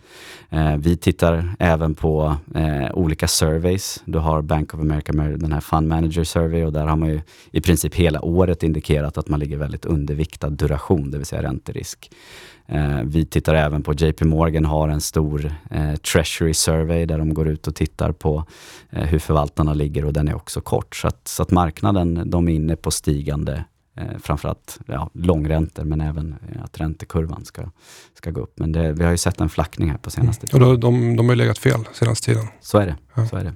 Eh, 0.50 0.76
vi 0.76 0.96
tittar 0.96 1.54
även 1.58 1.94
på 1.94 2.36
eh, 2.54 2.90
olika 2.94 3.28
surveys. 3.28 4.02
Du 4.04 4.18
har 4.18 4.42
Bank 4.42 4.74
of 4.74 4.80
America, 4.80 5.12
den 5.12 5.52
här 5.52 5.60
Fund 5.60 5.88
Manager 5.88 6.24
Survey 6.24 6.64
och 6.64 6.72
där 6.72 6.86
har 6.86 6.96
man 6.96 7.08
ju 7.08 7.20
i 7.50 7.60
princip 7.60 7.94
hela 7.94 8.20
året 8.20 8.49
indikerat 8.62 9.18
att 9.18 9.28
man 9.28 9.40
ligger 9.40 9.56
väldigt 9.56 9.84
underviktad 9.84 10.50
duration, 10.50 11.10
det 11.10 11.18
vill 11.18 11.26
säga 11.26 11.42
ränterisk. 11.42 12.10
Eh, 12.66 13.02
vi 13.04 13.26
tittar 13.26 13.54
även 13.54 13.82
på 13.82 13.92
JP 13.92 14.24
Morgan 14.24 14.64
har 14.64 14.88
en 14.88 15.00
stor 15.00 15.54
eh, 15.70 15.94
Treasury 15.94 16.54
Survey 16.54 17.06
där 17.06 17.18
de 17.18 17.34
går 17.34 17.48
ut 17.48 17.66
och 17.66 17.74
tittar 17.74 18.12
på 18.12 18.44
eh, 18.90 19.04
hur 19.04 19.18
förvaltarna 19.18 19.74
ligger 19.74 20.04
och 20.04 20.12
den 20.12 20.28
är 20.28 20.34
också 20.34 20.60
kort. 20.60 20.96
Så 20.96 21.08
att, 21.08 21.28
så 21.28 21.42
att 21.42 21.50
marknaden, 21.50 22.30
de 22.30 22.48
är 22.48 22.52
inne 22.52 22.76
på 22.76 22.90
stigande 22.90 23.64
eh, 23.96 24.18
framförallt 24.22 24.78
ja, 24.86 25.10
långräntor 25.14 25.84
men 25.84 26.00
även 26.00 26.34
att 26.64 26.80
räntekurvan 26.80 27.44
ska, 27.44 27.62
ska 28.14 28.30
gå 28.30 28.40
upp. 28.40 28.58
Men 28.58 28.72
det, 28.72 28.92
vi 28.92 29.04
har 29.04 29.10
ju 29.10 29.18
sett 29.18 29.40
en 29.40 29.48
flackning 29.48 29.90
här 29.90 29.98
på 29.98 30.10
senaste 30.10 30.46
tiden. 30.46 30.62
Mm. 30.62 30.72
Och 30.72 30.80
då, 30.80 30.90
de, 30.90 31.16
de 31.16 31.28
har 31.28 31.36
legat 31.36 31.58
fel 31.58 31.80
senaste 31.92 32.26
tiden. 32.26 32.46
Så 32.60 32.78
är 32.78 32.86
det. 32.86 32.96
Ja. 33.14 33.26
Så 33.26 33.36
är 33.36 33.44
det. 33.44 33.54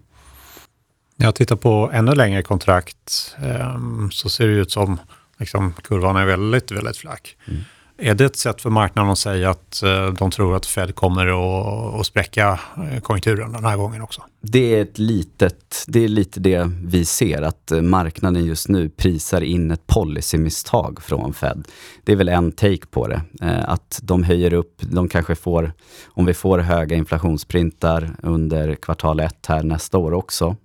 När 1.17 1.27
Jag 1.27 1.35
tittar 1.35 1.57
på 1.57 1.91
ännu 1.93 2.15
längre 2.15 2.43
kontrakt 2.43 3.37
eh, 3.43 3.79
så 4.11 4.29
ser 4.29 4.47
det 4.47 4.53
ut 4.53 4.71
som 4.71 5.01
liksom, 5.39 5.73
kurvan 5.73 6.17
är 6.17 6.27
väldigt, 6.27 6.71
väldigt 6.71 6.97
flack. 6.97 7.37
Mm. 7.49 7.61
Är 7.99 8.15
det 8.15 8.25
ett 8.25 8.37
sätt 8.37 8.63
för 8.63 8.71
marknaden 8.71 9.11
att 9.11 9.19
säga 9.19 9.51
att 9.51 9.83
eh, 9.83 10.13
de 10.13 10.31
tror 10.31 10.57
att 10.57 10.67
Fed 10.67 10.95
kommer 10.95 11.27
att, 12.01 12.07
spräcka 12.07 12.61
eh, 12.77 13.01
konjunkturen 13.01 13.53
den 13.53 13.65
här 13.65 13.77
gången 13.77 14.03
också? 14.03 14.23
Det 14.41 14.75
är, 14.75 14.83
ett 14.83 14.99
litet, 14.99 15.85
det 15.87 16.05
är 16.05 16.09
lite 16.09 16.41
det 16.41 16.71
vi 16.85 17.05
ser, 17.05 17.43
att 17.43 17.71
eh, 17.71 17.83
marknaden 17.83 18.45
just 18.45 18.69
nu 18.69 18.89
prisar 18.89 19.41
in 19.41 19.71
ett 19.71 19.87
policymisstag 19.87 21.03
från 21.03 21.35
Fed. 21.35 21.69
Det 22.05 22.13
är 22.13 22.17
väl 22.17 22.29
en 22.29 22.53
take 22.53 22.87
på 22.91 23.09
det. 23.09 23.23
Att 23.67 24.01
de 24.03 24.23
höjer 24.23 24.53
upp, 24.53 24.77
de 24.81 25.09
kanske 25.09 25.35
får, 25.35 25.73
om 26.07 26.27
vi 26.27 26.35
får 26.35 26.59
höga 26.59 26.97
inflationsprintar 26.97 28.17
under 28.23 28.75
kvartal 28.75 29.21
ett 29.21 29.47
här 29.47 29.63
nästa 29.63 29.99
år 29.99 30.13
också, 30.13 30.57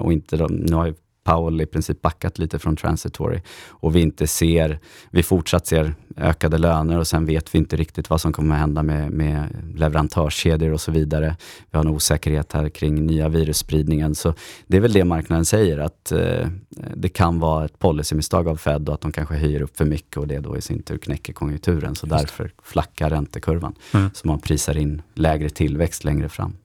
och 0.00 0.12
inte 0.12 0.36
de, 0.36 0.52
nu 0.52 0.74
har 0.74 0.94
Powell 1.24 1.60
i 1.60 1.66
princip 1.66 2.02
backat 2.02 2.38
lite 2.38 2.58
från 2.58 2.76
transitory 2.76 3.40
och 3.68 3.96
vi 3.96 4.00
inte 4.00 4.26
ser, 4.26 4.78
vi 5.10 5.22
fortsatt 5.22 5.66
ser 5.66 5.94
ökade 6.16 6.58
löner 6.58 6.98
och 6.98 7.06
sen 7.06 7.26
vet 7.26 7.54
vi 7.54 7.58
inte 7.58 7.76
riktigt 7.76 8.10
vad 8.10 8.20
som 8.20 8.32
kommer 8.32 8.54
att 8.54 8.60
hända 8.60 8.82
med, 8.82 9.10
med 9.10 9.48
leverantörskedjor 9.74 10.72
och 10.72 10.80
så 10.80 10.92
vidare. 10.92 11.36
Vi 11.70 11.78
har 11.78 11.84
en 11.84 11.90
osäkerhet 11.90 12.52
här 12.52 12.68
kring 12.68 13.06
nya 13.06 13.28
virusspridningen. 13.28 14.14
Så 14.14 14.34
det 14.66 14.76
är 14.76 14.80
väl 14.80 14.92
det 14.92 15.04
marknaden 15.04 15.44
säger, 15.44 15.78
att 15.78 16.12
eh, 16.12 16.48
det 16.94 17.08
kan 17.08 17.38
vara 17.38 17.64
ett 17.64 17.78
policymisstag 17.78 18.48
av 18.48 18.56
Fed 18.56 18.88
och 18.88 18.94
att 18.94 19.00
de 19.00 19.12
kanske 19.12 19.34
höjer 19.34 19.62
upp 19.62 19.76
för 19.76 19.84
mycket 19.84 20.16
och 20.16 20.28
det 20.28 20.40
då 20.40 20.56
i 20.56 20.60
sin 20.60 20.82
tur 20.82 20.98
knäcker 20.98 21.32
konjunkturen. 21.32 21.94
Så 21.94 22.06
därför 22.06 22.50
flackar 22.62 23.10
räntekurvan. 23.10 23.74
Mm. 23.94 24.10
Så 24.14 24.28
man 24.28 24.40
prisar 24.40 24.76
in 24.76 25.02
lägre 25.14 25.48
tillväxt 25.48 26.04
längre 26.04 26.28
fram. 26.28 26.56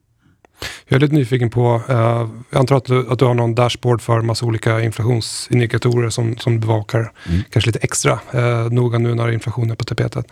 Jag 0.88 0.96
är 0.96 1.00
lite 1.00 1.14
nyfiken 1.14 1.50
på, 1.50 1.82
eh, 1.88 2.28
jag 2.50 2.58
antar 2.58 2.76
att 2.76 2.84
du, 2.84 3.06
att 3.10 3.18
du 3.18 3.24
har 3.24 3.34
någon 3.34 3.54
dashboard 3.54 4.02
för 4.02 4.20
massa 4.20 4.46
olika 4.46 4.80
inflationsindikatorer 4.80 6.10
som, 6.10 6.36
som 6.36 6.60
bevakar 6.60 7.12
mm. 7.28 7.42
kanske 7.50 7.68
lite 7.68 7.78
extra 7.82 8.18
eh, 8.32 8.70
noga 8.70 8.98
nu 8.98 9.14
när 9.14 9.32
inflationen 9.32 9.70
är 9.70 9.74
på 9.74 9.84
tapetet. 9.84 10.26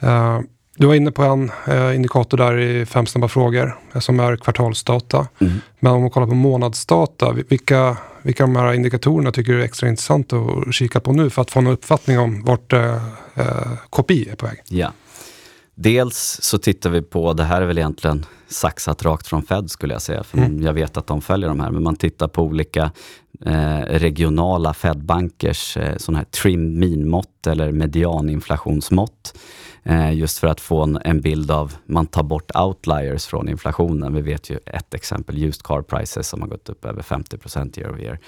Eh, 0.00 0.40
du 0.76 0.86
var 0.86 0.94
inne 0.94 1.10
på 1.10 1.22
en 1.22 1.50
eh, 1.66 1.94
indikator 1.94 2.38
där 2.38 2.58
i 2.58 2.86
fem 2.86 3.06
snabba 3.06 3.28
frågor 3.28 3.78
eh, 3.94 4.00
som 4.00 4.20
är 4.20 4.36
kvartalsdata. 4.36 5.26
Mm. 5.38 5.52
Men 5.80 5.92
om 5.92 6.00
man 6.00 6.10
kollar 6.10 6.26
på 6.26 6.34
månadsdata, 6.34 7.32
vilka, 7.48 7.96
vilka 8.22 8.44
av 8.44 8.48
de 8.48 8.56
här 8.56 8.72
indikatorerna 8.72 9.32
tycker 9.32 9.52
du 9.52 9.60
är 9.60 9.64
extra 9.64 9.88
intressanta 9.88 10.36
att 10.36 10.74
kika 10.74 11.00
på 11.00 11.12
nu 11.12 11.30
för 11.30 11.42
att 11.42 11.50
få 11.50 11.58
en 11.58 11.66
uppfattning 11.66 12.18
om 12.18 12.44
vart 12.44 12.72
eh, 12.72 12.94
eh 13.34 13.72
KPI 13.90 14.28
är 14.30 14.36
på 14.36 14.46
väg? 14.46 14.58
Ja. 14.68 14.92
Dels 15.74 16.38
så 16.42 16.58
tittar 16.58 16.90
vi 16.90 17.02
på, 17.02 17.32
det 17.32 17.44
här 17.44 17.62
är 17.62 17.66
väl 17.66 17.78
egentligen 17.78 18.26
saxat 18.48 19.04
rakt 19.04 19.26
från 19.26 19.42
Fed 19.42 19.70
skulle 19.70 19.94
jag 19.94 20.02
säga, 20.02 20.22
för 20.22 20.38
mm. 20.38 20.62
jag 20.62 20.72
vet 20.72 20.96
att 20.96 21.06
de 21.06 21.20
följer 21.20 21.48
de 21.48 21.60
här, 21.60 21.70
men 21.70 21.82
man 21.82 21.96
tittar 21.96 22.28
på 22.28 22.42
olika 22.42 22.92
eh, 23.40 23.78
regionala 23.78 24.74
Fed-bankers 24.74 25.76
eh, 25.76 25.96
sådana 25.96 26.18
här 26.18 26.24
trim 26.24 26.78
minmått 26.78 27.46
eller 27.46 27.72
medianinflationsmått. 27.72 29.38
Eh, 29.82 30.14
just 30.14 30.38
för 30.38 30.46
att 30.46 30.60
få 30.60 30.82
en, 30.82 30.98
en, 31.04 31.20
bild 31.20 31.50
av, 31.50 31.74
man 31.86 32.06
tar 32.06 32.22
bort 32.22 32.50
outliers 32.56 33.26
från 33.26 33.48
inflationen. 33.48 34.14
Vi 34.14 34.20
vet 34.20 34.50
ju 34.50 34.58
ett 34.66 34.94
exempel, 34.94 35.44
used 35.44 35.62
car 35.62 35.82
prices 35.82 36.28
som 36.28 36.40
har 36.40 36.48
gått 36.48 36.68
upp 36.68 36.84
över 36.84 37.02
50 37.02 37.36
year 37.80 37.90
over 37.90 38.02
year. 38.02 38.18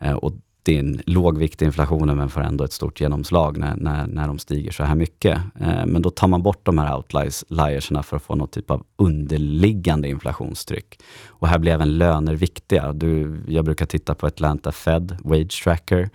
Eh, 0.00 0.12
och 0.12 0.32
din 0.64 1.02
lågvikt 1.06 1.62
i 1.62 1.64
inflationen 1.64 2.16
men 2.16 2.28
får 2.28 2.40
ändå 2.40 2.64
ett 2.64 2.72
stort 2.72 3.00
genomslag 3.00 3.58
när, 3.58 3.76
när, 3.76 4.06
när 4.06 4.26
de 4.26 4.38
stiger 4.38 4.72
så 4.72 4.84
här 4.84 4.94
mycket. 4.94 5.38
Eh, 5.60 5.86
men 5.86 6.02
då 6.02 6.10
tar 6.10 6.28
man 6.28 6.42
bort 6.42 6.60
de 6.66 6.78
här 6.78 6.96
outlierserna 6.96 8.02
för 8.02 8.16
att 8.16 8.22
få 8.22 8.34
någon 8.34 8.48
typ 8.48 8.70
av 8.70 8.84
underliggande 8.96 10.08
inflationstryck. 10.08 11.00
Och 11.26 11.48
här 11.48 11.58
blir 11.58 11.72
även 11.72 11.98
löner 11.98 12.34
viktiga. 12.34 12.92
Du, 12.92 13.42
jag 13.48 13.64
brukar 13.64 13.86
titta 13.86 14.14
på 14.14 14.26
Atlanta 14.26 14.72
Fed, 14.72 15.16
Wage 15.24 15.64
Tracker. 15.64 16.10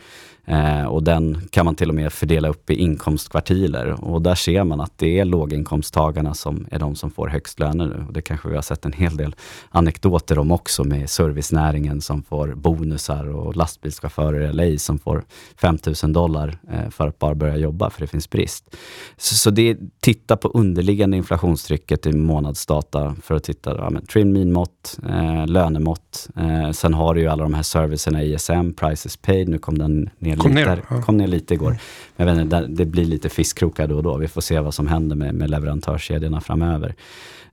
Eh, 0.50 0.86
och 0.86 1.04
den 1.04 1.42
kan 1.52 1.66
man 1.66 1.76
till 1.76 1.90
och 1.90 1.96
med 1.96 2.14
fördela 2.14 2.48
upp 2.48 2.70
i 2.70 2.76
inkomstkvartiler 2.76 4.06
och 4.06 4.22
där 4.22 4.36
ser 4.36 4.64
man 4.64 4.82
att 4.82 4.98
det 4.98 5.20
är 5.20 5.26
låginkomsttagarna 5.26 6.34
som 6.34 6.66
är 6.72 6.80
de 6.80 6.96
som 6.96 7.12
får 7.12 7.28
högst 7.28 7.60
löner 7.60 7.86
nu. 7.86 8.06
Och 8.08 8.14
det 8.14 8.22
kanske 8.22 8.50
vi 8.50 8.56
har 8.56 8.62
sett 8.62 8.86
en 8.86 8.94
hel 8.94 9.18
del 9.18 9.36
anekdoter 9.70 10.40
om 10.40 10.52
också 10.52 10.84
med 10.84 11.10
servicenäringen 11.10 12.02
som 12.02 12.24
får 12.24 12.48
bonusar 12.48 13.28
och 13.28 13.56
lastbilschaufförer 13.56 14.50
i 14.50 14.54
LA 14.54 14.78
som 14.78 15.00
får 15.00 15.24
5000 15.62 16.14
dollar 16.14 16.58
eh, 16.72 16.90
för 16.90 17.08
att 17.08 17.20
bara 17.20 17.36
börja 17.36 17.58
jobba 17.58 17.90
för 17.90 18.02
det 18.02 18.08
finns 18.08 18.30
brist. 18.30 18.76
Så, 19.18 19.36
så 19.36 19.50
det, 19.50 19.78
titta 20.00 20.38
på 20.38 20.48
underliggande 20.48 21.18
inflationstrycket 21.18 22.06
i 22.06 22.12
månadsdata 22.12 23.16
för 23.22 23.36
att 23.36 23.44
titta, 23.44 23.78
ja, 23.78 23.90
men, 23.90 24.06
trim 24.06 24.34
minmått, 24.34 25.00
eh, 25.10 25.48
lönemått. 25.48 26.30
Eh, 26.38 26.72
sen 26.72 26.94
har 26.94 27.14
du 27.14 27.22
ju 27.22 27.28
alla 27.28 27.44
de 27.44 27.54
här 27.54 27.64
servicerna 27.64 28.24
ISM, 28.24 28.74
prices 28.74 29.18
paid, 29.18 29.50
nu 29.50 29.58
kom 29.58 29.78
den 29.78 30.10
ner 30.20 30.39
kom 30.40 30.52
ner, 30.52 30.82
ja. 30.90 31.02
kom 31.02 31.18
ner 31.18 31.28
lite 31.28 31.54
igår. 31.54 31.78
Men 32.16 32.28
jag 32.28 32.36
vet 32.36 32.44
inte, 32.44 32.66
det 32.68 32.86
blir 32.86 33.06
lite 33.06 33.30
fiskkrokar 33.30 33.88
då 33.88 33.96
och 33.96 34.04
då. 34.04 34.18
Vi 34.18 34.28
får 34.28 34.42
se 34.42 34.60
vad 34.60 34.74
som 34.74 34.88
händer 34.88 35.16
med, 35.16 35.36
med 35.36 35.50
leverantörskedjorna 35.50 36.42
framöver. 36.42 36.96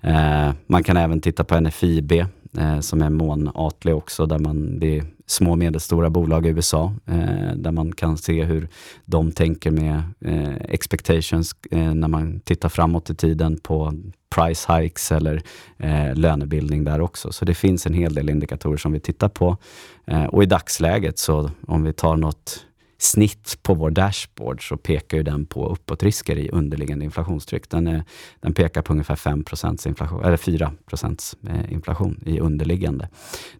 Eh, 0.00 0.50
man 0.66 0.82
kan 0.82 0.96
även 0.96 1.20
titta 1.20 1.44
på 1.44 1.60
NFIB 1.60 2.12
eh, 2.12 2.80
som 2.80 3.02
är 3.02 3.10
månatlig 3.10 3.94
också, 3.94 4.26
där 4.26 4.38
man, 4.38 4.78
det 4.78 4.98
är 4.98 5.04
små 5.26 5.50
och 5.50 5.58
medelstora 5.58 6.10
bolag 6.10 6.46
i 6.46 6.48
USA, 6.48 6.94
eh, 7.06 7.52
där 7.56 7.70
man 7.70 7.92
kan 7.92 8.16
se 8.16 8.44
hur 8.44 8.68
de 9.04 9.32
tänker 9.32 9.70
med 9.70 10.02
eh, 10.20 10.56
expectations 10.68 11.56
eh, 11.70 11.94
när 11.94 12.08
man 12.08 12.40
tittar 12.40 12.68
framåt 12.68 13.10
i 13.10 13.14
tiden 13.14 13.58
på 13.62 13.94
price 14.34 14.72
hikes 14.72 15.12
eller 15.12 15.42
eh, 15.78 16.14
lönebildning 16.14 16.84
där 16.84 17.00
också. 17.00 17.32
Så 17.32 17.44
det 17.44 17.54
finns 17.54 17.86
en 17.86 17.94
hel 17.94 18.14
del 18.14 18.30
indikatorer 18.30 18.76
som 18.76 18.92
vi 18.92 19.00
tittar 19.00 19.28
på. 19.28 19.56
Eh, 20.06 20.24
och 20.24 20.42
i 20.42 20.46
dagsläget, 20.46 21.18
så 21.18 21.50
om 21.66 21.82
vi 21.82 21.92
tar 21.92 22.16
något 22.16 22.66
snitt 22.98 23.58
på 23.62 23.74
vår 23.74 23.90
dashboard 23.90 24.68
så 24.68 24.76
pekar 24.76 25.16
ju 25.16 25.22
den 25.22 25.46
på 25.46 25.68
uppåtrisker 25.68 26.38
i 26.38 26.50
underliggande 26.50 27.04
inflationstryck. 27.04 27.70
Den, 27.70 27.86
är, 27.86 28.04
den 28.40 28.54
pekar 28.54 28.82
på 28.82 28.92
ungefär 28.92 29.16
5 29.16 29.44
inflation, 29.86 30.24
eller 30.24 30.36
4 30.36 30.72
eh, 31.48 31.72
inflation 31.72 32.22
i 32.26 32.40
underliggande. 32.40 33.08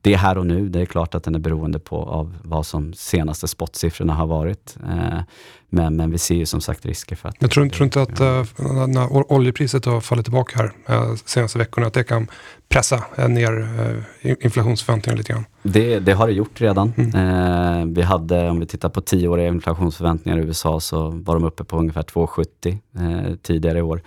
Det 0.01 0.15
är 0.15 0.19
här 0.19 0.39
och 0.39 0.47
nu. 0.47 0.69
Det 0.69 0.81
är 0.81 0.87
klart 0.87 1.15
att 1.15 1.25
den 1.25 1.35
är 1.35 1.39
beroende 1.39 1.79
på 1.79 1.97
av 1.97 2.37
vad 2.43 2.67
som 2.67 2.95
senaste 2.95 3.49
spotsiffrorna 3.49 4.15
har 4.15 4.27
varit. 4.27 4.77
Eh, 4.89 5.21
men, 5.69 5.97
men 5.97 6.11
vi 6.11 6.19
ser 6.19 6.35
ju 6.35 6.47
som 6.47 6.61
sagt 6.61 6.87
risker 6.87 7.17
för 7.17 7.29
att... 7.29 7.37
Jag 7.39 7.51
tror, 7.51 7.69
tror 7.69 7.85
inte 7.85 8.03
att 8.03 8.21
uh, 8.21 8.87
när 8.87 9.33
oljepriset 9.33 9.85
har 9.85 10.01
fallit 10.01 10.25
tillbaka 10.25 10.59
här 10.59 10.97
uh, 10.97 11.15
senaste 11.25 11.59
veckorna, 11.59 11.87
att 11.87 11.95
det 11.95 12.05
kan 12.05 12.31
pressa 12.69 13.05
ner 13.29 13.69
inflationsförväntningarna 14.23 15.19
lite 15.19 15.33
grann? 15.33 15.45
Det, 15.73 15.99
det 15.99 16.13
har 16.13 16.27
det 16.27 16.33
gjort 16.33 16.61
redan. 16.61 16.93
Mm. 16.97 17.95
vi 17.95 18.03
hade, 18.03 18.51
om 18.51 18.61
vi 18.61 18.67
tittar 18.67 18.89
på 18.89 19.01
tioåriga 19.01 19.49
inflationsförväntningar 19.49 20.39
i 20.39 20.43
USA, 20.43 20.81
så 20.81 21.09
var 21.09 21.35
de 21.35 21.45
uppe 21.45 21.65
på 21.65 21.79
ungefär 21.79 22.03
2,70 22.03 23.39
tidigare 23.43 23.79
i 23.79 23.83
år. 23.83 24.01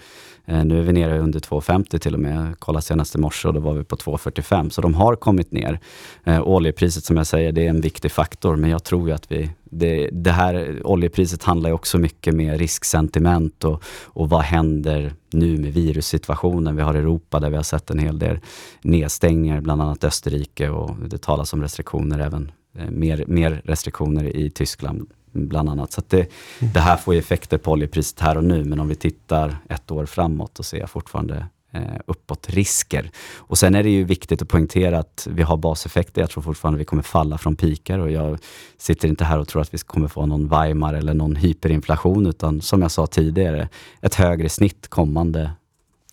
Eh, 0.49 0.65
nu 0.65 0.79
är 0.79 0.83
vi 0.83 0.93
nere 0.93 1.19
under 1.19 1.39
2,50 1.39 1.97
till 1.97 2.13
och 2.13 2.19
med. 2.19 2.37
Kolla 2.37 2.55
kollade 2.55 2.81
senast 2.81 3.15
i 3.15 3.17
morse 3.17 3.47
och 3.47 3.53
då 3.53 3.59
var 3.59 3.73
vi 3.73 3.83
på 3.83 3.95
2,45. 3.95 4.69
Så 4.69 4.81
de 4.81 4.93
har 4.93 5.15
kommit 5.15 5.51
ner. 5.51 5.79
Eh, 6.23 6.41
oljepriset 6.41 7.03
som 7.03 7.17
jag 7.17 7.27
säger, 7.27 7.51
det 7.51 7.65
är 7.65 7.69
en 7.69 7.81
viktig 7.81 8.11
faktor, 8.11 8.55
men 8.55 8.69
jag 8.69 8.83
tror 8.83 9.07
ju 9.09 9.15
att 9.15 9.31
vi 9.31 9.49
det, 9.71 10.09
det, 10.11 10.31
här 10.31 10.81
oljepriset 10.83 11.43
handlar 11.43 11.69
ju 11.69 11.73
också 11.73 11.97
mycket 11.97 12.35
med 12.35 12.59
risksentiment 12.59 13.63
och, 13.63 13.83
och 14.03 14.29
vad 14.29 14.41
händer 14.41 15.13
nu 15.31 15.57
med 15.57 15.73
virussituationen. 15.73 16.75
Vi 16.75 16.81
har 16.81 16.93
Europa 16.93 17.39
där 17.39 17.49
vi 17.49 17.55
har 17.55 17.63
sett 17.63 17.89
en 17.89 17.99
hel 17.99 18.19
del 18.19 18.39
nedstängningar, 18.81 19.61
bland 19.61 19.81
annat 19.81 20.03
Österrike 20.03 20.69
och 20.69 20.95
det 21.09 21.17
talas 21.17 21.53
om 21.53 21.61
restriktioner 21.61 22.19
även, 22.19 22.51
eh, 22.77 22.89
mer, 22.89 23.23
mer 23.27 23.61
restriktioner 23.65 24.35
i 24.35 24.49
Tyskland 24.49 25.09
bland 25.31 25.69
annat. 25.69 25.91
Så 25.91 26.01
det, 26.07 26.17
mm. 26.17 26.73
det 26.73 26.79
här 26.79 26.97
får 26.97 27.13
ju 27.13 27.19
effekter 27.19 27.57
på 27.57 27.71
oljepriset 27.71 28.19
här 28.19 28.37
och 28.37 28.43
nu, 28.43 28.63
men 28.63 28.79
om 28.79 28.87
vi 28.87 28.95
tittar 28.95 29.57
ett 29.69 29.91
år 29.91 30.05
framåt, 30.05 30.55
då 30.55 30.63
ser 30.63 30.77
jag 30.77 30.89
fortfarande 30.89 31.45
eh, 31.71 31.81
uppåt 32.07 32.49
risker. 32.49 33.11
Och 33.37 33.57
sen 33.57 33.75
är 33.75 33.83
det 33.83 33.89
ju 33.89 34.03
viktigt 34.03 34.41
att 34.41 34.47
poängtera 34.47 34.99
att 34.99 35.27
vi 35.31 35.43
har 35.43 35.57
baseffekter. 35.57 36.21
Jag 36.21 36.29
tror 36.29 36.43
fortfarande 36.43 36.77
vi 36.77 36.85
kommer 36.85 37.03
falla 37.03 37.37
från 37.37 37.55
pikar 37.55 37.99
och 37.99 38.11
jag 38.11 38.39
sitter 38.77 39.07
inte 39.07 39.25
här 39.25 39.39
och 39.39 39.47
tror 39.47 39.61
att 39.61 39.73
vi 39.73 39.77
kommer 39.77 40.07
få 40.07 40.25
någon 40.25 40.47
Weimar 40.47 40.93
eller 40.93 41.13
någon 41.13 41.35
hyperinflation, 41.35 42.27
utan 42.27 42.61
som 42.61 42.81
jag 42.81 42.91
sa 42.91 43.07
tidigare, 43.07 43.69
ett 44.01 44.15
högre 44.15 44.49
snitt 44.49 44.87
kommande 44.87 45.51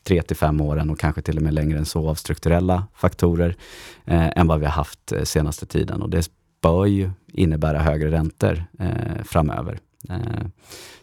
tre 0.06 0.22
till 0.22 0.36
fem 0.36 0.60
åren 0.60 0.90
och 0.90 0.98
kanske 0.98 1.22
till 1.22 1.36
och 1.36 1.42
med 1.42 1.54
längre 1.54 1.78
än 1.78 1.86
så 1.86 2.08
av 2.08 2.14
strukturella 2.14 2.86
faktorer 2.94 3.56
eh, 4.04 4.38
än 4.38 4.46
vad 4.46 4.60
vi 4.60 4.66
har 4.66 4.72
haft 4.72 5.12
eh, 5.12 5.22
senaste 5.22 5.66
tiden. 5.66 6.02
Och 6.02 6.10
det 6.10 6.30
bör 6.60 6.86
ju 6.86 7.10
innebära 7.26 7.78
högre 7.78 8.10
räntor 8.10 8.64
eh, 8.78 9.24
framöver. 9.24 9.78
Eh, 10.08 10.46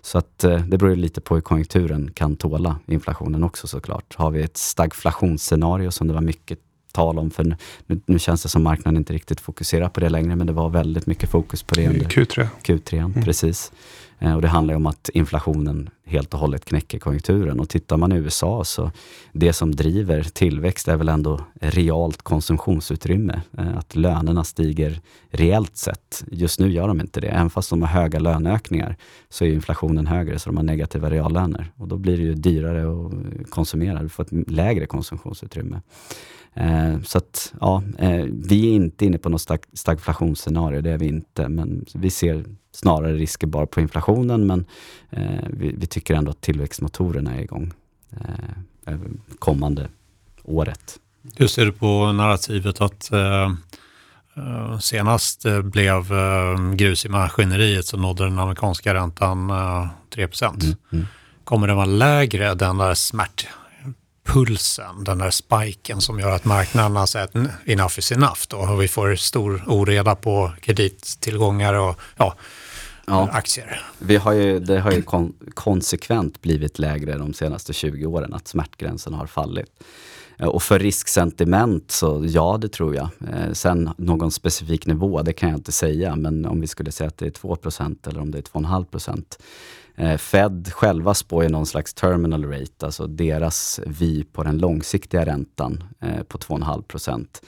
så 0.02 0.18
att 0.18 0.44
eh, 0.44 0.66
det 0.66 0.78
beror 0.78 0.96
lite 0.96 1.22
på 1.22 1.36
hur 1.36 1.42
konjunkturen 1.42 2.12
kan 2.14 2.36
tåla 2.36 2.80
inflationen 2.86 3.44
också 3.44 3.68
såklart. 3.68 4.16
Har 4.16 4.32
vi 4.32 4.42
ett 4.42 4.58
stagflationsscenario 4.58 5.92
som 5.92 6.08
det 6.08 6.14
var 6.14 6.22
mycket 6.22 6.60
tal 6.92 7.20
om, 7.20 7.32
för 7.32 7.44
nu, 7.44 8.02
nu, 8.06 8.20
känns 8.20 8.44
det 8.44 8.50
som 8.50 8.64
marknaden 8.64 8.98
inte 8.98 9.14
riktigt 9.14 9.42
fokuserar 9.42 9.90
på 9.90 10.00
det 10.00 10.10
längre, 10.10 10.36
men 10.36 10.48
det 10.48 10.54
var 10.54 10.70
väldigt 10.70 11.06
mycket 11.06 11.30
fokus 11.30 11.64
på 11.64 11.76
det 11.76 11.88
under 11.88 12.06
Q3. 12.06 12.48
Q3, 12.64 12.98
mm. 12.98 13.24
precis. 13.24 13.72
Eh, 14.20 14.36
och 14.36 14.42
det 14.42 14.48
handlar 14.48 14.76
om 14.76 14.86
att 14.86 15.10
inflationen 15.10 15.90
helt 16.06 16.34
och 16.34 16.40
hållet 16.40 16.66
knäcker 16.66 17.00
konjunkturen. 17.00 17.60
Och 17.60 17.70
tittar 17.70 17.98
man 17.98 18.12
i 18.12 18.16
USA 18.16 18.64
så 18.64 18.92
det 19.32 19.54
som 19.54 19.76
driver 19.76 20.24
tillväxt 20.24 20.88
är 20.88 20.98
väl 20.98 21.10
ändå 21.10 21.40
realt 21.54 22.22
konsumtionsutrymme. 22.22 23.42
Eh, 23.58 23.78
att 23.78 23.96
lönerna 23.96 24.44
stiger 24.44 25.02
reellt 25.30 25.78
sett. 25.78 26.24
Just 26.32 26.60
nu 26.60 26.72
gör 26.72 26.88
de 26.88 27.02
inte 27.02 27.22
det. 27.22 27.28
Även 27.28 27.50
fast 27.50 27.70
de 27.70 27.82
har 27.82 27.90
höga 27.90 28.20
löneökningar 28.20 28.96
så 29.30 29.46
är 29.46 29.54
inflationen 29.54 30.08
högre 30.08 30.40
så 30.40 30.50
de 30.50 30.58
har 30.58 30.64
negativa 30.64 31.10
reallöner. 31.10 31.72
Och 31.76 31.88
då 31.88 31.98
blir 31.98 32.18
det 32.18 32.24
ju 32.24 32.34
dyrare 32.34 32.84
att 32.84 33.50
konsumera. 33.50 34.04
Du 34.04 34.10
får 34.10 34.24
ett 34.24 34.50
lägre 34.52 34.86
konsumtionsutrymme. 34.86 35.82
Eh, 36.54 37.02
så 37.02 37.18
att, 37.18 37.54
ja, 37.62 37.84
eh, 37.98 38.26
vi 38.32 38.70
är 38.70 38.76
inte 38.76 39.06
inne 39.06 39.18
på 39.18 39.30
något 39.30 39.42
stag 39.42 39.60
stagflationsscenario, 39.74 40.82
det 40.82 40.92
är 40.92 40.98
vi 40.98 41.08
inte. 41.08 41.50
Men 41.50 41.86
vi 41.94 42.10
ser 42.10 42.46
snarare 42.76 43.14
risker 43.14 43.48
bara 43.48 43.66
på 43.66 43.82
inflationen, 43.82 44.48
men 44.48 44.66
eh, 45.10 45.48
vi, 45.50 45.76
vi, 45.78 45.88
tycker 45.88 46.14
ändå 46.14 46.32
att 46.32 46.42
tillväxtmotorerna 46.42 47.36
är 47.36 47.42
igång 47.42 47.74
eh, 48.86 48.96
kommande 49.40 49.90
året. 50.44 51.00
Hur 51.36 51.48
ser 51.48 51.66
du 51.66 51.72
på 51.72 52.12
narrativet 52.12 52.82
att 52.82 53.12
eh, 53.12 53.52
eh 54.38 54.80
senast 54.80 55.46
blev 55.64 56.14
eh, 56.14 56.74
grus 56.74 57.06
i 57.06 57.10
maskineriet 57.10 57.86
så 57.86 57.98
nådde 57.98 58.24
den 58.24 58.40
amerikanska 58.40 58.94
räntan 58.94 59.50
eh, 59.50 59.88
3 60.10 60.28
mm, 60.42 60.76
mm. 60.92 61.06
Kommer 61.44 61.68
den 61.68 61.76
vara 61.76 61.86
lägre, 61.86 62.54
den 62.54 62.78
där 62.78 62.94
smärt 62.94 63.48
pulsen, 64.24 65.04
den 65.04 65.18
där 65.18 65.32
spiken 65.32 66.02
som 66.02 66.20
gör 66.20 66.32
att 66.32 66.46
marknaderna 66.46 67.08
säger 67.08 67.26
att 67.26 67.36
enough 67.66 68.00
is 68.00 68.12
enough 68.12 68.40
då, 68.48 68.58
och 68.58 68.82
vi 68.82 68.88
får 68.88 69.16
stor 69.16 69.64
oreda 69.68 70.16
på 70.16 70.52
kredittillgångar 70.62 71.74
och 71.74 72.00
ja, 72.18 72.36
ja. 73.08 73.30
aktier. 73.32 73.82
Vi 74.00 74.16
har 74.16 74.34
ju, 74.34 74.60
det 74.60 74.80
har 74.80 74.92
ju 74.92 75.02
kon 75.02 75.34
konsekvent 75.54 76.42
blivit 76.42 76.80
lägre 76.80 77.18
de 77.18 77.34
senaste 77.34 77.74
20 77.74 78.06
åren, 78.06 78.34
att 78.34 78.48
smärtgränsen 78.48 79.14
har 79.14 79.28
fallit. 79.28 79.84
Eh, 80.38 80.48
och 80.48 80.64
för 80.64 80.80
risksentiment 80.80 81.92
så 81.92 82.26
ja, 82.28 82.58
det 82.62 82.70
tror 82.70 82.96
jag. 82.96 83.10
Eh, 83.34 83.52
sen 83.54 83.90
någon 83.98 84.32
specifik 84.32 84.86
nivå, 84.86 85.22
det 85.22 85.34
kan 85.34 85.50
jag 85.50 85.58
inte 85.58 85.72
säga, 85.72 86.16
men 86.16 86.46
om 86.46 86.62
vi 86.62 86.68
skulle 86.68 86.92
säga 86.92 87.08
att 87.08 87.18
det 87.18 87.26
är 87.26 87.32
2% 87.32 88.08
eller 88.08 88.22
om 88.22 88.32
det 88.32 88.38
är 88.38 88.42
2,5 88.42 89.38
Eh, 89.96 90.18
Fed 90.18 90.72
själva 90.74 91.14
spår 91.14 91.44
ju 91.44 91.50
någon 91.50 91.66
slags 91.66 91.94
terminal 91.94 92.46
rate, 92.46 92.86
alltså 92.86 93.08
deras 93.08 93.80
vy 93.86 94.24
på 94.24 94.44
den 94.44 94.58
långsiktiga 94.58 95.26
räntan 95.26 95.84
på 96.28 96.38
2,5 96.38 96.82
procent. 96.82 97.42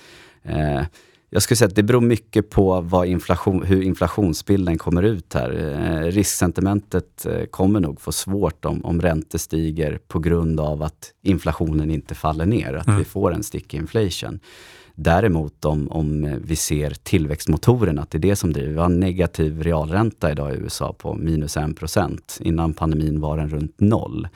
Eh, 1.36 1.38
jag 1.38 1.44
skulle 1.44 1.58
säga 1.58 1.68
att 1.68 1.76
det 1.76 1.84
beror 1.84 2.02
mycket 2.02 2.50
på 2.50 2.82
vad 2.82 3.08
inflation, 3.08 3.64
hur 3.64 3.82
inflationsbilden 3.82 4.78
kommer 4.78 5.04
ut 5.04 5.34
här. 5.34 5.52
Eh, 5.52 6.12
risksentimentet 6.12 7.26
eh, 7.26 7.46
kommer 7.46 7.80
nog 7.80 8.02
få 8.02 8.12
svårt 8.12 8.66
om, 8.66 8.86
om 8.86 9.02
räntor 9.02 9.40
stiger 9.40 10.00
på 10.08 10.20
grund 10.20 10.60
av 10.60 10.84
att 10.84 11.14
inflationen 11.24 11.92
inte 11.92 12.16
faller 12.16 12.46
ner, 12.46 12.74
att 12.74 12.88
mm. 12.88 13.00
vi 13.00 13.06
får 13.06 13.34
en 13.34 13.44
sticky 13.44 13.78
inflation. 13.78 14.40
Däremot 14.98 15.66
om, 15.66 15.92
om 15.92 16.40
vi 16.44 16.56
ser 16.56 16.90
tillväxtmotorerna, 17.04 18.02
att 18.02 18.12
det 18.12 18.18
är 18.18 18.30
det 18.30 18.36
som 18.36 18.54
driver. 18.54 18.72
Vi 18.72 18.78
har 18.78 18.86
en 18.86 19.00
negativ 19.00 19.64
realränta 19.64 20.32
idag 20.32 20.54
i 20.54 20.58
USA 20.58 20.94
på 20.94 21.14
minus 21.14 21.58
1 21.58 22.40
Innan 22.40 22.74
pandemin 22.74 23.22
var 23.22 23.38
den 23.38 23.50
runt 23.50 23.80
noll. 23.80 24.28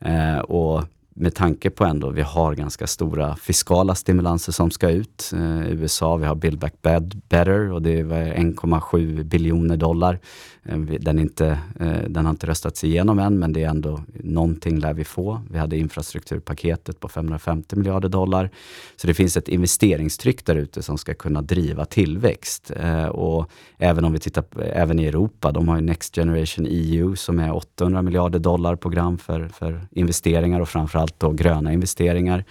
Eh, 0.00 0.38
och 0.38 0.84
med 1.14 1.34
tanke 1.34 1.70
på 1.70 1.84
ändå 1.84 2.10
vi 2.10 2.22
har 2.22 2.54
ganska 2.54 2.86
stora 2.86 3.36
fiskala 3.36 3.94
stimulanser 3.94 4.52
som 4.52 4.70
ska 4.70 4.90
ut. 4.90 5.32
Eh, 5.34 5.66
I 5.66 5.70
USA 5.70 6.16
vi 6.16 6.26
har 6.26 6.34
Build 6.34 6.58
Back 6.58 6.74
Better 6.82 7.72
och 7.72 7.82
det 7.82 7.98
är 7.98 8.04
1,7 8.34 9.22
biljoner 9.22 9.76
dollar. 9.76 10.18
Eh, 10.64 10.78
den, 10.78 11.18
inte, 11.18 11.58
eh, 11.80 12.08
den 12.08 12.24
har 12.24 12.30
inte 12.30 12.46
röstats 12.46 12.84
igenom 12.84 13.18
än, 13.18 13.38
men 13.38 13.52
det 13.52 13.64
är 13.64 13.68
ändå 13.68 14.00
någonting 14.14 14.78
lär 14.78 14.92
vi 14.92 15.04
få. 15.04 15.42
Vi 15.50 15.58
hade 15.58 15.76
infrastrukturpaketet 15.76 17.00
på 17.00 17.08
550 17.08 17.76
miljarder 17.76 18.08
dollar. 18.08 18.50
Så 18.96 19.06
det 19.06 19.14
finns 19.14 19.36
ett 19.36 19.48
investeringstryck 19.48 20.44
där 20.44 20.56
ute 20.56 20.82
som 20.82 20.98
ska 20.98 21.14
kunna 21.14 21.42
driva 21.42 21.84
tillväxt. 21.84 22.70
Eh, 22.76 23.06
och 23.06 23.50
även 23.78 24.04
om 24.04 24.12
vi 24.12 24.18
tittar 24.18 24.42
på, 24.42 24.60
även 24.62 24.98
i 24.98 25.04
Europa, 25.04 25.52
de 25.52 25.68
har 25.68 25.76
ju 25.76 25.82
Next 25.82 26.14
Generation 26.14 26.66
EU 26.68 27.16
som 27.16 27.38
är 27.38 27.54
800 27.54 28.02
miljarder 28.02 28.38
dollar 28.38 28.76
program 28.76 29.18
för, 29.18 29.48
för 29.48 29.86
investeringar 29.90 30.60
och 30.60 30.68
framförallt 30.68 31.01
då 31.18 31.30
gröna 31.30 31.72
investeringar. 31.72 32.44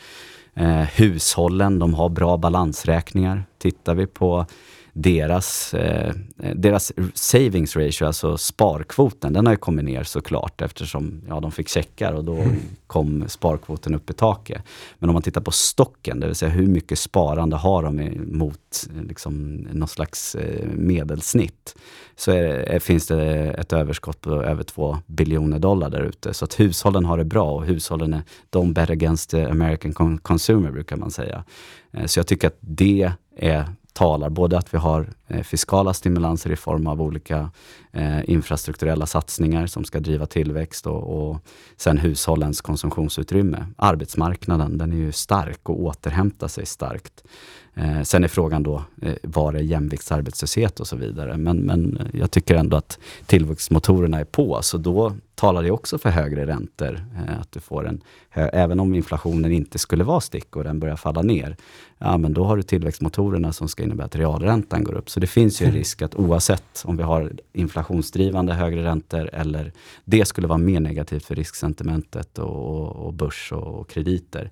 Eh, 0.53 0.82
hushållen, 0.82 1.80
de 1.80 1.94
har 1.94 2.10
bra 2.10 2.38
balansräkningar. 2.38 3.44
Tittar 3.57 3.95
vi 3.95 4.07
på 4.07 4.45
deras, 4.94 5.74
eh, 5.74 6.14
deras 6.56 6.92
savings 7.14 7.76
ratio, 7.76 8.06
alltså 8.06 8.38
sparkvoten, 8.38 9.34
den 9.34 9.46
har 9.46 9.54
ju 9.54 9.58
kommit 9.58 9.86
ner 9.86 10.04
såklart 10.04 10.62
eftersom 10.62 11.22
ja, 11.28 11.40
de 11.40 11.52
fick 11.52 11.70
checkar 11.70 12.14
och 12.14 12.24
då 12.24 12.36
mm. 12.36 12.56
kom 12.88 13.24
sparkvoten 13.28 13.96
upp 13.96 14.10
i 14.10 14.14
taket. 14.14 14.64
Men 15.00 15.10
om 15.10 15.14
man 15.14 15.22
tittar 15.24 15.42
på 15.42 15.52
stocken, 15.52 16.20
det 16.20 16.28
vill 16.28 16.36
säga 16.36 16.52
hur 16.52 16.68
mycket 16.68 17.00
sparande 17.00 17.56
har 17.56 17.84
de 17.84 18.12
mot 18.38 18.90
liksom, 19.08 19.56
någon 19.72 19.88
slags 19.88 20.36
eh, 20.36 20.68
medelsnitt, 20.68 21.76
så 22.16 22.32
är, 22.32 22.80
finns 22.80 23.08
det 23.08 23.52
ett 23.52 23.74
överskott 23.74 24.22
på 24.22 24.44
över 24.44 24.64
2 24.64 24.98
biljoner 25.06 25.60
dollar 25.60 25.90
där 25.90 26.02
ute. 26.02 26.34
Så 26.34 26.46
att 26.46 26.60
hushållen 26.60 27.06
har 27.06 27.18
det 27.18 27.26
bra 27.26 27.52
och 27.52 27.66
hushållen 27.66 28.14
är 28.14 28.24
de 28.50 28.74
bet 28.74 28.90
against 28.90 29.30
the 29.30 29.46
American 29.46 30.18
consumer 30.18 30.72
brukar 30.72 30.96
man 30.96 31.12
säga. 31.12 31.44
Eh, 31.92 32.06
så 32.06 32.20
jag 32.20 32.28
tycker 32.28 32.48
att 32.48 32.58
det 32.60 33.14
är 33.36 33.66
talar 33.94 34.30
både 34.30 34.58
att 34.58 34.74
vi 34.74 34.78
har 34.78 35.10
eh, 35.28 35.44
fiskala 35.44 35.94
stimulanser 35.94 36.52
i 36.52 36.56
form 36.56 36.88
av 36.88 37.02
olika 37.02 37.50
eh, 37.92 38.30
infrastrukturella 38.30 39.06
satsningar 39.06 39.68
som 39.68 39.84
ska 39.84 40.00
driva 40.00 40.26
tillväxt 40.26 40.88
och, 40.88 41.30
och 41.32 41.38
sen 41.78 41.98
hushållens 41.98 42.62
konsumtionsutrymme. 42.62 43.66
Arbetsmarknaden, 43.78 44.78
den 44.78 44.92
är 44.92 44.98
ju 44.98 45.12
stark 45.12 45.70
och 45.70 45.82
återhämtar 45.82 46.48
sig 46.48 46.66
starkt. 46.66 47.24
Eh, 47.73 48.02
sen 48.02 48.23
är 48.23 48.27
frågan 48.27 48.64
då, 48.64 48.84
eh, 49.02 49.14
var 49.23 49.53
är 49.53 49.60
jämviktsarbetslöshet 49.60 50.80
och 50.80 50.88
så 50.88 50.95
vidare. 50.95 51.38
Men, 51.38 51.57
men 51.57 52.10
jag 52.14 52.31
tycker 52.31 52.56
ändå 52.56 52.77
att 52.77 52.99
tillväxtmotorerna 53.26 54.19
är 54.19 54.23
på, 54.23 54.60
så 54.61 54.77
då 54.77 55.14
talar 55.35 55.64
det 55.64 55.72
också 55.72 55.98
för 55.98 56.10
högre 56.10 56.48
räntor. 56.48 57.06
Eh, 57.15 57.39
att 57.39 57.52
du 57.52 57.60
får 57.60 57.88
en, 57.88 58.02
även 58.34 58.80
om 58.80 58.95
inflationen 58.95 59.52
inte 59.52 59.80
skulle 59.80 60.03
vara 60.03 60.22
stick 60.22 60.56
och 60.56 60.64
den 60.64 60.80
börjar 60.80 60.95
falla 60.95 61.22
ner, 61.22 61.56
ja 61.98 62.18
men 62.18 62.34
då 62.34 62.43
har 62.43 62.57
du 62.57 62.64
tillväxtmotorerna 62.64 63.53
som 63.53 63.68
ska 63.68 63.84
innebära 63.84 64.06
att 64.06 64.15
realräntan 64.15 64.84
går 64.84 64.93
upp. 64.93 65.10
Så 65.10 65.19
det 65.19 65.27
finns 65.27 65.61
ju 65.61 65.65
en 65.65 65.73
risk 65.73 66.02
att 66.02 66.15
oavsett 66.15 66.84
om 66.85 66.98
vi 66.98 67.03
har 67.03 67.31
inflationsdrivande 67.53 68.53
högre 68.53 68.84
räntor 68.84 69.30
eller 69.34 69.72
det 70.06 70.26
skulle 70.26 70.48
vara 70.48 70.57
mer 70.57 70.80
negativt 70.80 71.26
för 71.26 71.35
risksentimentet 71.35 72.39
och, 72.39 72.56
och, 72.56 73.06
och 73.06 73.14
börs 73.14 73.52
och, 73.52 73.80
och 73.80 73.89
krediter. 73.89 74.52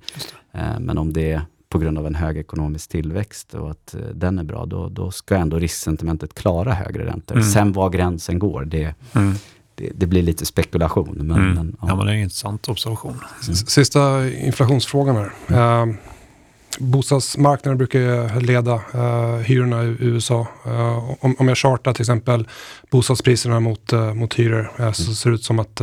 Eh, 0.51 0.79
men 0.79 0.97
om 0.97 1.13
det 1.13 1.31
är 1.31 1.41
på 1.69 1.79
grund 1.79 1.97
av 1.97 2.07
en 2.07 2.15
hög 2.15 2.37
ekonomisk 2.37 2.89
tillväxt 2.89 3.53
och 3.53 3.71
att 3.71 3.95
eh, 3.95 4.01
den 4.01 4.39
är 4.39 4.43
bra, 4.43 4.65
då, 4.65 4.89
då 4.89 5.11
ska 5.11 5.35
ändå 5.35 5.59
risksentimentet 5.59 6.33
klara 6.33 6.73
högre 6.73 7.05
räntor. 7.05 7.35
Mm. 7.35 7.47
Sen 7.47 7.73
var 7.73 7.89
gränsen 7.89 8.39
går, 8.39 8.65
det, 8.65 8.95
mm. 9.13 9.33
det, 9.75 9.91
det, 9.95 10.07
blir 10.07 10.21
lite 10.21 10.45
spekulation. 10.45 11.15
Men, 11.17 11.37
mm. 11.37 11.53
men, 11.53 11.77
ja. 11.81 11.87
ja. 11.87 11.95
men 11.95 12.05
det 12.05 12.11
är 12.11 12.15
en 12.15 12.21
intressant 12.21 12.69
observation. 12.69 13.19
Sista 13.67 14.29
inflationsfrågan 14.29 15.15
här. 15.47 15.85
Uh, 15.87 15.95
bostadsmarknaden 16.79 17.77
brukar 17.77 18.39
leda 18.41 18.73
uh, 18.95 19.37
hyrorna 19.37 19.83
i 19.83 19.95
USA. 19.99 20.47
Uh, 20.67 21.15
om, 21.19 21.35
om 21.39 21.47
jag 21.47 21.57
chartar 21.57 21.93
till 21.93 22.01
exempel 22.01 22.47
bostadspriserna 22.89 23.59
mot, 23.59 23.93
uh, 23.93 24.13
mot 24.13 24.33
hyror 24.33 24.71
uh, 24.79 24.91
så 24.91 25.03
mm. 25.03 25.15
ser 25.15 25.29
det 25.29 25.35
ut 25.35 25.43
som 25.43 25.59
att 25.59 25.81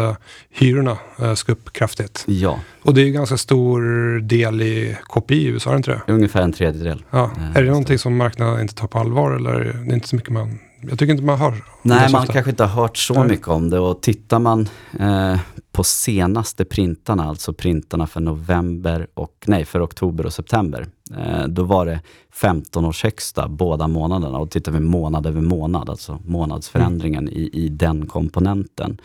hyrorna 0.50 0.98
ska 1.34 1.52
upp 1.52 1.72
kraftigt. 1.72 2.24
Ja. 2.26 2.60
Och 2.82 2.94
det 2.94 3.00
är 3.00 3.04
ju 3.04 3.12
ganska 3.12 3.36
stor 3.36 3.80
del 4.20 4.62
i 4.62 4.96
KPI 5.02 5.34
i 5.34 5.46
USA, 5.46 5.70
är 5.70 5.74
det 5.74 5.76
inte 5.76 5.90
det? 5.90 6.12
Ungefär 6.12 6.42
en 6.42 6.52
tredjedel. 6.52 7.04
Ja. 7.10 7.30
är 7.54 7.62
det 7.62 7.68
någonting 7.68 7.98
som 7.98 8.16
marknaden 8.16 8.60
inte 8.60 8.74
tar 8.74 8.88
på 8.88 8.98
allvar 8.98 9.32
eller 9.32 9.52
är 9.52 9.84
det 9.88 9.94
inte 9.94 10.08
så 10.08 10.16
mycket 10.16 10.30
man 10.30 10.58
jag 10.88 10.98
tycker 10.98 11.12
inte 11.12 11.24
man 11.24 11.38
hör 11.38 11.54
Nej, 11.82 12.12
man 12.12 12.26
kanske 12.26 12.50
inte 12.50 12.64
har 12.64 12.82
hört 12.82 12.96
så 12.96 13.14
Nej. 13.14 13.28
mycket 13.28 13.48
om 13.48 13.70
det 13.70 13.78
och 13.78 14.00
tittar 14.02 14.38
man 14.38 14.68
eh, 15.00 15.38
på 15.72 15.84
senaste 15.84 16.64
printarna, 16.64 17.24
alltså 17.24 17.52
printarna 17.52 18.06
för 18.06 18.20
november 18.20 19.06
och, 19.14 19.44
nej, 19.46 19.64
för 19.64 19.84
oktober 19.84 20.26
och 20.26 20.32
september, 20.32 20.86
eh, 21.18 21.46
då 21.46 21.62
var 21.62 21.86
det 21.86 22.00
15 22.32 22.84
års 22.84 23.02
högsta 23.02 23.48
båda 23.48 23.88
månaderna 23.88 24.38
och 24.38 24.50
tittar 24.50 24.72
vi 24.72 24.80
månad 24.80 25.26
över 25.26 25.40
månad, 25.40 25.90
alltså 25.90 26.18
månadsförändringen 26.24 27.28
mm. 27.28 27.34
i, 27.34 27.50
i 27.52 27.68
den 27.68 28.06
komponenten. 28.06 29.00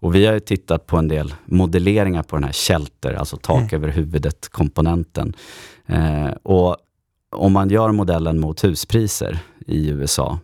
Och 0.00 0.14
vi 0.14 0.26
har 0.26 0.34
ju 0.34 0.40
tittat 0.40 0.86
på 0.86 0.96
en 0.96 1.08
del 1.08 1.34
modelleringar 1.44 2.22
på 2.22 2.36
den 2.36 2.44
här 2.44 2.52
shelter, 2.52 3.14
alltså 3.14 3.36
tak 3.36 3.72
mm. 3.72 3.74
över 3.74 3.88
huvudet-komponenten. 3.88 5.34
Eh, 5.86 6.30
och 6.42 6.76
om 7.36 7.52
man 7.52 7.70
gör 7.70 7.92
modellen 7.92 8.40
mot 8.40 8.64
huspriser 8.64 9.38
i 9.66 9.88
USA, 9.88 10.38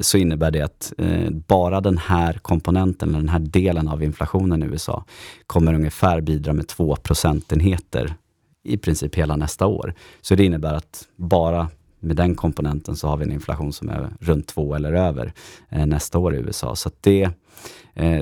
så 0.00 0.18
innebär 0.18 0.50
det 0.50 0.60
att 0.60 0.92
eh, 0.98 1.30
bara 1.30 1.80
den 1.80 1.98
här 1.98 2.32
komponenten, 2.32 3.12
den 3.12 3.28
här 3.28 3.38
delen 3.38 3.88
av 3.88 4.02
inflationen 4.02 4.62
i 4.62 4.66
USA, 4.66 5.04
kommer 5.46 5.74
ungefär 5.74 6.20
bidra 6.20 6.52
med 6.52 6.68
2 6.68 6.96
procentenheter 6.96 8.14
i 8.62 8.76
princip 8.76 9.14
hela 9.14 9.36
nästa 9.36 9.66
år. 9.66 9.94
Så 10.20 10.34
det 10.34 10.44
innebär 10.44 10.74
att 10.74 11.08
bara 11.16 11.68
med 12.00 12.16
den 12.16 12.34
komponenten 12.34 12.96
så 12.96 13.08
har 13.08 13.16
vi 13.16 13.24
en 13.24 13.32
inflation 13.32 13.72
som 13.72 13.88
är 13.88 14.08
runt 14.20 14.46
2 14.46 14.74
eller 14.74 14.92
över 14.92 15.32
eh, 15.68 15.86
nästa 15.86 16.18
år 16.18 16.34
i 16.34 16.38
USA. 16.38 16.76
Så 16.76 16.90
det, 17.00 17.30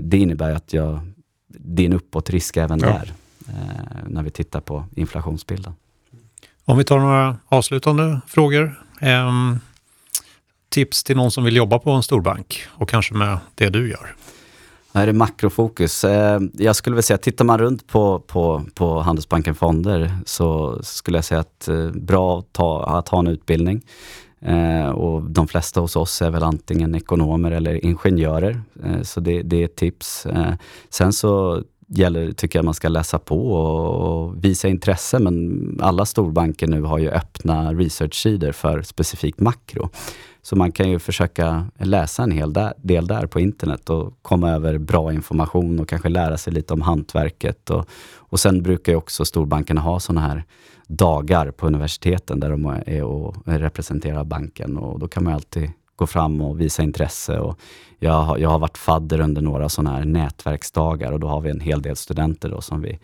det 0.00 0.18
innebär 0.18 0.50
att 0.50 0.72
jag, 0.72 1.00
det 1.48 1.82
är 1.82 1.86
en 1.86 1.92
uppåtrisk 1.92 2.56
även 2.56 2.78
ja. 2.78 2.86
där, 2.86 3.12
när 4.06 4.22
vi 4.22 4.30
tittar 4.30 4.60
på 4.60 4.84
inflationsbilden. 4.96 5.72
Om 6.64 6.78
vi 6.78 6.84
tar 6.84 6.98
några 6.98 7.36
avslutande 7.48 8.20
frågor. 8.26 8.82
Um 9.02 9.60
tips 10.68 11.04
till 11.04 11.16
någon 11.16 11.30
som 11.30 11.44
vill 11.44 11.56
jobba 11.56 11.78
på 11.78 11.90
en 11.90 12.02
storbank 12.02 12.60
och 12.68 12.88
kanske 12.88 13.14
med 13.14 13.38
det 13.54 13.68
du 13.68 13.90
gör? 13.90 14.14
Här 14.94 15.08
är 15.08 15.12
makrofokus. 15.12 16.04
Eh, 16.04 16.40
jag 16.52 16.76
skulle 16.76 16.94
väl 16.94 17.02
säga, 17.02 17.18
tittar 17.18 17.44
man 17.44 17.58
runt 17.58 17.86
på, 17.86 18.20
på, 18.20 18.64
på 18.74 19.00
Handelsbanken 19.00 19.54
Fonder 19.54 20.10
så 20.26 20.78
skulle 20.82 21.18
jag 21.18 21.24
säga 21.24 21.40
att 21.40 21.68
eh, 21.68 21.90
bra 21.90 22.38
att, 22.38 22.52
ta, 22.52 22.84
att 22.84 23.08
ha 23.08 23.18
en 23.18 23.26
utbildning. 23.26 23.82
Eh, 24.40 24.88
och 24.88 25.22
de 25.22 25.48
flesta 25.48 25.80
hos 25.80 25.96
oss 25.96 26.22
är 26.22 26.30
väl 26.30 26.42
antingen 26.42 26.94
ekonomer 26.94 27.50
eller 27.50 27.84
ingenjörer. 27.84 28.62
så 29.02 29.20
det, 29.20 29.42
det 29.42 29.60
är 29.60 29.64
ett 29.64 29.76
tips. 29.76 30.26
sen 30.90 31.12
så 31.12 31.62
gäller, 31.88 32.32
tycker 32.32 32.58
jag 32.58 32.64
man 32.64 32.74
ska 32.74 32.88
läsa 32.88 33.18
på 33.18 33.52
och 33.52 34.44
visa 34.44 34.68
intresse. 34.68 35.18
Men 35.18 35.78
alla 35.82 36.06
storbanker 36.06 36.66
nu 36.66 36.82
har 36.82 36.98
ju 36.98 37.10
öppna 37.10 37.74
research-sidor 37.74 38.52
för 38.52 38.82
specifikt 38.82 39.40
makro. 39.40 39.90
Så 40.48 40.56
man 40.56 40.72
kan 40.72 40.90
ju 40.90 40.98
försöka 40.98 41.66
läsa 41.78 42.22
en 42.22 42.30
hel 42.30 42.52
del 42.76 43.06
där 43.06 43.26
på 43.26 43.40
internet 43.40 43.90
och 43.90 44.14
komma 44.22 44.50
över 44.50 44.78
bra 44.78 45.12
information 45.12 45.80
och 45.80 45.88
kanske 45.88 46.08
lära 46.08 46.36
sig 46.36 46.52
lite 46.52 46.74
om 46.74 46.82
hantverket. 46.82 47.70
Och, 47.70 47.88
och 48.16 48.40
sen 48.40 48.62
brukar 48.62 48.92
ju 48.92 48.96
också 48.96 49.24
storbankerna 49.24 49.80
ha 49.80 50.00
sådana 50.00 50.20
här 50.20 50.44
dagar 50.86 51.50
på 51.50 51.66
universiteten 51.66 52.40
där 52.40 52.50
de 52.50 52.66
är 52.86 53.02
och 53.02 53.36
representerar 53.44 54.24
banken 54.24 54.78
och 54.78 54.98
då 54.98 55.08
kan 55.08 55.24
man 55.24 55.34
alltid 55.34 55.70
gå 55.96 56.06
fram 56.06 56.40
och 56.40 56.60
visa 56.60 56.82
intresse. 56.82 57.38
Och 57.38 57.58
jag, 57.98 58.12
har, 58.12 58.38
jag 58.38 58.50
har 58.50 58.58
varit 58.58 58.78
fadder 58.78 59.20
under 59.20 59.42
några 59.42 59.68
sådana 59.68 59.96
här 59.96 60.04
nätverksdagar 60.04 61.12
och 61.12 61.20
då 61.20 61.28
har 61.28 61.40
vi 61.40 61.50
en 61.50 61.60
hel 61.60 61.82
del 61.82 61.96
studenter 61.96 62.48
då 62.48 62.60
som 62.60 62.80
vi 62.80 62.98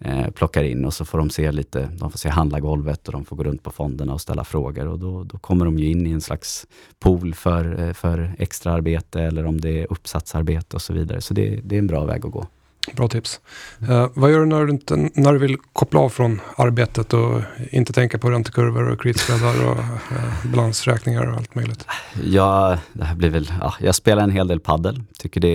eh, 0.00 0.30
plockar 0.30 0.62
in 0.62 0.84
och 0.84 0.94
så 0.94 1.04
får 1.04 1.18
de 1.18 1.30
se 1.30 1.52
lite, 1.52 1.88
de 1.98 2.10
får 2.10 2.18
se 2.18 2.28
handlargolvet 2.28 3.06
och 3.06 3.12
de 3.12 3.24
får 3.24 3.36
gå 3.36 3.44
runt 3.44 3.62
på 3.62 3.70
fonderna 3.70 4.12
och 4.12 4.20
ställa 4.20 4.44
frågor 4.44 4.86
och 4.86 4.98
då, 4.98 5.24
då 5.24 5.38
kommer 5.38 5.64
de 5.64 5.78
ju 5.78 5.90
in 5.90 6.06
i 6.06 6.10
en 6.10 6.20
slags 6.20 6.66
pool 6.98 7.34
för, 7.34 7.80
eh, 7.80 7.92
för 7.92 8.34
extraarbete 8.38 9.22
eller 9.22 9.46
om 9.46 9.60
det 9.60 9.82
är 9.82 9.92
uppsatsarbete 9.92 10.76
och 10.76 10.82
så 10.82 10.92
vidare. 10.92 11.20
Så 11.20 11.34
det, 11.34 11.60
det 11.64 11.74
är 11.74 11.78
en 11.78 11.86
bra 11.86 12.04
väg 12.04 12.26
att 12.26 12.32
gå. 12.32 12.46
Bra 12.92 13.08
tips. 13.08 13.40
Uh, 13.82 14.06
vad 14.14 14.30
gör 14.30 14.40
du 14.40 14.46
när 14.46 14.64
du, 14.64 14.72
inte, 14.72 15.10
när 15.14 15.32
du 15.32 15.38
vill 15.38 15.56
koppla 15.72 16.00
av 16.00 16.08
från 16.08 16.40
arbetet 16.56 17.12
och 17.12 17.40
inte 17.70 17.92
tänka 17.92 18.18
på 18.18 18.30
räntekurvor 18.30 18.88
och 18.88 19.00
kreditspreadar 19.00 19.70
och 19.70 19.78
uh, 19.78 20.52
balansräkningar 20.52 21.26
och 21.26 21.36
allt 21.36 21.54
möjligt? 21.54 21.86
Ja, 22.24 22.78
det 22.92 23.04
här 23.04 23.14
blir 23.14 23.30
väl, 23.30 23.52
ja, 23.60 23.74
jag 23.80 23.94
spelar 23.94 24.22
en 24.22 24.30
hel 24.30 24.48
del 24.48 24.60
paddel. 24.60 25.02
Tycker 25.18 25.40
det 25.40 25.48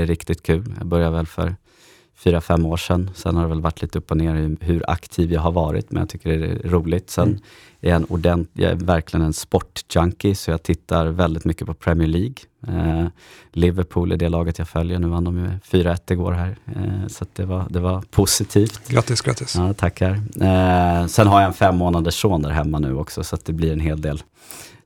är 0.00 0.06
riktigt 0.06 0.42
kul. 0.42 0.74
Jag 0.78 0.86
började 0.86 1.16
väl 1.16 1.26
för 1.26 1.56
fyra, 2.16 2.40
fem 2.40 2.66
år 2.66 2.76
sedan. 2.76 3.10
Sen 3.14 3.36
har 3.36 3.42
det 3.42 3.48
väl 3.48 3.60
varit 3.60 3.82
lite 3.82 3.98
upp 3.98 4.10
och 4.10 4.16
ner 4.16 4.56
hur 4.60 4.90
aktiv 4.90 5.32
jag 5.32 5.40
har 5.40 5.52
varit, 5.52 5.90
men 5.90 6.00
jag 6.00 6.08
tycker 6.08 6.38
det 6.38 6.46
är 6.46 6.68
roligt. 6.68 7.10
Sen 7.10 7.28
mm. 7.28 7.40
är 7.80 7.88
jag, 7.88 7.96
en 7.96 8.04
ordent, 8.04 8.50
jag 8.52 8.70
är 8.70 8.74
verkligen 8.74 9.26
en 9.26 9.32
sportjunkie, 9.32 10.34
så 10.34 10.50
jag 10.50 10.62
tittar 10.62 11.06
väldigt 11.06 11.44
mycket 11.44 11.66
på 11.66 11.74
Premier 11.74 12.08
League. 12.08 12.34
Eh, 12.68 13.06
Liverpool 13.52 14.12
är 14.12 14.16
det 14.16 14.28
laget 14.28 14.58
jag 14.58 14.68
följer. 14.68 14.98
Nu 14.98 15.08
vann 15.08 15.24
de 15.24 15.38
ju 15.38 15.80
4-1 15.82 16.12
igår 16.12 16.32
här, 16.32 16.56
eh, 16.66 17.06
så 17.08 17.24
det, 17.32 17.44
var, 17.44 17.66
det 17.70 17.80
var 17.80 18.00
positivt. 18.10 18.88
Grattis, 18.88 19.20
grattis. 19.20 19.54
Ja, 19.56 19.72
tackar. 19.72 20.10
Eh, 20.40 21.06
sen 21.06 21.26
har 21.26 21.40
jag 21.40 21.48
en 21.48 21.54
fem 21.54 21.76
månaders 21.76 22.20
son 22.20 22.42
där 22.42 22.50
hemma 22.50 22.78
nu 22.78 22.94
också, 22.94 23.24
så 23.24 23.36
det 23.44 23.52
blir 23.52 23.72
en 23.72 23.80
hel 23.80 24.00
del 24.00 24.22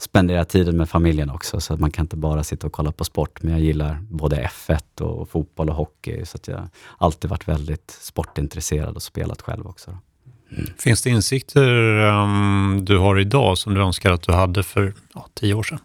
spendera 0.02 0.44
tiden 0.44 0.76
med 0.76 0.88
familjen 0.88 1.30
också, 1.30 1.60
så 1.60 1.74
att 1.74 1.80
man 1.80 1.90
kan 1.90 2.04
inte 2.04 2.16
bara 2.16 2.44
sitta 2.44 2.66
och 2.66 2.72
kolla 2.72 2.92
på 2.92 3.04
sport. 3.04 3.42
Men 3.42 3.52
jag 3.52 3.60
gillar 3.60 3.98
både 4.10 4.36
F1 4.36 5.00
och 5.00 5.28
fotboll 5.28 5.68
och 5.68 5.74
hockey, 5.74 6.24
så 6.24 6.36
att 6.36 6.48
jag 6.48 6.68
alltid 6.98 7.30
varit 7.30 7.48
väldigt 7.48 7.98
sportintresserad 8.00 8.96
och 8.96 9.02
spelat 9.02 9.42
själv 9.42 9.66
också. 9.66 9.98
Mm. 10.50 10.66
Finns 10.78 11.02
det 11.02 11.10
insikter 11.10 11.68
um, 12.06 12.84
du 12.84 12.98
har 12.98 13.18
idag 13.18 13.58
som 13.58 13.74
du 13.74 13.80
önskar 13.80 14.12
att 14.12 14.22
du 14.22 14.32
hade 14.32 14.62
för 14.62 14.94
ja, 15.14 15.28
tio 15.34 15.54
år 15.54 15.62
sedan? 15.62 15.78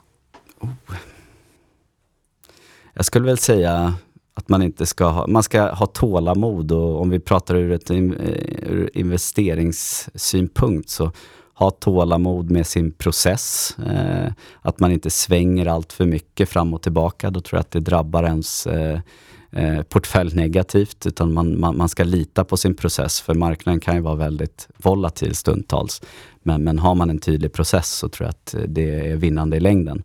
Oh. 0.60 0.70
Jag 2.94 3.06
skulle 3.06 3.26
väl 3.26 3.38
säga 3.38 3.94
att 4.34 4.50
man 4.50 4.62
inte 4.62 4.86
ska 4.86 5.06
ha, 5.06 5.28
man 5.28 5.44
ska 5.44 5.72
ha 5.74 5.86
tålamod 5.86 6.72
och 6.72 7.02
om 7.02 7.10
vi 7.10 7.20
pratar 7.20 7.56
ur 7.56 7.72
ett 7.72 7.92
ur 7.92 8.90
investeringssynpunkt 8.94 10.90
så 10.90 11.12
ha 11.56 11.72
tålamod 11.72 12.52
med 12.52 12.68
sin 12.68 12.92
process. 12.92 13.78
Eh, 13.88 14.32
att 14.62 14.80
man 14.80 14.92
inte 14.92 15.10
svänger 15.10 15.66
allt 15.66 15.94
för 15.94 16.06
mycket 16.06 16.50
fram 16.50 16.74
och 16.74 16.82
tillbaka. 16.82 17.30
Då 17.30 17.42
tror 17.42 17.58
jag 17.58 17.62
att 17.62 17.72
det 17.72 17.80
drabbar 17.80 18.24
ens 18.24 18.68
eh, 18.68 19.00
eh, 19.52 19.82
portfölj 19.82 20.36
negativt. 20.36 21.06
Utan 21.06 21.34
man, 21.34 21.60
man, 21.60 21.78
man, 21.78 21.90
ska 21.90 22.04
lita 22.04 22.44
på 22.44 22.58
sin 22.58 22.76
process. 22.76 23.22
För 23.22 23.34
marknaden 23.34 23.80
kan 23.80 23.96
ju 23.96 24.02
vara 24.02 24.16
väldigt 24.16 24.68
volatil 24.78 25.36
stundtals. 25.36 26.02
Men, 26.44 26.64
men 26.64 26.80
har 26.80 26.96
man 26.96 27.10
en 27.10 27.20
tydlig 27.20 27.54
process 27.54 27.92
så 27.92 28.10
tror 28.10 28.26
jag 28.26 28.30
att 28.30 28.54
eh, 28.54 28.62
det 28.62 29.10
är 29.10 29.16
vinnande 29.16 29.58
i 29.58 29.60
längden. 29.60 30.04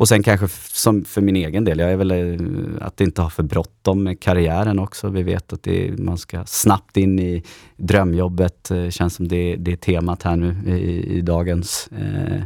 Och 0.00 0.08
sen 0.08 0.22
kanske 0.22 0.48
som 0.72 1.04
för 1.04 1.20
min 1.20 1.36
egen 1.36 1.64
del, 1.64 1.78
jag 1.78 1.92
är 1.92 1.96
väl 1.96 2.10
eh, 2.10 2.86
att 2.86 3.00
inte 3.00 3.22
ha 3.22 3.30
för 3.30 3.42
bråttom 3.42 4.02
med 4.02 4.20
karriären 4.20 4.78
också. 4.78 5.08
Vi 5.08 5.22
vet 5.22 5.52
att 5.52 5.66
är, 5.66 5.96
man 5.96 6.18
ska 6.18 6.44
snabbt 6.44 6.96
in 6.96 7.18
i 7.18 7.44
drömjobbet. 7.76 8.64
Det 8.64 8.84
eh, 8.84 8.90
känns 8.90 9.14
som 9.14 9.28
det, 9.28 9.56
det 9.56 9.72
är 9.72 9.76
temat 9.76 10.22
här 10.22 10.36
nu 10.36 10.76
i, 10.78 11.16
i 11.16 11.20
dagens 11.20 11.88
eh, 11.92 12.42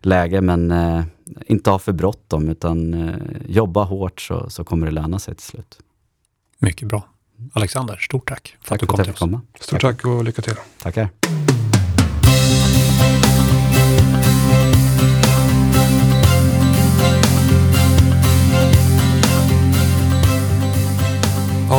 läge. 0.00 0.40
Men 0.40 0.70
eh, 0.70 1.04
inte 1.46 1.70
ha 1.70 1.78
för 1.78 1.92
bråttom 1.92 2.48
utan 2.48 2.94
eh, 3.08 3.14
jobba 3.46 3.84
hårt 3.84 4.20
så, 4.20 4.50
så 4.50 4.64
kommer 4.64 4.86
det 4.86 4.92
löna 4.92 5.18
sig 5.18 5.34
till 5.34 5.46
slut. 5.46 5.78
Mycket 6.58 6.88
bra. 6.88 7.08
Alexander, 7.52 7.96
stort 7.96 8.28
tack 8.28 8.56
för 8.60 8.68
tack 8.68 8.76
att 8.76 8.80
du 8.80 8.86
kom 8.86 9.04
för 9.04 9.10
att 9.10 9.16
till 9.16 9.34
oss. 9.34 9.40
Stort 9.60 9.80
tack 9.80 10.04
och 10.04 10.24
lycka 10.24 10.42
till. 10.42 10.56
Tackar. 10.82 11.08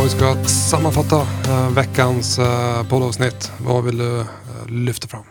Om 0.03 0.09
vi 0.09 0.15
ska 0.15 0.43
sammanfatta 0.45 1.15
uh, 1.21 1.73
veckans 1.75 2.39
uh, 2.39 2.89
poddavsnitt. 2.89 3.51
Vad 3.59 3.83
vill 3.83 3.97
du 3.97 4.19
uh, 4.19 4.25
lyfta 4.67 5.07
fram? 5.07 5.23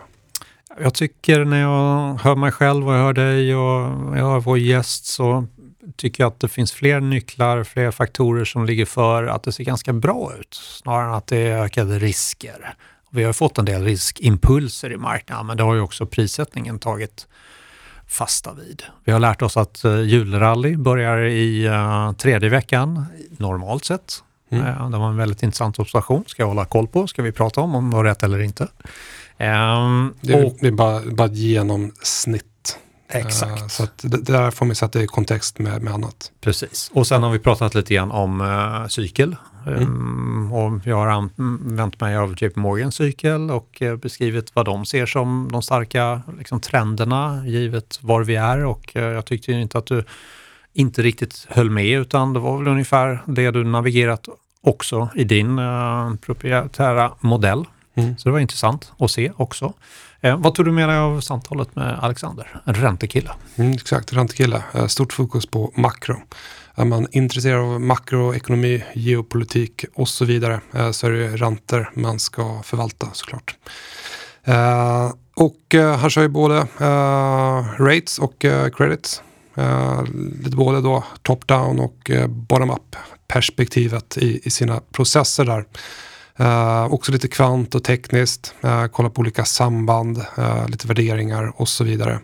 Jag 0.81 0.95
tycker 0.95 1.45
när 1.45 1.61
jag 1.61 2.15
hör 2.15 2.37
mig 2.37 2.53
själv 2.53 2.89
och 2.89 2.95
jag 2.95 2.99
hör 2.99 3.13
dig 3.13 3.55
och 3.55 3.81
jag 4.19 4.27
hör 4.27 4.41
vår 4.41 4.59
gäst 4.59 5.07
så 5.07 5.47
tycker 5.97 6.25
jag 6.25 6.33
att 6.33 6.41
det 6.41 6.49
finns 6.49 6.73
fler 6.73 7.01
nycklar, 7.01 7.65
fler 7.65 7.91
faktorer 7.91 8.45
som 8.45 8.67
ligger 8.67 8.85
för 8.87 9.27
att 9.27 9.43
det 9.43 9.53
ser 9.53 9.65
ganska 9.65 9.93
bra 9.93 10.33
ut, 10.41 10.55
snarare 10.55 11.09
än 11.09 11.15
att 11.15 11.27
det 11.27 11.39
är 11.39 11.63
ökade 11.63 11.99
risker. 11.99 12.75
Vi 13.11 13.25
har 13.25 13.33
fått 13.33 13.59
en 13.59 13.65
del 13.65 13.85
riskimpulser 13.85 14.93
i 14.93 14.97
marknaden, 14.97 15.47
men 15.47 15.57
det 15.57 15.63
har 15.63 15.75
ju 15.75 15.81
också 15.81 16.07
prissättningen 16.07 16.79
tagit 16.79 17.27
fasta 18.09 18.53
vid. 18.53 18.83
Vi 19.05 19.13
har 19.13 19.21
lärt 19.21 19.43
oss 19.43 19.57
att 19.57 19.85
julrally 19.85 20.77
börjar 20.77 21.25
i 21.25 21.71
tredje 22.19 22.49
veckan, 22.49 23.07
normalt 23.39 23.85
sett. 23.85 24.23
Mm. 24.53 24.91
Det 24.91 24.99
var 24.99 25.09
en 25.09 25.17
väldigt 25.17 25.43
intressant 25.43 25.79
observation. 25.79 26.25
Ska 26.27 26.43
jag 26.43 26.49
hålla 26.49 26.65
koll 26.65 26.87
på. 26.87 27.07
Ska 27.07 27.23
vi 27.23 27.33
prata 27.33 27.61
om 27.61 27.75
om 27.75 27.91
det 27.91 27.97
var 27.97 28.05
rätt 28.05 28.23
eller 28.23 28.43
inte. 28.43 28.63
Um, 28.63 30.15
det, 30.21 30.33
är, 30.33 30.47
och, 30.47 30.57
det 30.61 30.67
är 30.67 30.71
bara, 30.73 31.01
bara 31.01 31.29
genomsnitt. 31.29 32.79
Exakt. 33.09 33.63
Uh, 33.63 33.69
så 33.69 33.83
att 33.83 33.99
det, 34.03 34.23
där 34.23 34.51
får 34.51 34.67
man 34.67 34.75
sätta 34.75 35.03
i 35.03 35.07
kontext 35.07 35.59
med, 35.59 35.83
med 35.83 35.95
annat. 35.95 36.33
Precis. 36.41 36.91
Och 36.95 37.07
sen 37.07 37.23
har 37.23 37.31
vi 37.31 37.39
pratat 37.39 37.75
lite 37.75 37.95
grann 37.95 38.11
om 38.11 38.41
uh, 38.41 38.87
cykel. 38.87 39.37
Mm. 39.67 39.83
Um, 39.83 40.53
och 40.53 40.81
jag 40.85 40.97
har 40.97 41.07
använt 41.07 42.01
mig 42.01 42.17
av 42.17 42.43
JP 42.43 42.61
Morgans 42.61 42.95
cykel 42.95 43.51
och 43.51 43.83
uh, 43.83 43.97
beskrivit 43.97 44.55
vad 44.55 44.65
de 44.65 44.87
ser 44.87 45.07
som 45.07 45.49
de 45.53 45.63
starka 45.63 46.23
liksom, 46.39 46.61
trenderna 46.61 47.43
givet 47.47 47.99
var 48.03 48.25
vi 48.25 48.37
är 48.37 48.65
och 48.65 48.91
jag 48.95 49.25
tyckte 49.25 49.53
inte 49.53 49.79
att 49.79 49.87
du 49.87 50.05
inte 50.73 51.03
riktigt 51.03 51.47
höll 51.49 51.71
med 51.71 51.87
utan 51.87 52.33
det 52.33 52.41
var 52.41 52.59
väl 52.59 52.69
ungefär 52.69 53.23
det 53.27 53.51
du 53.51 53.65
navigerat 53.65 54.29
också 54.61 55.09
i 55.15 55.25
din 55.25 55.59
uh, 55.59 56.15
proprietära 56.17 57.13
modell. 57.21 57.65
Mm. 57.95 58.19
Så 58.19 58.29
det 58.29 58.33
var 58.33 58.41
intressant 58.41 58.93
att 58.99 59.11
se 59.11 59.33
också. 59.37 59.73
Eh, 60.21 60.37
vad 60.37 60.55
tog 60.55 60.65
du 60.65 60.73
med 60.73 60.89
dig 60.89 60.99
av 60.99 61.21
samtalet 61.21 61.77
med 61.77 61.99
Alexander, 61.99 62.61
en 62.65 62.75
räntekille? 62.75 63.31
Mm, 63.57 63.73
exakt, 63.73 64.13
räntekille. 64.13 64.63
Eh, 64.75 64.87
stort 64.87 65.13
fokus 65.13 65.47
på 65.47 65.73
makro. 65.77 66.17
Är 66.75 66.85
man 66.85 67.07
intresserad 67.11 67.61
av 67.61 67.81
makroekonomi, 67.81 68.85
geopolitik 68.95 69.85
och 69.95 70.09
så 70.09 70.25
vidare 70.25 70.61
eh, 70.75 70.91
så 70.91 71.07
är 71.07 71.11
det 71.11 71.37
räntor 71.37 71.91
man 71.95 72.19
ska 72.19 72.63
förvalta 72.63 73.09
såklart. 73.13 73.57
Eh, 74.45 75.13
och 75.35 75.75
eh, 75.75 75.97
han 75.97 76.11
kör 76.11 76.23
ju 76.23 76.29
både 76.29 76.59
eh, 76.59 77.83
rates 77.83 78.19
och 78.19 78.45
credits. 78.77 79.23
Lite 80.45 80.57
både 80.57 80.81
då 80.81 81.05
top-down 81.23 81.81
och 81.81 82.11
bottom-up 82.29 82.97
perspektivet 83.33 84.17
i, 84.17 84.41
i 84.45 84.51
sina 84.51 84.81
processer 84.93 85.45
där. 85.45 85.65
Uh, 86.41 86.93
också 86.93 87.13
lite 87.13 87.29
kvant 87.29 87.75
och 87.75 87.85
tekniskt, 87.85 88.55
uh, 88.65 88.87
kolla 88.87 89.11
på 89.11 89.21
olika 89.21 89.45
samband, 89.45 90.19
uh, 90.39 90.69
lite 90.69 90.87
värderingar 90.87 91.53
och 91.57 91.69
så 91.69 91.85
vidare. 91.85 92.21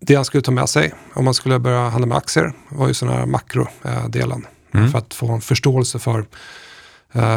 det 0.00 0.14
han 0.14 0.24
skulle 0.24 0.42
ta 0.42 0.52
med 0.52 0.68
sig 0.68 0.94
om 1.14 1.24
man 1.24 1.34
skulle 1.34 1.58
börja 1.58 1.88
handla 1.88 2.06
med 2.06 2.16
aktier 2.16 2.52
var 2.68 2.88
ju 2.88 2.94
sån 2.94 3.08
här 3.08 3.26
makrodelen. 3.26 4.46
Mm. 4.74 4.90
För 4.90 4.98
att 4.98 5.14
få 5.14 5.32
en 5.32 5.40
förståelse 5.40 5.98
för 5.98 6.24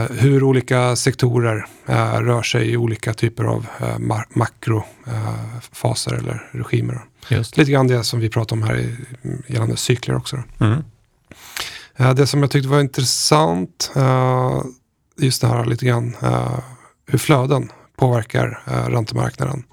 hur 0.10 0.44
olika 0.44 0.96
sektorer 0.96 1.66
rör 2.22 2.42
sig 2.42 2.72
i 2.72 2.78
olika 2.78 3.14
typer 3.14 3.44
av 3.44 3.68
makrofaser 4.30 6.14
eller 6.14 6.50
regimer. 6.52 7.02
Just. 7.30 7.58
Lite 7.58 7.72
grann 7.72 7.88
det 7.88 8.04
som 8.04 8.20
vi 8.20 8.30
pratar 8.30 8.56
om 8.56 8.64
här 8.64 8.78
i, 8.78 8.96
gällande 9.48 9.78
cykler 9.78 10.16
också. 10.16 10.44
Mm. 10.60 10.84
det 12.16 12.28
som 12.28 12.42
jag 12.42 12.52
tyckte 12.52 12.70
var 12.70 12.82
intressant 12.82 13.92
just 15.18 15.42
det 15.42 15.48
här 15.48 15.66
lite 15.66 15.86
grann 15.86 16.16
hur 17.08 17.18
flöden 17.18 17.72
påverkar 17.98 18.60
räntemarknaden. 18.90 19.64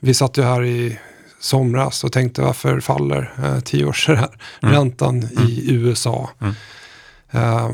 Vi 0.00 0.14
satt 0.14 0.38
ju 0.38 0.42
här 0.42 0.64
i 0.64 0.98
somras 1.42 2.04
och 2.04 2.12
tänkte 2.12 2.42
varför 2.42 2.80
faller 2.80 3.34
uh, 3.44 3.60
tio 3.60 3.84
års 3.84 4.08
mm. 4.08 4.28
räntan 4.60 5.22
mm. 5.22 5.48
i 5.48 5.72
USA? 5.72 6.30
Mm. 6.40 6.54
Uh, 7.34 7.70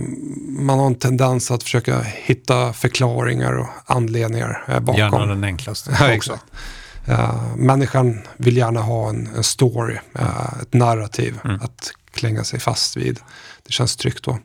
man 0.48 0.78
har 0.78 0.86
en 0.86 0.94
tendens 0.94 1.51
att 1.51 1.62
försöka 1.62 2.01
hitta 2.02 2.72
förklaringar 2.72 3.52
och 3.52 3.68
anledningar 3.86 4.64
uh, 4.68 4.80
bakom. 4.80 5.01
Gärna 5.01 5.26
den 5.26 5.44
enklaste. 5.44 5.97
Ja, 6.01 6.09
exakt. 6.09 6.44
Uh, 7.09 7.56
människan 7.56 8.20
vill 8.36 8.56
gärna 8.56 8.80
ha 8.80 9.09
en, 9.09 9.28
en 9.36 9.44
story, 9.44 9.98
ett 10.62 10.74
narrativ 10.74 11.40
mm. 11.44 11.60
att 11.62 11.93
klänga 12.18 12.44
sig 12.44 12.60
fast 12.60 12.97
vid. 12.97 13.20
Det 13.66 13.72
känns 13.72 13.97
tryggt 13.97 14.24
då. 14.24 14.39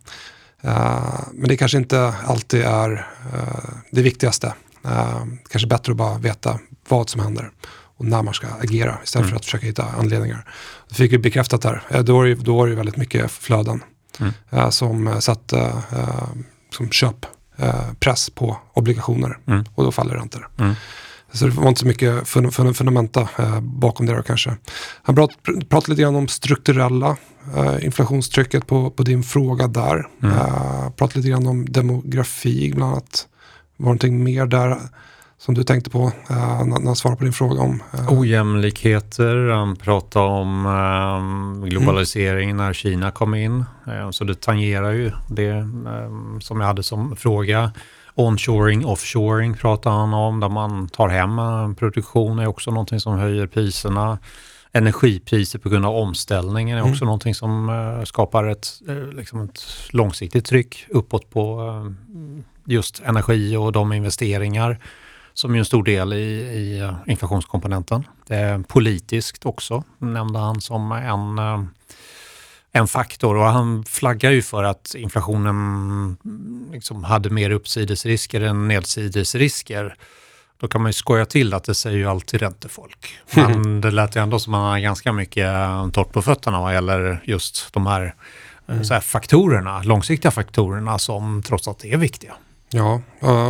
Uh, 0.66 1.20
men 1.34 1.50
det 1.50 1.58
kanske 1.58 1.78
inte 1.78 2.14
alltid 2.26 2.62
är 2.62 2.92
uh, 3.34 3.70
det 3.92 4.02
viktigaste. 4.02 4.54
Uh, 4.86 5.24
kanske 5.50 5.68
bättre 5.68 5.92
att 5.92 5.98
bara 5.98 6.18
veta 6.18 6.60
vad 6.90 7.10
som 7.10 7.22
händer 7.22 7.52
och 7.98 8.06
när 8.06 8.24
man 8.24 8.34
ska 8.34 8.48
agera 8.48 8.98
istället 9.04 9.24
mm. 9.24 9.30
för 9.30 9.36
att 9.36 9.46
försöka 9.46 9.66
hitta 9.66 9.84
anledningar. 9.84 10.46
Det 10.90 10.96
fick 10.96 11.12
vi 11.12 11.18
bekräftat 11.18 11.64
här. 11.64 12.04
Då, 12.04 12.14
var 12.14 12.26
det, 12.26 12.36
då 12.36 12.58
var 12.58 12.68
det 12.68 12.76
väldigt 12.76 12.98
mycket 12.98 13.32
flöden 13.32 13.84
mm. 14.20 14.72
som 14.72 15.22
satte 15.22 15.74
som 16.70 16.90
köppress 16.90 18.30
på 18.30 18.58
obligationer 18.74 19.38
mm. 19.48 19.66
och 19.76 19.84
då 19.84 19.92
faller 19.92 20.16
räntor. 20.16 20.50
Mm. 20.60 20.76
Så 21.34 21.46
det 21.46 21.52
var 21.52 21.68
inte 21.68 21.80
så 21.80 21.88
mycket 21.88 22.28
fun 22.28 22.52
fun 22.52 22.74
fundamenta 22.74 23.30
eh, 23.38 23.60
bakom 23.62 24.06
det 24.06 24.16
då 24.16 24.24
kanske. 24.24 24.56
Han 25.04 25.16
prat, 25.16 25.30
pratade 25.70 25.92
lite 25.92 26.02
grann 26.02 26.16
om 26.16 26.28
strukturella 26.28 27.18
eh, 27.56 27.86
inflationstrycket 27.86 28.68
på, 28.68 28.90
på 28.90 29.04
din 29.04 29.24
fråga 29.24 29.68
där. 29.68 30.08
Mm. 30.24 30.36
Eh, 30.36 30.90
pratade 30.90 31.20
lite 31.20 31.30
grann 31.30 31.48
om 31.48 31.66
demografi 31.66 32.72
bland 32.76 32.92
annat. 32.92 33.28
Var 33.78 33.86
någonting 33.86 34.24
mer 34.24 34.46
där 34.46 34.78
som 35.46 35.54
du 35.54 35.64
tänkte 35.64 35.90
på 35.90 36.12
eh, 36.30 36.66
när 36.66 36.86
han 36.86 36.96
svarade 36.96 37.18
på 37.18 37.24
din 37.24 37.34
fråga 37.34 37.62
om? 37.62 37.84
Eh... 37.94 38.20
Ojämlikheter, 38.20 39.50
han 39.50 39.76
pratade 39.76 40.26
om 40.26 40.66
eh, 40.66 41.68
globalisering 41.70 42.50
mm. 42.50 42.58
när 42.58 42.74
Kina 42.74 43.12
kom 43.12 43.36
in. 43.36 43.66
Eh, 43.88 44.10
så 44.12 44.24
det 44.24 44.42
tangerar 44.42 44.92
ju 44.92 45.12
det 45.30 45.50
eh, 45.50 46.40
som 46.40 46.60
jag 46.60 46.68
hade 46.68 46.84
som 46.84 47.16
fråga. 47.16 47.72
Onshoring, 48.16 48.86
offshoring 48.86 49.54
pratar 49.54 49.92
han 49.92 50.14
om, 50.14 50.40
där 50.40 50.50
man 50.50 50.88
tar 50.88 51.10
hem 51.10 51.76
produktion 51.76 52.40
är 52.40 52.48
också 52.48 52.72
någonting 52.72 53.00
som 53.00 53.18
höjer 53.18 53.48
priserna. 53.48 54.18
Energipriser 54.72 55.60
på 55.60 55.70
grund 55.70 55.86
av 55.86 55.96
omställningen 55.96 56.78
är 56.78 56.82
mm. 56.82 56.92
också 56.92 57.06
någonting 57.06 57.36
som 57.36 57.70
uh, 57.70 58.04
skapar 58.04 58.48
ett, 58.48 58.68
liksom 59.14 59.42
ett 59.42 59.64
långsiktigt 59.90 60.46
tryck 60.46 60.86
uppåt 60.90 61.30
på 61.30 61.62
just 62.66 63.02
energi 63.06 63.56
och 63.56 63.72
de 63.72 63.94
investeringar 63.94 64.80
som 65.34 65.56
är 65.56 65.60
en 65.60 65.66
stor 65.66 65.84
del 65.84 66.14
i, 66.14 66.18
i 66.18 66.92
inflationskomponenten. 67.08 68.08
Det 68.28 68.36
är 68.36 68.60
politiskt 68.60 69.46
också, 69.46 69.84
nämnde 69.98 70.40
han 70.40 70.62
som 70.62 70.92
en 70.92 71.40
en 72.76 72.88
faktor 72.88 73.36
och 73.36 73.46
han 73.46 73.86
flaggar 73.86 74.32
ju 74.32 74.42
för 74.42 74.64
att 74.64 74.96
inflationen 74.96 76.18
liksom 76.72 77.04
hade 77.04 77.30
mer 77.30 77.50
uppsidesrisker 77.50 78.42
än 78.42 78.68
nedsidesrisker. 78.68 79.96
Då 80.60 80.68
kan 80.68 80.82
man 80.82 80.90
ju 80.90 80.94
skoja 80.94 81.26
till 81.26 81.54
att 81.54 81.64
det 81.64 81.76
säger 81.76 81.98
ju 81.98 82.10
alltid 82.10 82.40
räntefolk. 82.40 83.20
Men 83.36 83.82
det 83.82 83.92
lät 83.92 84.16
ju 84.16 84.22
ändå 84.22 84.40
som 84.40 84.54
att 84.54 84.60
man 84.62 84.72
har 84.72 84.80
ganska 84.80 85.14
mycket 85.14 85.54
torrt 85.94 86.12
på 86.12 86.22
fötterna 86.22 86.62
vad 86.62 86.74
gäller 86.74 87.24
just 87.24 87.74
de 87.74 87.88
här, 87.88 88.16
mm. 88.68 88.84
här 88.90 89.00
faktorerna, 89.00 89.84
långsiktiga 89.84 90.32
faktorerna 90.32 91.00
som 91.00 91.44
trots 91.44 91.68
allt 91.68 91.86
är 91.86 91.98
viktiga. 91.98 92.34
Ja, 92.76 93.02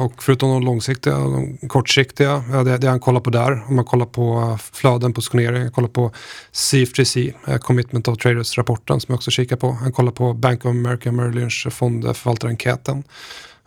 och 0.01 0.23
förutom 0.23 0.49
de 0.49 0.63
långsiktiga, 0.63 1.13
de 1.13 1.57
kortsiktiga, 1.67 2.43
det, 2.65 2.77
det 2.77 2.87
han 2.87 2.99
kollar 2.99 3.19
på 3.19 3.29
där, 3.29 3.63
om 3.67 3.75
man 3.75 3.85
kollar 3.85 4.05
på 4.05 4.57
flöden, 4.73 5.13
positionering, 5.13 5.71
kollar 5.71 5.87
på 5.87 6.11
CFTC, 6.51 7.33
Commitment 7.61 8.07
of 8.07 8.17
Traders-rapporten 8.17 8.99
som 8.99 9.11
jag 9.11 9.15
också 9.15 9.31
kikar 9.31 9.55
på. 9.55 9.71
Han 9.71 9.91
kollar 9.91 10.11
på 10.11 10.33
Bank 10.33 10.65
of 10.65 10.69
America 10.69 11.11
Merrill 11.11 11.35
Lynch 11.35 11.67
fondförvaltarenkäten. 11.71 13.03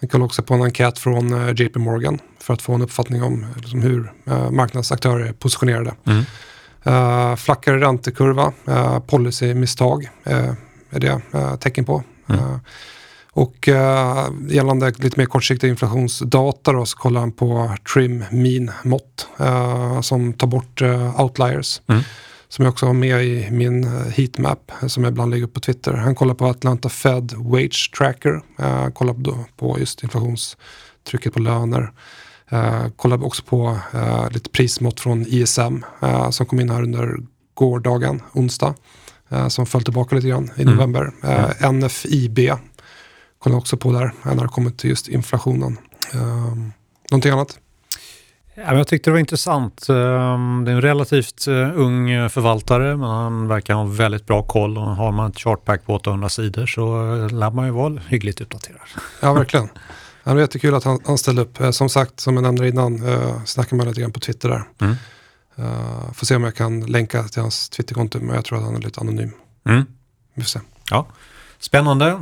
Han 0.01 0.09
kollar 0.09 0.24
också 0.24 0.43
på 0.43 0.55
en 0.55 0.62
enkät 0.62 0.99
från 0.99 1.57
JP 1.57 1.78
Morgan 1.78 2.19
för 2.41 2.55
att 2.55 2.62
få 2.62 2.73
en 2.74 2.83
uppfattning 2.83 3.23
om 3.23 3.47
liksom, 3.57 3.83
hur 3.83 4.12
marknadsaktörer 4.51 5.27
är 5.27 5.33
positionerade. 5.33 5.95
Mm. 6.07 6.24
Uh, 6.87 7.37
flackare 7.37 7.81
räntekurva, 7.81 8.53
uh, 8.69 8.99
policymisstag 8.99 10.09
uh, 10.27 10.53
är 10.91 11.01
det 11.01 11.20
uh, 11.35 11.57
tecken 11.57 11.85
på. 11.85 12.03
Mm. 12.28 12.61
Och 13.36 13.68
uh, 13.68 14.28
gällande 14.48 14.92
lite 14.96 15.20
mer 15.20 15.26
kortsiktiga 15.26 15.70
inflationsdata 15.70 16.72
då, 16.72 16.86
så 16.86 16.96
kollar 16.96 17.20
han 17.20 17.32
på 17.32 17.76
trim 17.94 18.24
mean 18.30 18.70
mått 18.84 19.28
uh, 19.40 20.00
som 20.00 20.32
tar 20.32 20.46
bort 20.46 20.82
uh, 20.82 21.20
outliers. 21.20 21.82
Mm. 21.86 22.02
Som 22.48 22.64
jag 22.64 22.72
också 22.72 22.86
har 22.86 22.92
med 22.92 23.24
i 23.24 23.50
min 23.50 23.84
heatmap 24.10 24.72
som 24.86 25.04
jag 25.04 25.10
ibland 25.10 25.30
lägger 25.30 25.44
upp 25.44 25.54
på 25.54 25.60
Twitter. 25.60 25.92
Han 25.92 26.14
kollar 26.14 26.34
på 26.34 26.46
Atlanta 26.46 26.88
Fed 26.88 27.32
Wage 27.36 27.92
Tracker. 27.98 28.40
Uh, 28.60 28.88
kollar 28.88 29.14
på, 29.14 29.44
på 29.56 29.78
just 29.78 30.02
inflationstrycket 30.02 31.32
på 31.34 31.40
löner. 31.40 31.92
Uh, 32.52 32.88
kollar 32.96 33.24
också 33.24 33.42
på 33.42 33.78
lite 34.30 34.50
prismått 34.50 35.00
från 35.00 35.26
ISM 35.28 35.84
som 36.30 36.46
kom 36.46 36.60
in 36.60 36.70
här 36.70 36.82
under 36.82 37.16
gårdagen, 37.54 38.22
onsdag. 38.32 38.74
Som 39.48 39.66
föll 39.66 39.82
tillbaka 39.82 40.16
lite 40.16 40.28
grann 40.28 40.50
i 40.56 40.62
mm. 40.62 40.74
november. 40.74 41.12
Mm. 41.22 41.78
NFIB 41.78 42.38
kollar 43.38 43.56
också 43.56 43.76
på 43.76 43.92
där 43.92 44.12
när 44.22 44.42
det 44.42 44.48
kommer 44.48 44.70
till 44.70 44.90
just 44.90 45.08
inflationen. 45.08 45.78
Um, 46.14 46.72
någonting 47.10 47.32
annat? 47.32 47.58
Ja, 48.54 48.74
jag 48.74 48.88
tyckte 48.88 49.10
det 49.10 49.12
var 49.12 49.18
intressant. 49.18 49.88
Ehm, 49.88 50.62
det 50.64 50.70
är 50.70 50.74
en 50.74 50.82
relativt 50.82 51.48
ung 51.74 52.30
förvaltare 52.30 52.96
men 52.96 53.08
han 53.08 53.48
verkar 53.48 53.74
ha 53.74 53.84
väldigt 53.84 54.26
bra 54.26 54.42
koll 54.42 54.78
och 54.78 54.84
har 54.84 55.12
man 55.12 55.30
ett 55.30 55.38
chartpack 55.38 55.86
på 55.86 55.94
800 55.94 56.28
sidor 56.28 56.66
så 56.66 56.82
lär 57.28 57.50
man 57.50 57.66
ju 57.66 57.72
vara 57.72 58.00
hyggligt 58.08 58.40
uppdaterad. 58.40 58.80
Ja, 59.20 59.32
verkligen. 59.32 59.68
Det 60.24 60.34
var 60.34 60.40
jättekul 60.40 60.74
att 60.74 60.84
han, 60.84 61.00
han 61.06 61.18
ställde 61.18 61.42
upp. 61.42 61.60
Eh, 61.60 61.70
som 61.70 61.88
sagt, 61.88 62.20
som 62.20 62.34
jag 62.34 62.42
nämnde 62.42 62.68
innan, 62.68 63.00
snackade 63.46 63.76
med 63.76 63.86
lite 63.86 64.00
grann 64.00 64.12
på 64.12 64.20
Twitter 64.20 64.48
där. 64.48 64.62
Mm. 64.80 64.96
Får 66.14 66.26
se 66.26 66.36
om 66.36 66.44
jag 66.44 66.54
kan 66.54 66.80
länka 66.80 67.22
till 67.22 67.42
hans 67.42 67.68
Twitterkonto, 67.68 68.18
men 68.20 68.34
jag 68.34 68.44
tror 68.44 68.58
att 68.58 68.64
han 68.64 68.76
är 68.76 68.80
lite 68.80 69.00
anonym. 69.00 69.30
Mm. 69.68 69.84
Vi 70.34 70.42
får 70.42 70.48
se. 70.48 70.60
Ja. 70.90 71.06
Spännande. 71.58 72.20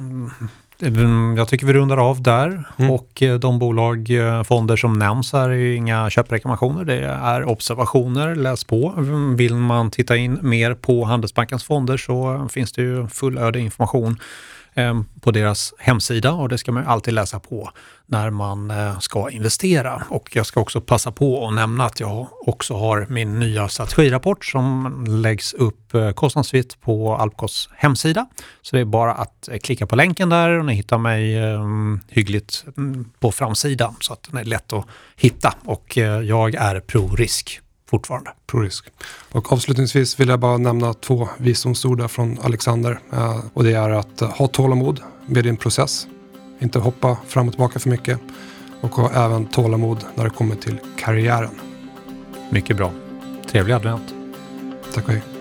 Jag 1.36 1.48
tycker 1.48 1.66
vi 1.66 1.72
rundar 1.72 1.96
av 1.96 2.22
där 2.22 2.64
mm. 2.76 2.90
och 2.90 3.22
de 3.40 3.58
bolag, 3.58 4.08
fonder 4.44 4.76
som 4.76 4.92
nämns 4.92 5.32
här 5.32 5.50
är 5.50 5.74
inga 5.74 6.10
köprekommendationer. 6.10 6.84
Det 6.84 7.04
är 7.04 7.44
observationer, 7.44 8.34
läs 8.34 8.64
på. 8.64 8.94
Vill 9.36 9.54
man 9.54 9.90
titta 9.90 10.16
in 10.16 10.38
mer 10.42 10.74
på 10.74 11.04
Handelsbankens 11.04 11.64
fonder 11.64 11.96
så 11.96 12.48
finns 12.52 12.72
det 12.72 12.82
ju 12.82 13.08
fullödig 13.08 13.60
information 13.60 14.18
Eh, 14.76 15.00
på 15.20 15.30
deras 15.30 15.74
hemsida 15.78 16.32
och 16.32 16.48
det 16.48 16.58
ska 16.58 16.72
man 16.72 16.86
alltid 16.86 17.14
läsa 17.14 17.40
på 17.40 17.70
när 18.06 18.30
man 18.30 18.70
eh, 18.70 18.98
ska 18.98 19.30
investera. 19.30 20.02
Och 20.08 20.36
jag 20.36 20.46
ska 20.46 20.60
också 20.60 20.80
passa 20.80 21.12
på 21.12 21.48
att 21.48 21.54
nämna 21.54 21.84
att 21.84 22.00
jag 22.00 22.28
också 22.46 22.74
har 22.74 23.06
min 23.10 23.38
nya 23.38 23.68
strategirapport 23.68 24.44
som 24.44 25.04
läggs 25.08 25.54
upp 25.54 25.94
eh, 25.94 26.10
kostnadsfritt 26.10 26.80
på 26.80 27.16
Alpcos 27.16 27.68
hemsida. 27.76 28.26
Så 28.62 28.76
det 28.76 28.80
är 28.80 28.84
bara 28.84 29.14
att 29.14 29.48
klicka 29.62 29.86
på 29.86 29.96
länken 29.96 30.28
där 30.28 30.50
och 30.50 30.64
ni 30.64 30.74
hittar 30.74 30.98
mig 30.98 31.36
hyggligt 32.08 32.64
mm, 32.76 33.04
på 33.20 33.32
framsidan 33.32 33.94
så 34.00 34.12
att 34.12 34.28
den 34.30 34.40
är 34.40 34.44
lätt 34.44 34.72
att 34.72 34.86
hitta 35.16 35.54
och 35.64 35.96
jag 36.22 36.54
är 36.54 36.80
pro-risk 36.80 37.60
fortfarande. 37.94 38.30
Pro-risk. 38.46 38.84
Och 39.32 39.52
avslutningsvis 39.52 40.20
vill 40.20 40.28
jag 40.28 40.40
bara 40.40 40.58
nämna 40.58 40.94
två 40.94 41.28
visdomsord 41.38 42.10
från 42.10 42.38
Alexander. 42.42 42.98
Eh, 43.12 43.40
och 43.54 43.64
det 43.64 43.72
är 43.72 43.90
att 43.90 44.20
ha 44.20 44.46
tålamod 44.46 45.00
med 45.26 45.44
din 45.44 45.56
process. 45.56 46.06
Inte 46.58 46.78
hoppa 46.78 47.16
fram 47.28 47.46
och 47.48 47.52
tillbaka 47.52 47.78
för 47.78 47.90
mycket. 47.90 48.20
Och 48.80 48.94
ha 48.94 49.26
även 49.26 49.46
tålamod 49.46 50.04
när 50.14 50.24
det 50.24 50.30
kommer 50.30 50.56
till 50.56 50.78
karriären. 50.98 51.60
Mycket 52.50 52.76
bra. 52.76 52.92
Trevlig 53.50 53.74
advent. 53.74 54.14
Tack 54.94 55.04
och 55.04 55.12
hej. 55.12 55.33